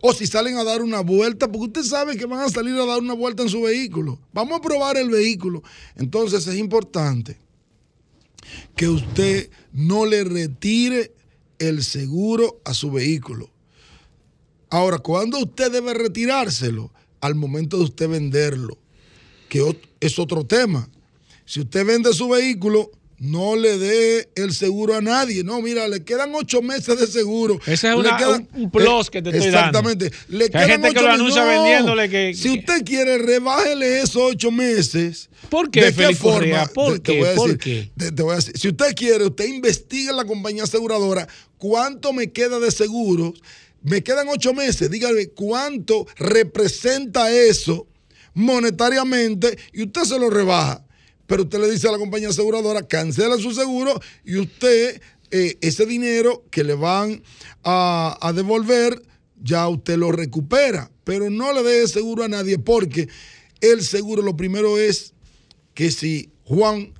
o 0.00 0.12
si 0.12 0.28
salen 0.28 0.56
a 0.56 0.62
dar 0.62 0.82
una 0.82 1.00
vuelta, 1.00 1.50
porque 1.50 1.66
usted 1.66 1.82
sabe 1.82 2.16
que 2.16 2.26
van 2.26 2.38
a 2.38 2.48
salir 2.48 2.74
a 2.74 2.86
dar 2.86 3.00
una 3.00 3.14
vuelta 3.14 3.42
en 3.42 3.48
su 3.48 3.62
vehículo. 3.62 4.20
Vamos 4.32 4.56
a 4.56 4.62
probar 4.62 4.96
el 4.96 5.10
vehículo. 5.10 5.64
Entonces 5.96 6.46
es 6.46 6.54
importante 6.58 7.40
que 8.76 8.86
usted 8.86 9.50
no 9.72 10.06
le 10.06 10.22
retire 10.22 11.12
el 11.58 11.82
seguro 11.82 12.60
a 12.64 12.72
su 12.72 12.92
vehículo. 12.92 13.50
Ahora, 14.70 15.00
¿cuándo 15.00 15.40
usted 15.40 15.72
debe 15.72 15.92
retirárselo? 15.92 16.92
Al 17.20 17.34
momento 17.34 17.78
de 17.78 17.82
usted 17.82 18.08
venderlo, 18.08 18.78
que 19.48 19.76
es 19.98 20.20
otro 20.20 20.46
tema. 20.46 20.88
Si 21.46 21.58
usted 21.58 21.84
vende 21.84 22.12
su 22.12 22.28
vehículo, 22.28 22.92
no 23.24 23.54
le 23.54 23.78
dé 23.78 24.28
el 24.34 24.52
seguro 24.52 24.96
a 24.96 25.00
nadie. 25.00 25.44
No, 25.44 25.62
mira, 25.62 25.86
le 25.86 26.02
quedan 26.02 26.34
ocho 26.34 26.60
meses 26.60 26.98
de 26.98 27.06
seguro. 27.06 27.60
Ese 27.66 27.90
es 27.90 27.94
una- 27.94 28.16
quedan- 28.16 28.48
un- 28.52 28.68
plus 28.68 29.10
que 29.10 29.22
te 29.22 29.30
estoy 29.30 29.52
dando. 29.52 29.78
Exactamente. 29.78 30.10
Le 30.28 30.50
Que 30.50 30.58
hay 30.58 30.64
quedan 30.66 30.82
gente 30.82 30.88
que 30.88 30.98
ocho 30.98 31.02
lo 31.02 31.06
meses. 31.08 31.20
anuncia 31.20 31.44
vendiéndole 31.44 32.08
que- 32.10 32.34
Si 32.34 32.50
usted 32.58 32.84
quiere, 32.84 33.18
rebájele 33.18 34.00
esos 34.00 34.16
ocho 34.32 34.50
meses. 34.50 35.30
¿Por 35.48 35.70
qué, 35.70 35.82
¿De 35.84 35.92
qué 35.94 36.14
forma? 36.16 36.66
¿Por 36.66 36.94
Te- 36.94 36.98
te 37.00 37.12
qué? 37.12 37.18
voy 37.20 37.28
a 37.28 37.34
¿Por 37.36 37.46
decir, 37.56 37.58
qué? 37.58 37.92
te- 37.96 38.10
te 38.12 38.22
voy 38.22 38.32
a 38.32 38.36
decir, 38.36 38.58
si 38.58 38.68
usted 38.68 38.92
quiere, 38.96 39.24
usted 39.26 39.44
investiga 39.46 40.10
en 40.10 40.16
la 40.16 40.24
compañía 40.24 40.64
aseguradora 40.64 41.28
cuánto 41.58 42.12
me 42.12 42.32
queda 42.32 42.58
de 42.58 42.72
seguros. 42.72 43.40
Me 43.84 44.02
quedan 44.02 44.28
ocho 44.28 44.52
meses. 44.52 44.90
Dígame 44.90 45.28
cuánto 45.28 46.06
representa 46.16 47.32
eso 47.32 47.86
monetariamente 48.34 49.56
y 49.72 49.84
usted 49.84 50.02
se 50.02 50.18
lo 50.18 50.30
rebaja. 50.30 50.81
Pero 51.32 51.44
usted 51.44 51.60
le 51.60 51.70
dice 51.70 51.88
a 51.88 51.92
la 51.92 51.96
compañía 51.96 52.28
aseguradora, 52.28 52.86
cancela 52.86 53.38
su 53.38 53.54
seguro 53.54 53.98
y 54.22 54.36
usted, 54.36 55.00
eh, 55.30 55.56
ese 55.62 55.86
dinero 55.86 56.44
que 56.50 56.62
le 56.62 56.74
van 56.74 57.22
a, 57.64 58.18
a 58.20 58.34
devolver, 58.34 59.00
ya 59.42 59.66
usted 59.66 59.96
lo 59.96 60.12
recupera. 60.12 60.90
Pero 61.04 61.30
no 61.30 61.54
le 61.54 61.62
dé 61.62 61.88
seguro 61.88 62.24
a 62.24 62.28
nadie 62.28 62.58
porque 62.58 63.08
el 63.62 63.80
seguro 63.80 64.20
lo 64.20 64.36
primero 64.36 64.78
es 64.78 65.14
que 65.72 65.90
si 65.90 66.28
Juan 66.44 66.92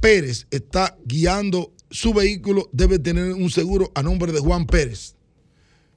Pérez 0.00 0.46
está 0.50 0.96
guiando 1.04 1.70
su 1.90 2.14
vehículo, 2.14 2.70
debe 2.72 2.98
tener 2.98 3.34
un 3.34 3.50
seguro 3.50 3.92
a 3.94 4.02
nombre 4.02 4.32
de 4.32 4.40
Juan 4.40 4.64
Pérez. 4.64 5.16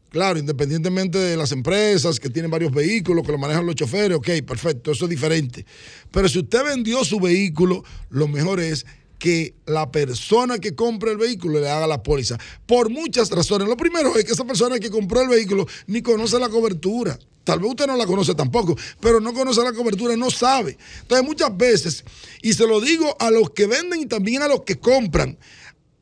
Claro, 0.10 0.39
independientemente 0.39 1.18
de 1.18 1.36
las 1.36 1.51
empresas 1.51 2.20
que 2.20 2.30
tienen 2.30 2.49
varios 2.49 2.72
vehículos, 2.72 3.26
que 3.26 3.32
lo 3.32 3.38
manejan 3.38 3.66
los 3.66 3.76
choferes, 3.76 4.18
ok, 4.18 4.30
perfecto, 4.45 4.91
eso 4.91 5.05
es 5.05 5.10
diferente. 5.10 5.66
Pero 6.12 6.30
si 6.30 6.39
usted 6.39 6.64
vendió 6.64 7.03
su 7.03 7.20
vehículo, 7.20 7.84
lo 8.10 8.28
mejor 8.28 8.60
es 8.62 8.86
que 9.20 9.55
la 9.66 9.91
persona 9.91 10.60
que 10.60 10.76
compre 10.76 11.12
el 11.12 11.18
vehículo 11.18 11.60
le 11.60 11.70
haga 11.70 11.88
la 11.88 12.03
póliza. 12.03 12.38
Por 12.66 12.89
muchas 12.89 13.30
razones. 13.32 13.68
Lo 13.68 13.76
primero 13.76 14.16
es 14.16 14.26
que 14.26 14.32
esa 14.32 14.45
persona 14.45 14.80
que 14.80 14.89
compró 14.89 15.22
el 15.22 15.30
vehículo 15.30 15.68
ni 15.88 16.01
conoce 16.01 16.39
la 16.39 16.49
cobertura. 16.49 17.18
Tal 17.43 17.60
vez 17.60 17.70
usted 17.70 17.88
no 17.88 17.95
la 17.95 18.05
conoce 18.05 18.36
tampoco, 18.36 18.78
pero 18.99 19.22
no 19.22 19.34
conoce 19.34 19.64
la 19.64 19.72
cobertura, 19.72 20.16
no 20.18 20.30
sabe. 20.30 20.78
Entonces 21.01 21.26
muchas 21.26 21.55
veces, 21.55 22.03
y 22.41 22.53
se 22.53 22.68
lo 22.68 22.82
digo 22.82 23.16
a 23.20 23.32
los 23.32 23.51
que 23.51 23.68
venden 23.68 24.01
y 24.01 24.05
también 24.05 24.41
a 24.41 24.47
los 24.47 24.64
que 24.64 24.78
compran, 24.78 25.38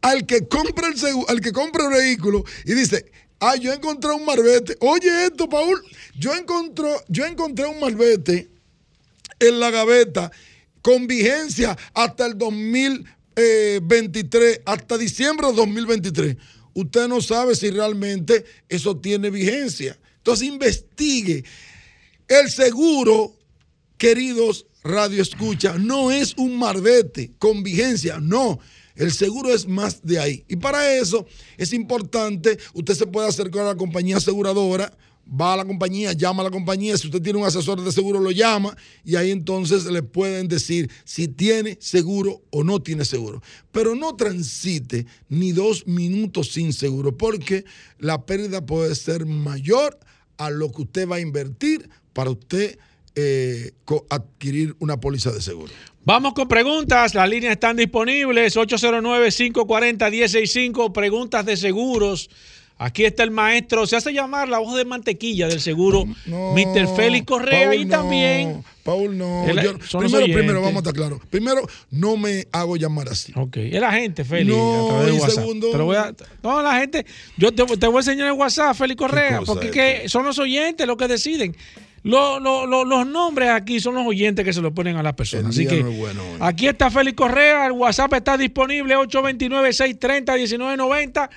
al 0.01 0.25
que 0.25 0.47
compra 0.47 0.87
el 0.87 0.95
al 1.27 1.41
que 1.41 1.51
compra 1.51 1.85
el 1.85 1.91
vehículo 1.91 2.43
y 2.65 2.73
dice, 2.73 3.11
ah, 3.39 3.55
yo 3.55 3.73
encontré 3.73 4.11
un 4.11 4.25
marbete. 4.25 4.77
Oye 4.79 5.25
esto, 5.25 5.49
Paul, 5.49 5.81
yo 6.17 6.35
encontré, 6.35 6.87
yo 7.07 7.25
encontré 7.25 7.65
un 7.65 7.79
marbete 7.79 8.49
en 9.39 9.59
la 9.59 9.71
gaveta 9.71 10.31
con 10.81 11.07
vigencia 11.07 11.75
hasta 11.93 12.27
el 12.27 12.37
2023, 12.37 14.61
hasta 14.65 14.97
diciembre 14.97 15.47
de 15.47 15.53
2023. 15.53 16.37
Usted 16.73 17.07
no 17.07 17.21
sabe 17.21 17.55
si 17.55 17.69
realmente 17.69 18.43
eso 18.69 18.97
tiene 18.97 19.29
vigencia. 19.29 19.97
Entonces 20.17 20.47
investigue. 20.47 21.43
El 22.27 22.49
seguro, 22.49 23.37
queridos 23.97 24.65
radio 24.85 25.21
escucha, 25.21 25.77
no 25.79 26.11
es 26.11 26.35
un 26.37 26.57
marbete 26.57 27.31
con 27.39 27.63
vigencia, 27.63 28.19
no. 28.19 28.59
El 28.95 29.11
seguro 29.11 29.53
es 29.53 29.67
más 29.67 30.01
de 30.03 30.19
ahí. 30.19 30.45
Y 30.47 30.55
para 30.55 30.95
eso 30.95 31.25
es 31.57 31.73
importante, 31.73 32.57
usted 32.73 32.95
se 32.95 33.07
puede 33.07 33.27
acercar 33.27 33.63
a 33.63 33.69
la 33.69 33.75
compañía 33.75 34.17
aseguradora, 34.17 34.95
va 35.29 35.53
a 35.53 35.57
la 35.57 35.65
compañía, 35.65 36.13
llama 36.13 36.41
a 36.41 36.45
la 36.45 36.51
compañía, 36.51 36.97
si 36.97 37.07
usted 37.07 37.21
tiene 37.21 37.39
un 37.39 37.45
asesor 37.45 37.81
de 37.81 37.91
seguro 37.91 38.19
lo 38.19 38.31
llama 38.31 38.75
y 39.03 39.15
ahí 39.15 39.31
entonces 39.31 39.85
le 39.85 40.03
pueden 40.03 40.47
decir 40.47 40.89
si 41.03 41.27
tiene 41.27 41.77
seguro 41.81 42.43
o 42.51 42.63
no 42.63 42.81
tiene 42.81 43.05
seguro. 43.05 43.41
Pero 43.71 43.95
no 43.95 44.15
transite 44.15 45.05
ni 45.29 45.51
dos 45.51 45.87
minutos 45.87 46.51
sin 46.51 46.73
seguro 46.73 47.17
porque 47.17 47.65
la 47.99 48.25
pérdida 48.25 48.65
puede 48.65 48.93
ser 48.95 49.25
mayor 49.25 49.99
a 50.37 50.49
lo 50.49 50.71
que 50.71 50.83
usted 50.83 51.09
va 51.09 51.17
a 51.17 51.21
invertir 51.21 51.89
para 52.13 52.29
usted 52.29 52.77
eh, 53.15 53.71
adquirir 54.09 54.75
una 54.79 54.99
póliza 54.99 55.31
de 55.31 55.41
seguro. 55.41 55.71
Vamos 56.05 56.33
con 56.33 56.47
preguntas. 56.47 57.13
Las 57.15 57.27
líneas 57.29 57.51
están 57.53 57.77
disponibles. 57.77 58.55
809-540-165. 58.57 60.91
Preguntas 60.93 61.45
de 61.45 61.57
seguros. 61.57 62.29
Aquí 62.77 63.05
está 63.05 63.23
el 63.23 63.31
maestro. 63.31 63.87
Se 63.87 63.95
hace 63.95 64.11
llamar 64.13 64.49
la 64.49 64.59
voz 64.59 64.75
de 64.75 64.83
mantequilla 64.83 65.47
del 65.47 65.61
seguro. 65.61 66.05
Mr. 66.27 66.93
Félix 66.95 67.25
Correa. 67.25 67.69
Paul, 67.69 67.79
y 67.79 67.85
no, 67.85 67.89
también. 67.91 68.63
Paul, 68.83 69.17
no. 69.17 69.45
El- 69.47 69.61
Yo- 69.63 69.77
primero, 69.97 70.25
primero, 70.25 70.61
vamos 70.61 70.75
a 70.75 70.79
estar 70.79 70.93
claros. 70.93 71.21
Primero, 71.29 71.61
no 71.89 72.17
me 72.17 72.45
hago 72.51 72.75
llamar 72.75 73.07
así. 73.09 73.31
Ok. 73.35 73.55
Es 73.57 73.79
la 73.79 73.93
gente, 73.93 74.25
Félix. 74.25 74.55
No, 74.57 74.85
a 74.85 74.89
través 74.89 75.05
de 75.07 75.15
y 75.15 75.19
WhatsApp. 75.19 75.39
segundo- 75.39 75.71
Te 75.71 75.77
voy 75.77 75.95
a- 75.95 76.13
no, 76.43 76.61
la 76.61 76.77
gente. 76.79 77.05
Yo 77.37 77.53
te, 77.53 77.63
te 77.65 77.87
voy 77.87 77.95
a 77.95 77.99
enseñar 77.99 78.27
el 78.27 78.33
WhatsApp, 78.33 78.75
Félix 78.75 78.99
Correa. 78.99 79.39
Porque 79.45 79.67
es 79.67 79.71
que 79.71 80.09
son 80.09 80.25
los 80.25 80.37
oyentes 80.37 80.85
los 80.85 80.97
que 80.97 81.07
deciden. 81.07 81.55
Lo- 82.05 82.39
lo- 82.39 82.67
lo- 82.67 82.85
los 82.85 83.07
nombres 83.07 83.49
aquí 83.49 83.79
son 83.79 83.95
los 83.95 84.05
oyentes 84.05 84.45
que 84.45 84.53
se 84.53 84.61
los 84.61 84.71
ponen 84.73 84.95
a 84.95 85.01
las 85.03 85.13
personas. 85.13 85.55
Así 85.55 85.65
que 85.65 85.81
no 85.81 85.89
es 85.89 85.97
bueno 85.97 86.21
hoy. 86.23 86.37
aquí 86.39 86.67
está 86.67 86.91
Félix 86.91 87.17
Correa. 87.17 87.65
El 87.65 87.71
WhatsApp 87.71 88.13
está 88.13 88.37
disponible 88.37 88.95
829-630-1990. 88.95 91.29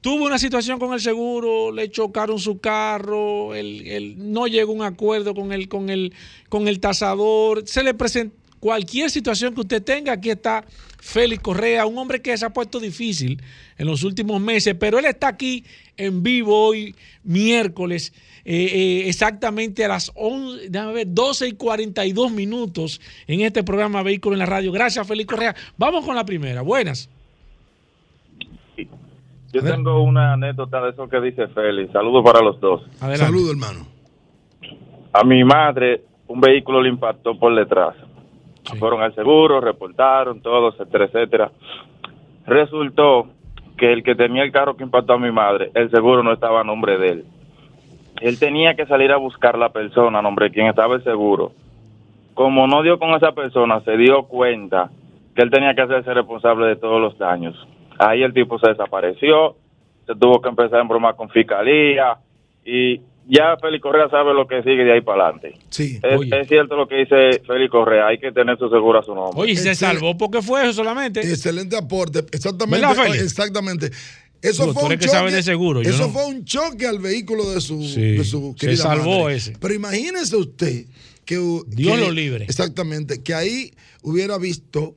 Tuvo 0.00 0.24
una 0.26 0.38
situación 0.38 0.78
con 0.80 0.92
el 0.94 1.00
seguro, 1.00 1.70
le 1.72 1.88
chocaron 1.90 2.38
su 2.40 2.58
carro, 2.58 3.54
él, 3.54 3.86
él 3.86 4.14
no 4.18 4.48
llegó 4.48 4.72
a 4.72 4.74
un 4.74 4.82
acuerdo 4.82 5.32
con 5.32 5.52
el, 5.52 5.68
con 5.68 5.90
el, 5.90 6.12
con 6.48 6.66
el 6.66 6.80
tasador. 6.80 7.62
Se 7.66 7.84
le 7.84 7.94
presenta 7.94 8.34
cualquier 8.58 9.10
situación 9.10 9.54
que 9.54 9.60
usted 9.60 9.80
tenga. 9.82 10.14
Aquí 10.14 10.30
está 10.30 10.64
Félix 11.00 11.40
Correa, 11.42 11.86
un 11.86 11.96
hombre 11.98 12.20
que 12.20 12.36
se 12.36 12.44
ha 12.44 12.50
puesto 12.50 12.80
difícil 12.80 13.40
en 13.78 13.86
los 13.86 14.02
últimos 14.02 14.40
meses, 14.40 14.74
pero 14.78 14.98
él 14.98 15.04
está 15.04 15.28
aquí 15.28 15.64
en 15.96 16.24
vivo 16.24 16.66
hoy, 16.66 16.96
miércoles, 17.22 18.12
eh, 18.44 18.54
eh, 18.54 19.08
exactamente 19.08 19.84
a 19.84 19.88
las 19.88 20.12
11, 20.14 20.68
déjame 20.68 20.92
ver, 20.92 21.06
12 21.08 21.48
y 21.48 21.52
42 21.52 22.32
minutos 22.32 23.00
en 23.26 23.40
este 23.40 23.62
programa 23.62 24.02
Vehículo 24.02 24.34
en 24.34 24.40
la 24.40 24.46
Radio. 24.46 24.72
Gracias, 24.72 25.06
Félix 25.06 25.28
Correa. 25.28 25.54
Vamos 25.76 26.04
con 26.04 26.16
la 26.16 26.24
primera. 26.24 26.62
Buenas. 26.62 27.08
Yo 29.52 29.62
tengo 29.62 30.02
una 30.02 30.32
anécdota 30.32 30.80
de 30.80 30.90
eso 30.90 31.08
que 31.08 31.20
dice 31.20 31.46
Félix. 31.48 31.92
Saludos 31.92 32.24
para 32.24 32.42
los 32.42 32.58
dos. 32.58 32.82
Adelante. 33.00 33.26
Saludos, 33.26 33.50
hermano. 33.50 33.86
A 35.12 35.24
mi 35.24 35.44
madre, 35.44 36.02
un 36.26 36.40
vehículo 36.40 36.80
le 36.80 36.88
impactó 36.88 37.38
por 37.38 37.54
detrás. 37.54 37.94
Fueron 38.78 39.02
al 39.02 39.14
seguro, 39.14 39.60
reportaron 39.60 40.40
todo, 40.40 40.70
etcétera, 40.70 41.04
etcétera. 41.04 41.52
Resultó 42.46 43.28
que 43.76 43.92
el 43.92 44.02
que 44.02 44.14
tenía 44.14 44.42
el 44.42 44.52
carro 44.52 44.76
que 44.76 44.84
impactó 44.84 45.14
a 45.14 45.18
mi 45.18 45.30
madre, 45.30 45.70
el 45.74 45.90
seguro 45.90 46.22
no 46.22 46.32
estaba 46.32 46.60
a 46.60 46.64
nombre 46.64 46.98
de 46.98 47.08
él. 47.08 47.24
Él 48.22 48.38
tenía 48.38 48.74
que 48.74 48.86
salir 48.86 49.10
a 49.10 49.16
buscar 49.16 49.58
la 49.58 49.72
persona 49.72 50.22
nombre 50.22 50.46
de 50.46 50.52
quien 50.52 50.66
estaba 50.68 50.94
el 50.94 51.04
seguro. 51.04 51.52
Como 52.34 52.66
no 52.66 52.82
dio 52.82 52.98
con 52.98 53.10
esa 53.14 53.32
persona, 53.32 53.82
se 53.84 53.96
dio 53.96 54.22
cuenta 54.24 54.90
que 55.34 55.42
él 55.42 55.50
tenía 55.50 55.74
que 55.74 55.82
hacerse 55.82 56.14
responsable 56.14 56.66
de 56.66 56.76
todos 56.76 57.00
los 57.00 57.18
daños. 57.18 57.56
Ahí 57.98 58.22
el 58.22 58.32
tipo 58.32 58.58
se 58.58 58.68
desapareció, 58.68 59.56
se 60.06 60.14
tuvo 60.14 60.40
que 60.40 60.48
empezar 60.48 60.78
a 60.78 60.82
embromar 60.82 61.16
con 61.16 61.28
fiscalía 61.30 62.16
y 62.64 63.00
ya 63.28 63.56
Félix 63.60 63.82
Correa 63.82 64.08
sabe 64.08 64.34
lo 64.34 64.46
que 64.46 64.62
sigue 64.62 64.84
de 64.84 64.92
ahí 64.92 65.00
para 65.00 65.24
adelante. 65.24 65.54
Sí. 65.70 65.98
Es, 66.02 66.18
Oye. 66.18 66.40
es 66.40 66.48
cierto 66.48 66.76
lo 66.76 66.88
que 66.88 66.96
dice 66.96 67.40
Félix 67.46 67.70
Correa, 67.70 68.06
hay 68.08 68.18
que 68.18 68.32
tener 68.32 68.58
su 68.58 68.68
seguro 68.68 68.98
a 68.98 69.02
su 69.02 69.14
nombre. 69.14 69.40
Oye, 69.40 69.52
y 69.52 69.56
se 69.56 69.70
Excelente. 69.70 70.00
salvó 70.00 70.16
porque 70.16 70.42
fue 70.42 70.62
eso 70.62 70.72
solamente. 70.72 71.20
Excelente 71.20 71.76
aporte. 71.76 72.20
Exactamente. 72.32 72.86
Exactamente. 73.20 73.90
Eso 74.42 74.62
Digo, 74.64 74.74
tú 74.74 74.80
fue 74.80 74.82
un 74.88 74.88
que 74.98 75.04
choque. 75.06 75.08
sabes 75.16 75.32
de 75.34 75.42
seguro, 75.42 75.82
yo 75.82 75.90
eso 75.90 76.08
no. 76.08 76.12
fue 76.12 76.26
un 76.26 76.44
choque 76.44 76.86
al 76.86 76.98
vehículo 76.98 77.48
de 77.52 77.60
su, 77.60 77.80
Sí, 77.82 78.00
de 78.00 78.24
su 78.24 78.54
se 78.58 78.76
salvó 78.76 79.20
madre. 79.22 79.36
ese. 79.36 79.52
Pero 79.60 79.72
imagínese 79.74 80.34
usted 80.36 80.86
que 81.24 81.36
Dios 81.68 81.94
que- 81.96 82.00
lo 82.04 82.10
libre. 82.10 82.44
Exactamente, 82.46 83.22
que 83.22 83.34
ahí 83.34 83.72
hubiera 84.02 84.36
visto 84.38 84.96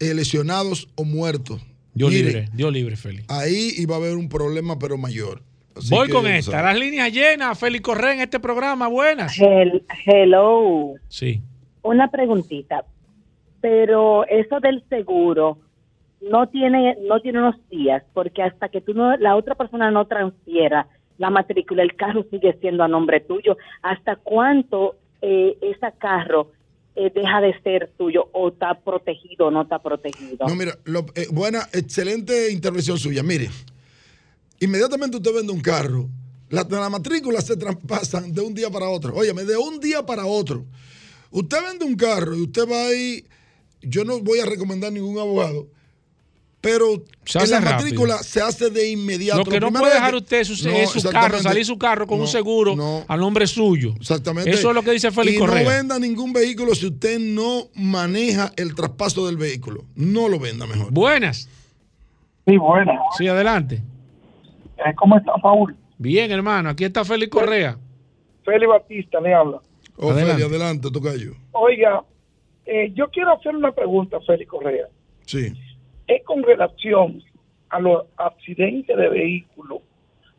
eh, 0.00 0.12
lesionados 0.12 0.88
o 0.96 1.04
muertos. 1.04 1.62
Dios 1.94 2.10
Mire, 2.10 2.24
libre, 2.26 2.48
Dios 2.52 2.72
libre, 2.72 2.96
Félix. 2.96 3.24
Ahí 3.30 3.70
iba 3.78 3.94
a 3.94 3.98
haber 3.98 4.16
un 4.16 4.28
problema, 4.28 4.78
pero 4.78 4.98
mayor. 4.98 5.40
Así 5.76 5.88
Voy 5.90 6.08
que 6.08 6.12
con 6.12 6.26
esta. 6.26 6.60
Las 6.62 6.78
líneas 6.78 7.10
llenas. 7.12 7.58
Félix 7.58 7.82
Correa 7.82 8.12
en 8.12 8.20
este 8.20 8.38
programa. 8.40 8.88
Buenas. 8.88 9.36
Hel- 9.38 9.82
hello. 10.04 10.94
Sí. 11.08 11.40
Una 11.82 12.10
preguntita. 12.10 12.84
Pero 13.60 14.26
eso 14.26 14.60
del 14.60 14.84
seguro 14.88 15.58
no 16.30 16.48
tiene 16.48 16.96
no 17.02 17.20
tiene 17.20 17.38
unos 17.38 17.56
días, 17.70 18.02
porque 18.12 18.42
hasta 18.42 18.68
que 18.68 18.80
tú 18.80 18.94
no, 18.94 19.16
la 19.16 19.36
otra 19.36 19.54
persona 19.54 19.90
no 19.90 20.06
transfiera 20.06 20.86
la 21.18 21.30
matrícula, 21.30 21.82
el 21.82 21.94
carro 21.94 22.24
sigue 22.30 22.56
siendo 22.60 22.82
a 22.82 22.88
nombre 22.88 23.20
tuyo. 23.20 23.56
¿Hasta 23.82 24.16
cuánto 24.16 24.96
eh, 25.22 25.56
ese 25.62 25.86
carro 25.98 26.50
eh, 26.96 27.10
deja 27.14 27.40
de 27.40 27.58
ser 27.62 27.92
tuyo 27.96 28.28
o 28.32 28.48
está 28.48 28.74
protegido 28.80 29.46
o 29.46 29.50
no 29.50 29.62
está 29.62 29.78
protegido? 29.80 30.46
No, 30.48 30.54
mira, 30.56 30.72
lo- 30.84 31.06
eh, 31.14 31.26
buena, 31.30 31.60
excelente 31.72 32.50
intervención 32.50 32.98
suya. 32.98 33.22
Mire, 33.22 33.48
inmediatamente 34.60 35.16
usted 35.16 35.34
vende 35.34 35.52
un 35.52 35.60
carro, 35.60 36.08
las 36.50 36.68
la 36.70 36.88
matrículas 36.90 37.46
se 37.46 37.56
traspasan 37.56 38.32
de 38.32 38.40
un 38.40 38.54
día 38.54 38.70
para 38.70 38.88
otro. 38.88 39.14
Óyeme, 39.14 39.44
de 39.44 39.56
un 39.56 39.80
día 39.80 40.04
para 40.04 40.26
otro. 40.26 40.64
Usted 41.30 41.58
vende 41.68 41.84
un 41.84 41.96
carro 41.96 42.34
y 42.36 42.42
usted 42.42 42.62
va 42.68 42.86
ahí, 42.86 43.24
yo 43.82 44.04
no 44.04 44.20
voy 44.20 44.38
a 44.40 44.46
recomendar 44.46 44.92
ningún 44.92 45.18
abogado, 45.18 45.66
pero 46.64 46.86
Se 47.24 47.38
en 47.38 47.50
la 47.50 47.60
rápido. 47.60 47.76
matrícula 47.76 48.18
se 48.18 48.40
hace 48.40 48.70
de 48.70 48.90
inmediato. 48.90 49.38
Lo 49.38 49.44
que 49.44 49.60
no 49.60 49.70
puede 49.70 49.94
dejar 49.94 50.14
usted 50.14 50.40
es 50.40 50.48
su, 50.48 50.68
No, 50.68 50.74
es 50.74 50.90
su 50.90 51.08
carro, 51.10 51.38
salir 51.38 51.64
su 51.64 51.78
carro 51.78 52.06
con 52.06 52.18
No, 52.18 52.24
un 52.24 52.28
seguro 52.28 52.74
no. 52.74 53.04
a 53.06 53.16
nombre 53.16 53.46
suyo. 53.46 53.94
Exactamente. 54.00 54.50
Eso 54.50 54.70
es 54.70 54.74
lo 54.74 54.82
que 54.82 54.90
dice 54.92 55.12
Félix 55.12 55.36
y 55.36 55.38
Correa. 55.38 55.62
no 55.62 55.68
venda 55.68 55.98
ningún 56.00 56.32
vehículo 56.32 56.74
si 56.74 56.86
usted 56.86 57.18
no 57.20 57.68
maneja 57.74 58.52
el 58.56 58.74
traspaso 58.74 59.26
del 59.26 59.36
vehículo. 59.36 59.84
No 59.94 60.28
lo 60.28 60.38
venda 60.40 60.66
mejor. 60.66 60.90
Buenas. 60.90 61.48
Sí, 62.46 62.56
buenas. 62.56 62.98
Sí, 63.16 63.28
adelante. 63.28 63.82
Eh, 64.78 64.92
¿Cómo 64.96 65.16
está, 65.16 65.32
Paul? 65.40 65.76
Bien, 65.98 66.30
hermano. 66.32 66.70
Aquí 66.70 66.84
está 66.84 67.04
Félix 67.04 67.30
Correa. 67.30 67.78
Félix 68.44 68.68
Batista 68.68 69.20
le 69.20 69.32
habla. 69.32 69.60
Ofelia, 69.96 70.22
Adelante. 70.34 70.44
adelante, 70.44 70.90
tocayo. 70.90 71.32
Oiga, 71.52 72.02
eh, 72.66 72.90
yo 72.94 73.08
quiero 73.10 73.32
hacer 73.32 73.54
una 73.54 73.70
pregunta, 73.72 74.18
Félix 74.26 74.50
Correa. 74.50 74.86
Sí. 75.24 75.52
Es 76.06 76.22
con 76.24 76.42
relación 76.42 77.22
a 77.70 77.80
los 77.80 78.04
accidentes 78.16 78.96
de 78.96 79.08
vehículos. 79.08 79.80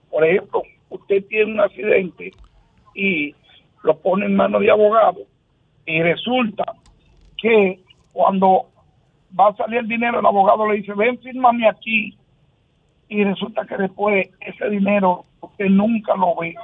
Por 0.10 0.26
ejemplo, 0.26 0.64
usted 0.90 1.26
tiene 1.28 1.54
un 1.54 1.60
accidente 1.60 2.32
y 2.94 3.36
lo 3.84 3.98
pone 3.98 4.26
en 4.26 4.36
manos 4.36 4.62
de 4.62 4.72
abogado 4.72 5.22
y 5.86 6.02
resulta 6.02 6.66
que 7.38 7.80
cuando 8.12 8.68
va 9.38 9.50
a 9.50 9.56
salir 9.56 9.80
el 9.80 9.88
dinero, 9.88 10.20
el 10.20 10.26
abogado 10.26 10.68
le 10.68 10.78
dice, 10.78 10.94
ven, 10.94 11.20
fírmame 11.20 11.68
aquí. 11.68 12.18
Y 13.08 13.24
resulta 13.24 13.66
que 13.66 13.78
después 13.78 14.30
ese 14.42 14.70
dinero 14.70 15.26
usted 15.42 15.68
nunca 15.68 16.16
lo 16.16 16.36
ve. 16.36 16.56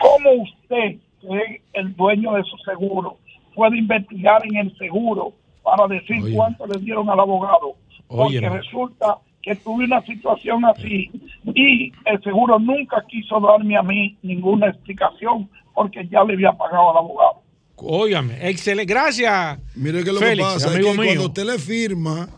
¿Cómo 0.00 0.42
usted, 0.42 0.96
que 1.20 1.36
es 1.36 1.62
el 1.74 1.94
dueño 1.94 2.32
de 2.32 2.42
su 2.42 2.56
seguro, 2.58 3.18
puede 3.54 3.78
investigar 3.78 4.44
en 4.44 4.56
el 4.56 4.76
seguro 4.76 5.32
para 5.62 5.86
decir 5.86 6.22
Oye. 6.24 6.34
cuánto 6.34 6.66
le 6.66 6.78
dieron 6.80 7.08
al 7.08 7.20
abogado? 7.20 7.74
Porque 8.08 8.40
resulta 8.48 9.18
que 9.42 9.54
tuve 9.56 9.84
una 9.84 10.00
situación 10.04 10.64
así 10.64 11.10
y 11.54 11.92
el 12.04 12.22
seguro 12.22 12.58
nunca 12.58 13.04
quiso 13.08 13.38
darme 13.40 13.76
a 13.76 13.82
mí 13.82 14.16
ninguna 14.22 14.68
explicación 14.68 15.48
porque 15.74 16.06
ya 16.10 16.24
le 16.24 16.34
había 16.34 16.52
pagado 16.52 16.90
al 16.90 16.96
abogado. 16.98 17.42
Óigame. 17.76 18.48
Excelente. 18.48 18.92
Gracias. 18.92 19.58
Mire 19.74 20.02
que 20.02 20.12
lo 20.12 20.18
Félix, 20.18 20.48
que 20.48 20.54
pasa 20.54 20.68
es 20.72 20.84
que 20.84 20.92
mío. 20.92 21.04
cuando 21.04 21.26
usted 21.26 21.44
le 21.44 21.58
firma, 21.58 22.28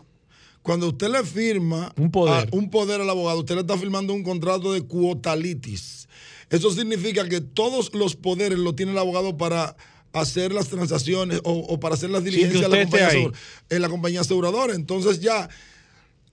cuando 0.61 0.87
usted 0.89 1.07
le 1.09 1.23
firma 1.23 1.91
Un 1.97 2.11
poder. 2.11 2.47
a- 2.51 2.55
un 2.55 2.69
poder 2.69 2.99
al 3.01 3.09
abogado, 3.09 3.39
usted 3.39 3.55
le 3.55 3.61
está 3.61 3.77
firmando 3.77 4.13
un 4.13 4.21
contrato 4.23 4.73
de 4.73 4.81
cuotalitis. 4.85 6.07
Eso 6.49 6.69
significa 6.71 7.27
que 7.29 7.41
todos 7.41 7.93
los 7.93 8.15
poderes 8.15 8.57
lo 8.59 8.73
tiene 8.75 8.91
el 8.91 8.97
abogado 8.97 9.37
para 9.37 9.75
hacer 10.13 10.51
las 10.51 10.67
transacciones 10.67 11.39
o, 11.43 11.53
o 11.53 11.79
para 11.79 11.95
hacer 11.95 12.09
las 12.09 12.23
diligencias 12.23 12.63
en, 12.63 12.71
la 12.71 12.81
compañía 12.83 13.31
en 13.69 13.81
la 13.81 13.89
compañía 13.89 14.21
aseguradora. 14.21 14.75
Entonces 14.75 15.19
ya, 15.19 15.49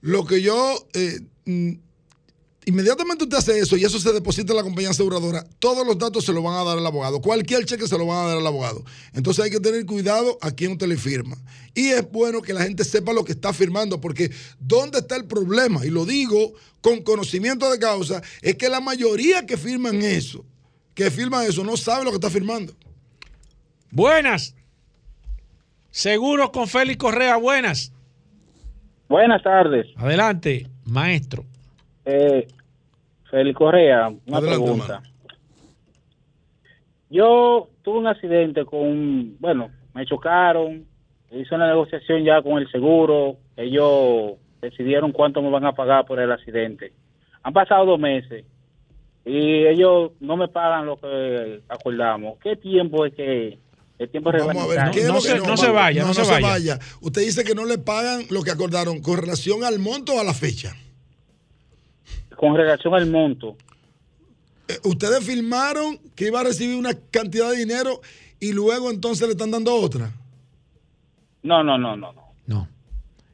lo 0.01 0.25
que 0.25 0.41
yo... 0.41 0.87
eh, 0.93 1.19
mm, 1.45 1.73
Inmediatamente 2.67 3.23
usted 3.23 3.37
hace 3.37 3.59
eso 3.59 3.77
y 3.77 3.85
eso 3.85 3.97
se 3.97 4.11
deposita 4.11 4.51
en 4.51 4.57
la 4.57 4.63
compañía 4.63 4.89
aseguradora, 4.89 5.47
todos 5.57 5.87
los 5.87 5.97
datos 5.97 6.25
se 6.25 6.33
lo 6.33 6.41
van 6.41 6.55
a 6.55 6.65
dar 6.65 6.77
al 6.77 6.85
abogado. 6.85 7.21
Cualquier 7.21 7.63
cheque 7.63 7.87
se 7.87 7.97
lo 7.97 8.05
van 8.05 8.25
a 8.25 8.27
dar 8.27 8.37
al 8.39 8.45
abogado. 8.45 8.83
Entonces 9.13 9.45
hay 9.45 9.51
que 9.51 9.61
tener 9.61 9.85
cuidado 9.85 10.37
a 10.41 10.51
quién 10.51 10.73
usted 10.73 10.85
le 10.85 10.97
firma. 10.97 11.37
Y 11.73 11.87
es 11.91 12.11
bueno 12.11 12.41
que 12.41 12.51
la 12.51 12.63
gente 12.63 12.83
sepa 12.83 13.13
lo 13.13 13.23
que 13.23 13.31
está 13.31 13.53
firmando, 13.53 14.01
porque 14.01 14.31
¿dónde 14.59 14.99
está 14.99 15.15
el 15.15 15.23
problema? 15.23 15.85
Y 15.85 15.91
lo 15.91 16.05
digo 16.05 16.55
con 16.81 17.03
conocimiento 17.03 17.71
de 17.71 17.79
causa, 17.79 18.21
es 18.41 18.55
que 18.55 18.67
la 18.67 18.81
mayoría 18.81 19.45
que 19.45 19.55
firman 19.55 20.01
eso, 20.01 20.43
que 20.93 21.09
firman 21.09 21.47
eso, 21.47 21.63
no 21.63 21.77
sabe 21.77 22.03
lo 22.03 22.09
que 22.09 22.17
está 22.17 22.29
firmando. 22.29 22.75
Buenas. 23.91 24.55
Seguros 25.89 26.51
con 26.51 26.67
Félix 26.67 26.97
Correa. 26.97 27.37
Buenas. 27.37 27.93
Buenas 29.09 29.41
tardes. 29.41 29.87
Adelante, 29.97 30.67
maestro. 30.85 31.43
Eh, 32.05 32.47
Félix 33.29 33.57
Correa, 33.57 34.07
una 34.07 34.37
Adelante, 34.37 34.63
pregunta. 34.65 35.01
Yo 37.09 37.69
tuve 37.83 37.99
un 37.99 38.07
accidente 38.07 38.65
con, 38.65 39.37
bueno, 39.39 39.69
me 39.93 40.05
chocaron, 40.05 40.85
hice 41.31 41.55
una 41.55 41.67
negociación 41.67 42.23
ya 42.23 42.41
con 42.41 42.57
el 42.57 42.69
seguro, 42.69 43.37
ellos 43.55 44.33
decidieron 44.61 45.11
cuánto 45.11 45.41
me 45.41 45.49
van 45.49 45.65
a 45.65 45.73
pagar 45.73 46.05
por 46.05 46.19
el 46.19 46.31
accidente. 46.31 46.91
Han 47.43 47.53
pasado 47.53 47.85
dos 47.85 47.99
meses 47.99 48.45
y 49.25 49.65
ellos 49.65 50.11
no 50.19 50.35
me 50.35 50.47
pagan 50.47 50.85
lo 50.85 50.97
que 50.97 51.61
acordamos. 51.69 52.39
¿Qué 52.39 52.55
tiempo 52.57 53.05
es 53.05 53.13
que 53.13 53.57
el 53.99 54.09
tiempo 54.09 54.31
Vamos 54.31 54.43
a 54.43 54.47
ver, 54.47 54.55
reglamentario? 54.77 54.91
¿qué 54.93 54.99
es 55.01 55.07
no 55.07 55.13
lo 55.15 55.21
se- 55.21 55.33
que 55.41 55.47
no 55.47 55.57
se 55.57 55.69
vaya, 55.71 56.03
no 56.05 56.13
se 56.13 56.21
vaya. 56.21 56.39
vaya. 56.47 56.79
Usted 57.01 57.21
dice 57.21 57.43
que 57.43 57.55
no 57.55 57.65
le 57.65 57.77
pagan 57.79 58.25
lo 58.29 58.43
que 58.43 58.51
acordaron 58.51 59.01
con 59.01 59.17
relación 59.17 59.63
al 59.63 59.79
monto 59.79 60.13
o 60.13 60.19
a 60.19 60.23
la 60.23 60.33
fecha. 60.33 60.75
Con 62.35 62.55
relación 62.55 62.93
al 62.93 63.07
monto. 63.09 63.57
Eh, 64.67 64.77
Ustedes 64.83 65.23
firmaron 65.23 65.97
que 66.15 66.27
iba 66.27 66.41
a 66.41 66.43
recibir 66.43 66.75
una 66.75 66.93
cantidad 67.11 67.49
de 67.49 67.57
dinero 67.57 68.01
y 68.39 68.51
luego 68.53 68.91
entonces 68.91 69.25
le 69.27 69.31
están 69.33 69.49
dando 69.51 69.73
otra. 69.75 70.11
No, 71.41 71.63
no, 71.63 71.77
no, 71.77 71.95
no. 71.95 72.11
no. 72.13 72.27
No. 72.45 72.67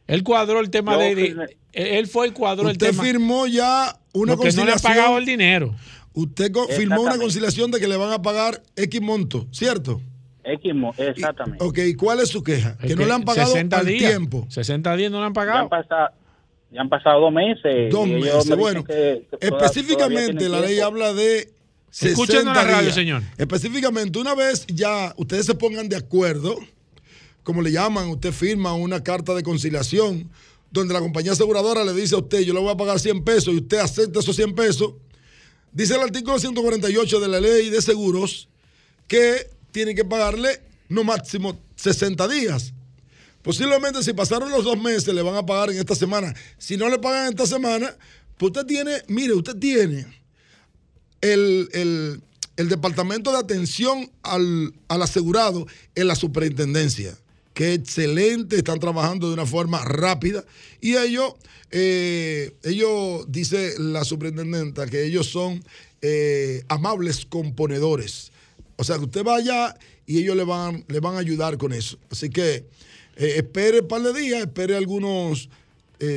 Él 0.07 0.23
cuadró 0.23 0.59
el 0.59 0.69
tema 0.69 0.93
Yo 0.93 0.99
de, 0.99 1.15
firmé. 1.15 1.45
Él 1.73 2.07
fue 2.07 2.27
el 2.27 2.33
cuadró 2.33 2.67
el 2.69 2.73
Usted 2.73 2.91
tema. 2.91 3.03
firmó 3.03 3.47
ya 3.47 3.99
una 4.13 4.35
porque 4.35 4.51
no 4.51 4.63
le 4.65 4.71
ha 4.71 4.73
conciliación. 4.75 4.81
pagado 4.93 5.17
el 5.17 5.25
dinero. 5.25 5.75
Usted 6.13 6.51
firmó 6.77 7.01
una 7.01 7.17
conciliación 7.17 7.71
de 7.71 7.79
que 7.79 7.87
le 7.87 7.97
van 7.97 8.11
a 8.13 8.21
pagar 8.21 8.61
X 8.75 9.01
monto, 9.01 9.47
¿cierto? 9.51 9.99
Exactamente. 10.43 11.63
Ok, 11.63 11.79
¿cuál 11.97 12.19
es 12.19 12.29
su 12.29 12.43
queja? 12.43 12.77
Es 12.81 12.87
Que 12.89 12.95
no 12.95 13.05
le 13.05 13.13
han 13.13 13.23
pagado 13.23 13.51
60 13.51 13.77
al 13.79 13.85
días. 13.85 13.99
tiempo. 14.11 14.45
60 14.49 14.95
días 14.95 15.11
no 15.11 15.19
le 15.19 15.25
han 15.27 15.33
Ya 15.33 15.41
han, 15.41 15.47
pagado. 15.47 15.69
pasado, 15.69 16.09
ya 16.71 16.81
han 16.81 16.89
pasado 16.89 17.21
dos 17.21 17.33
meses. 17.33 17.91
Dos 17.91 18.07
meses. 18.07 18.45
me 18.47 18.55
Bueno, 18.55 18.83
que- 18.83 19.27
específicamente 19.39 20.49
la 20.49 20.59
ley 20.59 20.69
tiempo. 20.75 20.85
habla 20.87 21.13
de 21.13 21.49
60 21.89 22.21
Escuchen 22.23 22.47
en 22.47 22.53
la 22.53 22.63
radio, 22.63 22.81
días. 22.83 22.95
señor. 22.95 23.21
Específicamente, 23.37 24.19
una 24.19 24.35
vez 24.35 24.65
ya 24.67 25.13
ustedes 25.17 25.45
se 25.45 25.55
pongan 25.55 25.87
de 25.89 25.95
acuerdo, 25.95 26.57
como 27.43 27.61
le 27.61 27.71
llaman, 27.71 28.09
usted 28.09 28.31
firma 28.31 28.73
una 28.73 29.03
carta 29.03 29.33
de 29.35 29.43
conciliación 29.43 30.29
donde 30.71 30.93
la 30.93 30.99
compañía 31.01 31.33
aseguradora 31.33 31.83
le 31.83 31.93
dice 31.93 32.15
a 32.15 32.17
usted, 32.17 32.39
yo 32.41 32.53
le 32.53 32.59
voy 32.59 32.71
a 32.71 32.77
pagar 32.77 32.99
100 32.99 33.23
pesos 33.23 33.53
y 33.53 33.57
usted 33.57 33.77
acepta 33.77 34.19
esos 34.19 34.35
100 34.35 34.55
pesos. 34.55 34.93
Dice 35.71 35.95
el 35.95 36.01
artículo 36.01 36.39
148 36.39 37.19
de 37.19 37.27
la 37.27 37.39
ley 37.39 37.69
de 37.69 37.81
seguros 37.81 38.49
que 39.07 39.47
tiene 39.73 39.93
que 39.93 40.05
pagarle 40.05 40.61
no 40.87 41.03
máximo 41.03 41.59
60 41.75 42.25
días. 42.29 42.71
Posiblemente 43.41 44.01
si 44.03 44.13
pasaron 44.13 44.49
los 44.51 44.63
dos 44.63 44.79
meses 44.81 45.13
le 45.13 45.21
van 45.21 45.35
a 45.35 45.45
pagar 45.45 45.71
en 45.71 45.77
esta 45.79 45.95
semana. 45.95 46.33
Si 46.57 46.77
no 46.77 46.87
le 46.87 46.97
pagan 46.99 47.27
esta 47.29 47.45
semana, 47.45 47.93
pues 48.37 48.51
usted 48.51 48.65
tiene, 48.65 49.01
mire, 49.09 49.33
usted 49.33 49.57
tiene 49.57 50.05
el, 51.21 51.67
el- 51.73 52.21
el 52.55 52.69
departamento 52.69 53.31
de 53.31 53.39
atención 53.39 54.11
al, 54.21 54.75
al 54.87 55.01
asegurado 55.01 55.65
en 55.95 56.07
la 56.07 56.15
superintendencia, 56.15 57.17
que 57.55 57.73
excelente, 57.73 58.57
están 58.57 58.79
trabajando 58.79 59.27
de 59.27 59.33
una 59.33 59.47
forma 59.47 59.83
rápida 59.83 60.45
y 60.79 60.95
ellos, 60.95 61.33
eh, 61.71 62.55
ellos, 62.61 63.25
dice 63.27 63.73
la 63.79 64.03
superintendenta, 64.03 64.85
que 64.85 65.03
ellos 65.03 65.25
son 65.31 65.63
eh, 66.03 66.63
amables 66.67 67.25
componedores. 67.25 68.31
O 68.75 68.83
sea, 68.83 68.97
que 68.97 69.03
usted 69.03 69.23
vaya 69.23 69.75
y 70.05 70.19
ellos 70.19 70.35
le 70.35 70.43
van, 70.43 70.85
le 70.87 70.99
van 70.99 71.15
a 71.15 71.19
ayudar 71.19 71.57
con 71.57 71.73
eso. 71.73 71.97
Así 72.09 72.29
que 72.29 72.65
eh, 73.15 73.33
espere 73.37 73.81
un 73.81 73.87
par 73.87 74.01
de 74.01 74.13
días, 74.13 74.41
espere 74.41 74.75
algunos 74.75 75.49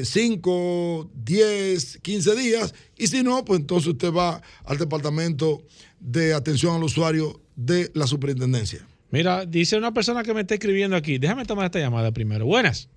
5, 0.03 1.11
10, 1.15 1.99
15 2.03 2.35
días. 2.37 2.75
Y 2.97 3.07
si 3.07 3.23
no, 3.23 3.45
pues 3.45 3.61
entonces 3.61 3.89
usted 3.89 4.13
va 4.13 4.43
al 4.65 4.79
departamento 4.79 5.63
de 6.01 6.35
atención 6.35 6.75
al 6.75 6.83
usuario 6.83 7.41
de 7.55 7.91
la 7.95 8.07
superintendencia. 8.07 8.87
Mira, 9.11 9.47
dice 9.47 9.77
una 9.77 9.95
persona 9.95 10.23
que 10.25 10.35
me 10.35 10.41
está 10.41 10.55
escribiendo 10.55 10.97
aquí. 10.97 11.19
Déjame 11.19 11.45
tomar 11.45 11.67
esta 11.67 11.79
llamada 11.79 12.11
primero. 12.11 12.47
Buenas. 12.47 12.89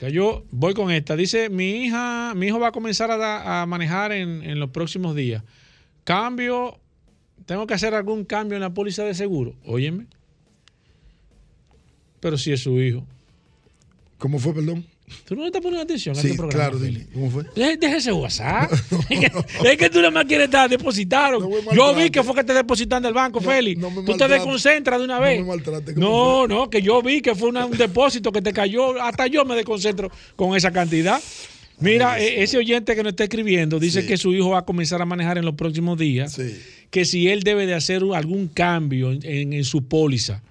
Cayó. 0.00 0.44
Voy 0.50 0.74
con 0.74 0.90
esta. 0.90 1.16
Dice, 1.16 1.50
mi 1.50 1.84
hija, 1.84 2.32
mi 2.34 2.46
hijo 2.46 2.58
va 2.58 2.68
a 2.68 2.72
comenzar 2.72 3.10
a, 3.10 3.66
manejar 3.66 4.12
en 4.12 4.58
los 4.58 4.70
próximos 4.70 5.14
días. 5.14 5.44
Cambio, 6.04 6.80
tengo 7.46 7.66
que 7.66 7.74
hacer 7.74 7.94
algún 7.94 8.24
cambio 8.24 8.56
en 8.56 8.62
la 8.62 8.72
póliza 8.74 9.04
de 9.04 9.14
seguro. 9.14 9.54
Óyeme. 9.64 10.06
Pero 12.20 12.38
si 12.38 12.52
es 12.52 12.60
su 12.60 12.80
hijo. 12.80 13.04
¿Cómo 14.18 14.38
fue, 14.38 14.54
perdón? 14.54 14.86
Tú 15.26 15.34
no 15.34 15.42
le 15.42 15.48
estás 15.48 15.60
poniendo 15.60 15.82
atención 15.82 16.16
a 16.16 16.20
Sí, 16.20 16.28
este 16.28 16.38
programa. 16.38 16.70
claro, 16.70 16.78
dile. 16.82 17.06
¿Cómo 17.12 17.28
fue? 17.30 17.44
Deja 17.54 17.76
deja 17.76 17.96
ese 17.96 18.12
WhatsApp. 18.12 18.72
es, 19.10 19.20
que, 19.20 19.32
es 19.72 19.76
que 19.76 19.90
tú 19.90 19.98
nada 19.98 20.10
más 20.10 20.24
quieres 20.24 20.46
estar 20.46 20.70
depositado. 20.70 21.50
yo 21.74 21.94
vi 21.94 22.08
que 22.08 22.22
fue 22.22 22.34
que 22.36 22.44
te 22.44 22.54
depositaron 22.54 23.02
del 23.02 23.12
banco, 23.12 23.40
Félix. 23.40 23.80
tú 24.06 24.16
te 24.16 24.28
desconcentras 24.28 24.98
de 25.00 25.04
una 25.04 25.18
vez. 25.18 25.40
me 25.40 25.46
maltrate, 25.48 25.94
No, 25.96 26.06
¿cómo 26.06 26.46
no, 26.48 26.70
que 26.70 26.80
yo 26.80 27.02
vi 27.02 27.20
que 27.20 27.34
fue 27.34 27.48
una- 27.48 27.66
un 27.66 27.76
depósito 27.76 28.32
que 28.32 28.40
te 28.40 28.52
cayó. 28.52 29.02
Hasta 29.02 29.26
yo 29.26 29.44
me 29.44 29.54
desconcentro 29.56 30.10
con 30.36 30.56
esa 30.56 30.70
cantidad. 30.70 31.20
Mira, 31.80 32.18
e- 32.20 32.42
ese 32.44 32.56
oyente 32.56 32.94
que 32.94 33.02
nos 33.02 33.10
está 33.12 33.24
escribiendo 33.24 33.78
dice 33.80 34.06
que 34.06 34.16
su 34.16 34.32
hijo 34.32 34.50
va 34.50 34.58
a 34.60 34.64
comenzar 34.64 35.02
a 35.02 35.04
manejar 35.04 35.36
en 35.36 35.44
los 35.44 35.54
próximos 35.56 35.98
días. 35.98 36.40
Que 36.92 37.06
si 37.06 37.28
él 37.28 37.42
debe 37.42 37.64
de 37.64 37.72
hacer 37.72 38.02
algún 38.14 38.48
cambio 38.48 39.12
en, 39.12 39.64
su 39.64 39.82
póliza. 39.82 40.42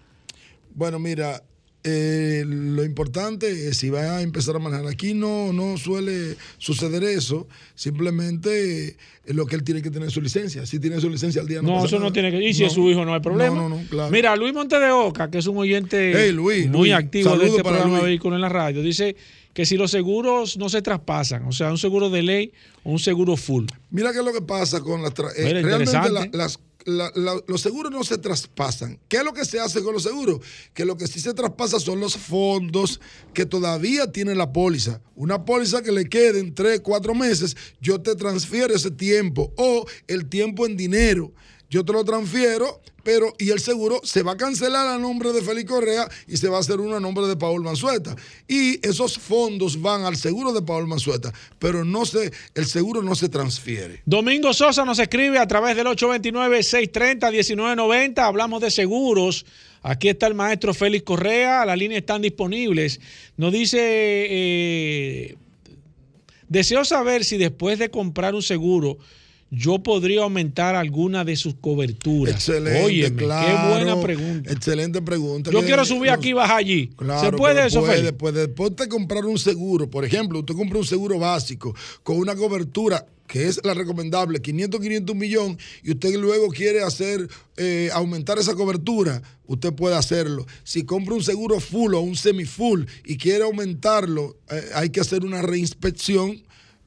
Bueno, 0.73 0.97
mira, 0.97 1.43
eh, 1.83 2.43
lo 2.47 2.83
importante 2.83 3.67
es 3.67 3.77
si 3.77 3.91
va 3.91 4.17
a 4.17 4.21
empezar 4.23 4.55
a 4.55 4.59
manejar. 4.59 4.87
Aquí 4.87 5.13
no, 5.13 5.53
no 5.53 5.77
suele 5.77 6.35
suceder 6.57 7.03
eso. 7.03 7.47
Simplemente 7.75 8.87
eh, 8.87 8.95
lo 9.27 9.45
que 9.45 9.55
él 9.55 9.63
tiene 9.63 9.83
que 9.83 9.91
tener 9.91 10.09
su 10.09 10.19
licencia. 10.19 10.65
Si 10.65 10.79
tiene 10.79 10.99
su 10.99 11.11
licencia 11.11 11.41
al 11.41 11.47
día, 11.47 11.61
no 11.61 11.77
No, 11.77 11.85
eso 11.85 11.99
no 11.99 12.11
tiene 12.11 12.31
que. 12.31 12.43
Y 12.43 12.55
si 12.55 12.63
No. 12.63 12.67
es 12.69 12.73
su 12.73 12.89
hijo, 12.89 13.05
no 13.05 13.13
hay 13.13 13.21
problema. 13.21 13.55
No, 13.55 13.69
no, 13.69 13.77
no, 13.77 13.87
claro. 13.87 14.11
Mira, 14.11 14.35
Luis 14.35 14.51
Monte 14.51 14.79
de 14.79 14.89
Oca, 14.89 15.29
que 15.29 15.37
es 15.37 15.45
un 15.45 15.57
oyente 15.57 16.11
Hey, 16.15 16.31
Luis, 16.31 16.67
muy 16.67 16.89
Luis, 16.89 16.93
activo 16.93 17.37
de 17.37 17.45
este 17.45 17.61
para 17.63 17.75
programa 17.77 17.99
Luis. 17.99 18.09
Vehículo 18.09 18.35
en 18.35 18.41
la 18.41 18.49
Radio, 18.49 18.81
dice 18.81 19.15
que 19.53 19.65
si 19.65 19.75
los 19.77 19.91
seguros 19.91 20.57
no 20.57 20.69
se 20.69 20.81
traspasan, 20.81 21.45
o 21.45 21.51
sea, 21.51 21.69
un 21.71 21.77
seguro 21.77 22.09
de 22.09 22.21
ley 22.23 22.51
o 22.83 22.91
un 22.91 22.99
seguro 22.99 23.35
full. 23.37 23.65
Mira 23.89 24.11
qué 24.13 24.19
es 24.19 24.25
lo 24.25 24.33
que 24.33 24.41
pasa 24.41 24.79
con 24.81 25.01
las... 25.01 25.11
eh, 25.35 25.43
Mira, 25.43 25.61
realmente 25.61 25.93
la- 25.93 26.07
interesante. 26.07 26.37
las, 26.37 26.59
la- 26.85 27.11
la- 27.15 27.41
los 27.47 27.61
seguros 27.61 27.91
no 27.91 28.03
se 28.03 28.17
traspasan. 28.17 28.97
¿Qué 29.07 29.17
es 29.17 29.23
lo 29.23 29.33
que 29.33 29.45
se 29.45 29.59
hace 29.59 29.83
con 29.83 29.93
los 29.93 30.03
seguros? 30.03 30.39
Que 30.73 30.83
lo 30.85 30.97
que 30.97 31.05
sí 31.05 31.19
se 31.19 31.33
traspasa 31.33 31.79
son 31.79 31.99
los 31.99 32.15
fondos 32.17 32.99
que 33.33 33.45
todavía 33.45 34.11
tiene 34.11 34.33
la 34.35 34.51
póliza. 34.51 34.99
Una 35.15 35.45
póliza 35.45 35.81
que 35.83 35.91
le 35.91 36.05
queden 36.09 36.55
tres, 36.55 36.79
cuatro 36.81 37.13
meses, 37.13 37.55
yo 37.81 38.01
te 38.01 38.15
transfiero 38.15 38.73
ese 38.73 38.89
tiempo 38.89 39.53
o 39.57 39.85
el 40.07 40.25
tiempo 40.27 40.65
en 40.65 40.75
dinero. 40.77 41.31
Yo 41.71 41.83
te 41.85 41.93
lo 41.93 42.03
transfiero, 42.03 42.81
pero 43.01 43.33
y 43.39 43.49
el 43.49 43.61
seguro 43.61 44.01
se 44.03 44.23
va 44.23 44.33
a 44.33 44.37
cancelar 44.37 44.89
a 44.89 44.97
nombre 44.97 45.31
de 45.31 45.41
Félix 45.41 45.71
Correa 45.71 46.05
y 46.27 46.35
se 46.35 46.49
va 46.49 46.57
a 46.57 46.59
hacer 46.59 46.81
uno 46.81 46.97
a 46.97 46.99
nombre 46.99 47.25
de 47.27 47.37
Paul 47.37 47.63
Manzueta. 47.63 48.13
Y 48.45 48.85
esos 48.85 49.17
fondos 49.17 49.81
van 49.81 50.03
al 50.03 50.17
seguro 50.17 50.51
de 50.51 50.61
Paul 50.61 50.85
Manzueta, 50.85 51.31
pero 51.59 51.85
no 51.85 52.05
se, 52.05 52.29
el 52.55 52.65
seguro 52.65 53.01
no 53.01 53.15
se 53.15 53.29
transfiere. 53.29 54.01
Domingo 54.05 54.53
Sosa 54.53 54.83
nos 54.83 54.99
escribe 54.99 55.39
a 55.39 55.47
través 55.47 55.77
del 55.77 55.87
829-630-1990. 55.87 58.19
Hablamos 58.19 58.61
de 58.61 58.69
seguros. 58.69 59.45
Aquí 59.81 60.09
está 60.09 60.27
el 60.27 60.35
maestro 60.35 60.73
Félix 60.73 61.05
Correa. 61.05 61.65
Las 61.65 61.77
líneas 61.77 62.01
están 62.01 62.21
disponibles. 62.21 62.99
Nos 63.37 63.53
dice, 63.53 63.79
eh, 63.79 65.37
deseo 66.49 66.83
saber 66.83 67.23
si 67.23 67.37
después 67.37 67.79
de 67.79 67.89
comprar 67.89 68.35
un 68.35 68.43
seguro, 68.43 68.97
yo 69.53 69.83
podría 69.83 70.21
aumentar 70.23 70.75
alguna 70.75 71.25
de 71.25 71.35
sus 71.35 71.55
coberturas. 71.55 72.33
Excelente, 72.35 72.83
Óyeme, 72.85 73.17
claro. 73.17 73.47
qué 73.47 73.73
buena 73.75 74.01
pregunta. 74.01 74.51
Excelente 74.51 75.01
pregunta. 75.01 75.51
Yo 75.51 75.59
Que 75.59 75.65
quiero 75.65 75.83
subir 75.83 76.09
los- 76.09 76.17
aquí 76.17 76.29
y 76.29 76.33
bajar 76.33 76.57
allí. 76.57 76.87
Claro, 76.95 77.31
¿Se 77.31 77.37
puede 77.37 77.67
eso, 77.67 77.81
puede. 77.81 78.01
Después 78.45 78.75
de 78.77 78.87
comprar 78.87 79.25
un 79.25 79.37
seguro, 79.37 79.89
por 79.89 80.05
ejemplo, 80.05 80.39
usted 80.39 80.55
compra 80.55 80.79
un 80.79 80.85
seguro 80.85 81.19
básico 81.19 81.75
con 82.03 82.17
una 82.17 82.33
cobertura 82.35 83.05
que 83.27 83.47
es 83.47 83.61
la 83.63 83.73
recomendable, 83.73 84.41
500, 84.41 84.81
500, 84.81 85.13
un 85.13 85.19
millón, 85.19 85.57
y 85.83 85.91
usted 85.91 86.13
luego 86.17 86.49
quiere 86.49 86.81
hacer, 86.83 87.29
eh, 87.55 87.89
aumentar 87.93 88.37
esa 88.37 88.55
cobertura, 88.55 89.21
usted 89.47 89.71
puede 89.73 89.95
hacerlo. 89.95 90.45
Si 90.65 90.83
compra 90.83 91.13
un 91.15 91.23
seguro 91.23 91.61
full 91.61 91.93
o 91.93 92.01
un 92.01 92.17
semi-full 92.17 92.83
y 93.05 93.15
quiere 93.17 93.45
aumentarlo, 93.45 94.35
eh, 94.49 94.61
hay 94.75 94.89
que 94.89 94.99
hacer 94.99 95.23
una 95.23 95.41
reinspección. 95.41 96.43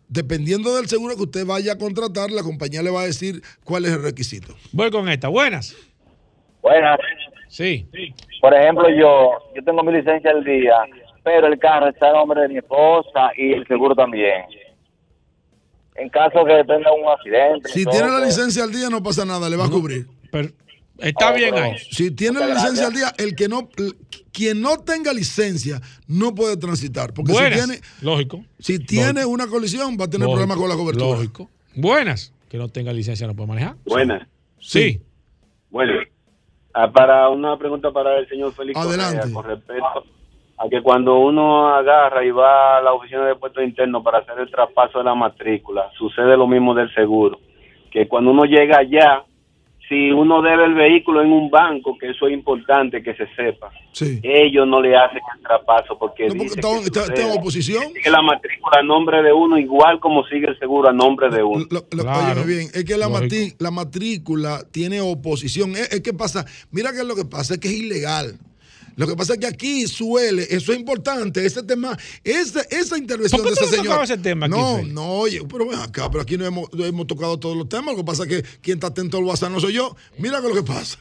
Dependiendo 0.09 0.77
del 0.77 0.87
seguro 0.87 1.17
que 1.17 1.23
usted 1.23 1.47
vaya 1.47 1.73
a 1.73 1.79
contratar, 1.79 2.31
la 2.31 2.43
compañía 2.43 2.83
le 2.83 2.91
va 2.91 3.03
a 3.03 3.07
decir 3.07 3.43
cuál 3.65 3.85
es 3.85 3.93
el 3.93 4.03
requisito. 4.03 4.55
Voy 4.73 4.91
con 4.91 5.09
esta. 5.09 5.29
Buenas. 5.29 5.77
Buenas. 6.63 6.99
Sí. 7.49 7.87
Por 8.41 8.55
ejemplo, 8.55 8.89
yo 8.91 9.31
yo 9.55 9.65
tengo 9.65 9.83
mi 9.83 9.93
licencia 9.93 10.31
al 10.31 10.45
día, 10.45 10.75
pero 11.23 11.47
el 11.47 11.59
carro 11.59 11.89
está 11.89 12.11
a 12.11 12.13
nombre 12.13 12.43
de 12.43 12.49
mi 12.49 12.59
esposa 12.59 13.31
y 13.37 13.53
el 13.53 13.67
seguro 13.67 13.95
también. 13.95 14.45
En 15.97 16.09
caso 16.09 16.45
que 16.45 16.65
tenga 16.65 16.93
un 16.93 17.09
accidente. 17.09 17.69
Si 17.69 17.85
todo, 17.85 17.93
tiene 17.93 18.11
la 18.11 18.25
licencia 18.25 18.65
al 18.65 18.73
día, 18.73 18.91
no 18.91 19.03
pasa 19.03 19.25
nada, 19.25 19.49
le 19.49 19.57
va 19.57 19.67
a 19.67 19.71
cubrir. 19.71 20.07
Está 20.99 21.33
bien 21.33 21.55
ahí. 21.55 21.77
Si 21.91 22.11
tiene 22.11 22.41
la 22.41 22.47
Muchas 22.47 22.63
licencia 22.63 22.89
gracias. 22.91 23.13
al 23.13 23.17
día, 23.17 23.27
el 23.27 23.37
que 23.37 23.49
no, 23.49 23.69
quien 24.33 24.61
no 24.61 24.79
tenga 24.79 25.13
licencia 25.13 25.81
no 26.07 26.35
puede 26.35 26.57
transitar. 26.57 27.13
Porque 27.15 27.33
Buenas. 27.33 27.61
si 27.61 27.67
tiene, 27.67 27.81
Lógico. 28.03 28.45
si 28.59 28.79
tiene 28.79 29.25
una 29.25 29.47
colisión, 29.47 29.97
va 30.01 30.05
a 30.05 30.11
tener 30.11 30.27
Lógico, 30.27 30.33
problemas 30.47 30.57
con 30.59 30.69
la 30.69 30.77
cobertura. 30.77 31.17
Lógico. 31.17 31.51
Buenas. 31.75 32.33
Que 32.49 32.59
no 32.59 32.69
tenga 32.69 32.93
licencia 32.93 33.27
no 33.27 33.35
puede 33.35 33.49
manejar. 33.49 33.77
Buenas. 33.85 34.27
Sí. 34.61 35.01
Bueno, 35.71 35.93
ah, 36.73 36.91
para 36.93 37.29
una 37.29 37.59
pregunta 37.59 37.91
para 37.91 38.19
el 38.19 38.29
señor 38.29 38.53
Félix 38.55 38.79
Adelante. 38.79 39.33
Correa, 39.33 39.33
con 39.33 39.45
respecto 39.45 40.05
a 40.57 40.69
que 40.69 40.81
cuando 40.83 41.19
uno 41.19 41.69
agarra 41.75 42.25
y 42.25 42.31
va 42.31 42.79
a 42.79 42.81
la 42.81 42.93
oficina 42.93 43.27
de 43.27 43.35
puesto 43.35 43.61
interno 43.61 44.03
para 44.03 44.19
hacer 44.19 44.39
el 44.39 44.51
traspaso 44.51 44.99
de 44.99 45.05
la 45.05 45.15
matrícula, 45.17 45.91
sucede 45.99 46.37
lo 46.37 46.47
mismo 46.47 46.75
del 46.75 46.95
seguro, 46.95 47.41
que 47.91 48.07
cuando 48.07 48.31
uno 48.31 48.45
llega 48.45 48.79
allá, 48.79 49.25
si 49.89 50.11
uno 50.11 50.41
debe 50.41 50.65
el 50.65 50.75
vehículo 50.75 51.21
en 51.23 51.31
un 51.33 51.51
banco, 51.51 51.97
que 51.99 52.11
eso 52.11 52.27
es 52.27 52.33
importante 52.33 53.03
que 53.03 53.15
se 53.15 53.27
sepa, 53.35 53.71
Sí. 53.93 54.19
ellos 54.23 54.67
no 54.67 54.81
le 54.81 54.97
hacen 54.97 55.21
el 55.37 55.43
traspaso 55.43 55.99
porque, 55.99 56.25
No, 56.29 56.35
porque 56.35 56.45
dice 56.45 56.61
está, 56.61 56.69
que 56.69 56.85
está- 56.87 57.01
está 57.01 57.13
en 57.15 57.21
sucede. 57.27 57.39
oposición. 57.39 57.85
sigue 57.93 58.11
la 58.11 58.23
matrícula 58.23 58.79
a 58.79 58.83
nombre 58.83 59.23
de 59.23 59.33
uno 59.33 59.59
igual 59.59 60.01
como 60.01 60.25
sigue 60.27 60.47
el 60.49 60.59
seguro 60.59 60.89
a 60.89 60.93
nombre 60.93 61.29
de 61.29 61.43
uno. 61.43 61.67
Lo- 61.71 61.85
óyeme 62.03 62.45
bien, 62.47 62.69
es 62.73 62.85
que 62.85 62.97
la, 62.97 63.09
matri- 63.09 63.55
la 63.59 63.71
matrícula 63.71 64.61
tiene 64.73 65.01
oposición. 65.01 65.73
Es, 65.73 65.93
es 65.93 66.01
que 66.01 66.13
pasa, 66.13 66.45
mira 66.71 66.91
qué 66.93 66.99
es 66.99 67.07
lo 67.07 67.15
que 67.15 67.25
pasa, 67.25 67.55
es 67.55 67.61
que 67.61 67.69
es 67.69 67.75
ilegal. 67.75 68.39
Lo 68.97 69.07
que 69.07 69.17
pasa 69.17 69.35
es 69.35 69.41
que 69.41 69.47
aquí 69.47 69.87
suele, 69.87 70.47
eso 70.51 70.73
es 70.73 70.79
importante, 70.79 71.45
ese 71.45 71.63
tema, 71.63 71.99
esa, 72.23 72.63
esa 72.71 72.97
intervención 72.97 73.43
¿Por 73.43 73.51
qué 73.53 73.55
de 73.55 73.55
esa 73.55 73.65
tú 73.65 73.67
no 73.67 73.71
señora. 73.71 73.89
tocabas 73.89 74.11
ese 74.11 74.23
tema 74.23 74.47
aquí, 74.47 74.55
no, 74.55 74.83
no, 74.83 75.11
oye, 75.11 75.43
pero 75.51 75.69
ven 75.69 75.79
acá, 75.81 76.11
pero 76.11 76.23
aquí 76.23 76.37
no 76.37 76.47
hemos, 76.47 76.73
no 76.73 76.85
hemos 76.85 77.07
tocado 77.07 77.39
todos 77.39 77.57
los 77.57 77.69
temas. 77.69 77.95
Lo 77.95 77.99
que 77.99 78.05
pasa 78.05 78.23
es 78.25 78.29
que 78.29 78.43
quien 78.61 78.77
está 78.77 78.89
atento 78.89 79.19
al 79.19 79.25
WhatsApp 79.25 79.51
no 79.51 79.61
soy 79.61 79.75
yo. 79.75 79.97
Mira 80.19 80.41
qué 80.41 80.47
es 80.49 80.55
lo 80.55 80.63
que 80.63 80.73
pasa. 80.73 80.99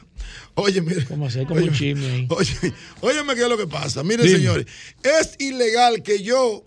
Oye. 0.54 0.82
Como 1.06 1.30
si 1.30 1.40
hay 1.40 1.46
como 1.46 1.56
un 1.60 1.62
Óyeme, 1.64 1.78
chisme 1.78 2.06
ahí. 2.06 2.26
Oye, 2.30 2.74
óyeme 3.00 3.34
qué 3.34 3.42
es 3.42 3.48
lo 3.48 3.58
que 3.58 3.66
pasa. 3.66 4.02
Miren, 4.02 4.26
Dime. 4.26 4.38
señores, 4.38 4.66
es 5.02 5.36
ilegal 5.38 6.02
que 6.02 6.22
yo 6.22 6.64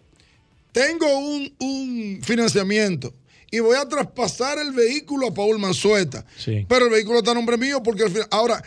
tengo 0.72 1.08
un, 1.20 1.54
un 1.60 2.20
financiamiento 2.24 3.14
y 3.50 3.60
voy 3.60 3.78
a 3.78 3.88
traspasar 3.88 4.60
el 4.60 4.72
vehículo 4.74 5.28
a 5.28 5.34
Paul 5.34 5.58
Manzueta. 5.60 6.26
Sí. 6.38 6.66
Pero 6.68 6.86
el 6.86 6.92
vehículo 6.92 7.20
está 7.20 7.32
a 7.32 7.36
nombre 7.36 7.58
mío 7.58 7.82
porque 7.82 8.04
al 8.04 8.10
final. 8.12 8.28
Ahora, 8.32 8.64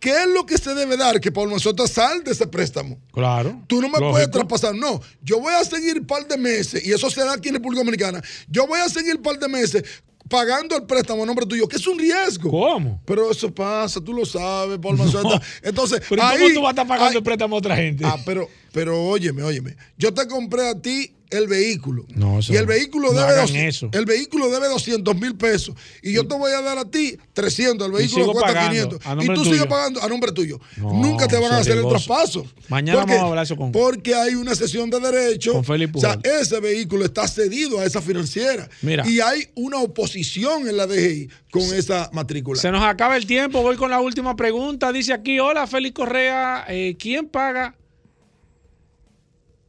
¿qué 0.00 0.10
es 0.22 0.26
lo 0.28 0.44
que 0.46 0.58
se 0.58 0.74
debe 0.74 0.96
dar? 0.96 1.20
Que 1.20 1.30
Paul 1.30 1.50
Manzueta 1.50 1.86
sal 1.86 2.24
de 2.24 2.32
ese 2.32 2.46
préstamo. 2.46 2.98
Claro. 3.12 3.62
Tú 3.68 3.76
no 3.80 3.88
me 3.88 3.92
Lógico. 3.98 4.10
puedes 4.10 4.30
traspasar. 4.30 4.74
No, 4.74 5.00
yo 5.22 5.38
voy 5.40 5.54
a 5.54 5.64
seguir 5.64 6.00
un 6.00 6.06
par 6.06 6.26
de 6.26 6.36
meses, 6.36 6.84
y 6.84 6.92
eso 6.92 7.08
se 7.10 7.20
da 7.20 7.34
aquí 7.34 7.48
en 7.50 7.56
República 7.56 7.80
Dominicana. 7.82 8.22
Yo 8.48 8.66
voy 8.66 8.80
a 8.80 8.88
seguir 8.88 9.16
un 9.16 9.22
par 9.22 9.38
de 9.38 9.46
meses 9.48 9.84
pagando 10.28 10.76
el 10.76 10.84
préstamo 10.84 11.24
a 11.24 11.26
nombre 11.26 11.44
tuyo, 11.44 11.66
que 11.66 11.76
es 11.76 11.86
un 11.88 11.98
riesgo. 11.98 12.50
¿Cómo? 12.50 13.00
Pero 13.04 13.30
eso 13.32 13.52
pasa, 13.52 14.00
tú 14.00 14.12
lo 14.14 14.24
sabes, 14.24 14.78
Paul 14.78 14.96
Manzueta. 14.96 15.40
Entonces, 15.62 16.00
Pero 16.08 16.22
¿y 16.22 16.24
ahí, 16.24 16.38
¿cómo 16.38 16.54
tú 16.54 16.60
vas 16.62 16.68
a 16.68 16.70
estar 16.70 16.86
pagando 16.86 17.10
ahí- 17.10 17.16
el 17.16 17.22
préstamo 17.24 17.56
a 17.56 17.58
otra 17.58 17.76
gente? 17.76 18.04
Ah, 18.06 18.16
pero, 18.24 18.48
pero 18.72 19.02
óyeme, 19.04 19.42
óyeme. 19.42 19.76
Yo 19.98 20.12
te 20.14 20.26
compré 20.26 20.68
a 20.68 20.80
ti 20.80 21.12
el 21.30 21.46
vehículo. 21.46 22.06
No, 22.16 22.40
eso 22.40 22.52
y 22.52 22.56
el 22.56 22.66
vehículo 22.66 23.12
No 23.12 23.20
debe 23.20 23.36
200 23.40 23.56
eso. 23.76 23.88
el 23.92 24.04
vehículo 24.04 24.50
debe 24.50 24.66
200 24.66 25.14
mil 25.20 25.36
pesos 25.36 25.76
y 26.02 26.12
yo 26.12 26.26
te 26.26 26.34
voy 26.36 26.50
a 26.50 26.60
dar 26.60 26.76
a 26.76 26.84
ti 26.90 27.16
300 27.34 27.86
el 27.86 27.92
vehículo 27.92 28.32
cuesta 28.32 28.46
pagando 28.52 28.70
500 28.98 29.06
a 29.06 29.12
y 29.22 29.26
tú 29.28 29.34
tuyo. 29.34 29.44
sigues 29.52 29.66
pagando 29.68 30.02
a 30.02 30.08
nombre 30.08 30.32
tuyo 30.32 30.58
No, 30.76 30.92
nunca 30.92 31.28
te 31.28 31.38
van 31.38 31.52
a 31.52 31.58
hacer 31.58 31.78
el 31.78 31.88
traspaso 31.88 32.44
Mañana 32.68 32.98
Porque- 32.98 33.12
vamos 33.14 33.26
a 33.26 33.28
hablar 33.28 33.44
eso 33.44 33.56
con- 33.56 33.70
porque 33.70 34.12
hay 34.12 34.34
una 34.34 34.56
sesión 34.56 34.90
de 34.90 34.98
derecho 34.98 35.52
Con 35.52 35.64
Félix 35.64 35.92
o 35.94 36.00
sea 36.00 36.18
ese 36.24 36.58
vehículo 36.58 37.04
está 37.04 37.28
cedido 37.28 37.78
a 37.78 37.84
esa 37.84 38.02
financiera 38.02 38.68
Mira. 38.82 39.06
y 39.08 39.20
hay 39.20 39.50
una 39.54 39.78
oposición 39.78 40.68
en 40.68 40.76
la 40.76 40.88
DGI 40.88 41.28
con 41.52 41.62
esa 41.62 42.10
matrícula 42.12 42.60
Se 42.60 42.72
nos 42.72 42.82
acaba 42.82 43.16
el 43.16 43.26
tiempo. 43.26 43.62
Voy 43.62 43.76
con 43.76 43.90
la 43.90 44.00
última 44.00 44.34
pregunta. 44.36 44.92
Dice 44.92 45.12
aquí: 45.12 45.38
Hola, 45.40 45.66
Félix 45.66 45.94
Correa. 45.94 46.64
eh, 46.68 46.96
¿Quién 46.98 47.28
paga 47.28 47.76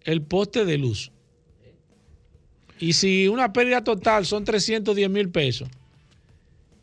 el 0.03 0.21
poste 0.21 0.65
de 0.65 0.77
luz? 0.77 1.11
Y 2.79 2.93
si 2.93 3.27
una 3.27 3.53
pérdida 3.53 3.83
total 3.83 4.25
son 4.25 4.43
310 4.43 5.09
mil 5.09 5.29
pesos 5.29 5.69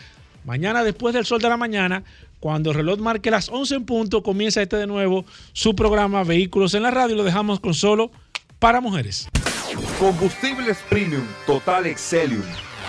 Mañana, 0.45 0.83
después 0.83 1.15
del 1.15 1.25
sol 1.25 1.41
de 1.41 1.49
la 1.49 1.57
mañana, 1.57 2.03
cuando 2.39 2.69
el 2.69 2.77
reloj 2.77 2.99
marque 2.99 3.31
las 3.31 3.49
11 3.49 3.75
en 3.75 3.85
punto, 3.85 4.23
comienza 4.23 4.61
este 4.61 4.77
de 4.77 4.87
nuevo 4.87 5.25
su 5.53 5.75
programa 5.75 6.23
Vehículos 6.23 6.75
en 6.75 6.83
la 6.83 6.91
Radio. 6.91 7.15
Lo 7.15 7.23
dejamos 7.23 7.59
con 7.59 7.73
solo 7.73 8.11
para 8.59 8.79
mujeres. 8.79 9.27
Combustibles 9.99 10.77
Premium 10.89 11.25
Total 11.45 11.85
Excelium. 11.87 12.43